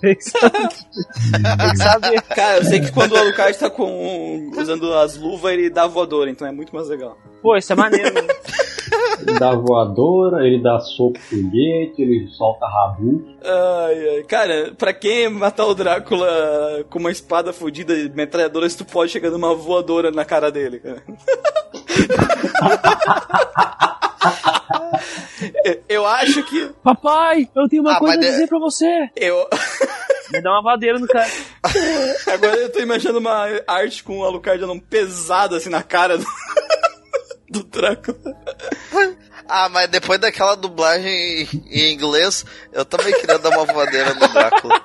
Tem 0.00 0.14
que 0.14 0.24
saber. 0.24 0.68
Tem 0.68 1.70
que 1.70 1.76
saber. 1.76 2.22
Cara, 2.22 2.58
eu 2.58 2.64
sei 2.64 2.80
que 2.80 2.92
quando 2.92 3.12
o 3.12 3.16
Alucard 3.16 3.58
tá 3.58 3.70
com, 3.70 4.50
usando 4.56 4.92
as 4.94 5.16
luvas, 5.16 5.52
ele 5.52 5.70
dá 5.70 5.86
voadora, 5.86 6.30
então 6.30 6.46
é 6.46 6.52
muito 6.52 6.74
mais 6.74 6.88
legal. 6.88 7.16
Pô, 7.42 7.56
isso 7.56 7.72
é 7.72 7.76
maneiro, 7.76 8.12
né? 8.12 8.22
Ele 9.20 9.38
dá 9.38 9.54
voadora, 9.54 10.46
ele 10.46 10.62
dá 10.62 10.78
soco 10.80 11.18
foguete, 11.18 12.02
ele 12.02 12.28
solta 12.28 12.66
rabu. 12.66 13.24
Ai, 13.42 14.08
ai. 14.16 14.22
Cara, 14.24 14.72
pra 14.76 14.92
quem 14.92 15.28
matar 15.28 15.66
o 15.66 15.74
Drácula 15.74 16.84
com 16.90 16.98
uma 16.98 17.10
espada 17.10 17.52
fodida 17.52 17.94
e 17.94 18.08
metralhadora, 18.10 18.68
se 18.68 18.76
tu 18.76 18.84
pode 18.84 19.10
chegar 19.10 19.30
numa 19.30 19.54
voadora 19.54 20.10
na 20.10 20.24
cara 20.24 20.50
dele, 20.50 20.80
cara. 20.80 21.02
Eu- 25.88 26.06
acho 26.06 26.42
que. 26.44 26.70
Papai, 26.82 27.48
eu 27.54 27.68
tenho 27.68 27.82
uma 27.82 27.94
Ah, 27.96 27.98
coisa 27.98 28.14
a 28.14 28.20
de- 28.20 28.26
dizer 28.26 28.46
pra 28.48 28.58
você. 28.58 29.08
Eu. 29.16 29.48
Me 30.32 30.40
dá 30.42 30.50
uma 30.50 30.62
vadeira 30.62 30.98
no 30.98 31.06
cara. 31.06 31.30
Agora 32.32 32.56
eu 32.56 32.72
tô 32.72 32.80
imaginando 32.80 33.18
uma 33.20 33.48
arte 33.66 34.02
com 34.02 34.18
o 34.18 34.24
Alucard 34.24 34.60
dando 34.60 34.72
um 34.72 34.80
pesado 34.80 35.54
assim 35.54 35.68
na 35.70 35.84
cara 35.84 36.18
do, 36.18 36.26
do 37.48 37.62
Drácula. 37.62 38.18
Ah, 39.48 39.68
mas 39.68 39.88
depois 39.88 40.18
daquela 40.18 40.56
dublagem 40.56 41.42
em- 41.42 41.64
em 41.70 41.92
inglês, 41.94 42.44
eu 42.72 42.84
também 42.84 43.14
queria 43.20 43.38
dar 43.38 43.50
uma 43.50 43.64
voadeira 43.72 44.14
no 44.14 44.26
Drácula. 44.28 44.82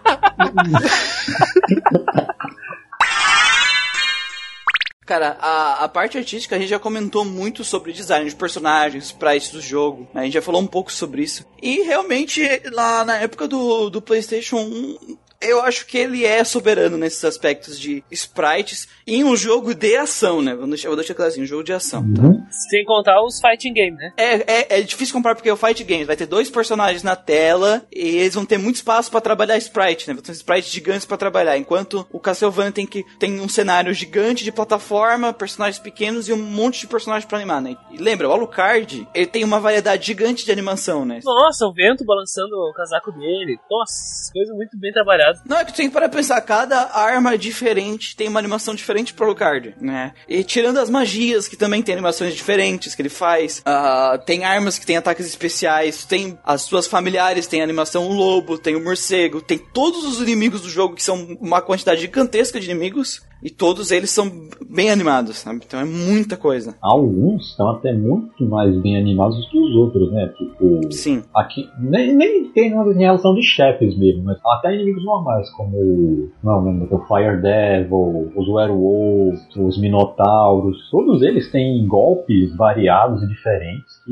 Cara, 5.12 5.36
a, 5.42 5.84
a 5.84 5.90
parte 5.90 6.18
artística 6.18 6.56
a 6.56 6.58
gente 6.58 6.70
já 6.70 6.80
comentou 6.80 7.26
muito 7.26 7.66
sobre 7.66 7.92
design 7.92 8.30
de 8.30 8.34
personagens, 8.34 9.08
sprites 9.08 9.52
do 9.52 9.60
jogo. 9.60 10.08
né? 10.14 10.22
A 10.22 10.24
gente 10.24 10.36
já 10.36 10.42
falou 10.42 10.62
um 10.62 10.68
pouco 10.68 10.90
sobre 10.90 11.22
isso. 11.22 11.46
E 11.62 11.82
realmente, 11.82 12.42
lá 12.72 13.04
na 13.04 13.18
época 13.18 13.46
do, 13.46 13.90
do 13.90 14.02
PlayStation 14.02 14.60
1, 14.60 15.18
eu 15.42 15.62
acho 15.62 15.86
que 15.86 15.98
ele 15.98 16.26
é 16.26 16.44
soberano 16.44 16.98
nesses 16.98 17.24
aspectos 17.26 17.80
de 17.80 18.04
sprites 18.12 18.88
em 19.06 19.24
um 19.24 19.36
jogo 19.36 19.74
de 19.74 19.96
ação, 19.96 20.42
né? 20.42 20.56
Vou 20.56 20.68
deixar, 20.68 20.88
vou 20.90 20.96
deixar 20.96 21.14
claro 21.14 21.32
assim, 21.32 21.42
um 21.42 21.46
jogo 21.46 21.64
de 21.64 21.74
ação. 21.74 22.02
tá? 22.14 22.22
Uhum. 22.22 22.46
Sem 22.70 22.84
contar 22.86 23.22
os 23.24 23.40
fighting 23.40 23.74
game, 23.74 23.96
né? 23.98 24.14
É, 24.18 24.36
é, 24.76 24.80
é 24.80 24.82
difícil 24.82 25.14
comparar 25.14 25.36
porque 25.36 25.50
é 25.50 25.54
o 25.54 25.58
Fight 25.58 25.84
Games. 25.84 26.08
Vai 26.08 26.16
ter 26.16 26.26
dois 26.26 26.50
personagens 26.50 27.04
na 27.04 27.16
tela 27.16 27.84
e 27.92 28.18
eles 28.18 28.36
vão 28.36 28.46
ter 28.46 28.58
muito 28.58 28.76
espaço 28.76 29.10
pra 29.10 29.22
trabalhar 29.22 29.58
sprite, 29.58 30.08
né? 30.08 30.14
Vão 30.14 30.24
ter 30.24 30.32
sprites 30.34 30.72
gigantes 30.72 31.06
pra 31.06 31.18
trabalhar. 31.18 31.58
Enquanto 31.58 32.06
o 32.12 32.20
Castlevania 32.20 32.72
tem 32.72 32.86
que 32.86 33.04
tem 33.20 33.40
um 33.40 33.50
cenário 33.50 33.94
gigante 33.94 34.44
de 34.44 34.52
plataforma, 34.52 35.34
personagens 35.34 35.80
pequenos 35.80 36.28
e 36.30 36.34
um 36.34 36.38
monte 36.38 36.82
de 36.82 36.88
personagens 36.88 37.26
pra 37.28 37.38
animar, 37.38 37.62
né? 37.62 37.76
E 37.92 37.98
lembra, 37.98 38.28
o 38.30 38.32
Alucard, 38.32 39.08
ele 39.14 39.28
tem 39.28 39.44
uma 39.44 39.60
variedade 39.60 40.06
gigante 40.06 40.46
de 40.46 40.52
animação, 40.52 41.06
né? 41.06 41.20
Nossa, 41.24 41.66
o 41.66 41.74
vento 41.74 42.06
balançando 42.06 42.56
o 42.56 42.74
casaco 42.74 43.12
dele. 43.12 43.58
Nossa, 43.70 44.32
coisa 44.34 44.54
muito 44.54 44.78
bem 44.78 44.92
trabalhada. 44.92 45.31
Não, 45.46 45.58
é 45.58 45.66
que 45.66 45.74
tu 45.74 45.78
tem 45.78 45.88
que 45.88 45.94
parar 45.94 46.10
pra 46.10 46.18
pensar, 46.18 46.42
cada 46.42 46.92
arma 46.98 47.38
diferente 47.38 48.16
tem 48.16 48.28
uma 48.28 48.40
animação 48.40 48.76
diferente 48.76 49.14
pro 49.14 49.26
Alucard, 49.26 49.76
né? 49.80 50.14
E 50.28 50.44
tirando 50.44 50.78
as 50.78 50.90
magias, 50.90 51.48
que 51.48 51.56
também 51.56 51.82
tem 51.82 51.94
animações 51.94 52.34
diferentes 52.36 52.96
que 52.96 53.02
ele 53.02 53.10
faz, 53.10 53.62
ah, 53.66 54.20
tem 54.26 54.44
armas 54.44 54.78
que 54.78 54.86
tem 54.86 54.98
ataques 54.98 55.26
especiais, 55.26 56.06
tem 56.06 56.38
as 56.44 56.62
suas 56.62 56.88
familiares, 56.88 57.48
tem 57.48 57.62
a 57.62 57.64
animação 57.64 58.08
o 58.08 58.14
lobo, 58.14 58.58
tem 58.58 58.76
o 58.76 58.84
morcego, 58.84 59.42
tem 59.42 59.58
todos 59.58 60.04
os 60.06 60.22
inimigos 60.22 60.62
do 60.62 60.70
jogo, 60.70 60.96
que 60.96 61.04
são 61.04 61.38
uma 61.40 61.62
quantidade 61.62 62.02
gigantesca 62.02 62.60
de 62.60 62.70
inimigos, 62.70 63.22
e 63.44 63.50
todos 63.50 63.92
eles 63.92 64.12
são 64.12 64.32
bem 64.70 64.92
animados, 64.92 65.38
sabe? 65.38 65.62
Então 65.66 65.80
é 65.80 65.86
muita 65.86 66.38
coisa. 66.38 66.76
Alguns 66.82 67.50
estão 67.50 67.70
até 67.70 67.92
muito 67.92 68.46
mais 68.46 68.76
bem 68.82 68.98
animados 68.98 69.50
que 69.50 69.58
os 69.58 69.76
outros, 69.76 70.12
né? 70.12 70.28
Tipo, 70.38 70.92
Sim. 70.92 71.24
aqui 71.34 71.68
nem, 71.80 72.16
nem 72.16 72.52
tem 72.52 72.70
nada 72.70 72.92
em 72.92 73.00
relação 73.00 73.34
de 73.34 73.42
chefes 73.42 73.98
mesmo, 73.98 74.24
mas 74.24 74.38
até 74.46 74.74
inimigos 74.74 75.04
normais, 75.04 75.21
como 75.52 76.30
não, 76.44 76.62
não, 76.62 76.88
o 76.90 77.06
Fire 77.06 77.42
Devil, 77.42 78.32
os 78.36 78.48
Werewolves, 78.48 79.56
os 79.56 79.80
Minotauros, 79.80 80.90
todos 80.90 81.22
eles 81.22 81.52
têm 81.52 81.88
golpes 81.88 82.56
variados 82.56 83.24
e 83.24 83.28
diferentes 83.28 84.04
que 84.04 84.12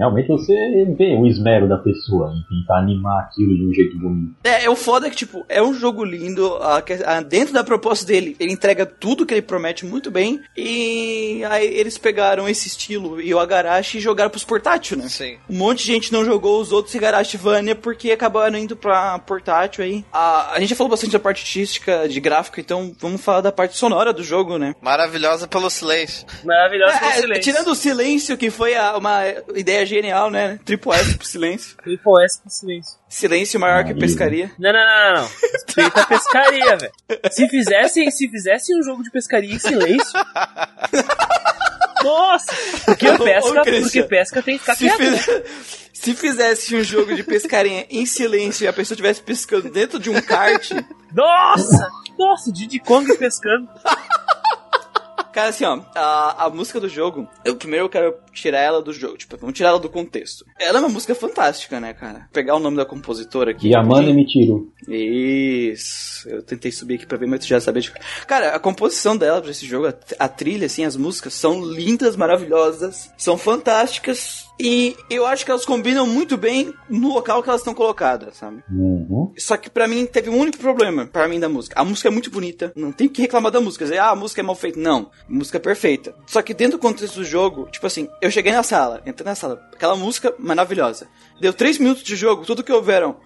realmente 0.00 0.28
você 0.28 0.54
vê 0.98 1.14
o 1.14 1.26
esmero 1.26 1.68
da 1.68 1.76
pessoa 1.78 2.32
em 2.32 2.42
tentar 2.58 2.78
animar 2.80 3.24
aquilo 3.24 3.54
de 3.56 3.64
um 3.66 3.72
jeito 3.72 3.98
bonito. 3.98 4.34
É, 4.42 4.64
é 4.64 4.70
o 4.70 4.74
foda 4.76 5.08
que, 5.10 5.16
tipo, 5.16 5.44
é 5.48 5.62
um 5.62 5.72
jogo 5.74 6.04
lindo, 6.04 6.54
a 6.56 6.82
a- 7.06 7.20
dentro 7.20 7.52
da 7.54 7.62
proposta 7.62 8.06
dele, 8.06 8.34
ele 8.40 8.52
entrega 8.52 8.84
tudo 8.86 9.24
que 9.26 9.34
ele 9.34 9.42
promete 9.42 9.84
muito 9.86 10.10
bem, 10.10 10.40
e 10.56 11.42
aí 11.48 11.66
eles 11.66 11.98
pegaram 11.98 12.48
esse 12.48 12.68
estilo 12.68 13.20
e 13.20 13.32
o 13.34 13.38
Agarashi 13.38 13.98
e 13.98 14.00
jogaram 14.00 14.30
pros 14.30 14.44
portátil, 14.44 14.96
né? 14.96 15.08
Sim. 15.08 15.36
Um 15.48 15.56
monte 15.58 15.80
de 15.84 15.92
gente 15.92 16.12
não 16.12 16.24
jogou 16.24 16.60
os 16.60 16.72
outros 16.72 16.94
Igarashi 16.94 17.36
Vania 17.36 17.74
porque 17.74 18.10
acabaram 18.10 18.58
indo 18.58 18.76
pra 18.76 19.18
portátil 19.18 19.84
aí. 19.84 20.04
A, 20.12 20.52
a 20.54 20.60
gente 20.60 20.70
já 20.70 20.76
falou 20.76 20.90
bastante 20.90 21.12
da 21.12 21.18
parte 21.20 21.40
artística, 21.42 22.08
de 22.08 22.20
gráfico, 22.20 22.58
então 22.60 22.92
vamos 22.98 23.20
falar 23.20 23.40
da 23.42 23.52
parte 23.52 23.76
sonora 23.76 24.12
do 24.12 24.22
jogo, 24.24 24.58
né? 24.58 24.74
Maravilhosa 24.80 25.46
pelo 25.46 25.68
silêncio. 25.70 26.26
Maravilhosa 26.44 26.94
É, 26.96 27.12
silêncio. 27.12 27.42
tirando 27.42 27.68
o 27.68 27.74
silêncio, 27.74 28.36
que 28.38 28.50
foi 28.50 28.74
a- 28.74 28.96
uma 28.96 29.20
ideia 29.54 29.84
genial, 29.90 30.30
né? 30.30 30.58
Triple 30.64 30.92
S 30.92 31.16
pro 31.16 31.26
silêncio. 31.26 31.76
Triple 31.76 32.24
S 32.24 32.40
com 32.42 32.48
silêncio. 32.48 32.98
Silêncio 33.08 33.60
maior 33.60 33.84
que 33.84 33.94
pescaria. 33.94 34.50
Não, 34.58 34.72
não, 34.72 34.78
não, 34.86 35.22
não. 35.22 35.28
Respeita 35.52 36.00
a 36.00 36.06
pescaria, 36.06 36.76
velho. 36.76 36.92
Se 37.30 37.48
fizessem, 37.48 38.10
se 38.10 38.28
fizessem 38.28 38.78
um 38.78 38.82
jogo 38.82 39.02
de 39.02 39.10
pescaria 39.10 39.54
em 39.54 39.58
silêncio. 39.58 40.12
Nossa! 42.02 42.52
Porque 42.86 43.08
Ô, 43.10 43.14
ô, 43.14 43.18
pesca, 43.18 43.62
Christian, 43.62 43.82
porque 43.82 44.02
pesca 44.04 44.42
tem 44.42 44.54
que 44.56 44.60
ficar 44.60 44.74
Se, 44.76 44.84
quieto. 44.84 45.00
né? 45.02 45.18
fiz- 45.18 45.90
se 45.92 46.14
fizesse 46.14 46.74
um 46.74 46.82
jogo 46.82 47.14
de 47.14 47.22
pescaria 47.22 47.86
em 47.90 48.06
silêncio 48.06 48.64
e 48.64 48.68
a 48.68 48.72
pessoa 48.72 48.94
estivesse 48.94 49.20
pescando 49.20 49.68
dentro 49.70 49.98
de 49.98 50.08
um 50.08 50.18
kart, 50.22 50.70
Nossa! 51.12 51.90
Nossa, 52.18 52.50
Diddy 52.50 52.78
Kong 52.80 53.14
pescando. 53.18 53.68
cara, 55.32 55.48
assim, 55.50 55.64
ó, 55.66 55.80
a, 55.94 56.44
a 56.46 56.50
música 56.50 56.80
do 56.80 56.88
jogo, 56.88 57.28
eu 57.44 57.54
primeiro 57.56 57.84
eu 57.86 57.90
quero 57.90 58.14
tirar 58.32 58.60
ela 58.60 58.82
do 58.82 58.92
jogo, 58.92 59.16
tipo, 59.16 59.36
vamos 59.36 59.56
tirar 59.56 59.70
ela 59.70 59.78
do 59.78 59.88
contexto. 59.88 60.44
Ela 60.58 60.78
é 60.78 60.80
uma 60.80 60.88
música 60.88 61.14
fantástica, 61.14 61.80
né, 61.80 61.92
cara? 61.92 62.28
Pegar 62.32 62.54
o 62.56 62.58
nome 62.58 62.76
da 62.76 62.84
compositora 62.84 63.50
aqui. 63.50 63.70
Yamane 63.70 64.12
Michiru. 64.12 64.72
Isso. 64.88 66.28
Eu 66.28 66.42
tentei 66.42 66.72
subir 66.72 66.94
aqui 66.94 67.06
pra 67.06 67.18
ver, 67.18 67.26
mas 67.26 67.40
tu 67.40 67.46
já 67.46 67.60
sabia 67.60 67.82
de... 67.82 67.92
Cara, 68.26 68.54
a 68.54 68.58
composição 68.58 69.16
dela 69.16 69.40
pra 69.40 69.50
esse 69.50 69.66
jogo, 69.66 69.88
a, 69.88 69.94
a 70.18 70.28
trilha, 70.28 70.66
assim, 70.66 70.84
as 70.84 70.96
músicas 70.96 71.34
são 71.34 71.64
lindas, 71.64 72.16
maravilhosas, 72.16 73.10
são 73.16 73.36
fantásticas. 73.36 74.50
E 74.62 74.94
eu 75.08 75.24
acho 75.24 75.42
que 75.42 75.50
elas 75.50 75.64
combinam 75.64 76.06
muito 76.06 76.36
bem 76.36 76.74
no 76.88 77.14
local 77.14 77.42
que 77.42 77.48
elas 77.48 77.62
estão 77.62 77.72
colocadas, 77.72 78.36
sabe? 78.36 78.62
Uhum. 78.70 79.32
Só 79.38 79.56
que 79.56 79.70
pra 79.70 79.88
mim 79.88 80.04
teve 80.04 80.28
um 80.28 80.38
único 80.38 80.58
problema, 80.58 81.06
pra 81.06 81.26
mim, 81.26 81.40
da 81.40 81.48
música. 81.48 81.80
A 81.80 81.84
música 81.84 82.08
é 82.08 82.10
muito 82.10 82.30
bonita, 82.30 82.70
não 82.76 82.92
tem 82.92 83.08
que 83.08 83.22
reclamar 83.22 83.50
da 83.50 83.60
música. 83.60 83.86
Dizer, 83.86 83.98
ah, 83.98 84.10
a 84.10 84.14
música 84.14 84.42
é 84.42 84.44
mal 84.44 84.54
feita. 84.54 84.78
Não, 84.78 85.10
a 85.26 85.32
música 85.32 85.56
é 85.56 85.60
perfeita. 85.60 86.14
Só 86.26 86.42
que 86.42 86.52
dentro 86.52 86.76
do 86.76 86.82
contexto 86.82 87.16
do 87.16 87.24
jogo, 87.24 87.68
tipo 87.70 87.86
assim, 87.86 88.06
eu 88.20 88.30
cheguei 88.30 88.52
na 88.52 88.62
sala, 88.62 89.02
entrei 89.06 89.24
na 89.24 89.34
sala, 89.34 89.68
aquela 89.72 89.96
música 89.96 90.34
maravilhosa. 90.38 91.08
Deu 91.40 91.52
três 91.54 91.78
minutos 91.78 92.02
de 92.02 92.16
jogo, 92.16 92.44
tudo 92.44 92.62
que 92.62 92.72
houveram. 92.72 93.16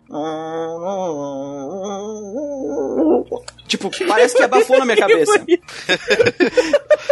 Tipo, 3.67 3.91
parece 4.07 4.37
que 4.37 4.43
abafou 4.43 4.79
na 4.79 4.85
minha 4.85 4.97
cabeça. 4.99 5.33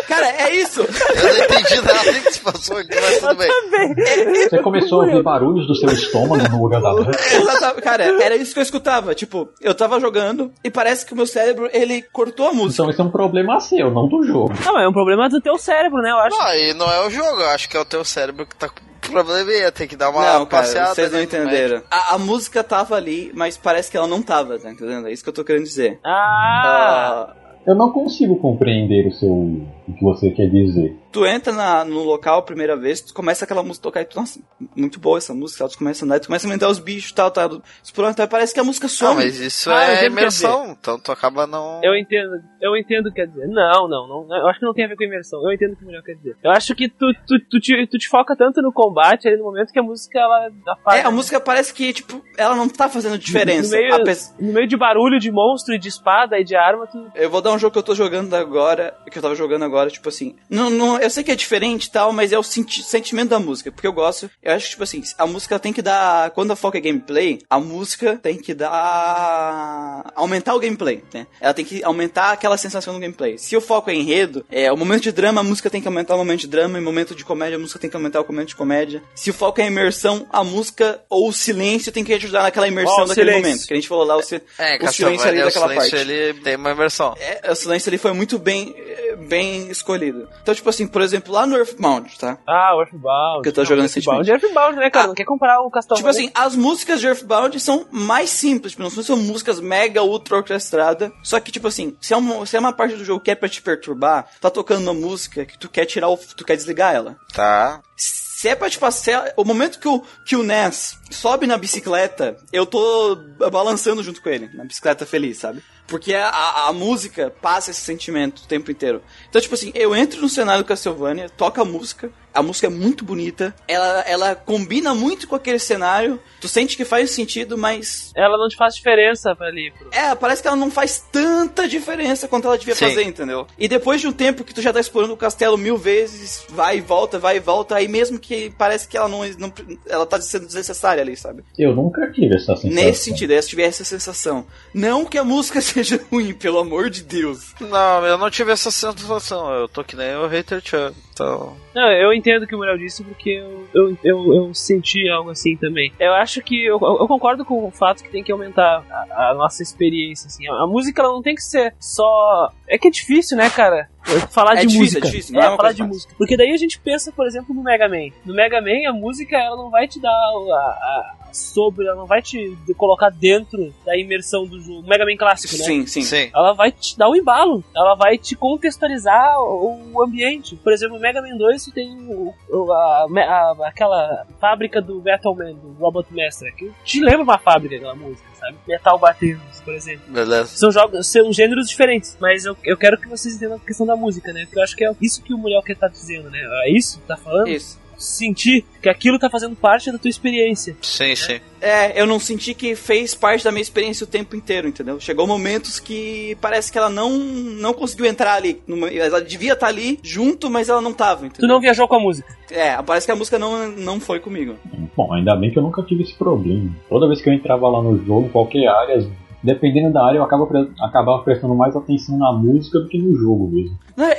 Cara, 0.07 0.29
é 0.29 0.55
isso. 0.55 0.81
Eu 0.83 0.87
não 1.35 1.45
entendi 1.45 1.81
nada 1.81 2.21
que 2.21 2.33
se 2.33 2.41
passou 2.41 2.77
aqui, 2.77 2.95
mas 3.01 3.19
tudo 3.19 3.35
bem. 3.35 4.45
Você 4.49 4.59
começou 4.63 5.03
a 5.03 5.07
ouvir 5.07 5.23
barulhos 5.23 5.67
do 5.67 5.75
seu 5.75 5.91
estômago 5.91 6.49
no 6.49 6.63
lugar 6.63 6.81
da 6.81 6.93
música. 6.95 7.19
Exatamente. 7.35 7.83
Cara, 7.83 8.05
era 8.23 8.37
isso 8.37 8.53
que 8.53 8.61
eu 8.61 8.63
escutava. 8.63 9.15
Tipo, 9.15 9.49
eu 9.61 9.75
tava 9.75 9.99
jogando 9.99 10.53
e 10.63 10.71
parece 10.71 11.05
que 11.05 11.13
o 11.15 11.17
meu 11.17 11.27
cérebro, 11.27 11.69
ele 11.73 12.03
cortou 12.13 12.49
a 12.49 12.53
música. 12.53 12.83
Então 12.83 12.91
esse 12.91 13.01
é 13.01 13.05
um 13.05 13.11
problema 13.11 13.59
seu, 13.59 13.91
não 13.91 14.07
do 14.09 14.23
jogo. 14.23 14.53
Não, 14.65 14.79
é 14.79 14.89
um 14.89 14.93
problema 14.93 15.29
do 15.29 15.41
teu 15.41 15.59
cérebro, 15.59 16.01
né? 16.01 16.11
Eu 16.11 16.19
acho. 16.19 16.39
Não, 16.39 16.55
e 16.55 16.75
não 16.75 16.93
é 16.93 17.07
o 17.07 17.11
jogo, 17.11 17.41
eu 17.41 17.49
acho 17.49 17.69
que 17.69 17.77
é 17.77 17.81
o 17.81 17.85
teu 17.85 18.05
cérebro 18.05 18.47
que 18.47 18.55
tá 18.55 18.69
probleminha, 19.11 19.71
tem 19.73 19.87
que 19.89 19.97
dar 19.97 20.11
uma 20.11 20.21
Não, 20.21 20.47
cara, 20.47 20.63
passeada. 20.63 20.95
vocês 20.95 21.13
não 21.13 21.21
entenderam. 21.23 21.83
A, 21.91 22.15
a 22.15 22.19
música 22.19 22.63
tava 22.63 22.95
ali, 22.95 23.31
mas 23.35 23.57
parece 23.57 23.91
que 23.91 23.97
ela 23.97 24.07
não 24.07 24.23
tava, 24.23 24.59
tá 24.59 24.71
entendendo? 24.71 25.09
É 25.09 25.13
isso 25.13 25.23
que 25.23 25.29
eu 25.29 25.35
tô 25.35 25.45
querendo 25.45 25.65
dizer. 25.65 25.99
Ah! 26.05 27.29
Ah, 27.29 27.35
Eu 27.67 27.75
não 27.75 27.91
consigo 27.93 28.37
compreender 28.37 29.07
o 29.07 29.13
seu 29.13 29.61
o 29.93 29.97
que 29.97 30.05
você 30.05 30.31
quer 30.31 30.49
dizer. 30.49 30.97
tu 31.13 31.27
entra 31.27 31.53
na- 31.53 31.85
no 31.85 32.03
local 32.05 32.39
a 32.39 32.43
primeira 32.43 32.75
vez, 32.75 33.01
tu 33.03 33.13
começa 33.13 33.45
aquela 33.45 33.63
música 33.63 33.83
a 33.83 33.91
tocar 33.91 34.01
e 34.01 34.05
tu, 34.07 34.17
nossa, 34.19 34.41
muito 34.75 34.99
boa 34.99 35.19
essa 35.19 35.35
música, 35.35 35.69
tu 35.69 35.77
começa 35.77 36.05
a 36.05 36.07
andar, 36.07 36.19
tu 36.21 36.27
começa 36.29 36.47
a 36.47 36.49
aumentar 36.49 36.69
os 36.71 36.79
bichos 36.79 37.11
e 37.11 37.15
tal, 37.15 37.31
tal, 37.31 37.61
explorando, 37.85 38.17
tal, 38.17 38.27
parece 38.29 38.55
que 38.55 38.61
a 38.61 38.65
música 38.65 38.87
Não, 38.87 38.91
some. 38.91 39.17
mas 39.17 39.39
isso 39.39 39.71
Ah, 39.71 39.85
é 39.85 40.07
imersão, 40.07 40.71
então 40.81 40.99
tu 40.99 41.13
acaba 41.13 41.47
não. 41.47 41.81
Eu 41.85 41.95
entendo, 41.95 42.31
eu 42.63 42.75
entendo 42.77 43.07
o 43.07 43.09
que 43.11 43.17
quer 43.17 43.27
dizer. 43.27 43.47
Não, 43.49 43.87
não, 43.89 44.09
não. 44.09 44.37
Eu 44.37 44.47
acho 44.49 44.59
que 44.59 44.65
não 44.65 44.73
tem 44.73 44.87
a 44.87 44.89
ver 44.89 44.97
com 44.97 45.05
imersão. 45.05 45.43
Eu 45.45 45.53
entendo 45.53 45.73
o 45.73 45.77
que 45.77 45.83
o 45.83 45.85
Muriel 45.85 46.03
quer 46.03 46.15
dizer. 46.15 46.35
Eu 46.43 46.51
acho 46.51 46.75
que 46.75 46.89
tu, 46.89 47.13
tu, 47.27 47.39
tu, 47.51 47.61
te, 47.61 47.87
tu 47.89 47.99
te 47.99 48.09
foca 48.09 48.35
tanto 48.35 48.63
no 48.63 48.73
combate 48.73 49.29
ali 49.29 49.37
no 49.37 49.45
momento 49.45 49.71
que 49.71 49.79
a 49.79 49.83
música 49.83 50.19
ela 50.19 50.49
apaga. 50.67 50.97
É, 50.97 51.03
a 51.03 51.11
música 51.11 51.39
parece 51.39 51.75
que, 51.75 51.93
tipo, 51.93 52.23
ela 52.39 52.57
não 52.57 52.69
tá 52.71 52.89
fazendo 52.89 53.19
diferença. 53.19 53.77
No 53.77 53.83
meio, 53.83 54.05
no 54.41 54.53
meio 54.55 54.67
de 54.67 54.77
barulho 54.79 55.19
de 55.21 55.31
monstro 55.31 55.75
e 55.75 55.79
de 55.79 55.89
espada 55.89 56.39
e 56.39 56.45
de 56.45 56.57
arma, 56.57 56.87
tu. 56.87 57.07
Eu 57.15 57.29
vou 57.29 57.43
dar 57.43 57.53
um 57.53 57.59
jogo 57.59 57.73
que 57.73 57.79
eu 57.79 57.83
tô 57.83 57.95
jogando 57.95 58.33
agora, 58.35 58.95
que 59.11 59.19
eu 59.19 59.23
tava 59.23 59.35
jogando 59.35 59.65
agora, 59.67 59.82
tipo 59.91 60.09
assim. 60.09 60.35
Não, 60.49 60.71
não, 60.71 60.99
eu 60.99 61.11
sei 61.11 61.23
que 61.25 61.31
é 61.33 61.37
diferente 61.37 61.85
e 61.87 61.91
tal, 61.91 62.13
mas 62.13 62.33
é 62.33 62.39
o 62.39 62.43
senti- 62.43 62.83
sentimento 62.83 63.31
da 63.31 63.39
música. 63.41 63.71
Porque 63.73 63.87
eu 63.87 63.93
gosto. 63.93 64.31
Eu 64.43 64.53
acho 64.55 64.65
que, 64.67 64.71
tipo 64.73 64.83
assim, 64.83 65.03
a 65.19 65.27
música 65.27 65.59
tem 65.59 65.73
que 65.73 65.83
dar. 65.83 66.31
Quando 66.31 66.51
a 66.53 66.57
foca 66.57 66.79
é 66.79 66.81
gameplay, 66.81 67.41
a 67.49 67.59
música 67.59 68.17
tem 68.23 68.37
que 68.39 68.55
dar. 68.55 70.13
aumentar 70.15 70.55
o 70.55 70.59
gameplay, 70.61 71.03
né? 71.13 71.27
Ela 71.41 71.55
tem 71.55 71.65
que 71.65 71.83
aumentar 71.85 72.33
aquela 72.33 72.57
sensação 72.57 72.95
do 72.95 73.01
gameplay. 73.01 73.39
Se 73.39 73.57
o 73.57 73.61
foco 73.61 73.91
é 73.91 73.95
enredo, 73.95 74.45
é 74.51 74.71
o 74.73 74.77
momento 74.77 75.03
de 75.03 75.13
drama, 75.13 75.41
a 75.41 75.45
música 75.45 75.71
tem 75.71 75.81
que 75.81 75.89
aumentar 75.89 76.15
o 76.15 76.19
momento 76.19 76.41
de 76.41 76.49
drama, 76.49 76.79
e 76.79 76.81
o 76.81 76.85
momento 76.85 77.15
de 77.15 77.25
comédia, 77.25 77.57
a 77.57 77.59
música 77.59 77.79
tem 77.79 77.91
que 77.91 77.97
aumentar 77.97 78.21
o 78.21 78.27
momento 78.27 78.49
de 78.49 78.57
comédia. 78.57 79.03
Se 79.15 79.31
o 79.31 79.35
foco 79.35 79.61
é 79.61 79.67
imersão, 79.67 80.27
a 80.31 80.45
música 80.45 81.01
ou 81.09 81.29
o 81.29 81.33
silêncio 81.33 81.93
tem 81.93 82.05
que 82.05 82.13
ajudar 82.15 82.43
naquela 82.43 82.69
imersão 82.69 82.95
Ó, 83.01 83.05
o 83.05 83.07
daquele 83.07 83.31
silêncio. 83.31 83.51
momento. 83.51 83.67
Que 83.67 83.73
a 83.73 83.77
gente 83.77 83.89
falou 83.89 84.05
lá, 84.05 84.17
o, 84.17 84.23
si- 84.23 84.43
É, 84.59 84.77
o 84.85 84.93
silêncio 84.93 85.29
ali 85.29 85.41
o 85.41 85.45
daquela 85.45 85.69
silêncio, 85.69 85.91
parte. 85.97 86.11
ele 86.11 86.35
tem 86.41 86.57
uma 86.57 86.71
imersão. 86.73 87.15
É, 87.19 87.51
o 87.51 87.55
silêncio 87.55 87.89
ali 87.91 87.99
foi 87.99 88.13
muito 88.13 88.39
bem, 88.39 88.75
bem 89.17 89.71
escolhido. 89.71 90.29
Então, 90.43 90.55
tipo 90.55 90.69
assim, 90.69 90.87
por 90.87 91.03
exemplo, 91.03 91.33
lá 91.33 91.47
no 91.47 91.57
Earthbound, 91.57 92.19
tá? 92.19 92.39
Ah, 92.47 92.75
o 92.77 92.81
Earthbound. 92.81 93.43
Que 93.43 93.49
eu 93.49 93.53
tô 93.53 93.61
Não, 93.63 93.69
jogando 93.69 93.85
Earthbound. 93.87 94.31
é 94.31 94.35
Earthbound, 94.35 94.77
né, 94.77 94.91
cara? 94.91 95.05
Ah. 95.05 95.09
Não 95.09 95.15
quer 95.15 95.25
comparar 95.25 95.61
o 95.61 95.71
Castlevania? 95.71 95.97
Tipo 95.97 96.09
assim, 96.09 96.33
as 96.35 96.57
músicas 96.57 97.01
de 97.01 97.07
Earthbound 97.07 97.59
são 97.61 97.87
mais 97.91 98.31
simples, 98.31 98.73
tipo, 98.73 98.83
não 98.83 98.91
são 98.91 99.17
músicas 99.17 99.61
mega 99.61 100.03
ultra 100.03 100.37
orquestradas. 100.37 101.11
Só 101.23 101.39
que, 101.41 101.51
tipo 101.53 101.69
assim, 101.69 101.97
se 102.01 102.13
é, 102.15 102.17
uma, 102.17 102.45
se 102.47 102.57
é 102.57 102.61
uma 102.61 102.73
parte 102.73 102.97
do 102.97 103.05
jogo 103.05 103.21
que 103.23 103.31
é 103.31 103.35
pra 103.35 103.49
te 103.49 103.63
perturbar, 103.63 104.27
tá 104.41 104.51
tocando 104.51 104.83
uma 104.83 104.95
música 104.95 105.45
que 105.45 105.59
tu 105.59 105.69
quer 105.69 105.87
tirar 105.87 106.09
o. 106.09 106.17
tu 106.17 106.45
quer 106.45 106.57
desligar 106.57 106.95
ela. 106.95 107.17
Tá. 107.33 107.81
Se 107.97 108.33
Se 108.43 108.49
é 108.49 108.57
pra 108.57 108.69
te 108.69 108.77
passar. 108.79 109.33
O 109.37 109.45
momento 109.45 109.79
que 109.79 109.87
o, 109.87 110.03
que 110.27 110.35
o 110.35 110.43
Ness 110.43 110.99
sobe 111.11 111.47
na 111.47 111.57
bicicleta, 111.57 112.37
eu 112.53 112.67
tô 112.67 113.17
balançando 113.51 114.03
junto 114.03 114.21
com 114.21 114.29
ele, 114.29 114.49
na 114.55 114.65
bicicleta 114.65 115.07
feliz, 115.07 115.39
sabe? 115.39 115.63
Porque 115.93 116.15
a, 116.15 116.69
a, 116.69 116.73
música 116.73 117.31
passa 117.43 117.71
esse 117.71 117.83
sentimento 117.83 118.39
o 118.39 118.47
tempo 118.47 118.71
inteiro. 118.71 119.03
Então, 119.29 119.43
tipo 119.43 119.55
assim, 119.55 119.71
eu 119.75 119.95
entro 119.95 120.23
no 120.23 120.29
cenário 120.31 120.65
do 120.65 120.67
Castlevania, 120.67 121.29
toco 121.29 121.61
a 121.61 121.67
música, 121.67 122.11
a 122.35 122.43
música 122.43 122.67
é 122.67 122.71
muito 122.71 123.05
bonita, 123.05 123.55
ela, 123.69 124.01
ela 124.01 124.35
combina 124.35 124.95
muito 124.95 125.29
com 125.29 125.35
aquele 125.35 125.59
cenário, 125.59 126.21
tu 126.41 126.49
sente 126.49 126.77
que 126.77 126.85
faz 126.85 127.11
sentido, 127.11 127.57
mas. 127.59 128.13
Ela 128.17 128.37
não 128.39 128.49
te 128.49 128.57
faz 128.57 128.75
diferença 128.75 129.37
ali. 129.41 129.71
Pro... 129.71 129.91
É, 129.93 130.15
parece 130.15 130.43
que 130.43 130.49
ela 130.49 130.57
não 130.57 130.71
faz 130.71 131.05
tanta 131.13 131.69
diferença 131.69 132.29
quanto 132.29 132.47
ela 132.47 132.59
devia 132.59 132.75
Sim. 132.75 132.89
fazer, 132.89 133.03
entendeu? 133.05 133.47
E 133.59 133.69
depois 133.69 134.01
de 134.01 134.07
um 134.07 134.13
tempo 134.13 134.45
que 134.45 134.55
tu 134.55 134.63
já 134.63 134.73
tá 134.73 134.81
explorando 134.81 135.15
o 135.15 135.17
castelo 135.17 135.57
mil 135.59 135.77
vezes, 135.77 136.45
vai 136.49 136.79
e 136.79 136.81
volta, 136.81 137.19
vai 137.19 137.37
e 137.37 137.41
volta, 137.41 137.77
aí 137.77 137.89
mesmo 137.89 138.19
que 138.19 138.51
parece 138.57 138.89
que 138.89 138.97
ela 138.97 139.09
não, 139.09 139.25
não 139.39 139.53
ela 139.89 140.07
tá 140.07 140.21
sendo 140.21 140.47
desnecessária 140.47 141.03
ali, 141.03 141.17
sabe? 141.17 141.45
Eu 141.59 141.75
nunca 141.75 142.11
tive 142.11 142.37
essa 142.37 142.57
sensação. 142.57 142.71
Nesse 142.71 143.05
sentido, 143.05 143.33
eu 143.33 143.43
tive 143.43 143.63
essa 143.63 143.85
sensação. 143.85 144.47
Não 144.73 145.05
que 145.05 145.19
a 145.19 145.25
música 145.25 145.61
seja 145.63 146.01
ruim, 146.11 146.33
pelo 146.33 146.59
amor 146.59 146.91
de 146.91 147.03
Deus. 147.03 147.55
Não, 147.61 148.07
eu 148.07 148.19
não 148.19 148.31
tive 148.31 148.53
essa 148.53 148.71
sensação. 148.71 149.53
Eu 149.53 149.69
tô 149.69 149.85
que 149.85 149.97
nem 149.97 150.15
o 150.17 150.27
Hater 150.27 150.63
Chan. 150.65 150.93
Então. 151.23 151.57
Não, 151.75 151.91
eu 151.91 152.13
entendo 152.13 152.43
o 152.43 152.47
que 152.47 152.55
o 152.55 152.59
Muriel 152.59 152.77
disse 152.77 153.03
porque 153.03 153.31
eu, 153.31 153.67
eu, 153.75 153.97
eu, 154.05 154.35
eu 154.35 154.55
senti 154.55 155.09
algo 155.09 155.31
assim 155.31 155.57
também. 155.57 155.91
Eu 155.99 156.13
acho 156.15 156.43
que 156.43 156.65
eu, 156.65 156.79
eu 156.81 157.07
concordo 157.09 157.45
com 157.45 157.67
o 157.67 157.71
fato 157.71 158.03
que 158.03 158.11
tem 158.11 158.23
que 158.23 158.31
aumentar 158.31 158.85
a, 159.11 159.31
a 159.31 159.35
nossa 159.35 159.63
experiência. 159.63 160.27
Assim. 160.27 160.47
A, 160.49 160.65
a 160.65 160.67
música 160.67 161.01
ela 161.03 161.13
não 161.13 161.23
tem 161.23 161.35
que 161.35 161.43
ser 161.43 161.75
só. 161.81 162.53
É 162.69 162.77
que 162.77 162.89
é 162.89 162.91
difícil, 162.91 163.37
né, 163.39 163.49
cara? 163.49 163.89
Falar 164.31 164.53
É 164.55 164.57
de 164.57 164.67
difícil, 164.67 164.81
música. 165.01 165.07
é 165.07 165.11
difícil, 165.11 165.35
não 165.35 165.43
é 165.43 165.49
uma 165.49 165.57
falar 165.57 165.73
de 165.73 165.79
fácil. 165.79 165.95
música. 165.95 166.15
Porque 166.19 166.37
daí 166.37 166.51
a 166.53 166.57
gente 166.57 166.79
pensa, 166.81 167.11
por 167.13 167.27
exemplo, 167.27 167.55
no 167.55 167.63
Mega 167.63 167.89
Man. 167.89 168.11
No 168.27 168.35
Mega 168.35 168.61
Man, 168.61 168.89
a 168.89 168.93
música 168.93 169.37
ela 169.39 169.57
não 169.57 169.71
vai 169.71 169.87
te 169.89 170.01
dar 170.01 170.11
a, 170.11 170.13
a- 170.15 171.15
sobre, 171.37 171.87
ela 171.87 171.97
não 171.97 172.07
vai 172.07 172.21
te 172.23 172.57
colocar 172.77 173.11
dentro 173.11 173.73
da 173.85 173.97
imersão 173.97 174.47
do 174.47 174.61
jogo. 174.61 174.87
Mega 174.89 175.05
Man 175.05 175.17
clássico, 175.17 175.57
né? 175.57 175.65
Sim, 175.65 175.87
sim. 175.87 176.03
Sim. 176.03 176.31
ela 176.35 176.53
vai 176.53 176.71
te 176.73 176.97
dar 176.99 177.09
o 177.09 177.17
embalo, 177.17 177.63
ela 177.75 177.95
vai 177.95 178.19
te 178.19 178.35
contextualizar 178.37 179.41
o 179.41 179.73
o 179.93 180.03
ambiente. 180.03 180.57
Por 180.57 180.73
exemplo, 180.73 180.99
Mega 180.99 181.21
Man 181.21 181.37
2 181.37 181.65
tu 181.67 181.71
tem 181.73 181.95
o- 182.09 182.33
o- 182.49 182.73
a- 182.73 183.07
a- 183.07 183.69
aquela 183.69 184.27
fábrica 184.41 184.81
do 184.81 185.03
Metal 185.03 185.35
Man, 185.35 185.53
do 185.55 185.73
Robot 185.79 186.07
Master, 186.15 186.55
que 186.55 186.71
te 186.85 187.01
lembra 187.01 187.23
uma 187.23 187.39
fábrica 187.39 187.77
aquela 187.77 187.95
música, 187.95 188.27
sabe? 188.39 188.57
Metal 188.67 188.99
Battles, 188.99 189.61
por 189.65 189.75
exemplo. 189.75 190.11
Beleza. 190.11 190.57
São 190.57 190.71
jogos, 190.71 191.07
são 191.07 191.31
gêneros 191.33 191.69
diferentes, 191.69 192.17
mas 192.21 192.45
eu, 192.47 192.57
eu 192.65 192.77
quero 192.77 192.99
que 192.99 193.07
vocês 193.09 193.37
entendam 193.37 193.57
a 193.57 193.61
questão 193.61 193.85
da 193.87 193.95
música, 193.97 194.33
né? 194.33 194.45
Porque 194.47 194.59
eu 194.59 194.63
acho 194.63 194.75
que 194.77 194.85
é 194.85 194.91
isso 195.01 195.23
que 195.23 195.35
o 195.35 195.39
Muriel 195.39 195.63
quer 195.63 195.77
tá 195.77 195.89
dizendo, 195.89 196.31
né? 196.31 196.39
É 196.65 196.71
isso 196.73 196.99
que 197.01 197.07
tá 197.07 197.17
falando? 197.17 197.49
Isso. 197.49 197.79
Sentir 198.03 198.65
que 198.83 198.89
aquilo 198.89 199.19
tá 199.19 199.31
fazendo 199.31 199.55
parte 199.55 199.91
da 199.93 199.99
tua 199.99 200.11
experiência. 200.11 200.77
Sim, 200.83 201.15
sim. 201.15 201.41
É, 201.61 202.01
eu 202.01 202.05
não 202.07 202.19
senti 202.19 202.53
que 202.53 202.75
fez 202.75 203.15
parte 203.15 203.45
da 203.45 203.53
minha 203.53 203.63
experiência 203.63 204.03
o 204.03 204.07
tempo 204.09 204.35
inteiro, 204.35 204.67
entendeu? 204.67 204.99
Chegou 204.99 205.25
momentos 205.27 205.79
que 205.79 206.37
parece 206.41 206.73
que 206.73 206.77
ela 206.79 206.91
não 206.91 207.11
não 207.17 207.73
conseguiu 207.73 208.07
entrar 208.07 208.35
ali. 208.35 208.61
numa- 208.67 208.89
ela 208.91 209.21
devia 209.23 209.53
estar 209.53 209.69
ali 209.69 210.01
junto, 210.03 210.51
mas 210.51 210.69
ela 210.69 210.81
não 210.81 210.93
tava, 210.93 211.21
Tu 211.21 211.27
entendeu? 211.27 211.49
não 211.49 211.61
viajou 211.61 211.87
com 211.87 211.95
a 211.95 212.01
música. 212.01 212.37
É, 212.51 212.81
parece 212.83 213.07
que 213.07 213.13
a 213.13 213.17
música 213.17 213.39
não, 213.39 213.69
não 213.71 214.01
foi 214.01 214.19
comigo. 214.19 214.57
Bom, 214.97 215.13
ainda 215.13 215.37
bem 215.37 215.51
que 215.53 215.59
eu 215.59 215.63
nunca 215.63 215.83
tive 215.83 216.03
esse 216.03 216.15
problema. 216.15 216.71
Toda 216.89 217.07
vez 217.07 217.23
que 217.23 217.29
eu 217.31 217.33
entrava 217.33 217.69
lá 217.69 217.81
no 217.81 217.97
jogo, 218.05 218.29
qualquer 218.31 218.67
área, 218.67 219.09
dependendo 219.43 219.93
da 219.93 220.07
área, 220.07 220.19
eu 220.19 220.23
acaba, 220.23 220.47
pre- 220.47 220.71
acabava 220.81 221.23
prestando 221.23 221.55
mais 221.55 221.75
atenção 221.75 222.17
na 222.17 222.33
música 222.33 222.79
do 222.79 222.89
que 222.89 222.99
no 222.99 223.15
jogo 223.17 223.49
mesmo. 223.49 223.79
Não, 223.97 224.07
é, 224.07 224.19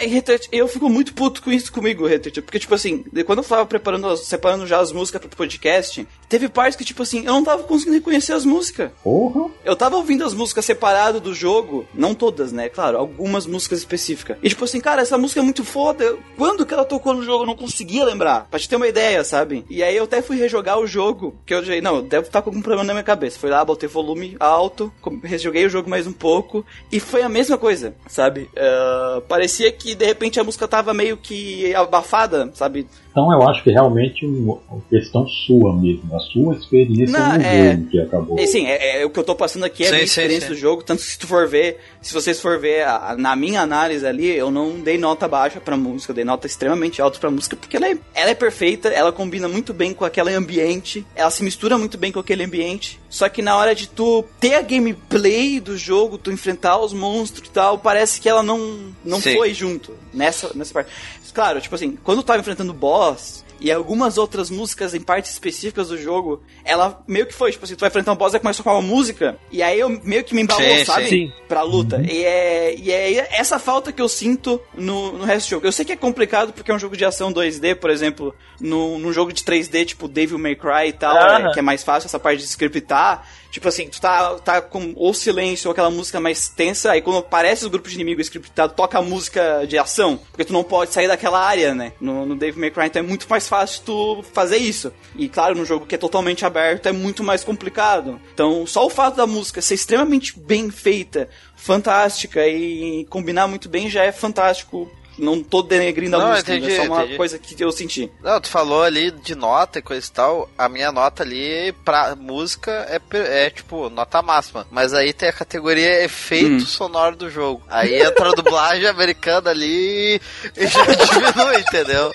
eu 0.52 0.68
fico 0.68 0.90
muito 0.90 1.14
puto 1.14 1.42
com 1.42 1.52
isso 1.52 1.72
comigo, 1.72 2.06
Retert, 2.06 2.42
porque, 2.42 2.60
tipo 2.60 2.76
assim, 2.76 3.04
quando 3.26 3.40
eu 3.40 3.46
tava 3.46 3.66
preparando, 3.66 4.16
separando 4.18 4.68
já 4.68 4.80
as 4.80 4.92
músicas 4.92 5.22
pro 5.22 5.30
podcast, 5.36 6.08
teve 6.28 6.50
partes 6.50 6.76
que, 6.76 6.86
tipo 6.86 7.04
assim, 7.04 7.20
eu 7.20 7.34
não 7.34 7.44
tava 7.44 7.64
conseguindo 7.64 7.98
reconhecer 7.98 8.34
as 8.34 8.46
músicas. 8.46 8.92
Porra! 9.04 9.50
Eu 9.64 9.76
tava 9.76 9.96
ouvindo 9.96 10.24
as 10.24 10.34
músicas 10.34 10.66
separado 10.66 11.20
do 11.20 11.34
jogo, 11.34 11.86
não 11.94 12.14
todas, 12.14 12.52
né? 12.52 12.70
Claro, 12.70 12.98
algumas 12.98 13.46
músicas 13.46 13.80
específicas. 13.80 14.38
E 14.42 14.50
tipo 14.50 14.64
assim, 14.64 14.80
cara, 14.80 15.02
essa 15.02 15.18
música 15.18 15.40
é 15.40 15.44
muito 15.44 15.64
foda. 15.64 16.16
Quando 16.38 16.66
que 16.66 16.74
ela 16.74 16.86
tocou 16.86 17.14
no 17.14 17.24
jogo? 17.24 17.44
Eu 17.44 17.48
não 17.48 17.56
conseguia 17.56 18.06
lembrar. 18.06 18.48
Pra 18.50 18.60
te 18.60 18.68
ter 18.68 18.76
uma 18.76 18.88
ideia, 18.88 19.24
sabe? 19.24 19.66
E 19.70 19.84
aí 19.84 19.96
eu 19.96 20.04
até 20.06 20.22
fui 20.22 20.38
rejogar 20.38 20.80
o 20.80 20.88
jogo, 20.88 21.36
que 21.46 21.54
eu 21.54 21.64
já, 21.64 21.80
não, 21.82 22.02
deve 22.02 22.28
estar 22.28 22.42
com 22.42 22.50
algum 22.50 22.62
problema 22.62 22.84
na 22.86 22.94
minha 22.94 23.04
cabeça. 23.04 23.40
Fui 23.40 23.50
lá, 23.50 23.64
botei 23.64 23.90
volume 23.90 24.36
alto, 24.40 24.92
rejoguei 25.24 25.66
o 25.66 25.70
jogo 25.70 25.90
mais 25.90 26.08
um 26.08 26.14
pouco, 26.14 26.66
e 26.92 27.00
foi 27.00 27.22
a 27.22 27.30
mesma 27.30 27.58
coisa, 27.58 27.96
sabe? 28.08 28.50
Ah, 28.58 29.22
parecia 29.28 29.72
que 29.72 29.96
de 29.96 30.06
repente 30.06 30.40
a 30.40 30.44
música 30.44 30.68
tava 30.68 30.94
meio 30.94 31.18
que 31.18 31.74
abafada, 31.76 32.52
sabe? 32.54 32.88
Então 33.12 33.32
eu 33.32 33.48
acho 33.48 33.64
que 33.64 33.72
realmente 33.72 34.26
uma 34.26 34.60
questão 34.90 35.28
sua 35.28 35.76
mesmo, 35.76 36.16
a 36.16 36.20
sua 36.32 36.56
experiência 36.56 37.08
Não, 37.18 37.38
no 37.38 37.42
é- 37.44 37.72
jogo 37.74 37.88
que 37.90 38.00
acabou. 38.00 38.40
E, 38.40 38.48
sim, 38.48 38.66
é, 38.66 39.02
é- 39.02 39.06
o 39.06 39.10
que 39.10 39.20
eu 39.20 39.24
tô 39.24 39.36
passando 39.36 39.64
aqui 39.66 39.84
é 39.84 39.88
a 39.88 39.90
Sim, 39.90 39.96
minha 39.96 40.08
sim, 40.08 40.12
experiência 40.12 40.48
sim. 40.48 40.54
do 40.56 40.60
jogo. 40.60 40.84
Tanto 40.84 41.02
que 41.02 41.08
se 41.10 41.18
tu 41.20 41.28
for 41.28 41.48
ver, 41.48 41.78
se 42.02 42.14
vocês 42.14 42.40
for 42.40 42.60
ver 42.60 42.84
a- 42.84 43.12
a- 43.12 43.18
na 43.18 43.36
minha 43.36 43.62
análise 43.62 44.06
ali, 44.06 44.30
eu 44.36 44.50
não 44.50 44.80
dei 44.80 44.98
nota 44.98 45.28
baixa 45.28 45.60
pra 45.62 45.78
música, 45.78 46.12
eu 46.12 46.16
dei 46.16 46.26
nota 46.26 46.48
extremamente 46.48 47.02
alta 47.02 47.20
pra 47.20 47.30
música, 47.32 47.56
porque 47.56 47.78
ela 47.78 47.88
é, 47.88 47.98
ela 48.16 48.30
é 48.32 48.36
perfeita, 48.36 48.90
ela 48.90 49.12
combina 49.12 49.48
muito 49.48 49.74
bem 49.74 49.94
com 49.94 50.04
aquele 50.06 50.34
ambiente, 50.34 51.06
ela 51.16 51.30
se 51.30 51.44
mistura 51.44 51.78
muito 51.78 51.98
bem 51.98 52.12
com 52.12 52.20
aquele 52.20 52.44
ambiente. 52.44 53.00
Só 53.10 53.30
que 53.30 53.42
na 53.42 53.56
hora 53.56 53.76
de 53.76 53.88
tu 53.88 54.24
ter 54.40 54.56
a 54.56 54.62
gameplay 54.62 55.60
do 55.60 55.78
jogo, 55.78 56.18
tu 56.18 56.32
enfrentar 56.32 56.80
os 56.80 56.94
monstros 56.94 57.48
e 57.48 57.52
tal, 57.52 57.78
parece 57.78 58.20
que 58.20 58.28
ela 58.28 58.42
não, 58.44 58.94
não 59.06 59.22
foi 59.22 59.54
junto 59.54 59.94
nessa, 60.14 60.52
nessa 60.56 60.74
parte. 60.74 60.92
Claro, 61.34 61.60
tipo 61.60 61.74
assim, 61.74 61.98
quando 62.04 62.20
eu 62.20 62.24
tava 62.24 62.40
enfrentando 62.40 62.72
o 62.72 62.76
boss 62.76 63.43
e 63.64 63.72
algumas 63.72 64.18
outras 64.18 64.50
músicas 64.50 64.94
em 64.94 65.00
partes 65.00 65.32
específicas 65.32 65.88
do 65.88 65.98
jogo, 65.98 66.44
ela 66.66 67.02
meio 67.08 67.26
que 67.26 67.34
foi, 67.34 67.50
tipo 67.50 67.64
assim, 67.64 67.76
tu 67.76 67.80
vai 67.80 67.88
enfrentar 67.88 68.12
um 68.12 68.16
boss 68.18 68.34
e 68.34 68.40
começa 68.40 68.62
com 68.62 68.70
uma 68.70 68.82
música, 68.82 69.38
e 69.50 69.64
aí 69.64 69.80
eu 69.80 69.90
meio 70.04 70.22
que 70.26 70.36
me 70.36 70.42
embalou, 70.42 70.78
Sim, 70.78 70.84
sabe? 70.86 71.08
sim. 71.08 71.32
Pra 71.48 71.62
luta. 71.62 72.02
E 72.02 72.26
é, 72.26 72.76
e 72.76 72.92
é 72.92 73.28
essa 73.32 73.58
falta 73.58 73.94
que 73.94 74.02
eu 74.02 74.10
sinto 74.10 74.60
no, 74.76 75.14
no 75.14 75.24
resto 75.24 75.48
do 75.48 75.50
jogo. 75.52 75.68
Eu 75.68 75.72
sei 75.72 75.86
que 75.86 75.94
é 75.94 75.96
complicado 75.96 76.52
porque 76.52 76.72
é 76.72 76.76
um 76.76 76.80
jogo 76.80 76.98
de 76.98 77.06
ação 77.06 77.32
2D, 77.32 77.76
por 77.76 77.90
exemplo, 77.90 78.36
no, 78.60 79.00
num 79.00 79.14
jogo 79.14 79.32
de 79.32 79.42
3D, 79.44 79.86
tipo 79.86 80.10
Devil 80.10 80.38
May 80.38 80.56
Cry 80.56 80.90
e 80.90 80.94
tal, 80.94 81.16
Aham. 81.16 81.50
é, 81.50 81.54
que 81.54 81.60
é 81.60 81.62
mais 81.62 81.84
fácil 81.84 82.08
essa 82.08 82.20
parte 82.20 82.40
de 82.40 82.46
scriptar. 82.46 83.26
Tipo 83.54 83.68
assim, 83.68 83.88
tu 83.88 84.02
tá, 84.02 84.34
tá 84.40 84.62
com 84.64 84.94
ou 84.96 85.14
silêncio 85.14 85.68
ou 85.68 85.74
aquela 85.74 85.92
música 85.92 86.20
mais 86.20 86.48
tensa, 86.48 86.92
aí 86.92 87.04
quando 87.04 87.20
aparece 87.20 87.64
os 87.64 87.70
grupos 87.70 87.92
de 87.92 87.98
inimigos 87.98 88.26
scriptado, 88.26 88.74
toca 88.74 88.98
a 88.98 89.02
música 89.04 89.64
de 89.68 89.78
ação, 89.78 90.18
porque 90.32 90.44
tu 90.44 90.52
não 90.52 90.64
pode 90.64 90.92
sair 90.92 91.08
daquela 91.08 91.40
área, 91.40 91.76
né? 91.76 91.94
No, 92.02 92.26
no 92.26 92.36
Devil 92.36 92.60
May 92.60 92.72
Cry, 92.72 92.88
então 92.88 93.04
é 93.04 93.06
muito 93.06 93.28
mais 93.30 93.48
fácil 93.48 93.84
tu 93.86 94.26
fazer 94.34 94.58
isso. 94.58 94.92
E 95.16 95.30
claro, 95.30 95.56
no 95.56 95.66
jogo 95.66 95.86
que 95.86 95.94
é 95.94 96.00
totalmente 96.00 96.44
aberto, 96.44 96.88
é 96.88 96.92
muito 96.92 97.24
mais 97.24 97.44
complicado. 97.44 98.20
Então, 98.34 98.66
só 98.66 98.88
o 98.88 98.90
fato 98.90 99.18
da 99.18 99.28
música 99.28 99.62
ser 99.62 99.76
extremamente 99.76 100.40
bem 100.40 100.72
feita, 100.72 101.30
fantástica 101.56 102.48
e 102.48 103.06
combinar 103.06 103.48
muito 103.48 103.70
bem 103.70 103.88
já 103.88 104.04
é 104.04 104.12
fantástico. 104.12 104.92
Não 105.18 105.44
tô 105.44 105.62
denegrindo 105.62 106.16
a 106.16 106.20
Não, 106.20 106.30
música, 106.32 106.56
entendi, 106.56 106.74
é 106.74 106.76
só 106.78 106.84
uma 106.92 107.02
entendi. 107.04 107.18
coisa 107.18 107.38
que 107.38 107.64
eu 107.64 107.72
senti. 107.72 108.12
Não, 108.24 108.42
tu 108.42 108.50
falou 108.50 108.82
ali 108.84 109.12
de 109.12 109.36
nota 109.36 109.78
e 109.80 109.82
coisa 109.82 110.08
e 110.08 110.12
tal. 110.12 110.50
A 110.58 110.68
minha 110.68 110.92
nota 110.92 111.22
ali 111.22 111.72
pra 111.86 112.16
música 112.16 112.72
é, 112.90 113.00
é 113.46 113.50
tipo 113.52 113.90
nota 113.90 114.22
máxima. 114.24 114.66
Mas 114.72 114.94
aí 114.94 115.14
tem 115.14 115.30
a 115.30 115.34
categoria 115.34 116.04
efeito 116.04 116.56
Hum. 116.56 116.60
sonoro 116.62 117.16
do 117.16 117.30
jogo. 117.30 117.62
Aí 117.70 118.02
entra 118.02 118.30
a 118.30 118.34
dublagem 118.36 118.88
americana 118.88 119.52
ali 119.52 120.20
e 120.58 120.66
já 120.68 120.84
diminui, 120.86 121.60
entendeu? 121.62 122.12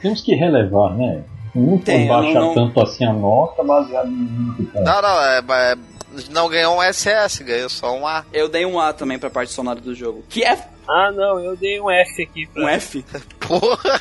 Temos 0.00 0.20
que 0.22 0.34
relevar, 0.34 0.94
né? 0.96 1.22
Não 1.54 1.78
Tem, 1.78 2.08
baixar 2.08 2.40
não- 2.40 2.52
tanto 2.54 2.80
assim 2.82 3.04
a 3.04 3.12
nota 3.12 3.62
baseado 3.62 4.08
em 4.08 4.64
ponto. 4.72 4.84
Não, 4.84 5.00
não, 5.02 5.20
é, 5.22 5.38
é- 5.38 5.76
não 6.30 6.48
ganhou 6.48 6.76
um 6.78 6.82
SS, 6.82 7.42
ganhou 7.44 7.68
só 7.68 7.92
um 7.96 8.06
A. 8.06 8.24
Eu 8.32 8.48
dei 8.48 8.64
um 8.66 8.78
A 8.80 8.92
também 8.92 9.18
pra 9.18 9.30
parte 9.30 9.52
sonora 9.52 9.80
do 9.80 9.94
jogo. 9.94 10.24
Que 10.28 10.42
é 10.44 10.52
Ah, 10.88 11.10
não, 11.12 11.38
eu 11.40 11.56
dei 11.56 11.80
um 11.80 11.90
F 11.90 12.22
aqui. 12.22 12.46
Pra... 12.46 12.64
um 12.64 12.68
F? 12.68 13.04
Porra! 13.40 14.00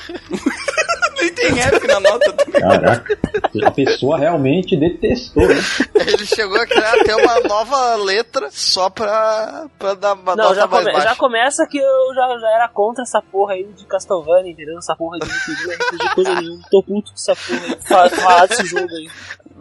Nem 1.19 1.33
tem 1.33 1.59
F 1.59 1.87
na 1.87 1.99
nota 1.99 2.33
também. 2.33 2.59
Caraca, 2.61 3.17
a 3.65 3.71
pessoa 3.71 4.17
realmente 4.17 4.75
detestou, 4.75 5.47
né? 5.47 5.55
Ele 5.95 6.25
chegou 6.25 6.59
a 6.59 6.65
criar 6.65 6.93
até 6.99 7.15
uma 7.15 7.39
nova 7.41 7.95
letra 7.95 8.49
só 8.51 8.89
pra, 8.89 9.67
pra 9.79 9.93
dar 9.93 10.13
uma 10.13 10.35
Não, 10.35 10.43
nota 10.45 10.55
já, 10.55 10.67
mais 10.67 10.83
come- 10.83 10.93
baixa. 10.93 11.09
já 11.09 11.15
começa 11.15 11.67
que 11.67 11.77
eu 11.77 12.13
já, 12.15 12.37
já 12.39 12.49
era 12.55 12.67
contra 12.67 13.03
essa 13.03 13.21
porra 13.21 13.53
aí 13.53 13.63
de 13.63 13.85
Castlevania, 13.85 14.51
entendeu? 14.51 14.77
Essa 14.77 14.95
porra 14.95 15.19
de 15.19 15.25
RPG, 15.29 15.73
RPG 15.75 16.15
coisa 16.15 16.35
nenhuma. 16.35 16.63
Tô 16.69 16.83
puto 16.83 17.11
com 17.11 17.15
essa 17.15 17.35
porra 17.35 17.65
aí. 17.65 17.77
Fa- 17.87 18.09
Falar 18.09 18.45
desse 18.47 18.65
jogo 18.65 18.89
aí. 18.89 19.09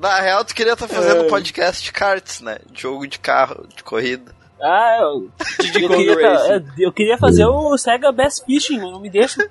Na 0.02 0.20
real, 0.20 0.44
tu 0.44 0.54
queria 0.54 0.72
estar 0.72 0.88
fazendo 0.88 1.22
É. 1.26 1.28
podcast 1.28 1.82
de 1.82 1.92
karts, 1.92 2.40
né? 2.40 2.58
Jogo 2.74 3.06
de 3.06 3.18
carro, 3.20 3.66
de 3.74 3.82
corrida. 3.84 4.34
Ah, 4.60 4.98
eu, 5.00 5.30
eu, 5.58 5.88
queria, 5.88 6.16
tá- 6.16 6.62
eu 6.78 6.92
queria 6.92 7.18
fazer 7.18 7.44
o 7.46 7.76
Sega 7.78 8.12
Best 8.12 8.44
Fishing, 8.44 8.78
mano. 8.78 8.92
Não 8.92 9.00
me 9.00 9.10
deixa. 9.10 9.48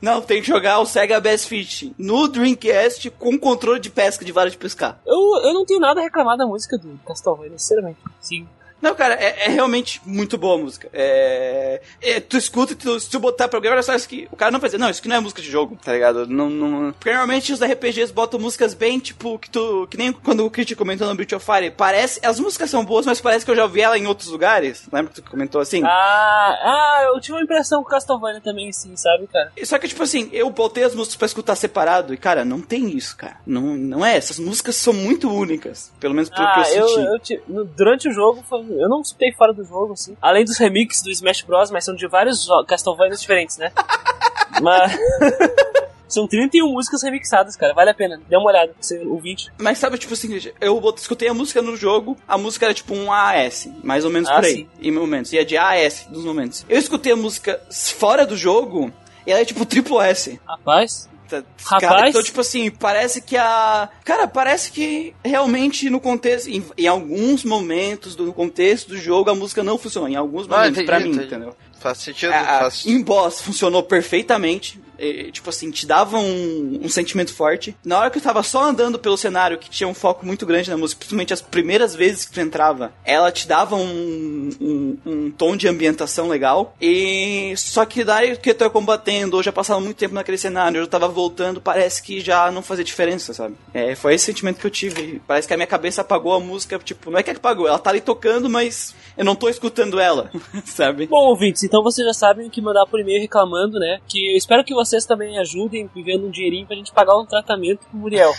Não, 0.00 0.20
tem 0.20 0.40
que 0.42 0.48
jogar 0.48 0.78
o 0.80 0.86
Sega 0.86 1.20
Bass 1.20 1.44
Fit 1.44 1.94
no 1.98 2.28
Dreamcast 2.28 3.10
com 3.10 3.38
controle 3.38 3.78
de 3.80 3.90
pesca 3.90 4.24
de 4.24 4.32
vara 4.32 4.50
de 4.50 4.56
pescar. 4.56 4.98
Eu, 5.06 5.18
eu 5.42 5.54
não 5.54 5.64
tenho 5.64 5.80
nada 5.80 6.00
a 6.00 6.02
reclamar 6.04 6.36
da 6.36 6.46
música 6.46 6.76
do 6.78 6.98
Castlevania, 7.06 7.58
sinceramente. 7.58 7.98
Sim. 8.20 8.48
Não, 8.84 8.94
cara, 8.94 9.14
é, 9.14 9.46
é 9.46 9.48
realmente 9.48 9.98
muito 10.04 10.36
boa 10.36 10.56
a 10.56 10.58
música. 10.58 10.90
É, 10.92 11.80
é, 12.02 12.20
tu 12.20 12.36
escuta 12.36 12.74
e 12.74 12.76
tu, 12.76 13.00
se 13.00 13.08
tu 13.08 13.18
botar 13.18 13.48
programa, 13.48 13.82
só 13.82 13.94
isso 13.94 14.06
que 14.06 14.28
o 14.30 14.36
cara 14.36 14.50
não 14.50 14.60
vai 14.60 14.68
dizer, 14.68 14.76
não, 14.76 14.90
isso 14.90 15.00
aqui 15.00 15.08
não 15.08 15.16
é 15.16 15.20
música 15.20 15.40
de 15.40 15.50
jogo, 15.50 15.78
tá 15.82 15.90
ligado? 15.90 16.26
Não, 16.26 16.50
não, 16.50 16.92
porque 16.92 17.08
normalmente 17.08 17.50
os 17.50 17.62
RPGs 17.62 18.12
botam 18.12 18.38
músicas 18.38 18.74
bem, 18.74 18.98
tipo, 18.98 19.38
que 19.38 19.48
tu. 19.48 19.86
Que 19.90 19.96
nem 19.96 20.12
quando 20.12 20.44
o 20.44 20.50
Crit 20.50 20.76
comentou 20.76 21.08
no 21.08 21.14
Breath 21.14 21.32
of 21.32 21.46
Fire. 21.46 21.70
Parece. 21.70 22.20
As 22.22 22.38
músicas 22.38 22.68
são 22.68 22.84
boas, 22.84 23.06
mas 23.06 23.22
parece 23.22 23.42
que 23.42 23.50
eu 23.50 23.56
já 23.56 23.62
ouvi 23.62 23.80
ela 23.80 23.96
em 23.96 24.06
outros 24.06 24.28
lugares. 24.28 24.86
Lembra 24.92 25.14
que 25.14 25.22
tu 25.22 25.30
comentou 25.30 25.62
assim? 25.62 25.82
Ah, 25.82 25.88
ah, 25.88 27.00
eu 27.06 27.18
tive 27.22 27.38
uma 27.38 27.42
impressão 27.42 27.82
com 27.82 27.88
Castlevania 27.88 28.42
também, 28.42 28.70
sim, 28.70 28.94
sabe, 28.96 29.26
cara? 29.28 29.50
Só 29.64 29.78
que, 29.78 29.88
tipo 29.88 30.02
assim, 30.02 30.28
eu 30.30 30.50
botei 30.50 30.84
as 30.84 30.94
músicas 30.94 31.16
pra 31.16 31.26
escutar 31.26 31.56
separado 31.56 32.12
e, 32.12 32.18
cara, 32.18 32.44
não 32.44 32.60
tem 32.60 32.94
isso, 32.94 33.16
cara. 33.16 33.38
Não, 33.46 33.62
não 33.62 34.04
é. 34.04 34.14
Essas 34.14 34.38
músicas 34.38 34.76
são 34.76 34.92
muito 34.92 35.30
únicas. 35.30 35.90
Pelo 35.98 36.12
menos 36.12 36.28
pelo 36.28 36.46
ah, 36.46 36.52
que 36.52 36.76
eu 36.76 36.86
eu, 36.86 36.88
senti. 37.18 37.34
eu 37.34 37.42
no- 37.48 37.64
durante 37.64 38.08
o 38.08 38.12
jogo, 38.12 38.44
foi- 38.46 38.64
eu 38.80 38.88
não 38.88 39.00
escutei 39.00 39.32
fora 39.32 39.52
do 39.52 39.64
jogo, 39.64 39.92
assim. 39.94 40.16
Além 40.20 40.44
dos 40.44 40.58
remixes 40.58 41.02
do 41.02 41.10
Smash 41.10 41.42
Bros, 41.42 41.70
mas 41.70 41.84
são 41.84 41.94
de 41.94 42.06
vários 42.06 42.46
Castlevanias 42.66 43.20
diferentes, 43.20 43.56
né? 43.56 43.72
mas. 44.60 44.96
São 46.06 46.28
31 46.28 46.70
músicas 46.70 47.02
remixadas, 47.02 47.56
cara. 47.56 47.74
Vale 47.74 47.90
a 47.90 47.94
pena. 47.94 48.20
Dê 48.28 48.36
uma 48.36 48.46
olhada, 48.46 48.72
você 48.80 48.98
ouvinte. 49.04 49.50
Mas 49.58 49.78
sabe, 49.78 49.98
tipo 49.98 50.12
assim, 50.14 50.38
eu 50.60 50.80
escutei 50.96 51.26
a 51.26 51.34
música 51.34 51.60
no 51.60 51.76
jogo, 51.76 52.16
a 52.28 52.38
música 52.38 52.66
era 52.66 52.74
tipo 52.74 52.94
um 52.94 53.12
AS, 53.12 53.68
mais 53.82 54.04
ou 54.04 54.12
menos 54.12 54.28
Ah, 54.28 54.36
por 54.36 54.44
aí, 54.44 54.54
sim. 54.54 54.68
em 54.80 54.92
momentos. 54.92 55.32
Ia 55.32 55.44
de 55.44 55.56
AS 55.56 56.06
nos 56.10 56.24
momentos. 56.24 56.64
Eu 56.68 56.78
escutei 56.78 57.12
a 57.12 57.16
música 57.16 57.60
fora 57.68 58.24
do 58.24 58.36
jogo, 58.36 58.92
e 59.26 59.32
ela 59.32 59.40
é 59.40 59.44
tipo 59.44 59.66
triplo 59.66 60.00
S. 60.00 60.40
Rapaz, 60.46 61.08
Rapaz. 61.30 61.80
Cara, 61.80 62.08
então, 62.08 62.22
tipo 62.22 62.40
assim, 62.40 62.70
parece 62.70 63.20
que 63.20 63.36
a. 63.36 63.88
Cara, 64.04 64.26
parece 64.28 64.70
que 64.70 65.14
realmente 65.24 65.88
no 65.90 66.00
contexto. 66.00 66.48
Em, 66.48 66.64
em 66.76 66.86
alguns 66.86 67.44
momentos 67.44 68.14
do 68.14 68.24
no 68.26 68.32
contexto 68.32 68.88
do 68.88 68.96
jogo 68.96 69.30
a 69.30 69.34
música 69.34 69.62
não 69.62 69.78
funciona. 69.78 70.10
Em 70.10 70.16
alguns 70.16 70.46
Ah, 70.46 70.50
momentos, 70.56 70.70
entendi, 70.72 70.86
pra 70.86 71.00
mim, 71.00 71.08
entendi. 71.10 71.26
entendeu? 71.26 71.56
Faz 71.84 71.98
sentido, 71.98 72.32
A- 72.32 72.40
a- 72.40 72.58
faz 72.60 72.86
em 72.86 73.02
boss 73.02 73.42
funcionou 73.42 73.82
perfeitamente. 73.82 74.82
E, 74.96 75.32
tipo 75.32 75.50
assim, 75.50 75.72
te 75.72 75.86
dava 75.88 76.16
um, 76.18 76.78
um 76.84 76.88
sentimento 76.88 77.34
forte. 77.34 77.76
Na 77.84 77.98
hora 77.98 78.10
que 78.10 78.18
eu 78.18 78.22
tava 78.22 78.44
só 78.44 78.62
andando 78.62 78.96
pelo 78.96 79.16
cenário, 79.16 79.58
que 79.58 79.68
tinha 79.68 79.88
um 79.88 79.92
foco 79.92 80.24
muito 80.24 80.46
grande 80.46 80.70
na 80.70 80.76
música, 80.76 81.00
principalmente 81.00 81.32
as 81.34 81.42
primeiras 81.42 81.96
vezes 81.96 82.24
que 82.24 82.32
tu 82.32 82.40
entrava, 82.40 82.92
ela 83.04 83.32
te 83.32 83.48
dava 83.48 83.74
um, 83.74 84.50
um, 84.60 84.98
um 85.04 85.30
tom 85.32 85.56
de 85.56 85.66
ambientação 85.66 86.28
legal. 86.28 86.76
E 86.80 87.52
só 87.56 87.84
que 87.84 88.04
daí 88.04 88.36
que 88.36 88.50
eu 88.50 88.54
tô 88.54 88.70
combatendo, 88.70 89.36
ou 89.36 89.42
já 89.42 89.50
passava 89.50 89.80
muito 89.80 89.96
tempo 89.96 90.14
naquele 90.14 90.38
cenário, 90.38 90.78
eu 90.78 90.84
já 90.84 90.88
tava 90.90 91.08
voltando, 91.08 91.60
parece 91.60 92.00
que 92.00 92.20
já 92.20 92.48
não 92.52 92.62
fazia 92.62 92.84
diferença, 92.84 93.34
sabe? 93.34 93.56
É, 93.74 93.96
foi 93.96 94.14
esse 94.14 94.26
sentimento 94.26 94.60
que 94.60 94.66
eu 94.66 94.70
tive. 94.70 95.20
Parece 95.26 95.48
que 95.48 95.54
a 95.54 95.56
minha 95.56 95.66
cabeça 95.66 96.02
apagou 96.02 96.34
a 96.34 96.40
música, 96.40 96.78
tipo, 96.78 97.10
não 97.10 97.18
é 97.18 97.22
que 97.24 97.32
apagou, 97.32 97.66
ela 97.66 97.80
tá 97.80 97.90
ali 97.90 98.00
tocando, 98.00 98.48
mas 98.48 98.94
eu 99.18 99.24
não 99.24 99.34
tô 99.34 99.48
escutando 99.48 99.98
ela, 99.98 100.30
sabe? 100.64 101.08
Bom, 101.08 101.26
ouvintes, 101.30 101.64
então 101.74 101.82
vocês 101.82 102.06
já 102.06 102.14
sabem 102.14 102.46
o 102.46 102.50
que 102.50 102.62
mandar 102.62 102.86
por 102.86 103.00
e-mail 103.00 103.20
reclamando, 103.20 103.80
né? 103.80 103.98
Que 104.06 104.30
eu 104.30 104.36
espero 104.36 104.62
que 104.62 104.72
vocês 104.72 105.04
também 105.04 105.40
ajudem 105.40 105.90
enviando 105.96 106.28
um 106.28 106.30
dinheirinho 106.30 106.64
pra 106.64 106.76
gente 106.76 106.92
pagar 106.92 107.18
um 107.18 107.26
tratamento 107.26 107.84
pro 107.88 107.98
Muriel. 107.98 108.32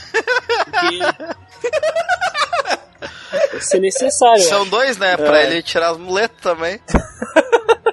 Porque. 0.63 0.99
Vai 3.51 3.59
ser 3.59 3.81
necessário. 3.81 4.41
São 4.41 4.65
dois, 4.65 4.97
né? 4.97 5.17
Pra 5.17 5.43
ele 5.43 5.61
tirar 5.61 5.89
as 5.89 5.97
muletas 5.97 6.39
também. 6.41 6.79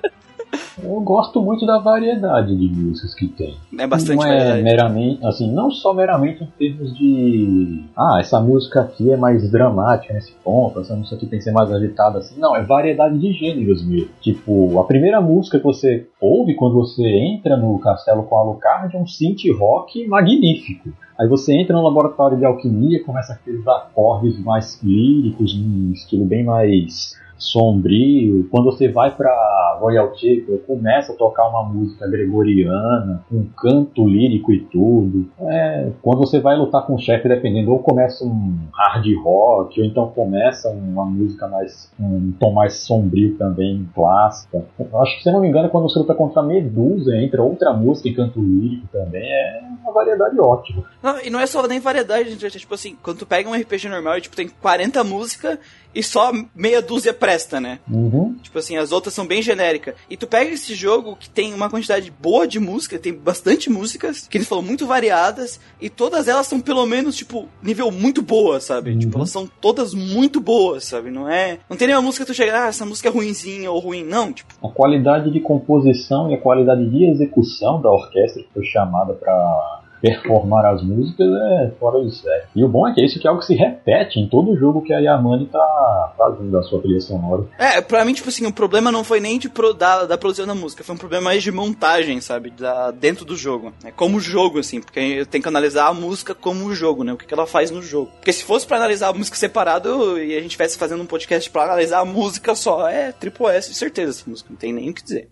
Eu 0.82 1.00
gosto 1.00 1.40
muito 1.40 1.64
da 1.64 1.78
variedade 1.78 2.56
de 2.56 2.68
músicas 2.74 3.14
que 3.14 3.28
tem. 3.28 3.54
É 3.78 3.86
bastante 3.86 4.16
não 4.16 4.24
é 4.24 4.36
variedade. 4.36 4.62
meramente, 4.62 5.26
assim, 5.26 5.52
não 5.52 5.70
só 5.70 5.94
meramente 5.94 6.42
em 6.42 6.46
termos 6.58 6.96
de, 6.96 7.84
ah, 7.96 8.18
essa 8.20 8.40
música 8.40 8.80
aqui 8.80 9.10
é 9.12 9.16
mais 9.16 9.48
dramática 9.50 10.12
nesse 10.12 10.32
ponto, 10.44 10.80
essa 10.80 10.96
música 10.96 11.16
aqui 11.16 11.26
tem 11.26 11.38
que 11.38 11.44
ser 11.44 11.52
mais 11.52 11.70
agitada, 11.70 12.18
assim. 12.18 12.38
Não, 12.38 12.56
é 12.56 12.62
variedade 12.62 13.18
de 13.18 13.32
gêneros 13.32 13.84
mesmo. 13.86 14.10
Tipo, 14.20 14.80
a 14.80 14.84
primeira 14.84 15.20
música 15.20 15.58
que 15.58 15.64
você 15.64 16.06
ouve 16.20 16.54
quando 16.54 16.74
você 16.74 17.06
entra 17.06 17.56
no 17.56 17.78
castelo 17.78 18.24
com 18.24 18.36
Alucard 18.36 18.94
é 18.94 18.98
um 18.98 19.06
synth 19.06 19.42
rock 19.56 20.06
magnífico. 20.08 20.90
Aí 21.18 21.28
você 21.28 21.54
entra 21.54 21.76
no 21.76 21.84
laboratório 21.84 22.36
de 22.36 22.44
alquimia, 22.44 23.04
começa 23.04 23.34
aqueles 23.34 23.66
acordes 23.68 24.38
mais 24.42 24.82
líricos, 24.82 25.54
num 25.56 25.92
estilo 25.92 26.24
bem 26.24 26.42
mais 26.42 27.14
sombrio. 27.42 28.48
Quando 28.50 28.66
você 28.66 28.88
vai 28.88 29.14
pra 29.14 29.78
Royal 29.80 30.14
Chapel, 30.14 30.58
começa 30.66 31.12
a 31.12 31.16
tocar 31.16 31.48
uma 31.48 31.64
música 31.64 32.06
gregoriana, 32.08 33.24
um 33.30 33.44
canto 33.56 34.06
lírico 34.06 34.52
e 34.52 34.60
tudo. 34.60 35.28
É, 35.40 35.90
quando 36.00 36.18
você 36.18 36.40
vai 36.40 36.56
lutar 36.56 36.86
com 36.86 36.94
o 36.94 36.98
chefe, 36.98 37.28
dependendo, 37.28 37.72
ou 37.72 37.80
começa 37.80 38.24
um 38.24 38.56
hard 38.72 39.06
rock, 39.22 39.80
ou 39.80 39.86
então 39.86 40.08
começa 40.08 40.68
uma 40.70 41.04
música 41.04 41.48
mais 41.48 41.90
um 41.98 42.32
tom 42.38 42.52
mais 42.52 42.74
sombrio 42.74 43.36
também, 43.36 43.88
clássica. 43.94 44.64
Acho 44.94 45.16
que 45.16 45.22
se 45.22 45.30
não 45.30 45.40
me 45.40 45.48
engano, 45.48 45.68
quando 45.68 45.88
você 45.88 45.98
luta 45.98 46.14
contra 46.14 46.42
Medusa, 46.42 47.16
entra 47.16 47.42
outra 47.42 47.72
música 47.72 48.08
em 48.08 48.14
canto 48.14 48.40
lírico 48.40 48.86
também. 48.92 49.22
É 49.22 49.60
uma 49.82 49.92
variedade 49.92 50.38
ótima. 50.40 50.84
Não, 51.02 51.20
e 51.20 51.30
não 51.30 51.40
é 51.40 51.46
só 51.46 51.66
nem 51.66 51.80
variedade, 51.80 52.30
gente. 52.30 52.46
É 52.46 52.50
tipo 52.50 52.74
assim, 52.74 52.96
quando 53.02 53.18
tu 53.18 53.26
pega 53.26 53.48
um 53.48 53.54
RPG 53.54 53.88
normal 53.88 54.18
e 54.18 54.20
tipo, 54.20 54.36
tem 54.36 54.48
40 54.48 55.02
músicas 55.04 55.58
e 55.94 56.02
só 56.02 56.32
meia 56.54 56.80
dúzia 56.80 57.12
presta, 57.12 57.60
né? 57.60 57.78
Uhum. 57.90 58.36
Tipo 58.42 58.58
assim, 58.58 58.76
as 58.76 58.92
outras 58.92 59.14
são 59.14 59.26
bem 59.26 59.42
genéricas. 59.42 59.94
E 60.08 60.16
tu 60.16 60.26
pega 60.26 60.50
esse 60.50 60.74
jogo 60.74 61.16
que 61.16 61.28
tem 61.28 61.52
uma 61.54 61.70
quantidade 61.70 62.10
boa 62.10 62.46
de 62.46 62.58
música, 62.58 62.98
tem 62.98 63.12
bastante 63.12 63.70
músicas, 63.70 64.26
que 64.28 64.36
eles 64.36 64.48
falam 64.48 64.64
muito 64.64 64.86
variadas, 64.86 65.60
e 65.80 65.88
todas 65.88 66.28
elas 66.28 66.46
são 66.46 66.60
pelo 66.60 66.86
menos, 66.86 67.16
tipo, 67.16 67.48
nível 67.62 67.90
muito 67.90 68.22
boa, 68.22 68.60
sabe? 68.60 68.92
Uhum. 68.92 68.98
Tipo, 68.98 69.18
elas 69.18 69.30
são 69.30 69.46
todas 69.60 69.94
muito 69.94 70.40
boas, 70.40 70.84
sabe? 70.84 71.10
Não 71.10 71.28
é. 71.28 71.58
Não 71.68 71.76
tem 71.76 71.86
nenhuma 71.86 72.06
música 72.06 72.24
que 72.24 72.32
tu 72.32 72.36
chega, 72.36 72.64
ah, 72.64 72.68
essa 72.68 72.86
música 72.86 73.08
é 73.08 73.12
ruinzinha 73.12 73.70
ou 73.70 73.78
ruim. 73.78 74.04
Não, 74.04 74.32
tipo, 74.32 74.54
A 74.62 74.68
qualidade 74.68 75.30
de 75.30 75.40
composição 75.40 76.30
e 76.30 76.34
a 76.34 76.40
qualidade 76.40 76.88
de 76.88 77.04
execução 77.04 77.80
da 77.80 77.90
orquestra 77.90 78.42
que 78.42 78.48
foi 78.52 78.64
chamada 78.64 79.14
para 79.14 79.81
performar 80.02 80.66
as 80.66 80.82
músicas 80.82 81.28
é 81.28 81.72
fora 81.78 82.04
de 82.04 82.12
série. 82.14 82.42
E 82.56 82.64
o 82.64 82.68
bom 82.68 82.88
é 82.88 82.92
que 82.92 83.04
isso 83.04 83.20
que 83.20 83.26
é 83.26 83.30
algo 83.30 83.40
que 83.40 83.46
se 83.46 83.54
repete 83.54 84.18
em 84.18 84.28
todo 84.28 84.56
jogo 84.56 84.82
que 84.82 84.92
a 84.92 84.98
Yamane 84.98 85.46
tá 85.46 86.12
fazendo 86.18 86.58
a 86.58 86.62
sua 86.64 86.80
trilha 86.82 87.00
sonora. 87.00 87.44
É, 87.56 87.80
pra 87.80 88.04
mim, 88.04 88.12
tipo 88.12 88.28
assim, 88.28 88.44
o 88.44 88.52
problema 88.52 88.90
não 88.90 89.04
foi 89.04 89.20
nem 89.20 89.38
de 89.38 89.48
pro, 89.48 89.72
da, 89.72 90.04
da 90.04 90.18
produção 90.18 90.46
da 90.46 90.54
música, 90.54 90.82
foi 90.82 90.96
um 90.96 90.98
problema 90.98 91.26
mais 91.26 91.42
de 91.42 91.52
montagem, 91.52 92.20
sabe? 92.20 92.50
Da, 92.50 92.90
dentro 92.90 93.24
do 93.24 93.36
jogo. 93.36 93.72
É 93.84 93.92
como 93.92 94.18
jogo, 94.18 94.58
assim, 94.58 94.80
porque 94.80 95.24
tenho 95.26 95.42
que 95.42 95.48
analisar 95.48 95.86
a 95.86 95.94
música 95.94 96.34
como 96.34 96.74
jogo, 96.74 97.04
né? 97.04 97.12
O 97.12 97.16
que, 97.16 97.26
que 97.26 97.34
ela 97.34 97.46
faz 97.46 97.70
no 97.70 97.80
jogo. 97.80 98.10
Porque 98.16 98.32
se 98.32 98.42
fosse 98.42 98.66
pra 98.66 98.78
analisar 98.78 99.08
a 99.08 99.12
música 99.12 99.36
separado 99.36 100.18
e 100.18 100.32
a 100.32 100.40
gente 100.40 100.46
estivesse 100.46 100.76
fazendo 100.76 101.02
um 101.02 101.06
podcast 101.06 101.48
pra 101.48 101.62
analisar 101.62 102.00
a 102.00 102.04
música 102.04 102.54
só, 102.56 102.88
é 102.88 103.12
triple 103.12 103.46
S, 103.46 103.72
certeza, 103.74 104.10
essa 104.10 104.28
música, 104.28 104.48
não 104.50 104.56
tem 104.56 104.72
nem 104.72 104.90
o 104.90 104.94
que 104.94 105.02
dizer. 105.02 105.28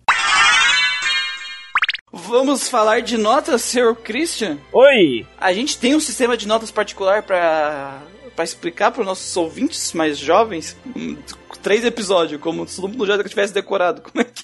Vamos 2.13 2.67
falar 2.67 3.01
de 3.01 3.17
notas, 3.17 3.61
Sr. 3.61 3.95
Christian? 3.95 4.57
Oi! 4.73 5.25
A 5.39 5.53
gente 5.53 5.77
tem 5.77 5.95
um 5.95 5.99
sistema 5.99 6.35
de 6.35 6.45
notas 6.45 6.69
particular 6.69 7.23
pra, 7.23 8.01
pra 8.35 8.43
explicar 8.43 8.91
para 8.91 9.01
os 9.01 9.07
nossos 9.07 9.37
ouvintes 9.37 9.93
mais 9.93 10.17
jovens. 10.17 10.75
Três 11.61 11.85
episódios, 11.85 12.41
como 12.41 12.67
se 12.67 12.75
todo 12.75 12.89
mundo 12.89 13.05
já 13.05 13.23
tivesse 13.23 13.53
decorado. 13.53 14.01
Como 14.01 14.21
é 14.21 14.23
que 14.23 14.43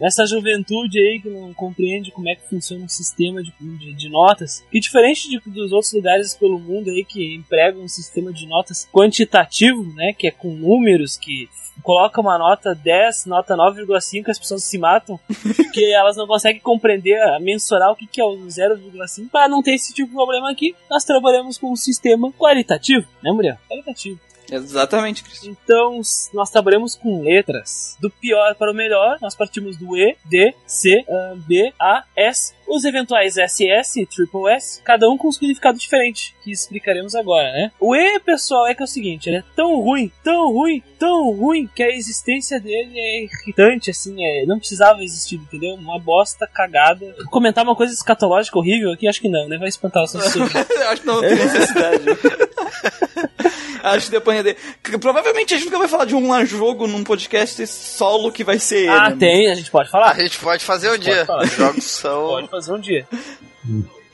Nessa 0.00 0.26
juventude 0.26 0.98
aí 0.98 1.20
que 1.20 1.30
não 1.30 1.54
compreende 1.54 2.10
como 2.10 2.28
é 2.28 2.34
que 2.34 2.48
funciona 2.48 2.84
um 2.84 2.88
sistema 2.88 3.42
de, 3.42 3.54
de, 3.60 3.94
de 3.94 4.08
notas, 4.08 4.64
que 4.70 4.80
diferente 4.80 5.28
de, 5.28 5.40
dos 5.46 5.72
outros 5.72 5.92
lugares 5.92 6.34
pelo 6.34 6.58
mundo 6.58 6.90
aí 6.90 7.04
que 7.04 7.34
empregam 7.34 7.82
um 7.82 7.88
sistema 7.88 8.32
de 8.32 8.46
notas 8.46 8.88
quantitativo, 8.92 9.84
né, 9.94 10.12
que 10.12 10.26
é 10.26 10.30
com 10.30 10.52
números 10.52 11.16
que 11.16 11.48
coloca 11.82 12.20
uma 12.20 12.36
nota 12.38 12.74
10, 12.74 13.26
nota 13.26 13.56
9,5, 13.56 14.28
as 14.28 14.38
pessoas 14.38 14.64
se 14.64 14.78
matam, 14.78 15.18
porque 15.56 15.84
elas 15.84 16.16
não 16.16 16.26
conseguem 16.26 16.60
compreender, 16.60 17.18
mensurar 17.40 17.90
o 17.90 17.96
que, 17.96 18.06
que 18.06 18.20
é 18.20 18.24
o 18.24 18.36
0,5. 18.36 19.30
Para 19.30 19.48
não 19.48 19.62
ter 19.62 19.74
esse 19.74 19.92
tipo 19.92 20.08
de 20.08 20.14
problema 20.14 20.50
aqui, 20.50 20.74
nós 20.90 21.04
trabalhamos 21.04 21.56
com 21.56 21.72
um 21.72 21.76
sistema 21.76 22.32
qualitativo, 22.32 23.06
né, 23.22 23.30
Muriel? 23.32 23.56
Qualitativo. 23.68 24.20
Exatamente, 24.50 25.22
Christian. 25.22 25.50
Então, 25.50 26.00
nós 26.32 26.50
trabalhamos 26.50 26.94
com 26.94 27.22
letras. 27.22 27.96
Do 28.00 28.10
pior 28.10 28.54
para 28.54 28.70
o 28.70 28.74
melhor, 28.74 29.18
nós 29.20 29.34
partimos 29.34 29.76
do 29.76 29.96
E, 29.96 30.16
D, 30.24 30.54
C, 30.66 31.04
ah, 31.08 31.34
B, 31.36 31.72
A, 31.78 32.04
S. 32.16 32.54
Os 32.66 32.84
eventuais 32.84 33.34
SS 33.34 34.00
e 34.00 34.06
Triple 34.06 34.50
S, 34.52 34.80
cada 34.82 35.08
um 35.08 35.16
com 35.16 35.28
um 35.28 35.32
significado 35.32 35.78
diferente, 35.78 36.34
que 36.42 36.50
explicaremos 36.50 37.14
agora, 37.14 37.50
né? 37.52 37.70
O 37.78 37.94
E, 37.94 38.18
pessoal, 38.20 38.66
é 38.66 38.74
que 38.74 38.82
é 38.82 38.84
o 38.84 38.88
seguinte, 38.88 39.28
ele 39.28 39.36
é 39.38 39.44
tão 39.54 39.80
ruim, 39.80 40.10
tão 40.22 40.52
ruim, 40.52 40.82
tão 40.98 41.30
ruim, 41.32 41.68
que 41.74 41.82
a 41.82 41.88
existência 41.90 42.58
dele 42.60 42.92
é 42.98 43.22
irritante, 43.24 43.90
assim, 43.90 44.14
é, 44.24 44.44
não 44.46 44.58
precisava 44.58 45.02
existir, 45.02 45.36
entendeu? 45.36 45.74
Uma 45.74 45.98
bosta 45.98 46.46
cagada. 46.46 47.14
Comentar 47.30 47.64
uma 47.64 47.76
coisa 47.76 47.92
escatológica 47.92 48.58
horrível 48.58 48.92
aqui, 48.92 49.06
acho 49.08 49.20
que 49.20 49.28
não, 49.28 49.48
né? 49.48 49.56
Vai 49.58 49.68
espantar 49.68 50.02
ouvintes. 50.02 50.34
Eu 50.34 50.44
acho 50.88 51.00
que 51.02 51.06
não 51.06 51.20
tem 51.20 51.36
necessidade. 51.36 52.04
acho 53.82 54.06
que 54.06 54.12
depois 54.12 54.42
de... 54.42 54.56
Provavelmente 54.98 55.54
a 55.54 55.56
gente 55.56 55.66
nunca 55.66 55.78
vai 55.78 55.88
falar 55.88 56.04
de 56.04 56.14
um 56.14 56.46
jogo 56.46 56.86
num 56.86 57.04
podcast 57.04 57.66
solo 57.66 58.32
que 58.32 58.42
vai 58.44 58.58
ser 58.58 58.88
Ah, 58.88 59.06
ele, 59.06 59.10
né? 59.10 59.16
tem, 59.18 59.50
a 59.50 59.54
gente 59.54 59.70
pode 59.70 59.88
A 59.88 59.92
falar? 59.92 60.14
gente 60.18 60.38
pode 60.38 60.64
fazer 60.64 60.90
um 60.90 60.98
dia. 60.98 61.24
falar. 61.26 61.44
Os 61.44 61.52
jogos 61.52 61.84
são. 61.84 62.48
Fazer 62.54 62.72
um 62.72 62.78
dia. 62.78 63.04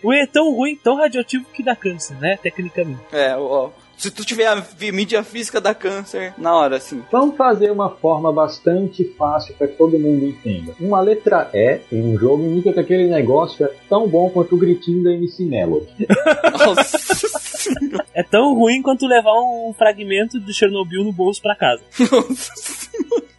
O 0.02 0.14
E 0.14 0.20
é 0.20 0.26
tão 0.26 0.50
ruim, 0.54 0.74
tão 0.74 0.96
radioativo 0.96 1.44
que 1.52 1.62
dá 1.62 1.76
câncer, 1.76 2.16
né? 2.18 2.38
Tecnicamente. 2.42 3.00
É, 3.12 3.36
ó. 3.36 3.68
Se 3.98 4.10
tu 4.10 4.24
tiver 4.24 4.46
a 4.46 4.64
mídia 4.94 5.22
física 5.22 5.60
dá 5.60 5.74
câncer 5.74 6.32
na 6.38 6.56
hora, 6.56 6.78
assim. 6.78 7.02
Vamos 7.12 7.36
fazer 7.36 7.70
uma 7.70 7.90
forma 7.90 8.32
bastante 8.32 9.04
fácil 9.18 9.54
para 9.56 9.68
que 9.68 9.76
todo 9.76 9.98
mundo 9.98 10.24
entenda. 10.24 10.74
Uma 10.80 11.02
letra 11.02 11.50
E 11.52 11.80
em 11.92 12.14
um 12.14 12.18
jogo 12.18 12.42
indica 12.42 12.72
que 12.72 12.80
aquele 12.80 13.08
negócio 13.08 13.66
é 13.66 13.70
tão 13.90 14.08
bom 14.08 14.30
quanto 14.30 14.54
o 14.54 14.58
gritinho 14.58 15.04
da 15.04 15.12
MC 15.12 15.44
Melody. 15.44 15.92
Nossa. 16.64 17.49
É 18.14 18.22
tão 18.22 18.54
ruim 18.54 18.82
quanto 18.82 19.06
levar 19.06 19.32
um 19.32 19.72
fragmento 19.76 20.40
de 20.40 20.52
Chernobyl 20.52 21.04
no 21.04 21.12
bolso 21.12 21.40
pra 21.40 21.54
casa. 21.54 21.82
Nossa 22.10 22.80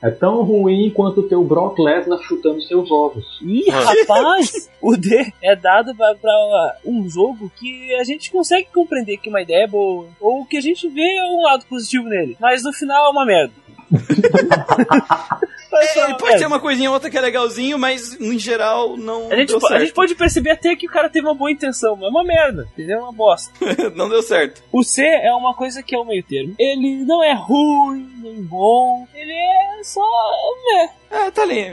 É 0.02 0.10
tão 0.10 0.42
ruim 0.44 0.90
quanto 0.90 1.20
o 1.20 1.28
teu 1.28 1.44
Brock 1.44 1.78
Lesnar 1.78 2.20
chutando 2.24 2.62
seus 2.62 2.90
ovos. 2.90 3.24
Ih, 3.42 3.70
rapaz! 3.70 4.70
o 4.82 4.98
D 4.98 5.32
é 5.42 5.56
dado 5.56 5.96
pra, 5.96 6.16
pra 6.16 6.78
um 6.84 7.08
jogo 7.08 7.52
que 7.60 7.94
a 7.96 8.04
gente 8.04 8.32
consegue 8.32 8.68
compreender 8.74 9.18
que 9.18 9.30
uma 9.30 9.42
ideia 9.42 9.66
é 9.66 9.68
boa, 9.68 10.08
ou 10.20 10.44
que 10.46 10.58
a 10.58 10.62
gente 10.62 10.90
vê 10.90 11.08
um 11.30 11.44
lado 11.44 11.66
positivo 11.68 12.06
nele, 12.06 12.36
mas 12.40 12.64
no 12.64 12.74
final 12.74 13.08
é 13.08 13.10
uma 13.10 13.26
merda. 13.26 13.54
É 15.78 16.00
É, 16.00 16.04
ele 16.06 16.18
pode 16.18 16.38
ter 16.38 16.46
uma 16.46 16.60
coisinha 16.60 16.90
ou 16.90 16.94
outra 16.94 17.10
que 17.10 17.18
é 17.18 17.22
legalzinho, 17.22 17.78
mas 17.78 18.20
em 18.20 18.38
geral 18.38 18.98
não 18.98 19.32
A 19.32 19.36
gente, 19.36 19.54
a 19.56 19.80
gente 19.80 19.94
pode 19.94 20.16
perceber 20.16 20.52
até 20.52 20.76
que 20.76 20.88
o 20.88 20.92
cara 20.92 21.10
teve 21.10 21.28
uma 21.28 21.36
boa 21.36 21.52
intenção, 21.52 21.96
mas 21.96 22.06
é 22.06 22.10
uma 22.10 22.24
merda, 22.24 22.68
entendeu? 22.74 23.00
É 23.00 23.02
uma 23.02 23.12
bosta. 23.12 23.52
não 23.96 24.10
deu 24.10 24.22
certo. 24.22 24.64
O 24.72 24.84
C 24.84 25.04
é 25.04 25.34
uma 25.34 25.54
coisa 25.54 25.82
que 25.84 25.96
é 25.96 26.00
o 26.00 26.06
meio 26.06 26.24
termo. 26.24 26.56
Ele 26.58 27.04
não 27.06 27.24
é 27.24 27.34
ruim, 27.34 28.10
nem 28.22 28.42
bom, 28.44 29.08
ele 29.14 29.32
é 29.32 29.84
só. 29.84 30.02
Né. 30.02 30.90
É, 31.12 31.30
tá 31.32 31.42
ali. 31.44 31.66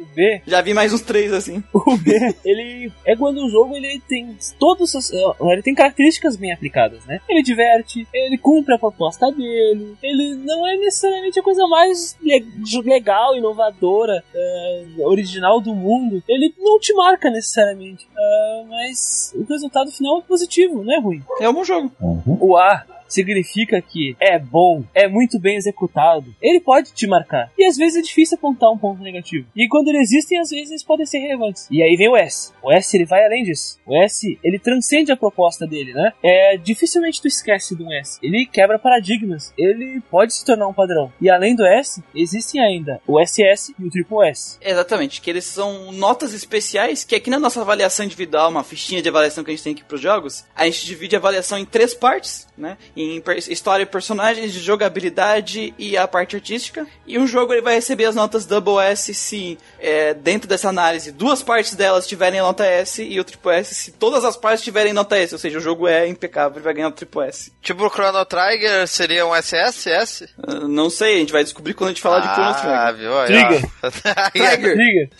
O 0.00 0.06
B 0.14 0.42
Já 0.46 0.60
vi 0.60 0.72
mais 0.72 0.92
uns 0.92 1.00
três 1.00 1.32
assim. 1.32 1.62
O 1.72 1.96
B, 1.96 2.12
ele 2.44 2.92
é 3.04 3.16
quando 3.16 3.44
o 3.44 3.48
jogo 3.50 3.74
ele 3.76 4.00
tem 4.08 4.36
todos 4.58 4.94
os, 4.94 5.10
ele 5.12 5.62
tem 5.62 5.74
características 5.74 6.36
bem 6.36 6.52
aplicadas, 6.52 7.04
né? 7.06 7.20
Ele 7.28 7.42
diverte, 7.42 8.06
ele 8.12 8.38
cumpre 8.38 8.74
a 8.74 8.78
proposta 8.78 9.30
dele, 9.32 9.96
ele 10.02 10.34
não 10.44 10.66
é 10.66 10.76
necessariamente 10.76 11.38
a 11.38 11.42
coisa 11.42 11.66
mais 11.66 12.16
le- 12.22 12.46
legal, 12.84 13.36
inovadora, 13.36 14.22
é, 14.34 14.84
original 15.00 15.60
do 15.60 15.74
mundo. 15.74 16.22
Ele 16.28 16.54
não 16.58 16.78
te 16.78 16.92
marca 16.94 17.30
necessariamente, 17.30 18.06
é, 18.16 18.64
mas 18.68 19.32
o 19.36 19.44
resultado 19.44 19.90
final 19.90 20.18
é 20.20 20.22
positivo, 20.22 20.82
não 20.84 20.94
é 20.94 21.00
ruim. 21.00 21.22
É 21.40 21.48
um 21.48 21.54
bom 21.54 21.64
jogo. 21.64 21.90
Uhum. 22.00 22.38
O 22.40 22.56
A 22.56 22.84
significa 23.12 23.80
que 23.82 24.16
é 24.20 24.38
bom, 24.38 24.84
é 24.94 25.08
muito 25.08 25.38
bem 25.38 25.56
executado. 25.56 26.34
Ele 26.40 26.60
pode 26.60 26.92
te 26.92 27.06
marcar. 27.06 27.50
E 27.58 27.64
às 27.64 27.76
vezes 27.76 27.98
é 27.98 28.02
difícil 28.02 28.36
apontar 28.36 28.70
um 28.70 28.78
ponto 28.78 29.02
negativo. 29.02 29.46
E 29.54 29.68
quando 29.68 29.88
eles 29.88 30.12
existem, 30.12 30.38
às 30.38 30.50
vezes 30.50 30.70
eles 30.70 30.84
podem 30.84 31.06
ser 31.06 31.18
relevantes. 31.18 31.66
E 31.70 31.82
aí 31.82 31.96
vem 31.96 32.08
o 32.08 32.16
S. 32.16 32.52
O 32.62 32.72
S 32.72 32.96
ele 32.96 33.04
vai 33.04 33.24
além 33.24 33.42
disso. 33.42 33.78
O 33.86 33.96
S 33.96 34.38
ele 34.42 34.58
transcende 34.58 35.12
a 35.12 35.16
proposta 35.16 35.66
dele, 35.66 35.92
né? 35.92 36.12
É 36.22 36.56
dificilmente 36.56 37.20
tu 37.20 37.28
esquece 37.28 37.74
do 37.74 37.90
S. 37.92 38.18
Ele 38.22 38.46
quebra 38.46 38.78
paradigmas. 38.78 39.52
Ele 39.56 40.00
pode 40.10 40.34
se 40.34 40.44
tornar 40.44 40.68
um 40.68 40.74
padrão. 40.74 41.12
E 41.20 41.30
além 41.30 41.54
do 41.54 41.64
S, 41.64 42.02
existem 42.14 42.60
ainda 42.60 43.00
o 43.06 43.24
SS 43.24 43.74
e 43.78 43.84
o 43.84 43.90
Triple 43.90 44.28
S. 44.28 44.58
Exatamente, 44.60 45.20
que 45.20 45.30
eles 45.30 45.44
são 45.44 45.92
notas 45.92 46.34
especiais, 46.34 47.04
que 47.04 47.14
aqui 47.14 47.30
na 47.30 47.38
nossa 47.38 47.60
avaliação 47.60 48.04
individual, 48.04 48.50
uma 48.50 48.64
fichinha 48.64 49.02
de 49.02 49.08
avaliação 49.08 49.44
que 49.44 49.50
a 49.50 49.54
gente 49.54 49.64
tem 49.64 49.72
aqui 49.72 49.84
pros 49.84 50.00
jogos, 50.00 50.44
a 50.54 50.64
gente 50.64 50.86
divide 50.86 51.16
a 51.16 51.18
avaliação 51.18 51.58
em 51.58 51.64
três 51.64 51.94
partes, 51.94 52.46
né? 52.56 52.76
Em 53.02 53.22
história, 53.48 53.84
personagens, 53.86 54.52
de 54.52 54.60
jogabilidade 54.60 55.74
e 55.78 55.96
a 55.96 56.06
parte 56.06 56.36
artística. 56.36 56.86
E 57.06 57.18
um 57.18 57.26
jogo 57.26 57.52
ele 57.52 57.62
vai 57.62 57.74
receber 57.74 58.04
as 58.04 58.14
notas 58.14 58.46
Double 58.46 58.78
S 58.78 59.12
se 59.14 59.58
é, 59.80 60.14
dentro 60.14 60.48
dessa 60.48 60.68
análise 60.68 61.10
duas 61.12 61.42
partes 61.42 61.74
delas 61.74 62.06
tiverem 62.06 62.40
nota 62.40 62.64
S 62.64 63.02
e 63.02 63.18
o 63.18 63.24
Triple 63.24 63.52
S 63.52 63.74
se 63.74 63.92
todas 63.92 64.24
as 64.24 64.36
partes 64.36 64.62
tiverem 64.64 64.92
nota 64.92 65.16
S, 65.16 65.34
ou 65.34 65.38
seja, 65.38 65.58
o 65.58 65.60
jogo 65.60 65.86
é 65.88 66.06
impecável 66.06 66.58
e 66.60 66.62
vai 66.62 66.74
ganhar 66.74 66.88
o 66.88 66.92
Triple 66.92 67.26
S. 67.26 67.52
Tipo 67.60 67.86
o 67.86 67.90
Chrono 67.90 68.24
Trigger 68.24 68.86
seria 68.86 69.26
um 69.26 69.34
SSS? 69.34 70.28
Ah, 70.46 70.54
não 70.68 70.88
sei, 70.90 71.16
a 71.16 71.18
gente 71.18 71.32
vai 71.32 71.42
descobrir 71.44 71.74
quando 71.74 71.88
a 71.88 71.92
gente 71.92 72.02
falar 72.02 72.20
de 72.20 72.28
Chrono 72.28 72.74
Ah, 72.74 72.92
Trigger. 72.92 72.96
viu? 72.96 73.18
Aí, 73.18 73.26
Trigger. 73.26 73.70
Trigger. 74.32 74.74
Trigger. 74.74 75.10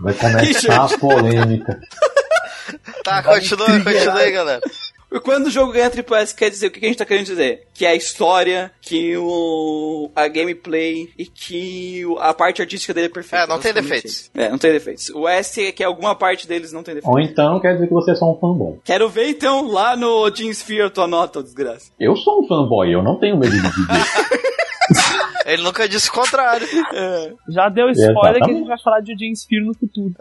Vai 0.00 0.14
começar 0.14 0.84
a 0.84 0.98
polêmica. 0.98 1.80
tá, 3.04 3.22
continua, 3.22 3.66
continua 3.66 4.16
aí, 4.18 4.30
galera. 4.32 4.60
E 5.12 5.18
Quando 5.18 5.46
o 5.46 5.50
jogo 5.50 5.72
ganha 5.72 5.90
Triple 5.90 6.16
S, 6.16 6.34
quer 6.34 6.50
dizer 6.50 6.68
o 6.68 6.70
que 6.70 6.84
a 6.84 6.88
gente 6.88 6.98
tá 6.98 7.04
querendo 7.04 7.26
dizer? 7.26 7.66
Que 7.74 7.84
a 7.84 7.94
história, 7.94 8.70
que 8.80 9.16
o 9.16 10.10
a 10.14 10.28
gameplay 10.28 11.08
e 11.18 11.26
que 11.26 12.04
a 12.20 12.32
parte 12.32 12.62
artística 12.62 12.94
dele 12.94 13.06
é 13.06 13.10
perfeita. 13.10 13.44
É, 13.44 13.46
não 13.48 13.58
tem 13.58 13.72
defeitos. 13.72 14.30
É, 14.34 14.48
não 14.48 14.58
tem 14.58 14.72
defeitos. 14.72 15.10
O 15.10 15.26
S 15.26 15.66
é 15.66 15.72
que 15.72 15.82
alguma 15.82 16.14
parte 16.14 16.46
deles 16.46 16.72
não 16.72 16.82
tem 16.82 16.94
defeitos. 16.94 17.12
Ou 17.16 17.20
então 17.20 17.58
quer 17.60 17.74
dizer 17.74 17.88
que 17.88 17.92
você 17.94 18.12
é 18.12 18.14
só 18.14 18.30
um 18.30 18.38
fanboy. 18.38 18.78
Quero 18.84 19.08
ver 19.08 19.28
então 19.28 19.66
lá 19.68 19.96
no 19.96 20.24
Odin 20.24 20.50
Sphere 20.50 20.90
tua 20.90 21.06
nota, 21.06 21.42
desgraça. 21.42 21.90
Eu 21.98 22.14
sou 22.16 22.42
um 22.42 22.46
fanboy, 22.46 22.92
eu 22.92 23.02
não 23.02 23.18
tenho 23.18 23.36
medo 23.36 23.52
de 23.52 23.60
dizer. 23.60 25.29
Ele 25.52 25.62
nunca 25.62 25.88
disse 25.88 26.08
o 26.08 26.12
contrário. 26.12 26.66
É. 26.94 27.32
Já 27.48 27.68
deu 27.68 27.88
spoiler 27.90 28.42
que 28.42 28.50
a 28.50 28.54
gente 28.54 28.68
vai 28.68 28.78
falar 28.82 29.00
de 29.00 29.12
James 29.18 29.40
Sphere 29.40 29.64
no 29.64 29.74
futuro. 29.74 30.14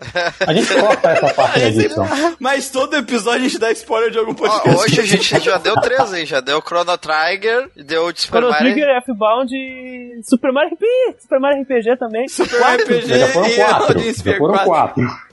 A 0.46 0.54
gente 0.54 0.74
corta 0.74 1.10
essa 1.12 1.34
parte 1.34 1.60
da 1.60 1.68
edição. 1.68 2.06
Mas 2.40 2.70
todo 2.70 2.96
episódio 2.96 3.40
a 3.40 3.44
gente 3.44 3.60
dá 3.60 3.72
spoiler 3.72 4.12
de 4.12 4.18
algum 4.18 4.32
Ó, 4.32 4.36
podcast. 4.36 4.80
hoje 4.82 5.02
a 5.02 5.06
gente 5.06 5.40
já 5.40 5.58
deu 5.58 5.76
três 5.76 6.14
aí. 6.14 6.26
Já 6.26 6.40
deu 6.40 6.62
Chrono 6.62 6.98
Trigger, 6.98 7.70
deu 7.76 8.06
o 8.08 8.12
de 8.14 8.22
Super 8.22 8.40
Chrono 8.40 8.52
Mario. 8.54 8.74
Trigger, 8.74 8.96
F-Bound 8.98 9.56
e 9.56 10.22
Super 10.24 10.52
Mario 10.52 10.74
RPG, 10.74 11.22
Super 11.22 11.40
Mario 11.40 11.62
RPG 11.64 11.98
também. 11.98 12.28
Super 12.28 12.62
RPG 12.62 13.20
Já 13.20 13.28
foram 13.28 13.48
e 13.48 13.56
quatro. 13.56 14.00
Já 14.00 14.38
foram 14.38 14.54
4. 14.54 14.66
quatro. 14.66 15.29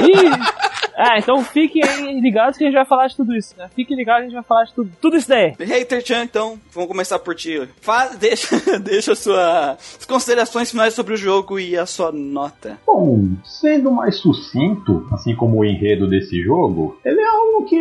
Ih! 0.00 0.74
Ah, 0.96 1.18
então 1.18 1.42
fiquem 1.42 1.82
aí 1.82 2.20
ligados 2.20 2.56
que 2.56 2.64
a 2.64 2.66
gente 2.66 2.76
vai 2.76 2.84
falar 2.84 3.08
de 3.08 3.16
tudo 3.16 3.34
isso. 3.34 3.54
Né? 3.58 3.68
Fiquem 3.74 3.96
ligados 3.96 4.20
que 4.20 4.26
a 4.26 4.28
gente 4.28 4.34
vai 4.34 4.44
falar 4.44 4.64
de 4.64 4.74
tudo, 4.74 4.90
tudo 5.00 5.16
isso 5.16 5.28
daí. 5.28 5.54
Hater 5.58 6.04
Chan, 6.04 6.22
então, 6.22 6.58
vamos 6.72 6.88
começar 6.88 7.18
por 7.18 7.34
ti. 7.34 7.68
Faz, 7.80 8.16
deixa, 8.16 8.56
deixa 8.78 9.12
a 9.12 9.16
sua, 9.16 9.70
as 9.72 10.06
considerações 10.06 10.70
finais 10.70 10.94
sobre 10.94 11.14
o 11.14 11.16
jogo 11.16 11.58
e 11.58 11.76
a 11.76 11.86
sua 11.86 12.12
nota. 12.12 12.78
Bom, 12.86 13.28
sendo 13.44 13.90
mais 13.90 14.16
sucinto, 14.18 15.06
assim 15.12 15.34
como 15.34 15.58
o 15.58 15.64
enredo 15.64 16.08
desse 16.08 16.40
jogo, 16.42 16.98
ele 17.04 17.20
é 17.20 17.26
algo 17.26 17.64
que. 17.64 17.76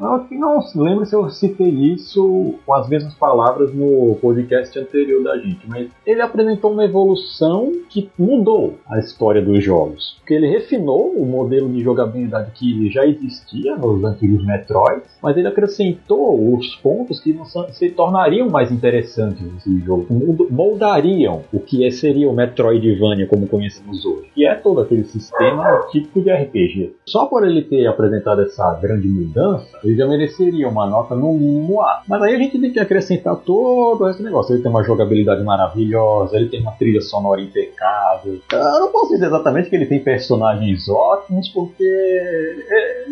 Eu 0.00 0.26
não 0.30 0.60
lembro 0.76 1.06
se 1.06 1.14
eu 1.14 1.28
citei 1.30 1.68
isso 1.68 2.54
com 2.64 2.74
as 2.74 2.88
mesmas 2.88 3.14
palavras 3.14 3.74
no 3.74 4.16
podcast 4.20 4.78
anterior 4.78 5.22
da 5.22 5.36
gente, 5.36 5.68
mas 5.68 5.88
ele 6.06 6.22
apresentou 6.22 6.72
uma 6.72 6.84
evolução 6.84 7.72
que 7.88 8.10
mudou 8.18 8.78
a 8.88 8.98
história 8.98 9.42
dos 9.42 9.62
jogos. 9.62 10.16
Porque 10.20 10.34
ele 10.34 10.48
refinou 10.48 11.13
o 11.16 11.24
modelo 11.26 11.68
de 11.68 11.82
jogabilidade 11.82 12.50
que 12.52 12.90
já 12.90 13.06
existia 13.06 13.76
nos 13.76 14.02
antigos 14.04 14.44
Metroid, 14.44 15.02
mas 15.22 15.36
ele 15.36 15.48
acrescentou 15.48 16.54
os 16.54 16.74
pontos 16.76 17.20
que 17.20 17.34
se 17.72 17.90
tornariam 17.90 18.48
mais 18.48 18.70
interessantes 18.70 19.40
nesse 19.52 19.78
jogo, 19.80 20.06
moldariam 20.50 21.42
o 21.52 21.60
que 21.60 21.86
é- 21.86 21.90
seria 21.90 22.28
o 22.28 22.34
Metroidvania 22.34 23.26
como 23.26 23.46
conhecemos 23.46 24.04
hoje, 24.04 24.28
que 24.34 24.46
é 24.46 24.54
todo 24.54 24.80
aquele 24.80 25.04
sistema 25.04 25.86
típico 25.90 26.20
de 26.20 26.30
RPG. 26.30 26.94
Só 27.06 27.26
por 27.26 27.46
ele 27.46 27.62
ter 27.62 27.86
apresentado 27.86 28.42
essa 28.42 28.74
grande 28.74 29.08
mudança, 29.08 29.78
ele 29.84 29.96
já 29.96 30.06
mereceria 30.06 30.68
uma 30.68 30.86
nota 30.86 31.14
no 31.14 31.32
mínimo 31.34 31.80
A. 31.80 32.02
Mas 32.08 32.22
aí 32.22 32.34
a 32.34 32.38
gente 32.38 32.58
tem 32.58 32.72
que 32.72 32.80
acrescentar 32.80 33.36
todo 33.36 34.08
esse 34.08 34.22
negócio. 34.22 34.54
Ele 34.54 34.62
tem 34.62 34.70
uma 34.70 34.82
jogabilidade 34.82 35.42
maravilhosa, 35.42 36.36
ele 36.36 36.48
tem 36.48 36.60
uma 36.60 36.72
trilha 36.72 37.00
sonora 37.00 37.40
impecável. 37.40 38.38
Eu 38.52 38.80
não 38.80 38.90
posso 38.92 39.12
dizer 39.12 39.26
exatamente 39.26 39.70
que 39.70 39.76
ele 39.76 39.86
tem 39.86 40.00
personagens 40.00 40.88
ótimos, 40.88 41.03
porque 41.52 41.84
é, 41.84 43.04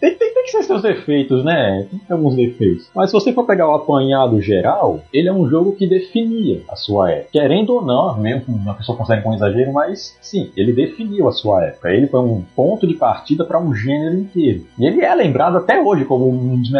tem, 0.00 0.14
tem, 0.16 0.34
tem 0.34 0.44
que 0.44 0.50
ser 0.50 0.62
seus 0.62 0.82
defeitos, 0.82 1.44
né? 1.44 1.86
Tem 1.90 1.98
que 1.98 2.06
ter 2.06 2.12
alguns 2.12 2.34
defeitos. 2.34 2.90
Mas 2.94 3.10
se 3.10 3.14
você 3.14 3.32
for 3.32 3.44
pegar 3.44 3.68
o 3.68 3.74
apanhado 3.74 4.40
geral, 4.40 5.00
ele 5.12 5.28
é 5.28 5.32
um 5.32 5.48
jogo 5.48 5.72
que 5.72 5.86
definia 5.86 6.62
a 6.68 6.76
sua 6.76 7.10
época. 7.10 7.28
Querendo 7.32 7.74
ou 7.74 7.82
não, 7.82 8.18
mesmo 8.18 8.54
uma 8.54 8.74
pessoa 8.74 8.96
considere 8.96 9.22
com 9.22 9.34
exagero, 9.34 9.72
mas 9.72 10.16
sim, 10.20 10.50
ele 10.56 10.72
definiu 10.72 11.28
a 11.28 11.32
sua 11.32 11.64
época. 11.64 11.90
Ele 11.90 12.06
foi 12.06 12.20
um 12.20 12.42
ponto 12.54 12.86
de 12.86 12.94
partida 12.94 13.44
para 13.44 13.60
um 13.60 13.74
gênero 13.74 14.16
inteiro. 14.16 14.64
E 14.78 14.86
ele 14.86 15.02
é 15.02 15.14
lembrado 15.14 15.56
até 15.56 15.80
hoje 15.80 16.04
como 16.04 16.28
um 16.28 16.60
dos, 16.60 16.70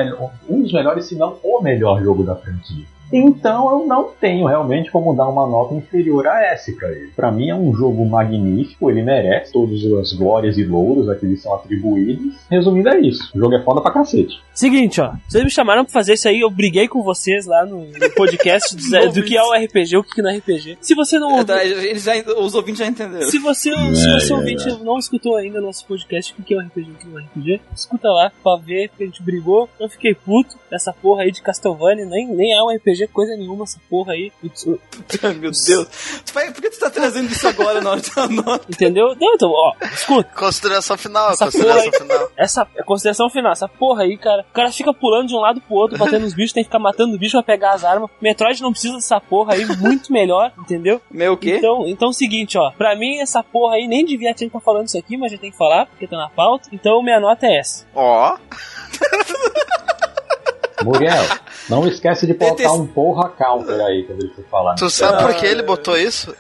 um 0.49 0.63
dos 0.63 0.73
melhores, 0.73 1.07
se 1.07 1.17
não 1.17 1.37
o 1.43 1.61
melhor 1.61 2.03
jogo 2.03 2.23
da 2.23 2.35
franquia. 2.35 2.85
Então 3.13 3.71
eu 3.71 3.87
não 3.87 4.09
tenho 4.19 4.47
realmente 4.47 4.91
como 4.91 5.15
dar 5.15 5.29
uma 5.29 5.47
nota 5.47 5.75
inferior 5.75 6.27
a 6.27 6.43
S 6.47 6.73
pra 6.73 6.91
ele. 6.91 7.11
Pra 7.15 7.31
mim 7.31 7.51
é 7.51 7.55
um 7.55 7.75
jogo 7.75 8.05
magnífico, 8.07 8.91
ele 8.91 9.03
merece 9.03 9.53
todas 9.53 9.85
as 9.85 10.15
glórias 10.15 10.57
e 10.57 10.65
louros 10.65 11.11
a 11.11 11.15
que 11.15 11.27
lhe 11.27 11.37
são 11.37 11.55
atribuídos. 11.55 12.35
Resumindo 12.51 12.82
é 12.91 13.01
isso, 13.01 13.31
o 13.35 13.39
jogo 13.39 13.55
é 13.55 13.63
foda 13.63 13.81
pra 13.81 13.93
cacete. 13.93 14.41
Seguinte, 14.55 15.01
ó. 15.01 15.13
Vocês 15.29 15.45
me 15.45 15.51
chamaram 15.51 15.85
pra 15.85 15.93
fazer 15.93 16.15
isso 16.15 16.29
aí, 16.29 16.41
eu 16.41 16.51
briguei 16.51 16.87
com 16.87 17.03
vocês 17.03 17.47
lá 17.47 17.65
no, 17.65 17.87
no 17.87 18.11
podcast 18.15 18.77
do, 18.77 19.13
do 19.13 19.23
que 19.23 19.37
é 19.37 19.43
o 19.43 19.53
RPG, 19.53 19.97
o 19.97 20.05
que 20.05 20.21
não 20.21 20.31
é 20.31 20.37
RPG. 20.37 20.79
Se 20.81 20.95
você 20.95 21.19
não 21.19 21.41
É, 21.41 21.45
tá, 21.45 21.65
eles 21.65 22.03
já, 22.03 22.13
os 22.37 22.55
ouvintes 22.55 22.81
já 22.81 22.87
entenderam. 22.87 23.29
Se 23.31 23.39
você, 23.39 23.71
se 23.95 24.13
você 24.13 24.33
ouvinte 24.35 24.67
não 24.85 24.99
escutou 24.99 25.37
ainda 25.37 25.59
o 25.59 25.63
nosso 25.63 25.87
podcast, 25.87 26.35
o 26.39 26.43
que 26.43 26.55
é 26.55 26.57
o 26.59 26.61
RPG 26.61 26.81
e 26.81 26.93
o 26.93 26.95
que 26.95 27.07
não 27.07 27.19
é 27.19 27.23
RPG, 27.23 27.61
escuta 27.75 28.09
lá 28.09 28.33
pra 28.43 28.57
ver 28.57 28.91
que 28.97 29.03
a 29.03 29.07
gente 29.07 29.23
brigou. 29.23 29.69
Eu 29.81 29.89
fiquei 29.89 30.15
puto 30.15 30.57
dessa 30.71 30.93
porra 30.93 31.23
aí 31.23 31.33
de 31.33 31.43
Castlevania, 31.43 32.05
nem, 32.05 32.27
nem 32.29 32.53
é 32.53 32.63
um 32.63 32.71
RPG 32.75 33.09
coisa 33.09 33.37
nenhuma 33.37 33.65
essa 33.65 33.81
porra 33.89 34.13
aí. 34.13 34.31
Ai, 35.23 35.35
meu 35.35 35.51
Deus. 35.51 35.89
Por 36.33 36.53
que 36.63 36.71
tu 36.71 36.79
tá 36.79 36.91
trazendo 36.91 37.31
isso 37.31 37.47
agora 37.49 37.81
na 37.81 37.91
hora 37.91 38.03
da 38.15 38.29
nota? 38.29 38.67
Entendeu? 38.69 39.17
Não, 39.21 39.35
então, 39.35 39.51
ó, 39.51 39.73
escuta. 39.93 40.29
Consideração 40.35 40.97
final, 40.99 41.31
Essa 41.31 41.45
consideração 41.47 41.91
porra 41.91 41.99
final. 42.03 42.31
Essa 42.37 42.65
É 42.75 42.83
consideração 42.83 43.29
final. 43.29 43.53
Essa 43.53 43.69
porra 43.69 44.03
aí, 44.05 44.17
cara. 44.17 44.47
O 44.51 44.55
cara 44.55 44.73
fica 44.73 44.93
pulando 44.95 45.29
de 45.29 45.35
um 45.35 45.41
lado 45.41 45.61
pro 45.61 45.75
outro, 45.77 45.99
batendo 45.99 46.23
nos 46.23 46.35
bichos, 46.35 46.53
tem 46.53 46.63
que 46.63 46.69
ficar 46.69 46.79
matando 46.79 47.15
o 47.15 47.19
bicho 47.19 47.33
pra 47.37 47.43
pegar 47.43 47.73
as 47.73 47.85
armas. 47.85 48.09
Metroid 48.21 48.63
não 48.63 48.73
precisa 48.73 48.95
dessa 48.95 49.21
porra 49.21 49.55
aí, 49.55 49.65
muito 49.79 50.13
melhor, 50.13 50.53
entendeu? 50.59 51.01
Meu 51.11 51.35
o 51.35 51.37
quê? 51.37 51.57
Então, 51.59 51.87
então 51.87 52.09
é 52.09 52.11
o 52.11 52.15
seguinte, 52.15 52.57
ó. 52.57 52.71
Pra 52.73 52.97
mim, 52.97 53.19
essa 53.21 53.43
porra 53.43 53.75
aí 53.77 53.87
nem 53.87 54.05
devia 54.05 54.31
ter 54.33 54.39
que 54.39 54.45
estar 54.47 54.61
falando 54.61 54.87
isso 54.87 54.99
aqui, 54.99 55.17
mas 55.17 55.31
já 55.33 55.39
tem 55.39 55.51
que 55.51 55.57
falar, 55.57 55.87
porque 55.87 56.07
tá 56.07 56.17
na 56.17 56.29
pauta. 56.31 56.69
Então, 56.73 57.03
minha 57.03 57.21
nota 57.21 57.47
é 57.47 57.59
essa. 57.59 57.87
Ó, 57.95 58.37
Muriel, 60.83 61.23
não 61.69 61.87
esquece 61.87 62.27
de 62.27 62.35
colocar 62.35 62.57
Detest- 62.57 62.81
um 62.81 62.87
porra 62.87 63.29
counter 63.31 63.81
aí 63.81 64.03
quando 64.05 64.23
ele 64.23 64.33
for 64.35 64.45
falar. 64.51 64.75
tu 64.75 64.91
sabe 64.91 65.23
por 65.23 65.35
que 65.37 65.47
ele 65.47 65.63
botou 65.63 65.97
isso? 65.97 66.35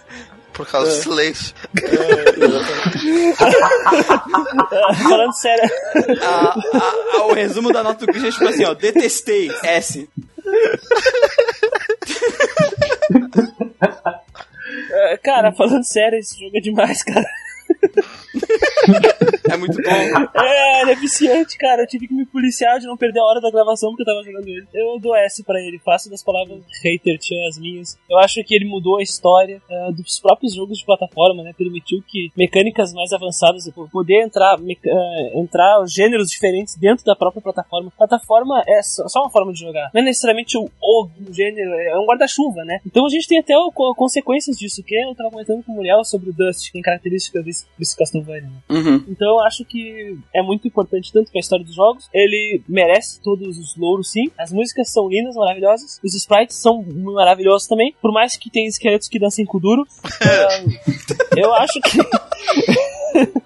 Por 0.52 0.66
causa 0.66 0.90
do 0.90 1.02
silêncio. 1.02 1.54
Falando 5.08 5.32
sério. 5.34 5.70
A- 6.22 6.54
a- 6.74 6.94
a- 7.18 7.26
o 7.26 7.32
resumo 7.34 7.72
da 7.72 7.82
nota 7.82 8.06
do 8.06 8.12
Christian 8.12 8.28
é 8.28 8.32
tipo 8.32 8.48
assim, 8.48 8.64
ó. 8.64 8.74
Detestei. 8.74 9.50
S. 9.64 10.08
É, 14.90 15.16
Cara, 15.18 15.52
falando 15.52 15.84
sério, 15.84 16.18
esse 16.18 16.38
jogo 16.38 16.56
é 16.56 16.60
demais, 16.60 17.02
cara. 17.02 17.24
É 19.50 19.56
muito 19.56 19.76
bom. 19.82 19.90
É, 20.42 20.82
ele 20.82 20.92
é 20.92 20.94
viciante, 20.94 21.56
cara. 21.58 21.82
Eu 21.82 21.86
tive 21.86 22.08
que 22.08 22.14
me 22.14 22.24
policiar 22.26 22.78
de 22.78 22.86
não 22.86 22.96
perder 22.96 23.20
a 23.20 23.24
hora 23.24 23.40
da 23.40 23.50
gravação 23.50 23.90
porque 23.90 24.02
eu 24.02 24.06
tava 24.06 24.22
jogando 24.24 24.48
ele. 24.48 24.66
Eu 24.72 24.98
dou 24.98 25.14
S 25.16 25.42
pra 25.44 25.60
ele, 25.60 25.78
faço 25.84 26.10
das 26.10 26.22
palavras 26.22 26.58
hater 26.82 27.18
tinha 27.18 27.48
as 27.48 27.58
minhas. 27.58 27.98
Eu 28.08 28.18
acho 28.18 28.42
que 28.44 28.54
ele 28.54 28.64
mudou 28.64 28.98
a 28.98 29.02
história 29.02 29.60
eh, 29.70 29.92
dos 29.92 30.18
próprios 30.20 30.54
jogos 30.54 30.78
de 30.78 30.84
plataforma, 30.86 31.42
né? 31.42 31.52
Permitiu 31.56 32.02
que 32.06 32.30
mecânicas 32.36 32.92
mais 32.92 33.12
avançadas, 33.12 33.68
poder 33.92 34.22
entrar, 34.24 34.56
eh, 34.58 35.32
entrar 35.38 35.84
gêneros 35.86 36.28
diferentes 36.30 36.76
dentro 36.76 37.04
da 37.04 37.14
própria 37.16 37.42
plataforma. 37.42 37.92
Plataforma 37.96 38.62
é 38.66 38.82
só 38.82 39.20
uma 39.20 39.30
forma 39.30 39.52
de 39.52 39.60
jogar. 39.60 39.90
Não 39.94 40.00
é 40.00 40.04
necessariamente 40.04 40.56
o, 40.56 40.64
o 40.82 41.08
gênero, 41.32 41.70
é 41.74 41.98
um 41.98 42.06
guarda-chuva, 42.06 42.64
né? 42.64 42.80
Então 42.86 43.04
a 43.06 43.08
gente 43.10 43.28
tem 43.28 43.38
até 43.38 43.56
o- 43.56 43.70
co- 43.72 43.94
consequências 43.94 44.56
disso, 44.56 44.82
que 44.82 44.94
eu 44.94 45.14
tava 45.14 45.30
comentando 45.30 45.62
com 45.64 45.72
o 45.72 45.74
Muriel 45.76 46.04
sobre 46.04 46.30
o 46.30 46.32
Dust, 46.32 46.66
que 46.66 46.72
tem 46.72 46.82
características 46.82 47.44
desse, 47.44 47.61
desse 47.78 47.96
Castlevania? 47.96 48.50
Uhum. 48.68 49.04
Então 49.08 49.28
eu 49.28 49.40
acho 49.40 49.64
que 49.64 50.18
é 50.34 50.42
muito 50.42 50.66
importante 50.66 51.12
tanto 51.12 51.30
para 51.30 51.38
a 51.38 51.40
história 51.40 51.64
dos 51.64 51.74
jogos. 51.74 52.08
Ele 52.12 52.62
merece 52.68 53.20
todos 53.20 53.58
os 53.58 53.76
louros, 53.76 54.10
sim. 54.10 54.30
As 54.38 54.52
músicas 54.52 54.90
são 54.90 55.08
lindas, 55.08 55.34
maravilhosas. 55.34 56.00
Os 56.02 56.14
sprites 56.14 56.56
são 56.56 56.82
maravilhosos 56.82 57.66
também. 57.66 57.94
Por 58.00 58.12
mais 58.12 58.36
que 58.36 58.50
tenha 58.50 58.68
esqueletos 58.68 59.08
que 59.08 59.18
dancem 59.18 59.44
com 59.44 59.58
duro. 59.58 59.86
eu 61.36 61.54
acho 61.54 61.80
que. 61.80 61.98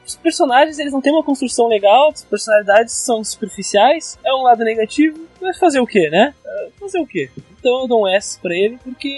Os 0.07 0.15
personagens 0.15 0.79
eles 0.79 0.93
não 0.93 1.01
têm 1.01 1.13
uma 1.13 1.25
construção 1.25 1.67
legal, 1.67 2.11
as 2.11 2.25
personalidades 2.25 2.95
são 2.95 3.25
superficiais, 3.25 4.17
é 4.25 4.33
um 4.33 4.43
lado 4.43 4.63
negativo, 4.63 5.19
mas 5.41 5.59
fazer 5.59 5.81
o 5.81 5.87
que, 5.87 6.09
né? 6.09 6.33
Ah, 6.47 6.67
Fazer 6.79 7.01
o 7.01 7.07
que? 7.07 7.29
Então 7.67 7.81
eu 7.81 7.89
dou 7.89 8.05
um 8.05 8.09
S 8.09 8.39
pra 8.39 8.55
ele, 8.55 8.79
porque 8.85 9.09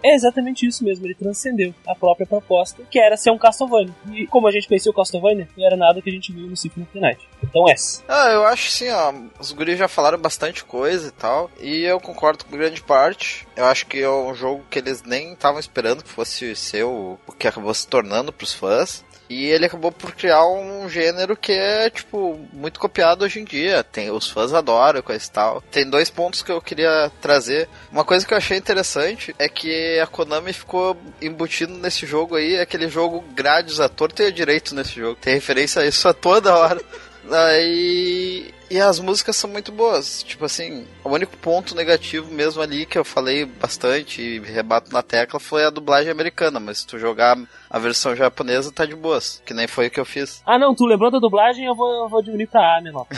é 0.00 0.14
exatamente 0.14 0.64
isso 0.64 0.84
mesmo, 0.84 1.04
ele 1.04 1.14
transcendeu 1.16 1.74
a 1.84 1.92
própria 1.92 2.24
proposta, 2.24 2.84
que 2.88 3.00
era 3.00 3.16
ser 3.16 3.32
um 3.32 3.38
Castlevania. 3.38 3.92
E 4.12 4.28
como 4.28 4.46
a 4.46 4.52
gente 4.52 4.68
conhecia 4.68 4.92
o 4.92 4.94
Castlevania, 4.94 5.48
não 5.56 5.66
era 5.66 5.76
nada 5.76 6.00
que 6.00 6.08
a 6.08 6.12
gente 6.12 6.32
viu 6.32 6.46
no 6.46 6.56
Symphony 6.56 6.84
of 6.84 6.92
the 6.92 7.00
Night. 7.00 7.28
Então 7.42 7.68
S. 7.68 8.04
Ah, 8.06 8.30
eu 8.30 8.46
acho 8.46 8.68
assim, 8.68 8.88
ó, 8.90 9.12
os 9.40 9.50
guris 9.50 9.76
já 9.76 9.88
falaram 9.88 10.18
bastante 10.18 10.64
coisa 10.64 11.08
e 11.08 11.10
tal, 11.10 11.50
e 11.60 11.82
eu 11.82 11.98
concordo 11.98 12.44
com 12.44 12.56
grande 12.56 12.80
parte. 12.80 13.44
Eu 13.56 13.64
acho 13.64 13.86
que 13.86 13.98
é 13.98 14.08
um 14.08 14.34
jogo 14.36 14.64
que 14.70 14.78
eles 14.78 15.02
nem 15.02 15.32
estavam 15.32 15.58
esperando 15.58 16.04
que 16.04 16.10
fosse 16.10 16.54
ser 16.54 16.84
o, 16.84 17.18
o 17.26 17.32
que 17.32 17.48
acabou 17.48 17.74
se 17.74 17.88
tornando 17.88 18.32
pros 18.32 18.52
fãs. 18.52 19.04
E 19.28 19.46
ele 19.46 19.66
acabou 19.66 19.90
por 19.90 20.14
criar 20.14 20.46
um 20.46 20.88
gênero 20.88 21.36
que 21.36 21.52
é, 21.52 21.90
tipo, 21.90 22.38
muito 22.52 22.78
copiado 22.78 23.24
hoje 23.24 23.40
em 23.40 23.44
dia. 23.44 23.82
Tem, 23.82 24.10
os 24.10 24.30
fãs 24.30 24.52
adoram 24.52 25.02
coisa 25.02 25.24
e 25.24 25.30
tal. 25.30 25.60
Tem 25.70 25.88
dois 25.88 26.10
pontos 26.10 26.42
que 26.42 26.52
eu 26.52 26.60
queria 26.60 27.10
trazer. 27.20 27.68
Uma 27.90 28.04
coisa 28.04 28.26
que 28.26 28.32
eu 28.32 28.38
achei 28.38 28.56
interessante 28.56 29.34
é 29.38 29.48
que 29.48 29.98
a 29.98 30.06
Konami 30.06 30.52
ficou 30.52 30.96
embutindo 31.20 31.74
nesse 31.74 32.06
jogo 32.06 32.36
aí, 32.36 32.58
aquele 32.58 32.88
jogo 32.88 33.24
grades 33.34 33.80
e 34.22 34.26
a 34.26 34.30
direito 34.30 34.74
nesse 34.74 34.94
jogo. 34.94 35.18
Tem 35.20 35.34
referência 35.34 35.82
a 35.82 35.86
isso 35.86 36.08
a 36.08 36.14
toda 36.14 36.54
hora. 36.54 36.80
Aí. 37.28 38.54
E 38.68 38.80
as 38.80 38.98
músicas 38.98 39.36
são 39.36 39.48
muito 39.48 39.70
boas. 39.70 40.22
Tipo 40.22 40.44
assim, 40.44 40.86
o 41.04 41.10
único 41.10 41.36
ponto 41.36 41.74
negativo 41.74 42.30
mesmo 42.32 42.60
ali 42.60 42.84
que 42.84 42.98
eu 42.98 43.04
falei 43.04 43.44
bastante 43.44 44.20
e 44.20 44.40
rebato 44.40 44.92
na 44.92 45.02
tecla 45.02 45.38
foi 45.38 45.64
a 45.64 45.70
dublagem 45.70 46.10
americana. 46.10 46.58
Mas 46.58 46.78
se 46.78 46.86
tu 46.86 46.98
jogar 46.98 47.38
a 47.70 47.78
versão 47.78 48.16
japonesa, 48.16 48.72
tá 48.72 48.84
de 48.84 48.94
boas. 48.96 49.40
Que 49.46 49.54
nem 49.54 49.66
foi 49.68 49.86
o 49.86 49.90
que 49.90 50.00
eu 50.00 50.04
fiz. 50.04 50.42
Ah 50.44 50.58
não, 50.58 50.74
tu 50.74 50.84
lembrou 50.84 51.10
da 51.10 51.18
dublagem, 51.18 51.64
eu 51.64 51.74
vou, 51.76 52.04
eu 52.04 52.08
vou 52.08 52.22
diminuir 52.22 52.48
pra 52.48 52.78
A, 52.78 52.80
menor. 52.82 53.06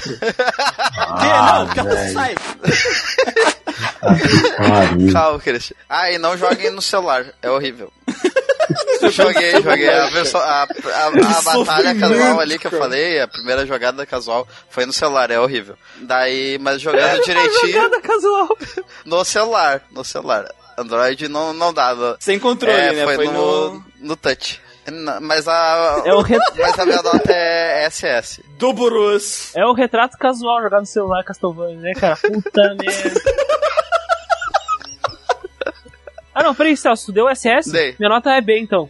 Ah, 1.01 1.65
não, 1.65 1.75
calma, 1.75 1.97
sai. 2.13 2.35
Pariu. 4.59 5.13
Calma, 5.13 5.39
Christian. 5.39 5.77
Ah, 5.89 6.11
e 6.11 6.19
não 6.19 6.37
joguem 6.37 6.71
no 6.71 6.83
celular. 6.83 7.27
É 7.43 7.51
horrível. 7.51 7.93
Joguei, 9.11 9.53
joguei. 9.63 9.89
A, 9.89 10.07
versão, 10.11 10.41
a, 10.41 10.63
a, 10.65 11.07
a 11.07 11.43
batalha 11.43 11.95
casual 11.99 12.41
ali 12.41 12.59
que 12.59 12.67
eu 12.67 12.71
falei, 12.71 13.21
a 13.21 13.29
primeira 13.29 13.67
jogada 13.67 14.05
casual, 14.07 14.47
foi 14.71 14.85
no 14.87 14.93
celular, 14.93 15.31
é 15.31 15.39
horrível. 15.39 15.77
Daí, 16.01 16.59
mas 16.61 16.81
jogando 16.81 17.23
direitinho. 17.25 17.73
Jogada 17.73 18.01
casual. 18.01 18.49
No 19.05 19.25
celular, 19.25 19.83
no 19.91 20.05
celular. 20.05 20.47
Android 20.77 21.27
não, 21.29 21.53
não 21.53 21.73
dá. 21.73 21.95
no- 21.95 22.17
Sem 22.21 22.39
controle, 22.39 22.77
é, 22.77 22.93
né? 22.93 23.05
Foi, 23.05 23.17
Foi 23.17 23.27
no, 23.27 23.75
no... 23.75 23.85
no 24.01 24.17
touch. 24.17 24.61
Mas 25.21 25.47
a, 25.47 26.03
É 26.07 26.15
o, 26.15 26.23
re- 26.23 26.39
mas 26.57 26.79
a 26.79 26.87
minha 26.87 27.03
nota 27.03 27.31
é 27.31 27.87
SS. 27.91 28.43
Do 28.59 28.73
Burus. 28.73 29.55
é 29.55 29.63
o 29.67 29.75
retrato 29.75 30.17
casual 30.17 30.63
jogar 30.63 30.81
no 30.81 30.87
celular 30.87 31.23
Castlevania, 31.25 31.77
né, 31.77 31.93
cara? 31.95 32.17
Puta 32.17 32.75
merda. 32.81 33.21
Ah 36.39 36.45
não, 36.45 36.55
peraí, 36.55 36.77
Celso, 36.77 37.07
tu 37.07 37.13
deu 37.13 37.27
SS? 37.29 37.73
Dei. 37.73 37.97
Minha 37.99 38.11
nota 38.11 38.31
é 38.31 38.41
B, 38.41 38.61
então. 38.61 38.89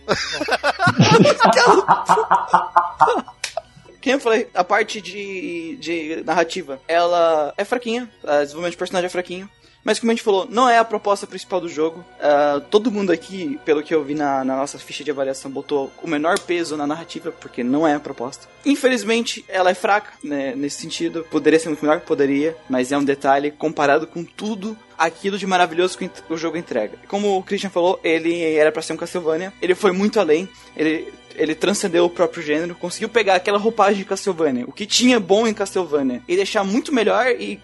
Quem 4.03 4.12
eu 4.12 4.20
falei? 4.20 4.51
A 4.55 4.62
parte 4.62 5.01
de, 5.01 5.79
de 5.81 6.23
narrativa, 6.27 6.79
ela 6.87 7.55
é 7.57 7.65
fraquinha. 7.65 8.07
O 8.23 8.27
desenvolvimento 8.27 8.73
de 8.73 8.77
personagem 8.77 9.07
é 9.07 9.09
fraquinho. 9.09 9.49
Mas 9.89 9.98
como 9.98 10.12
a 10.12 10.15
gente 10.15 10.23
falou, 10.23 10.47
não 10.51 10.69
é 10.69 10.77
a 10.77 10.85
proposta 10.85 11.27
principal 11.27 11.62
do 11.62 11.69
jogo. 11.70 12.05
Ah, 12.20 12.60
todo 12.70 12.90
mundo 12.90 13.10
aqui, 13.10 13.59
pelo 13.65 13.82
que 13.82 13.94
eu 13.94 14.05
vi 14.05 14.12
na, 14.12 14.44
na 14.44 14.55
nossa 14.55 14.78
ficha 14.78 15.02
de 15.02 15.10
avaliação, 15.10 15.51
botou 15.51 15.90
o 16.02 16.06
menor 16.06 16.39
peso 16.39 16.77
na 16.77 16.86
narrativa, 16.86 17.32
porque 17.32 17.65
não 17.65 17.89
é 17.89 17.94
a 17.94 18.01
proposta. 18.01 18.47
Infelizmente, 18.66 19.43
ela 19.48 19.70
é 19.70 19.74
fraca 19.74 20.12
né, 20.23 20.55
nesse 20.55 20.82
sentido. 20.82 21.27
Poderia 21.31 21.59
ser 21.59 21.70
muito 21.70 21.82
melhor, 21.82 22.01
poderia, 22.01 22.55
mas 22.69 22.93
é 22.93 22.98
um 22.98 23.02
detalhe 23.02 23.51
comparado 23.51 24.06
com 24.06 24.23
tudo 24.23 24.77
aquilo 24.98 25.39
de 25.39 25.47
maravilhoso 25.47 25.97
que 25.97 26.10
o 26.28 26.36
jogo 26.36 26.59
entrega. 26.59 26.98
Como 27.09 27.39
o 27.39 27.43
Christian 27.43 27.70
falou, 27.70 27.98
ele 28.05 28.43
era 28.43 28.70
pra 28.70 28.82
ser 28.82 28.93
um 28.93 28.97
Castlevania, 28.98 29.55
ele 29.62 29.74
foi 29.74 29.93
muito 29.93 30.20
além, 30.20 30.47
ele 30.77 31.10
ele 31.39 31.55
transcendeu 31.55 32.05
o 32.05 32.10
próprio 32.10 32.43
gênero, 32.43 32.74
conseguiu 32.74 33.09
pegar 33.09 33.35
aquela 33.36 33.59
roupagem 33.59 33.98
de 33.98 34.05
Castlevania, 34.05 34.65
o 34.66 34.73
que 34.73 34.86
tinha 34.86 35.19
bom 35.20 35.47
em 35.47 35.55
Castlevania, 35.55 36.23
e 36.28 36.36
deixar 36.36 36.65
muito 36.65 36.93
melhor 36.94 37.27
e 37.28 37.60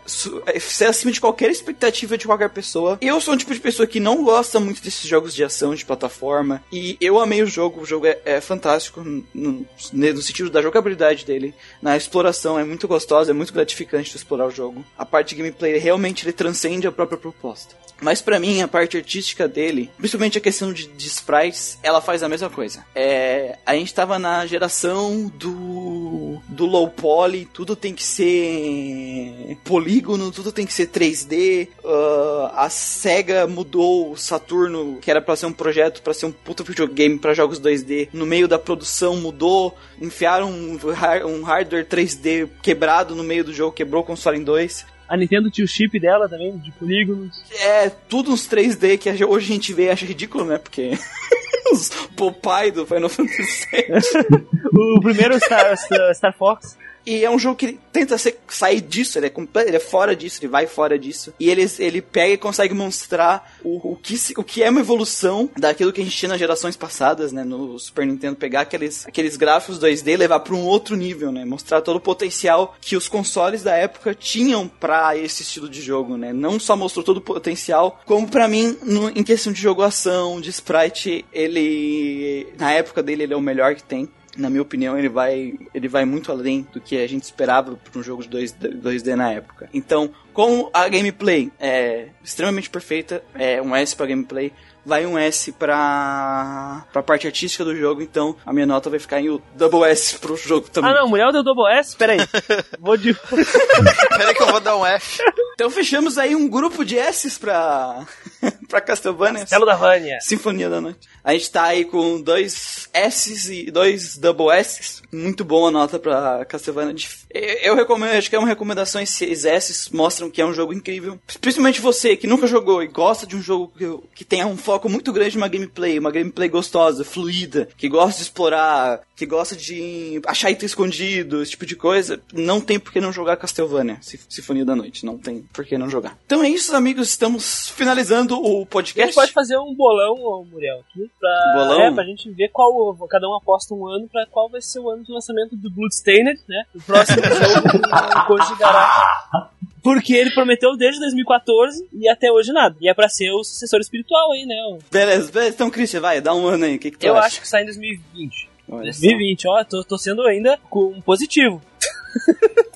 é, 0.47 0.59
ser 0.61 0.87
acima 0.87 1.13
de 1.13 1.21
qualquer 1.21 1.51
expectativa 1.51 2.17
de 2.17 2.27
qualquer 2.27 2.51
pessoa. 2.51 2.99
Eu 3.01 3.21
sou 3.21 3.35
um 3.35 3.37
tipo 3.37 3.53
de 3.55 3.61
pessoa 3.61 3.87
que 3.87 4.01
não 4.01 4.25
gosta 4.25 4.59
muito 4.61 4.83
desses 4.83 5.07
jogos 5.09 5.35
de 5.35 5.45
ação, 5.45 5.75
de 5.75 5.85
plataforma, 5.85 6.63
e 6.73 6.97
eu 7.01 7.19
amei 7.21 7.43
o 7.43 7.47
jogo, 7.47 7.81
o 7.83 7.87
jogo 7.87 8.07
é, 8.07 8.19
é 8.25 8.41
fantástico 8.41 9.01
no, 9.03 9.25
no- 9.35 10.23
sentido 10.23 10.49
da 10.51 10.63
jogabilidade 10.63 11.25
dele, 11.25 11.55
na 11.83 11.97
exploração 11.97 12.59
é 12.59 12.65
muito 12.65 12.89
gostosa, 12.89 13.31
é 13.31 13.35
muito 13.35 13.53
gratificante 13.53 14.17
explorar 14.17 14.47
o 14.47 14.51
jogo. 14.51 14.85
A 14.97 15.05
parte 15.05 15.35
gameplay 15.35 15.77
realmente 15.79 16.25
ele 16.25 16.33
transcende 16.33 16.87
a 16.87 16.93
própria 16.93 17.19
proposta. 17.19 17.75
Mas 18.01 18.21
pra 18.21 18.41
mim, 18.41 18.61
a 18.61 18.67
parte 18.69 18.97
artística 18.97 19.47
dele, 19.47 19.89
principalmente 19.97 20.37
a 20.37 20.41
questão 20.41 20.73
de, 20.73 20.89
de 20.89 21.07
sprites, 21.07 21.79
ela 21.83 22.01
faz 22.01 22.23
a 22.23 22.29
mesma 22.29 22.51
coisa. 22.51 22.85
É, 22.95 23.57
a 23.67 23.75
gente 23.75 23.95
tava 23.95 24.19
na 24.19 24.47
geração 24.47 25.33
do, 25.35 26.41
do 26.49 26.67
low 26.67 26.89
poly, 26.89 27.49
tudo 27.53 27.75
tem 27.75 27.95
que 27.95 28.05
ser 28.05 29.57
polígono, 29.65 30.31
tudo 30.31 30.53
tem 30.53 30.67
que 30.67 30.73
ser 30.73 30.89
3D. 30.89 31.69
ah, 31.85 32.65
a 32.65 32.71
SEGA 32.71 33.47
mudou 33.47 34.13
o 34.13 34.17
Saturno, 34.17 34.99
que 35.01 35.11
era 35.11 35.21
pra 35.21 35.37
ser 35.37 35.47
um 35.47 35.53
projeto, 35.53 36.03
pra 36.03 36.15
ser 36.15 36.27
um 36.27 36.33
puta 36.33 36.63
videogame 36.63 37.19
pra 37.19 37.35
jogos 37.35 37.61
2D. 37.61 38.09
No 38.13 38.27
meio 38.27 38.47
da 38.47 38.59
produção 38.59 39.17
mudou, 39.17 39.77
enfiaram 40.01 40.51
um, 40.51 40.79
um 41.27 41.43
hardware 41.43 41.87
3D 41.87 42.49
quebrado 42.63 43.15
no 43.15 43.25
meio 43.25 43.45
do 43.45 43.53
jogo, 43.53 43.73
quebrou 43.73 44.03
o 44.03 44.07
console 44.07 44.39
em 44.39 44.45
dois. 44.45 44.87
A 45.09 45.17
Nintendo 45.17 45.51
tinha 45.51 45.65
o 45.65 45.69
chip 45.69 45.99
dela 46.01 46.29
também, 46.29 46.57
de 46.59 46.73
polígonos. 46.73 47.43
É, 47.61 47.91
tudo 47.91 48.33
uns 48.33 48.49
3D 48.49 48.99
que 48.99 49.25
hoje 49.25 49.53
a 49.53 49.55
gente 49.55 49.73
vê 49.73 49.87
e 49.87 49.91
acha 49.91 50.07
ridículo, 50.07 50.45
né? 50.45 50.59
Porque 50.59 50.93
os 51.73 51.89
Popeye 52.17 52.71
do 52.71 52.87
Final 52.87 53.09
Fantasy 53.09 53.67
VII. 53.71 54.47
O 54.77 55.01
primeiro 55.01 55.39
Star, 55.39 55.77
Star 56.15 56.37
Fox. 56.37 56.77
E 57.07 57.25
é 57.25 57.31
um 57.31 57.39
jogo 57.39 57.57
que 57.57 57.79
tenta 57.93 58.17
ser, 58.17 58.39
sair 58.49 58.81
disso, 58.81 59.19
ele 59.19 59.27
é, 59.27 59.33
ele 59.67 59.77
é 59.77 59.81
fora 59.81 60.17
disso, 60.17 60.39
ele 60.41 60.49
vai 60.49 60.67
fora 60.67 60.99
disso. 60.99 61.33
E 61.39 61.51
ele, 61.51 61.69
ele 61.79 62.01
pega 62.01 62.33
e 62.35 62.39
consegue 62.39 62.73
mostrar 62.75 63.57
o, 63.63 63.93
o, 63.93 63.97
que, 63.97 64.15
o 64.37 64.43
que 64.43 64.63
é 64.63 64.71
uma 64.71 64.81
evolução 64.81 65.51
daquilo 65.57 65.93
que 65.93 66.01
a 66.01 66.05
gente 66.05 66.17
tinha 66.17 66.31
nas 66.31 66.39
gerações 66.39 66.77
passadas, 66.77 67.31
né? 67.33 67.45
No 67.45 67.79
Super 67.79 68.07
Nintendo, 68.07 68.37
pegar 68.37 68.63
aqueles, 68.63 69.07
aqueles 69.07 69.37
gráficos 69.37 69.79
2D 69.79 70.09
e 70.13 70.17
levar 70.17 70.41
para 70.41 70.55
um 70.55 70.65
outro 70.65 70.97
nível, 70.97 71.31
né? 71.31 71.45
Mostrar 71.45 71.81
todo 71.83 71.97
o 71.97 72.01
potencial 72.01 72.75
que 72.81 72.97
os 72.97 73.07
consoles 73.09 73.63
da 73.63 73.77
época 73.77 74.15
tinham 74.15 74.67
para 74.67 75.17
esse 75.17 75.43
estilo 75.43 75.69
de 75.69 75.83
jogo, 75.83 76.17
né? 76.17 76.33
Não 76.33 76.59
só 76.59 76.77
mostrou 76.77 77.05
todo 77.05 77.19
o 77.19 77.23
potencial, 77.23 78.01
como 78.07 78.29
pra 78.29 78.49
mim, 78.49 78.77
no- 78.83 79.11
em 79.11 79.23
questão 79.23 79.53
de 79.53 79.61
jogo-ação, 79.61 80.41
de 80.41 80.51
sprite, 80.51 81.25
ele. 81.33 82.47
Na 82.59 82.73
época 82.73 83.03
dele, 83.03 83.25
ele 83.25 83.35
é 83.35 83.37
o 83.37 83.41
melhor 83.41 83.75
que 83.75 83.83
tem 83.83 84.09
na 84.37 84.51
minha 84.51 84.63
opinião, 84.63 84.99
ele 84.99 85.09
vai, 85.09 85.55
ele 85.73 85.89
vai 85.89 86.05
muito 86.05 86.31
além 86.31 86.67
do 86.73 86.81
que 86.81 86.97
a 86.97 87.09
gente 87.09 87.25
esperava 87.25 87.77
para 87.77 87.99
um 87.99 88.03
jogo 88.03 88.23
de 88.23 88.29
2D, 88.29 88.81
2D 88.81 89.15
na 89.15 89.33
época. 89.33 89.69
Então, 89.73 90.11
como 90.33 90.71
a 90.73 90.89
gameplay 90.89 91.53
é 91.61 92.09
extremamente 92.23 92.69
perfeita, 92.69 93.23
é 93.35 93.63
um 93.63 93.75
S 93.75 93.95
para 93.95 94.07
gameplay, 94.07 94.53
vai 94.85 95.07
um 95.07 95.17
S 95.17 95.53
para 95.53 96.85
a 96.95 97.03
parte 97.03 97.27
artística 97.27 97.65
do 97.65 97.75
jogo, 97.75 98.03
então 98.03 98.37
a 98.45 98.53
minha 98.53 98.67
nota 98.67 98.91
vai 98.91 98.99
ficar 98.99 99.21
em 99.21 99.31
o 99.31 99.41
double 99.55 99.85
S 99.85 100.19
pro 100.19 100.37
jogo 100.37 100.69
também. 100.69 100.91
Ah, 100.91 100.95
não, 100.95 101.09
mulher 101.09 101.33
deu 101.33 101.43
Double 101.43 101.73
S? 101.73 101.97
Peraí. 101.97 102.19
Vou 102.79 102.97
de. 102.97 103.15
Peraí 103.15 104.35
que 104.35 104.43
eu 104.43 104.47
vou 104.47 104.61
dar 104.61 104.77
um 104.77 104.85
F. 104.85 105.23
Então 105.55 105.71
fechamos 105.71 106.19
aí 106.19 106.35
um 106.35 106.49
grupo 106.49 106.85
de 106.85 106.99
S's 106.99 107.39
pra, 107.39 108.05
pra 108.69 108.81
Castlevania. 108.81 109.41
Castelo 109.41 109.67
da 109.67 109.75
Vânia. 109.77 110.19
Sinfonia 110.21 110.69
da 110.69 110.81
Noite. 110.81 111.09
A 111.23 111.33
gente 111.33 111.51
tá 111.51 111.65
aí 111.65 111.85
com 111.85 112.21
dois 112.21 112.89
S's 112.93 113.49
e 113.49 113.71
dois 113.71 114.17
double 114.19 114.51
S's. 114.59 115.03
Muito 115.13 115.45
boa 115.45 115.71
nota 115.71 115.99
pra 115.99 116.45
Castlevania. 116.45 116.95
Eu, 117.31 117.75
recomendo, 117.75 118.13
acho 118.17 118.29
que 118.31 118.37
é 118.37 118.39
uma 118.39 118.47
recomendação. 118.49 119.01
Esses 119.01 119.45
S's 119.45 119.89
mostram 119.91 120.31
que 120.31 120.41
é 120.41 120.47
um 120.47 120.53
jogo 120.55 120.73
incrível. 120.73 121.19
Principalmente 121.41 121.81
você 121.81 122.17
que 122.17 122.27
nunca 122.27 122.47
jogou 122.47 122.83
e 122.83 122.87
gosta 122.87 123.27
de 123.27 123.35
um 123.37 123.43
jogo 123.43 123.73
que, 123.77 123.99
que 124.17 124.25
tenha 124.25 124.47
um 124.47 124.57
foco 124.57 124.89
muito 124.89 125.13
grande 125.13 125.37
numa 125.37 125.49
gameplay, 125.49 125.99
uma 125.99 126.11
gameplay 126.11 126.49
gostosa, 126.49 127.05
fluida, 127.05 127.69
que 127.77 127.89
gosta 127.89 128.19
de 128.19 128.23
explorar, 128.25 129.01
que 129.17 129.27
gosta 129.27 129.57
de 129.57 130.21
achar 130.27 130.51
item 130.51 130.67
escondido, 130.67 131.43
esse 131.43 131.53
tipo 131.53 131.67
de 131.67 131.75
coisa. 131.77 132.21
Não 132.33 132.61
tem 132.61 132.79
por 132.79 132.93
que 132.93 133.01
não 133.01 133.13
jogar 133.13 133.37
Castlevania, 133.37 133.99
Sinf- 134.01 134.27
Sinfonia 134.29 134.65
da 134.65 134.77
Noite. 134.77 135.05
Não 135.07 135.17
tem 135.19 135.45
por 135.53 135.65
que 135.65 135.77
não 135.79 135.89
jogar. 135.91 136.17
Então 136.27 136.43
é 136.43 136.49
isso, 136.49 136.75
amigos. 136.77 137.09
Estamos 137.09 137.69
finalizando 137.71 138.34
o 138.43 138.47
A 138.47 138.59
gente 138.61 138.67
podcast. 138.69 139.15
pode 139.15 139.33
fazer 139.33 139.57
um 139.59 139.75
bolão, 139.75 140.15
ô, 140.15 140.45
Muriel, 140.45 140.81
aqui, 140.81 141.11
pra, 141.19 141.53
Bolão? 141.55 141.81
É, 141.83 141.91
pra 141.93 142.05
gente 142.05 142.31
ver 142.31 142.49
qual. 142.49 142.97
Cada 143.09 143.29
um 143.29 143.35
aposta 143.37 143.75
um 143.75 143.87
ano 143.87 144.09
pra 144.09 144.27
qual 144.27 144.49
vai 144.49 144.61
ser 144.63 144.79
o 144.81 144.91
ano 144.91 145.05
de 145.05 145.13
lançamento 145.13 145.57
do 145.57 145.71
Bloodstained, 145.71 146.41
né? 146.49 146.65
O 146.75 146.83
próximo 146.83 147.23
jogo 147.25 147.69
o 147.79 148.27
Koji 148.27 148.59
dará. 148.59 149.51
Porque 149.83 150.15
ele 150.15 150.31
prometeu 150.33 150.77
desde 150.77 150.99
2014 151.01 151.89
e 151.93 152.09
até 152.09 152.33
hoje 152.33 152.53
nada. 152.53 152.75
E 152.81 152.89
é 152.89 152.95
pra 152.95 153.09
ser 153.09 153.31
o 153.33 153.45
sucessor 153.45 153.81
espiritual 153.81 154.33
aí, 154.33 154.47
né? 154.47 154.57
Beleza, 154.91 155.31
beleza. 155.31 155.55
Então, 155.55 155.71
Christian, 155.71 156.01
vai, 156.01 156.21
dá 156.23 156.35
um 156.35 156.47
ano 156.47 156.65
aí. 156.65 156.77
O 156.77 156.79
que, 156.79 156.91
que 156.91 156.99
tu 156.99 157.05
Eu 157.07 157.17
acha? 157.17 157.27
acho 157.27 157.41
que 157.43 157.49
sai 157.49 157.63
em 157.63 157.67
2020. 157.67 158.49
Olha 158.71 158.93
só. 158.95 159.01
2020, 159.01 159.49
ó, 159.49 159.63
tô, 159.65 159.85
tô 159.85 159.99
sendo 159.99 160.23
ainda 160.23 160.59
com 160.71 160.99
positivo. 161.03 161.61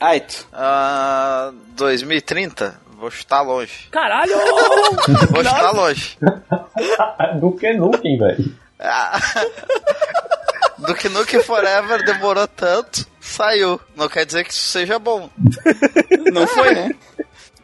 Aito. 0.01 0.47
Ah, 0.53 1.51
2030? 1.77 2.79
Vou 2.99 3.11
chutar 3.11 3.43
longe. 3.43 3.89
Caralho! 3.93 4.35
Vou 5.31 5.45
chutar 5.45 5.73
longe. 5.73 6.19
Do 7.41 7.53
que 7.53 7.73
Nukem, 7.75 8.19
velho. 8.19 8.53
Ah. 8.81 9.19
Do 10.79 10.95
que 10.95 11.09
Nuke 11.09 11.41
Forever 11.43 12.05
demorou 12.05 12.47
tanto, 12.49 13.07
saiu. 13.21 13.81
Não 13.97 14.09
quer 14.09 14.25
dizer 14.27 14.45
que 14.45 14.53
isso 14.53 14.63
seja 14.69 14.99
bom. 14.99 15.29
Não 16.33 16.47
foi, 16.47 16.73
né? 16.75 16.91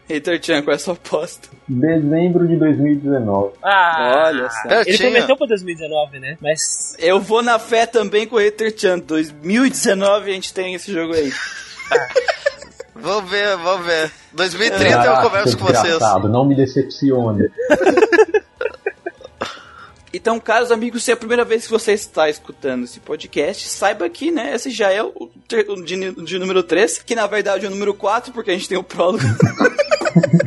Hater 0.09 0.39
Chan, 0.45 0.63
qual 0.63 0.73
é 0.73 0.77
a 0.77 0.79
sua 0.79 0.95
aposta? 0.95 1.49
Dezembro 1.67 2.47
de 2.47 2.57
2019. 2.57 3.55
Ah, 3.63 4.25
Olha 4.27 4.51
só. 4.51 4.69
Eu 4.69 4.81
Ele 4.83 4.97
tinha. 4.97 5.11
prometeu 5.11 5.37
pra 5.37 5.47
2019, 5.47 6.19
né? 6.21 6.37
Mas 6.41 6.95
Eu 6.99 7.21
vou 7.21 7.43
na 7.43 7.59
fé 7.59 7.87
também 7.87 8.27
com 8.27 8.37
o 8.37 8.39
Hater 8.39 8.75
Chan. 8.79 8.99
2019 8.99 10.31
a 10.31 10.35
gente 10.35 10.53
tem 10.53 10.75
esse 10.75 10.93
jogo 10.93 11.15
aí. 11.15 11.33
Vamos 12.95 13.31
ver, 13.31 13.57
vamos 13.57 13.87
ver. 13.87 14.13
2030 14.33 14.85
eu 14.85 14.99
Caraca, 14.99 15.23
converso 15.23 15.59
com 15.59 15.65
vocês. 15.65 15.99
Não 16.31 16.45
me 16.45 16.55
decepcione. 16.55 17.51
Então, 20.17 20.39
caros 20.39 20.71
amigos, 20.71 21.03
se 21.03 21.11
é 21.11 21.15
a 21.15 21.17
primeira 21.17 21.45
vez 21.45 21.65
que 21.65 21.73
você 21.73 21.93
está 21.93 22.31
escutando 22.31 22.85
esse 22.85 23.01
podcast, 23.01 23.69
saiba 23.69 24.09
que, 24.09 24.31
né, 24.31 24.55
esse 24.55 24.71
já 24.71 24.89
é 24.93 25.03
o 25.03 25.29
de, 25.49 26.13
de 26.13 26.39
número 26.39 26.63
3, 26.63 26.99
que 26.99 27.17
na 27.17 27.27
verdade 27.27 27.65
é 27.65 27.69
o 27.69 27.71
número 27.71 27.93
4, 27.93 28.33
porque 28.33 28.53
a 28.53 28.55
gente 28.55 28.69
tem 28.69 28.79
o 28.79 28.85
prólogo. 28.85 29.25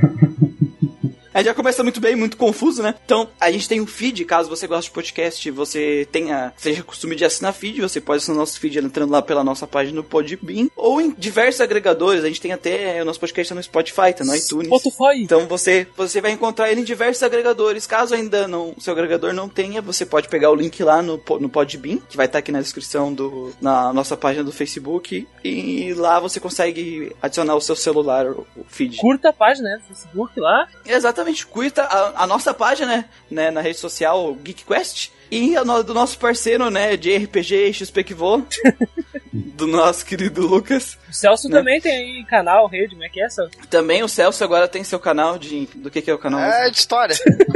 Aí 1.38 1.44
já 1.44 1.54
começa 1.54 1.84
muito 1.84 2.02
bem, 2.02 2.16
muito 2.16 2.36
confuso, 2.36 2.82
né? 2.82 2.96
Então, 3.06 3.30
a 3.40 3.52
gente 3.52 3.70
tem 3.70 3.80
um 3.80 3.86
feed, 3.86 4.26
caso 4.26 4.50
você 4.50 4.66
goste 4.66 4.90
de 4.90 4.96
podcast, 4.96 5.52
você 5.52 6.08
tenha, 6.12 6.52
seja 6.58 6.82
costume 6.82 7.16
de 7.16 7.24
assinar 7.24 7.54
feed, 7.54 7.80
você 7.80 8.02
pode 8.02 8.24
assinar 8.24 8.40
nosso 8.40 8.60
feed 8.60 8.80
entrando 8.80 9.12
lá 9.12 9.22
pela 9.22 9.44
nossa 9.44 9.68
página 9.68 9.98
no 9.98 10.04
Podbean, 10.04 10.68
ou 10.76 11.00
em 11.00 11.14
diversos 11.16 11.62
agregadores, 11.62 12.24
a 12.24 12.28
gente 12.28 12.42
tem 12.42 12.54
até, 12.54 13.04
o 13.04 13.06
nosso 13.06 13.20
podcast 13.20 13.50
tá 13.50 13.54
no 13.54 13.62
Spotify, 13.62 14.14
tá 14.18 14.26
no 14.26 14.36
iTunes. 14.36 14.68
Spotify. 14.68 15.22
Então 15.22 15.46
você, 15.46 15.86
você 15.96 16.20
vai 16.22 16.32
encontrar 16.32 16.72
ele 16.72 16.82
em 16.82 16.84
diversos 16.84 17.22
agregadores. 17.22 17.86
Caso 17.86 18.16
ainda 18.16 18.48
não, 18.48 18.74
o 18.76 18.82
seu 18.82 18.94
agregador 18.94 19.32
não 19.32 19.48
tenha, 19.48 19.80
você 19.80 20.08
pode 20.08 20.28
pegar 20.30 20.50
o 20.50 20.56
link 20.56 20.84
lá 20.84 21.04
no, 21.04 21.22
no 21.40 21.50
Podbean, 21.50 22.00
que 22.10 22.18
vai 22.18 22.26
estar 22.26 22.40
aqui 22.40 22.52
na 22.52 22.62
descrição 22.62 23.14
do 23.14 23.54
na 23.62 23.94
nossa 23.94 24.18
página 24.18 24.44
do 24.44 24.52
Facebook, 24.52 25.28
e 25.44 25.94
lá 25.94 26.20
você 26.20 26.40
consegue 26.40 27.16
adicionar 27.22 27.54
o 27.54 27.62
seu 27.62 27.76
celular, 27.76 28.26
o, 28.26 28.48
o 28.56 28.66
feed. 28.68 28.98
Curta 28.98 29.30
a 29.30 29.34
página 29.34 29.70
né, 29.70 29.78
do 29.78 29.84
Facebook 29.84 30.40
lá. 30.40 30.68
Exatamente, 30.84 31.27
curta 31.46 31.84
a, 31.84 32.24
a 32.24 32.28
nossa 32.28 32.54
página, 32.54 33.08
né, 33.30 33.52
na 33.52 33.62
rede 33.62 33.78
social 33.80 34.36
GeekQuest. 34.44 35.12
E 35.30 35.58
a 35.58 35.66
no- 35.66 35.84
do 35.84 35.94
nosso 35.94 36.18
parceiro, 36.18 36.70
né, 36.70 36.96
de 36.96 37.16
RPG 37.18 37.74
XPQVO, 37.74 38.48
do 39.34 39.68
nosso 39.68 40.06
querido 40.06 40.46
Lucas. 40.48 40.98
O 41.10 41.14
Celso 41.14 41.50
Né? 41.50 41.58
também 41.58 41.82
tem 41.82 41.92
aí 42.20 42.26
canal, 42.26 42.68
rede, 42.68 42.92
como 42.92 43.04
é 43.04 43.10
que 43.10 43.22
é, 43.22 43.30
Celso? 43.30 43.52
Também 43.70 44.02
o 44.04 44.08
Celso 44.08 44.42
agora 44.44 44.68
tem 44.70 44.84
seu 44.86 45.00
canal 45.00 45.38
de... 45.38 45.66
Do 45.76 45.92
que 45.92 46.02
que 46.02 46.10
é 46.10 46.14
o 46.14 46.18
canal? 46.18 46.40
É 46.40 46.70
de 46.70 46.78
história. 46.78 47.16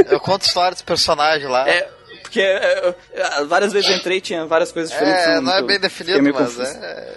Eu 0.09 0.19
conto 0.19 0.41
história 0.45 0.71
dos 0.73 0.81
personagens 0.81 1.49
lá. 1.49 1.67
É, 1.69 1.89
porque 2.23 2.41
é, 2.41 2.93
é, 3.13 3.43
várias 3.45 3.71
vezes 3.71 3.89
eu 3.89 3.95
entrei 3.95 4.17
e 4.17 4.21
tinha 4.21 4.45
várias 4.45 4.71
coisas 4.73 4.91
diferentes. 4.91 5.25
É, 5.27 5.37
eu 5.37 5.41
não 5.41 5.53
é 5.53 5.61
bem 5.63 5.79
definido, 5.79 6.21
mas 6.23 6.33
confuso. 6.33 6.61
é. 6.63 7.09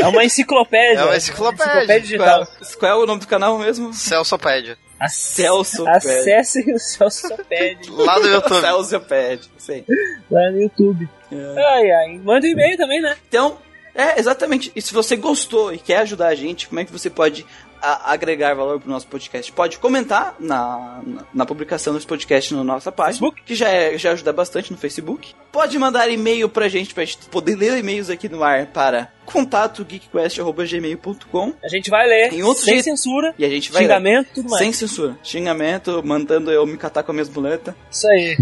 É 0.00 0.06
uma 0.06 0.24
enciclopédia. 0.24 1.00
É 1.00 1.04
uma 1.04 1.16
enciclopédia. 1.16 1.86
Qual 1.86 2.00
digital. 2.00 2.42
é, 2.42 2.74
qual 2.78 2.92
é 2.92 2.94
o 2.94 3.06
nome 3.06 3.20
do 3.20 3.26
canal 3.26 3.58
mesmo? 3.58 3.92
Celsopédia. 3.92 4.78
Celso 5.08 5.86
Acessem 5.88 6.74
o 6.74 6.78
Celso-Pad 6.78 7.90
Lá 7.92 8.18
no 8.18 8.26
YouTube. 8.28 8.60
Celso 8.60 9.00
Pad, 9.00 9.40
sei. 9.58 9.84
lá 10.30 10.50
no 10.50 10.60
YouTube. 10.62 11.08
Ai, 11.32 11.90
ai. 11.90 12.18
Manda 12.24 12.46
um 12.46 12.50
e-mail 12.50 12.76
também, 12.76 13.00
né? 13.00 13.16
Então, 13.28 13.58
é, 13.94 14.18
exatamente. 14.18 14.70
E 14.74 14.80
se 14.82 14.92
você 14.94 15.16
gostou 15.16 15.72
e 15.72 15.78
quer 15.78 15.98
ajudar 15.98 16.28
a 16.28 16.34
gente, 16.34 16.68
como 16.68 16.80
é 16.80 16.84
que 16.84 16.92
você 16.92 17.10
pode 17.10 17.44
a- 17.82 18.12
agregar 18.12 18.54
valor 18.54 18.80
pro 18.80 18.90
nosso 18.90 19.06
podcast? 19.06 19.50
Pode 19.52 19.78
comentar 19.78 20.34
na, 20.38 21.00
na, 21.04 21.24
na 21.34 21.46
publicação 21.46 21.94
desse 21.94 22.06
podcast 22.06 22.54
na 22.54 22.62
nossa 22.64 22.90
página, 22.92 23.30
que 23.44 23.54
já, 23.54 23.68
é, 23.68 23.98
já 23.98 24.12
ajuda 24.12 24.32
bastante 24.32 24.70
no 24.70 24.78
Facebook. 24.78 25.34
Pode 25.52 25.78
mandar 25.78 26.08
e-mail 26.10 26.48
pra 26.48 26.68
gente, 26.68 26.94
pra 26.94 27.04
gente 27.04 27.18
poder 27.30 27.56
ler 27.56 27.76
e-mails 27.78 28.08
aqui 28.10 28.28
no 28.28 28.42
ar 28.44 28.66
para 28.66 29.10
contato 29.26 29.84
geekquest.gmail.com 29.84 31.54
A 31.62 31.68
gente 31.68 31.90
vai 31.90 32.06
ler. 32.06 32.30
Tem 32.30 32.42
outro 32.42 32.64
sem 32.64 32.74
jeito. 32.74 32.84
censura. 32.84 33.34
e 33.38 33.44
a 33.44 33.48
gente 33.48 33.70
vai 33.72 33.82
Xingamento, 33.82 34.28
tudo 34.34 34.48
mais. 34.48 34.62
Sem 34.62 34.72
censura. 34.72 35.16
Xingamento, 35.22 36.02
mandando 36.04 36.50
eu 36.50 36.64
me 36.66 36.76
catar 36.78 37.02
com 37.02 37.12
a 37.12 37.14
minha 37.14 37.26
muleta. 37.26 37.76
Isso 37.90 38.08
aí. 38.08 38.36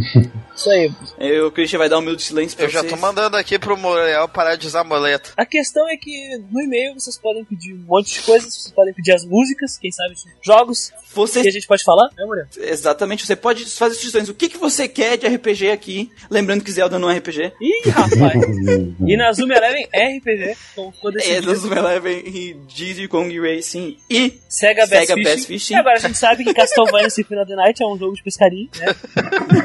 Isso 0.54 0.70
aí. 0.70 0.92
Aí 1.18 1.40
O 1.40 1.50
Christian 1.50 1.78
vai 1.78 1.88
dar 1.88 1.98
um 1.98 2.02
minuto 2.02 2.18
de 2.18 2.24
silêncio 2.24 2.56
pra 2.56 2.66
Eu 2.66 2.70
já 2.70 2.80
vocês. 2.80 2.92
tô 2.92 2.98
mandando 2.98 3.36
aqui 3.36 3.58
pro 3.58 3.76
Muriel 3.76 4.28
parar 4.28 4.56
de 4.56 4.66
usar 4.66 4.84
moleta. 4.84 5.30
A 5.36 5.44
questão 5.44 5.88
é 5.88 5.96
que 5.96 6.38
no 6.50 6.60
e-mail 6.60 6.94
vocês 6.94 7.18
podem 7.18 7.44
pedir 7.44 7.74
um 7.74 7.84
monte 7.86 8.14
de 8.14 8.22
coisas, 8.22 8.54
vocês 8.54 8.72
podem 8.72 8.94
pedir 8.94 9.12
as 9.12 9.24
músicas, 9.24 9.76
quem 9.78 9.90
sabe 9.90 10.14
jogos 10.42 10.92
Você 11.12 11.42
que 11.42 11.48
a 11.48 11.52
gente 11.52 11.66
pode 11.66 11.82
falar, 11.82 12.08
né, 12.16 12.24
Muriel? 12.24 12.46
Exatamente, 12.56 13.26
você 13.26 13.34
pode 13.34 13.64
fazer 13.66 13.96
sugestões. 13.96 14.28
O 14.28 14.34
que, 14.34 14.48
que 14.48 14.58
você 14.58 14.86
quer 14.86 15.16
de 15.16 15.26
RPG 15.26 15.70
aqui? 15.70 16.10
Lembrando 16.30 16.62
que 16.62 16.70
Zelda 16.70 16.98
não 16.98 17.10
é 17.10 17.18
RPG. 17.18 17.52
Ih, 17.60 17.88
rapaz. 17.90 18.40
e 19.06 19.16
na 19.16 19.32
Zoom 19.32 19.50
Eleven 19.50 19.84
RPG, 19.92 20.56
então 20.74 20.90
ficou 20.90 21.12
decidido. 21.12 21.46
do 21.46 21.56
Super 21.56 21.78
Eleven 21.78 22.18
e 22.26 22.54
Diddy 22.66 23.06
Kong 23.06 23.40
Racing 23.40 23.96
e 24.10 24.40
Sega 24.48 24.86
Sega 24.86 25.14
Fishing. 25.14 25.22
Bass 25.22 25.44
Fishing. 25.46 25.74
E 25.74 25.76
agora 25.76 25.96
a 25.96 26.00
gente 26.00 26.18
sabe 26.18 26.44
que 26.44 26.52
Castlevania 26.52 27.08
Symphony 27.10 27.40
of 27.40 27.48
the 27.48 27.56
Night 27.56 27.82
é 27.82 27.86
um 27.86 27.96
jogo 27.96 28.14
de 28.14 28.22
pescaria, 28.22 28.68
né? 28.76 28.86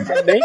Também. 0.06 0.40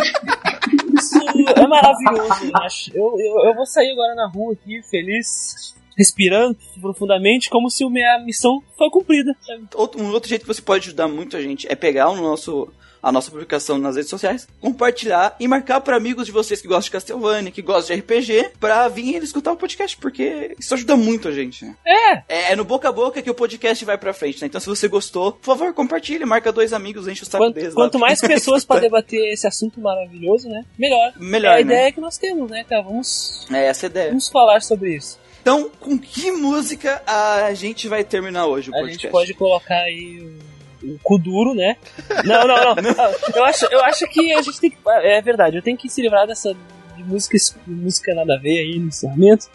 Isso 0.99 1.19
é 1.55 1.67
maravilhoso. 1.67 2.47
eu 2.47 2.57
acho. 2.63 2.91
Eu, 2.97 3.15
eu, 3.19 3.49
eu 3.49 3.55
vou 3.55 3.67
sair 3.67 3.93
agora 3.93 4.15
na 4.15 4.27
rua 4.27 4.55
aqui, 4.55 4.81
feliz, 4.91 5.75
respirando 5.97 6.57
profundamente, 6.81 7.49
como 7.51 7.71
se 7.71 7.85
a 7.85 7.91
minha 7.91 8.19
missão 8.25 8.63
foi 8.77 8.91
cumprida. 8.91 9.35
Outro, 9.75 10.03
um 10.03 10.11
outro 10.13 10.29
jeito 10.29 10.43
que 10.43 10.49
você 10.49 10.63
pode 10.63 10.89
ajudar 10.89 11.09
muito 11.09 11.37
a 11.37 11.41
gente 11.43 11.67
é 11.71 11.75
pegar 11.75 12.09
o 12.11 12.17
nosso 12.17 12.69
a 13.03 13.13
nossa 13.13 13.31
publicação 13.31 13.77
nas 13.77 13.97
redes 13.97 14.09
sociais, 14.09 14.49
compartilhar 14.63 15.37
e 15.39 15.47
marcar 15.47 15.79
para 15.83 15.95
amigos 15.95 16.25
de 16.25 16.33
vocês 16.33 16.63
que 16.63 16.67
gostam 16.67 16.85
de 16.87 16.91
Castlevania, 16.93 17.51
que 17.53 17.61
gostam 17.61 17.95
de 17.95 18.01
RPG, 18.01 18.53
pra 18.59 18.89
virem 18.89 19.23
escutar 19.23 19.53
o 19.53 19.57
podcast, 19.59 19.95
porque 19.99 20.57
isso 20.59 20.73
ajuda 20.73 20.97
muito 20.97 21.29
a 21.29 21.31
gente, 21.33 21.67
né? 21.67 21.77
É! 21.87 22.53
É, 22.53 22.57
no 22.57 22.65
boca 22.65 22.89
a 22.89 22.93
boca 22.93 23.21
que 23.21 23.29
o 23.31 23.35
podcast 23.35 23.85
vai 23.85 23.99
pra 23.99 24.15
frente, 24.15 24.41
né? 24.41 24.47
Então 24.47 24.59
se 24.59 24.67
você 24.67 24.89
gostou, 24.89 25.33
por 25.33 25.45
favor, 25.45 25.75
compartilhe, 25.75 26.25
marca 26.25 26.51
dois 26.51 26.73
amigos, 26.73 27.07
enche 27.07 27.25
o 27.25 27.27
saco 27.27 27.45
Quanto, 27.45 27.55
deles. 27.57 27.75
lá. 27.75 27.83
quanto 27.85 27.99
mais 27.99 28.21
pessoas 28.27 28.65
pra 28.65 28.81
debater 28.81 29.35
esse 29.35 29.47
assunto 29.47 29.83
maravilhoso, 29.83 30.49
né? 30.49 30.65
Melhor. 30.79 31.13
Melhor, 31.21 31.51
é 31.59 31.61
a 31.61 31.65
né? 31.65 31.75
ideia 31.75 31.93
que 31.93 32.01
nós 32.01 32.17
temos, 32.17 32.51
né, 32.51 32.65
cara? 32.65 32.81
Vamos, 32.85 33.47
É 33.53 33.67
essa 33.67 33.85
a 33.85 33.89
ideia. 33.89 34.09
vamos 34.09 34.31
falar 34.31 34.63
sobre 34.63 34.97
isso. 34.97 35.19
Então, 35.45 35.71
com 35.79 35.99
que 35.99 36.33
música 36.33 37.03
a 37.07 37.53
gente 37.53 37.87
vai 37.87 38.03
terminar 38.03 38.47
hoje 38.47 38.71
o 38.71 38.75
A 38.75 38.79
podcast? 38.79 39.03
gente 39.03 39.13
pode 39.13 39.35
colocar 39.35 39.77
aí 39.77 40.39
o, 40.83 40.95
o 40.95 40.99
cu 41.03 41.19
duro, 41.19 41.55
né? 41.55 41.77
Não, 42.25 42.49
não, 42.49 42.75
não. 42.77 42.93
eu, 43.37 43.45
acho, 43.45 43.67
eu 43.67 43.85
acho 43.85 44.07
que 44.07 44.33
a 44.33 44.41
gente 44.41 44.59
tem 44.59 44.71
que. 44.71 44.79
É 44.87 45.21
verdade, 45.21 45.59
eu 45.59 45.63
tenho 45.63 45.77
que 45.77 45.87
se 45.91 46.01
livrar 46.01 46.27
dessa 46.27 46.55
de 46.55 46.61
música, 47.07 47.37
música 47.67 48.15
nada 48.15 48.35
a 48.35 48.39
ver 48.39 48.59
aí 48.59 48.79
no 48.79 48.89
encerramento. 48.89 49.47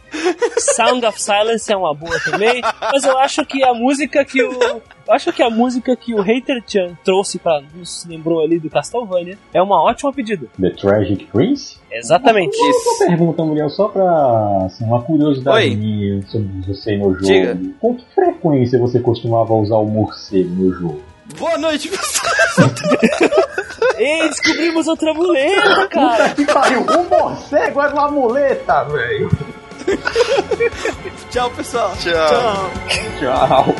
Sound 0.75 1.05
of 1.05 1.21
Silence 1.21 1.71
é 1.71 1.75
uma 1.75 1.93
boa 1.93 2.19
também. 2.19 2.61
Mas 2.81 3.03
eu 3.03 3.17
acho 3.17 3.45
que 3.45 3.63
a 3.63 3.73
música 3.73 4.23
que 4.25 4.41
o. 4.43 4.51
Eu 4.61 5.13
acho 5.13 5.33
que 5.33 5.41
a 5.41 5.49
música 5.49 5.95
que 5.95 6.13
o 6.13 6.21
Hater 6.21 6.61
Chan 6.67 6.95
trouxe 7.03 7.39
pra 7.39 7.61
nos 7.73 8.05
lembrou 8.05 8.41
ali 8.43 8.59
do 8.59 8.69
Castlevania 8.69 9.39
é 9.51 9.61
uma 9.61 9.81
ótima 9.83 10.13
pedida. 10.13 10.47
The 10.61 10.69
Tragic 10.69 11.25
Prince? 11.25 11.77
Exatamente. 11.91 12.55
Uma 12.57 13.07
pergunta, 13.07 13.43
Muriel, 13.43 13.69
só 13.69 13.87
pra 13.87 14.65
assim, 14.65 14.85
uma 14.85 15.01
curiosidade 15.01 15.57
Oi. 15.57 15.75
minha 15.75 16.21
sobre 16.27 16.49
você 16.67 16.95
no 16.95 17.13
jogo. 17.13 17.25
Diga. 17.25 17.59
Com 17.79 17.95
que 17.95 18.05
frequência 18.13 18.77
você 18.77 18.99
costumava 18.99 19.53
usar 19.53 19.77
o 19.77 19.85
morcego 19.85 20.49
no 20.49 20.73
jogo? 20.73 21.01
Boa 21.37 21.57
noite, 21.57 21.89
pessoal! 21.89 22.69
Ei, 23.99 24.29
descobrimos 24.29 24.87
outra 24.87 25.13
muleta, 25.13 25.87
cara! 25.89 26.29
Que 26.29 26.45
pariu! 26.45 26.85
O 26.85 27.03
morcego 27.03 27.81
era 27.81 27.93
uma 27.93 28.09
muleta, 28.09 28.83
velho! 28.85 29.29
Tchau, 31.29 31.49
pessoal! 31.51 31.91
Tchau. 31.99 32.71
Tchau! 33.19 33.75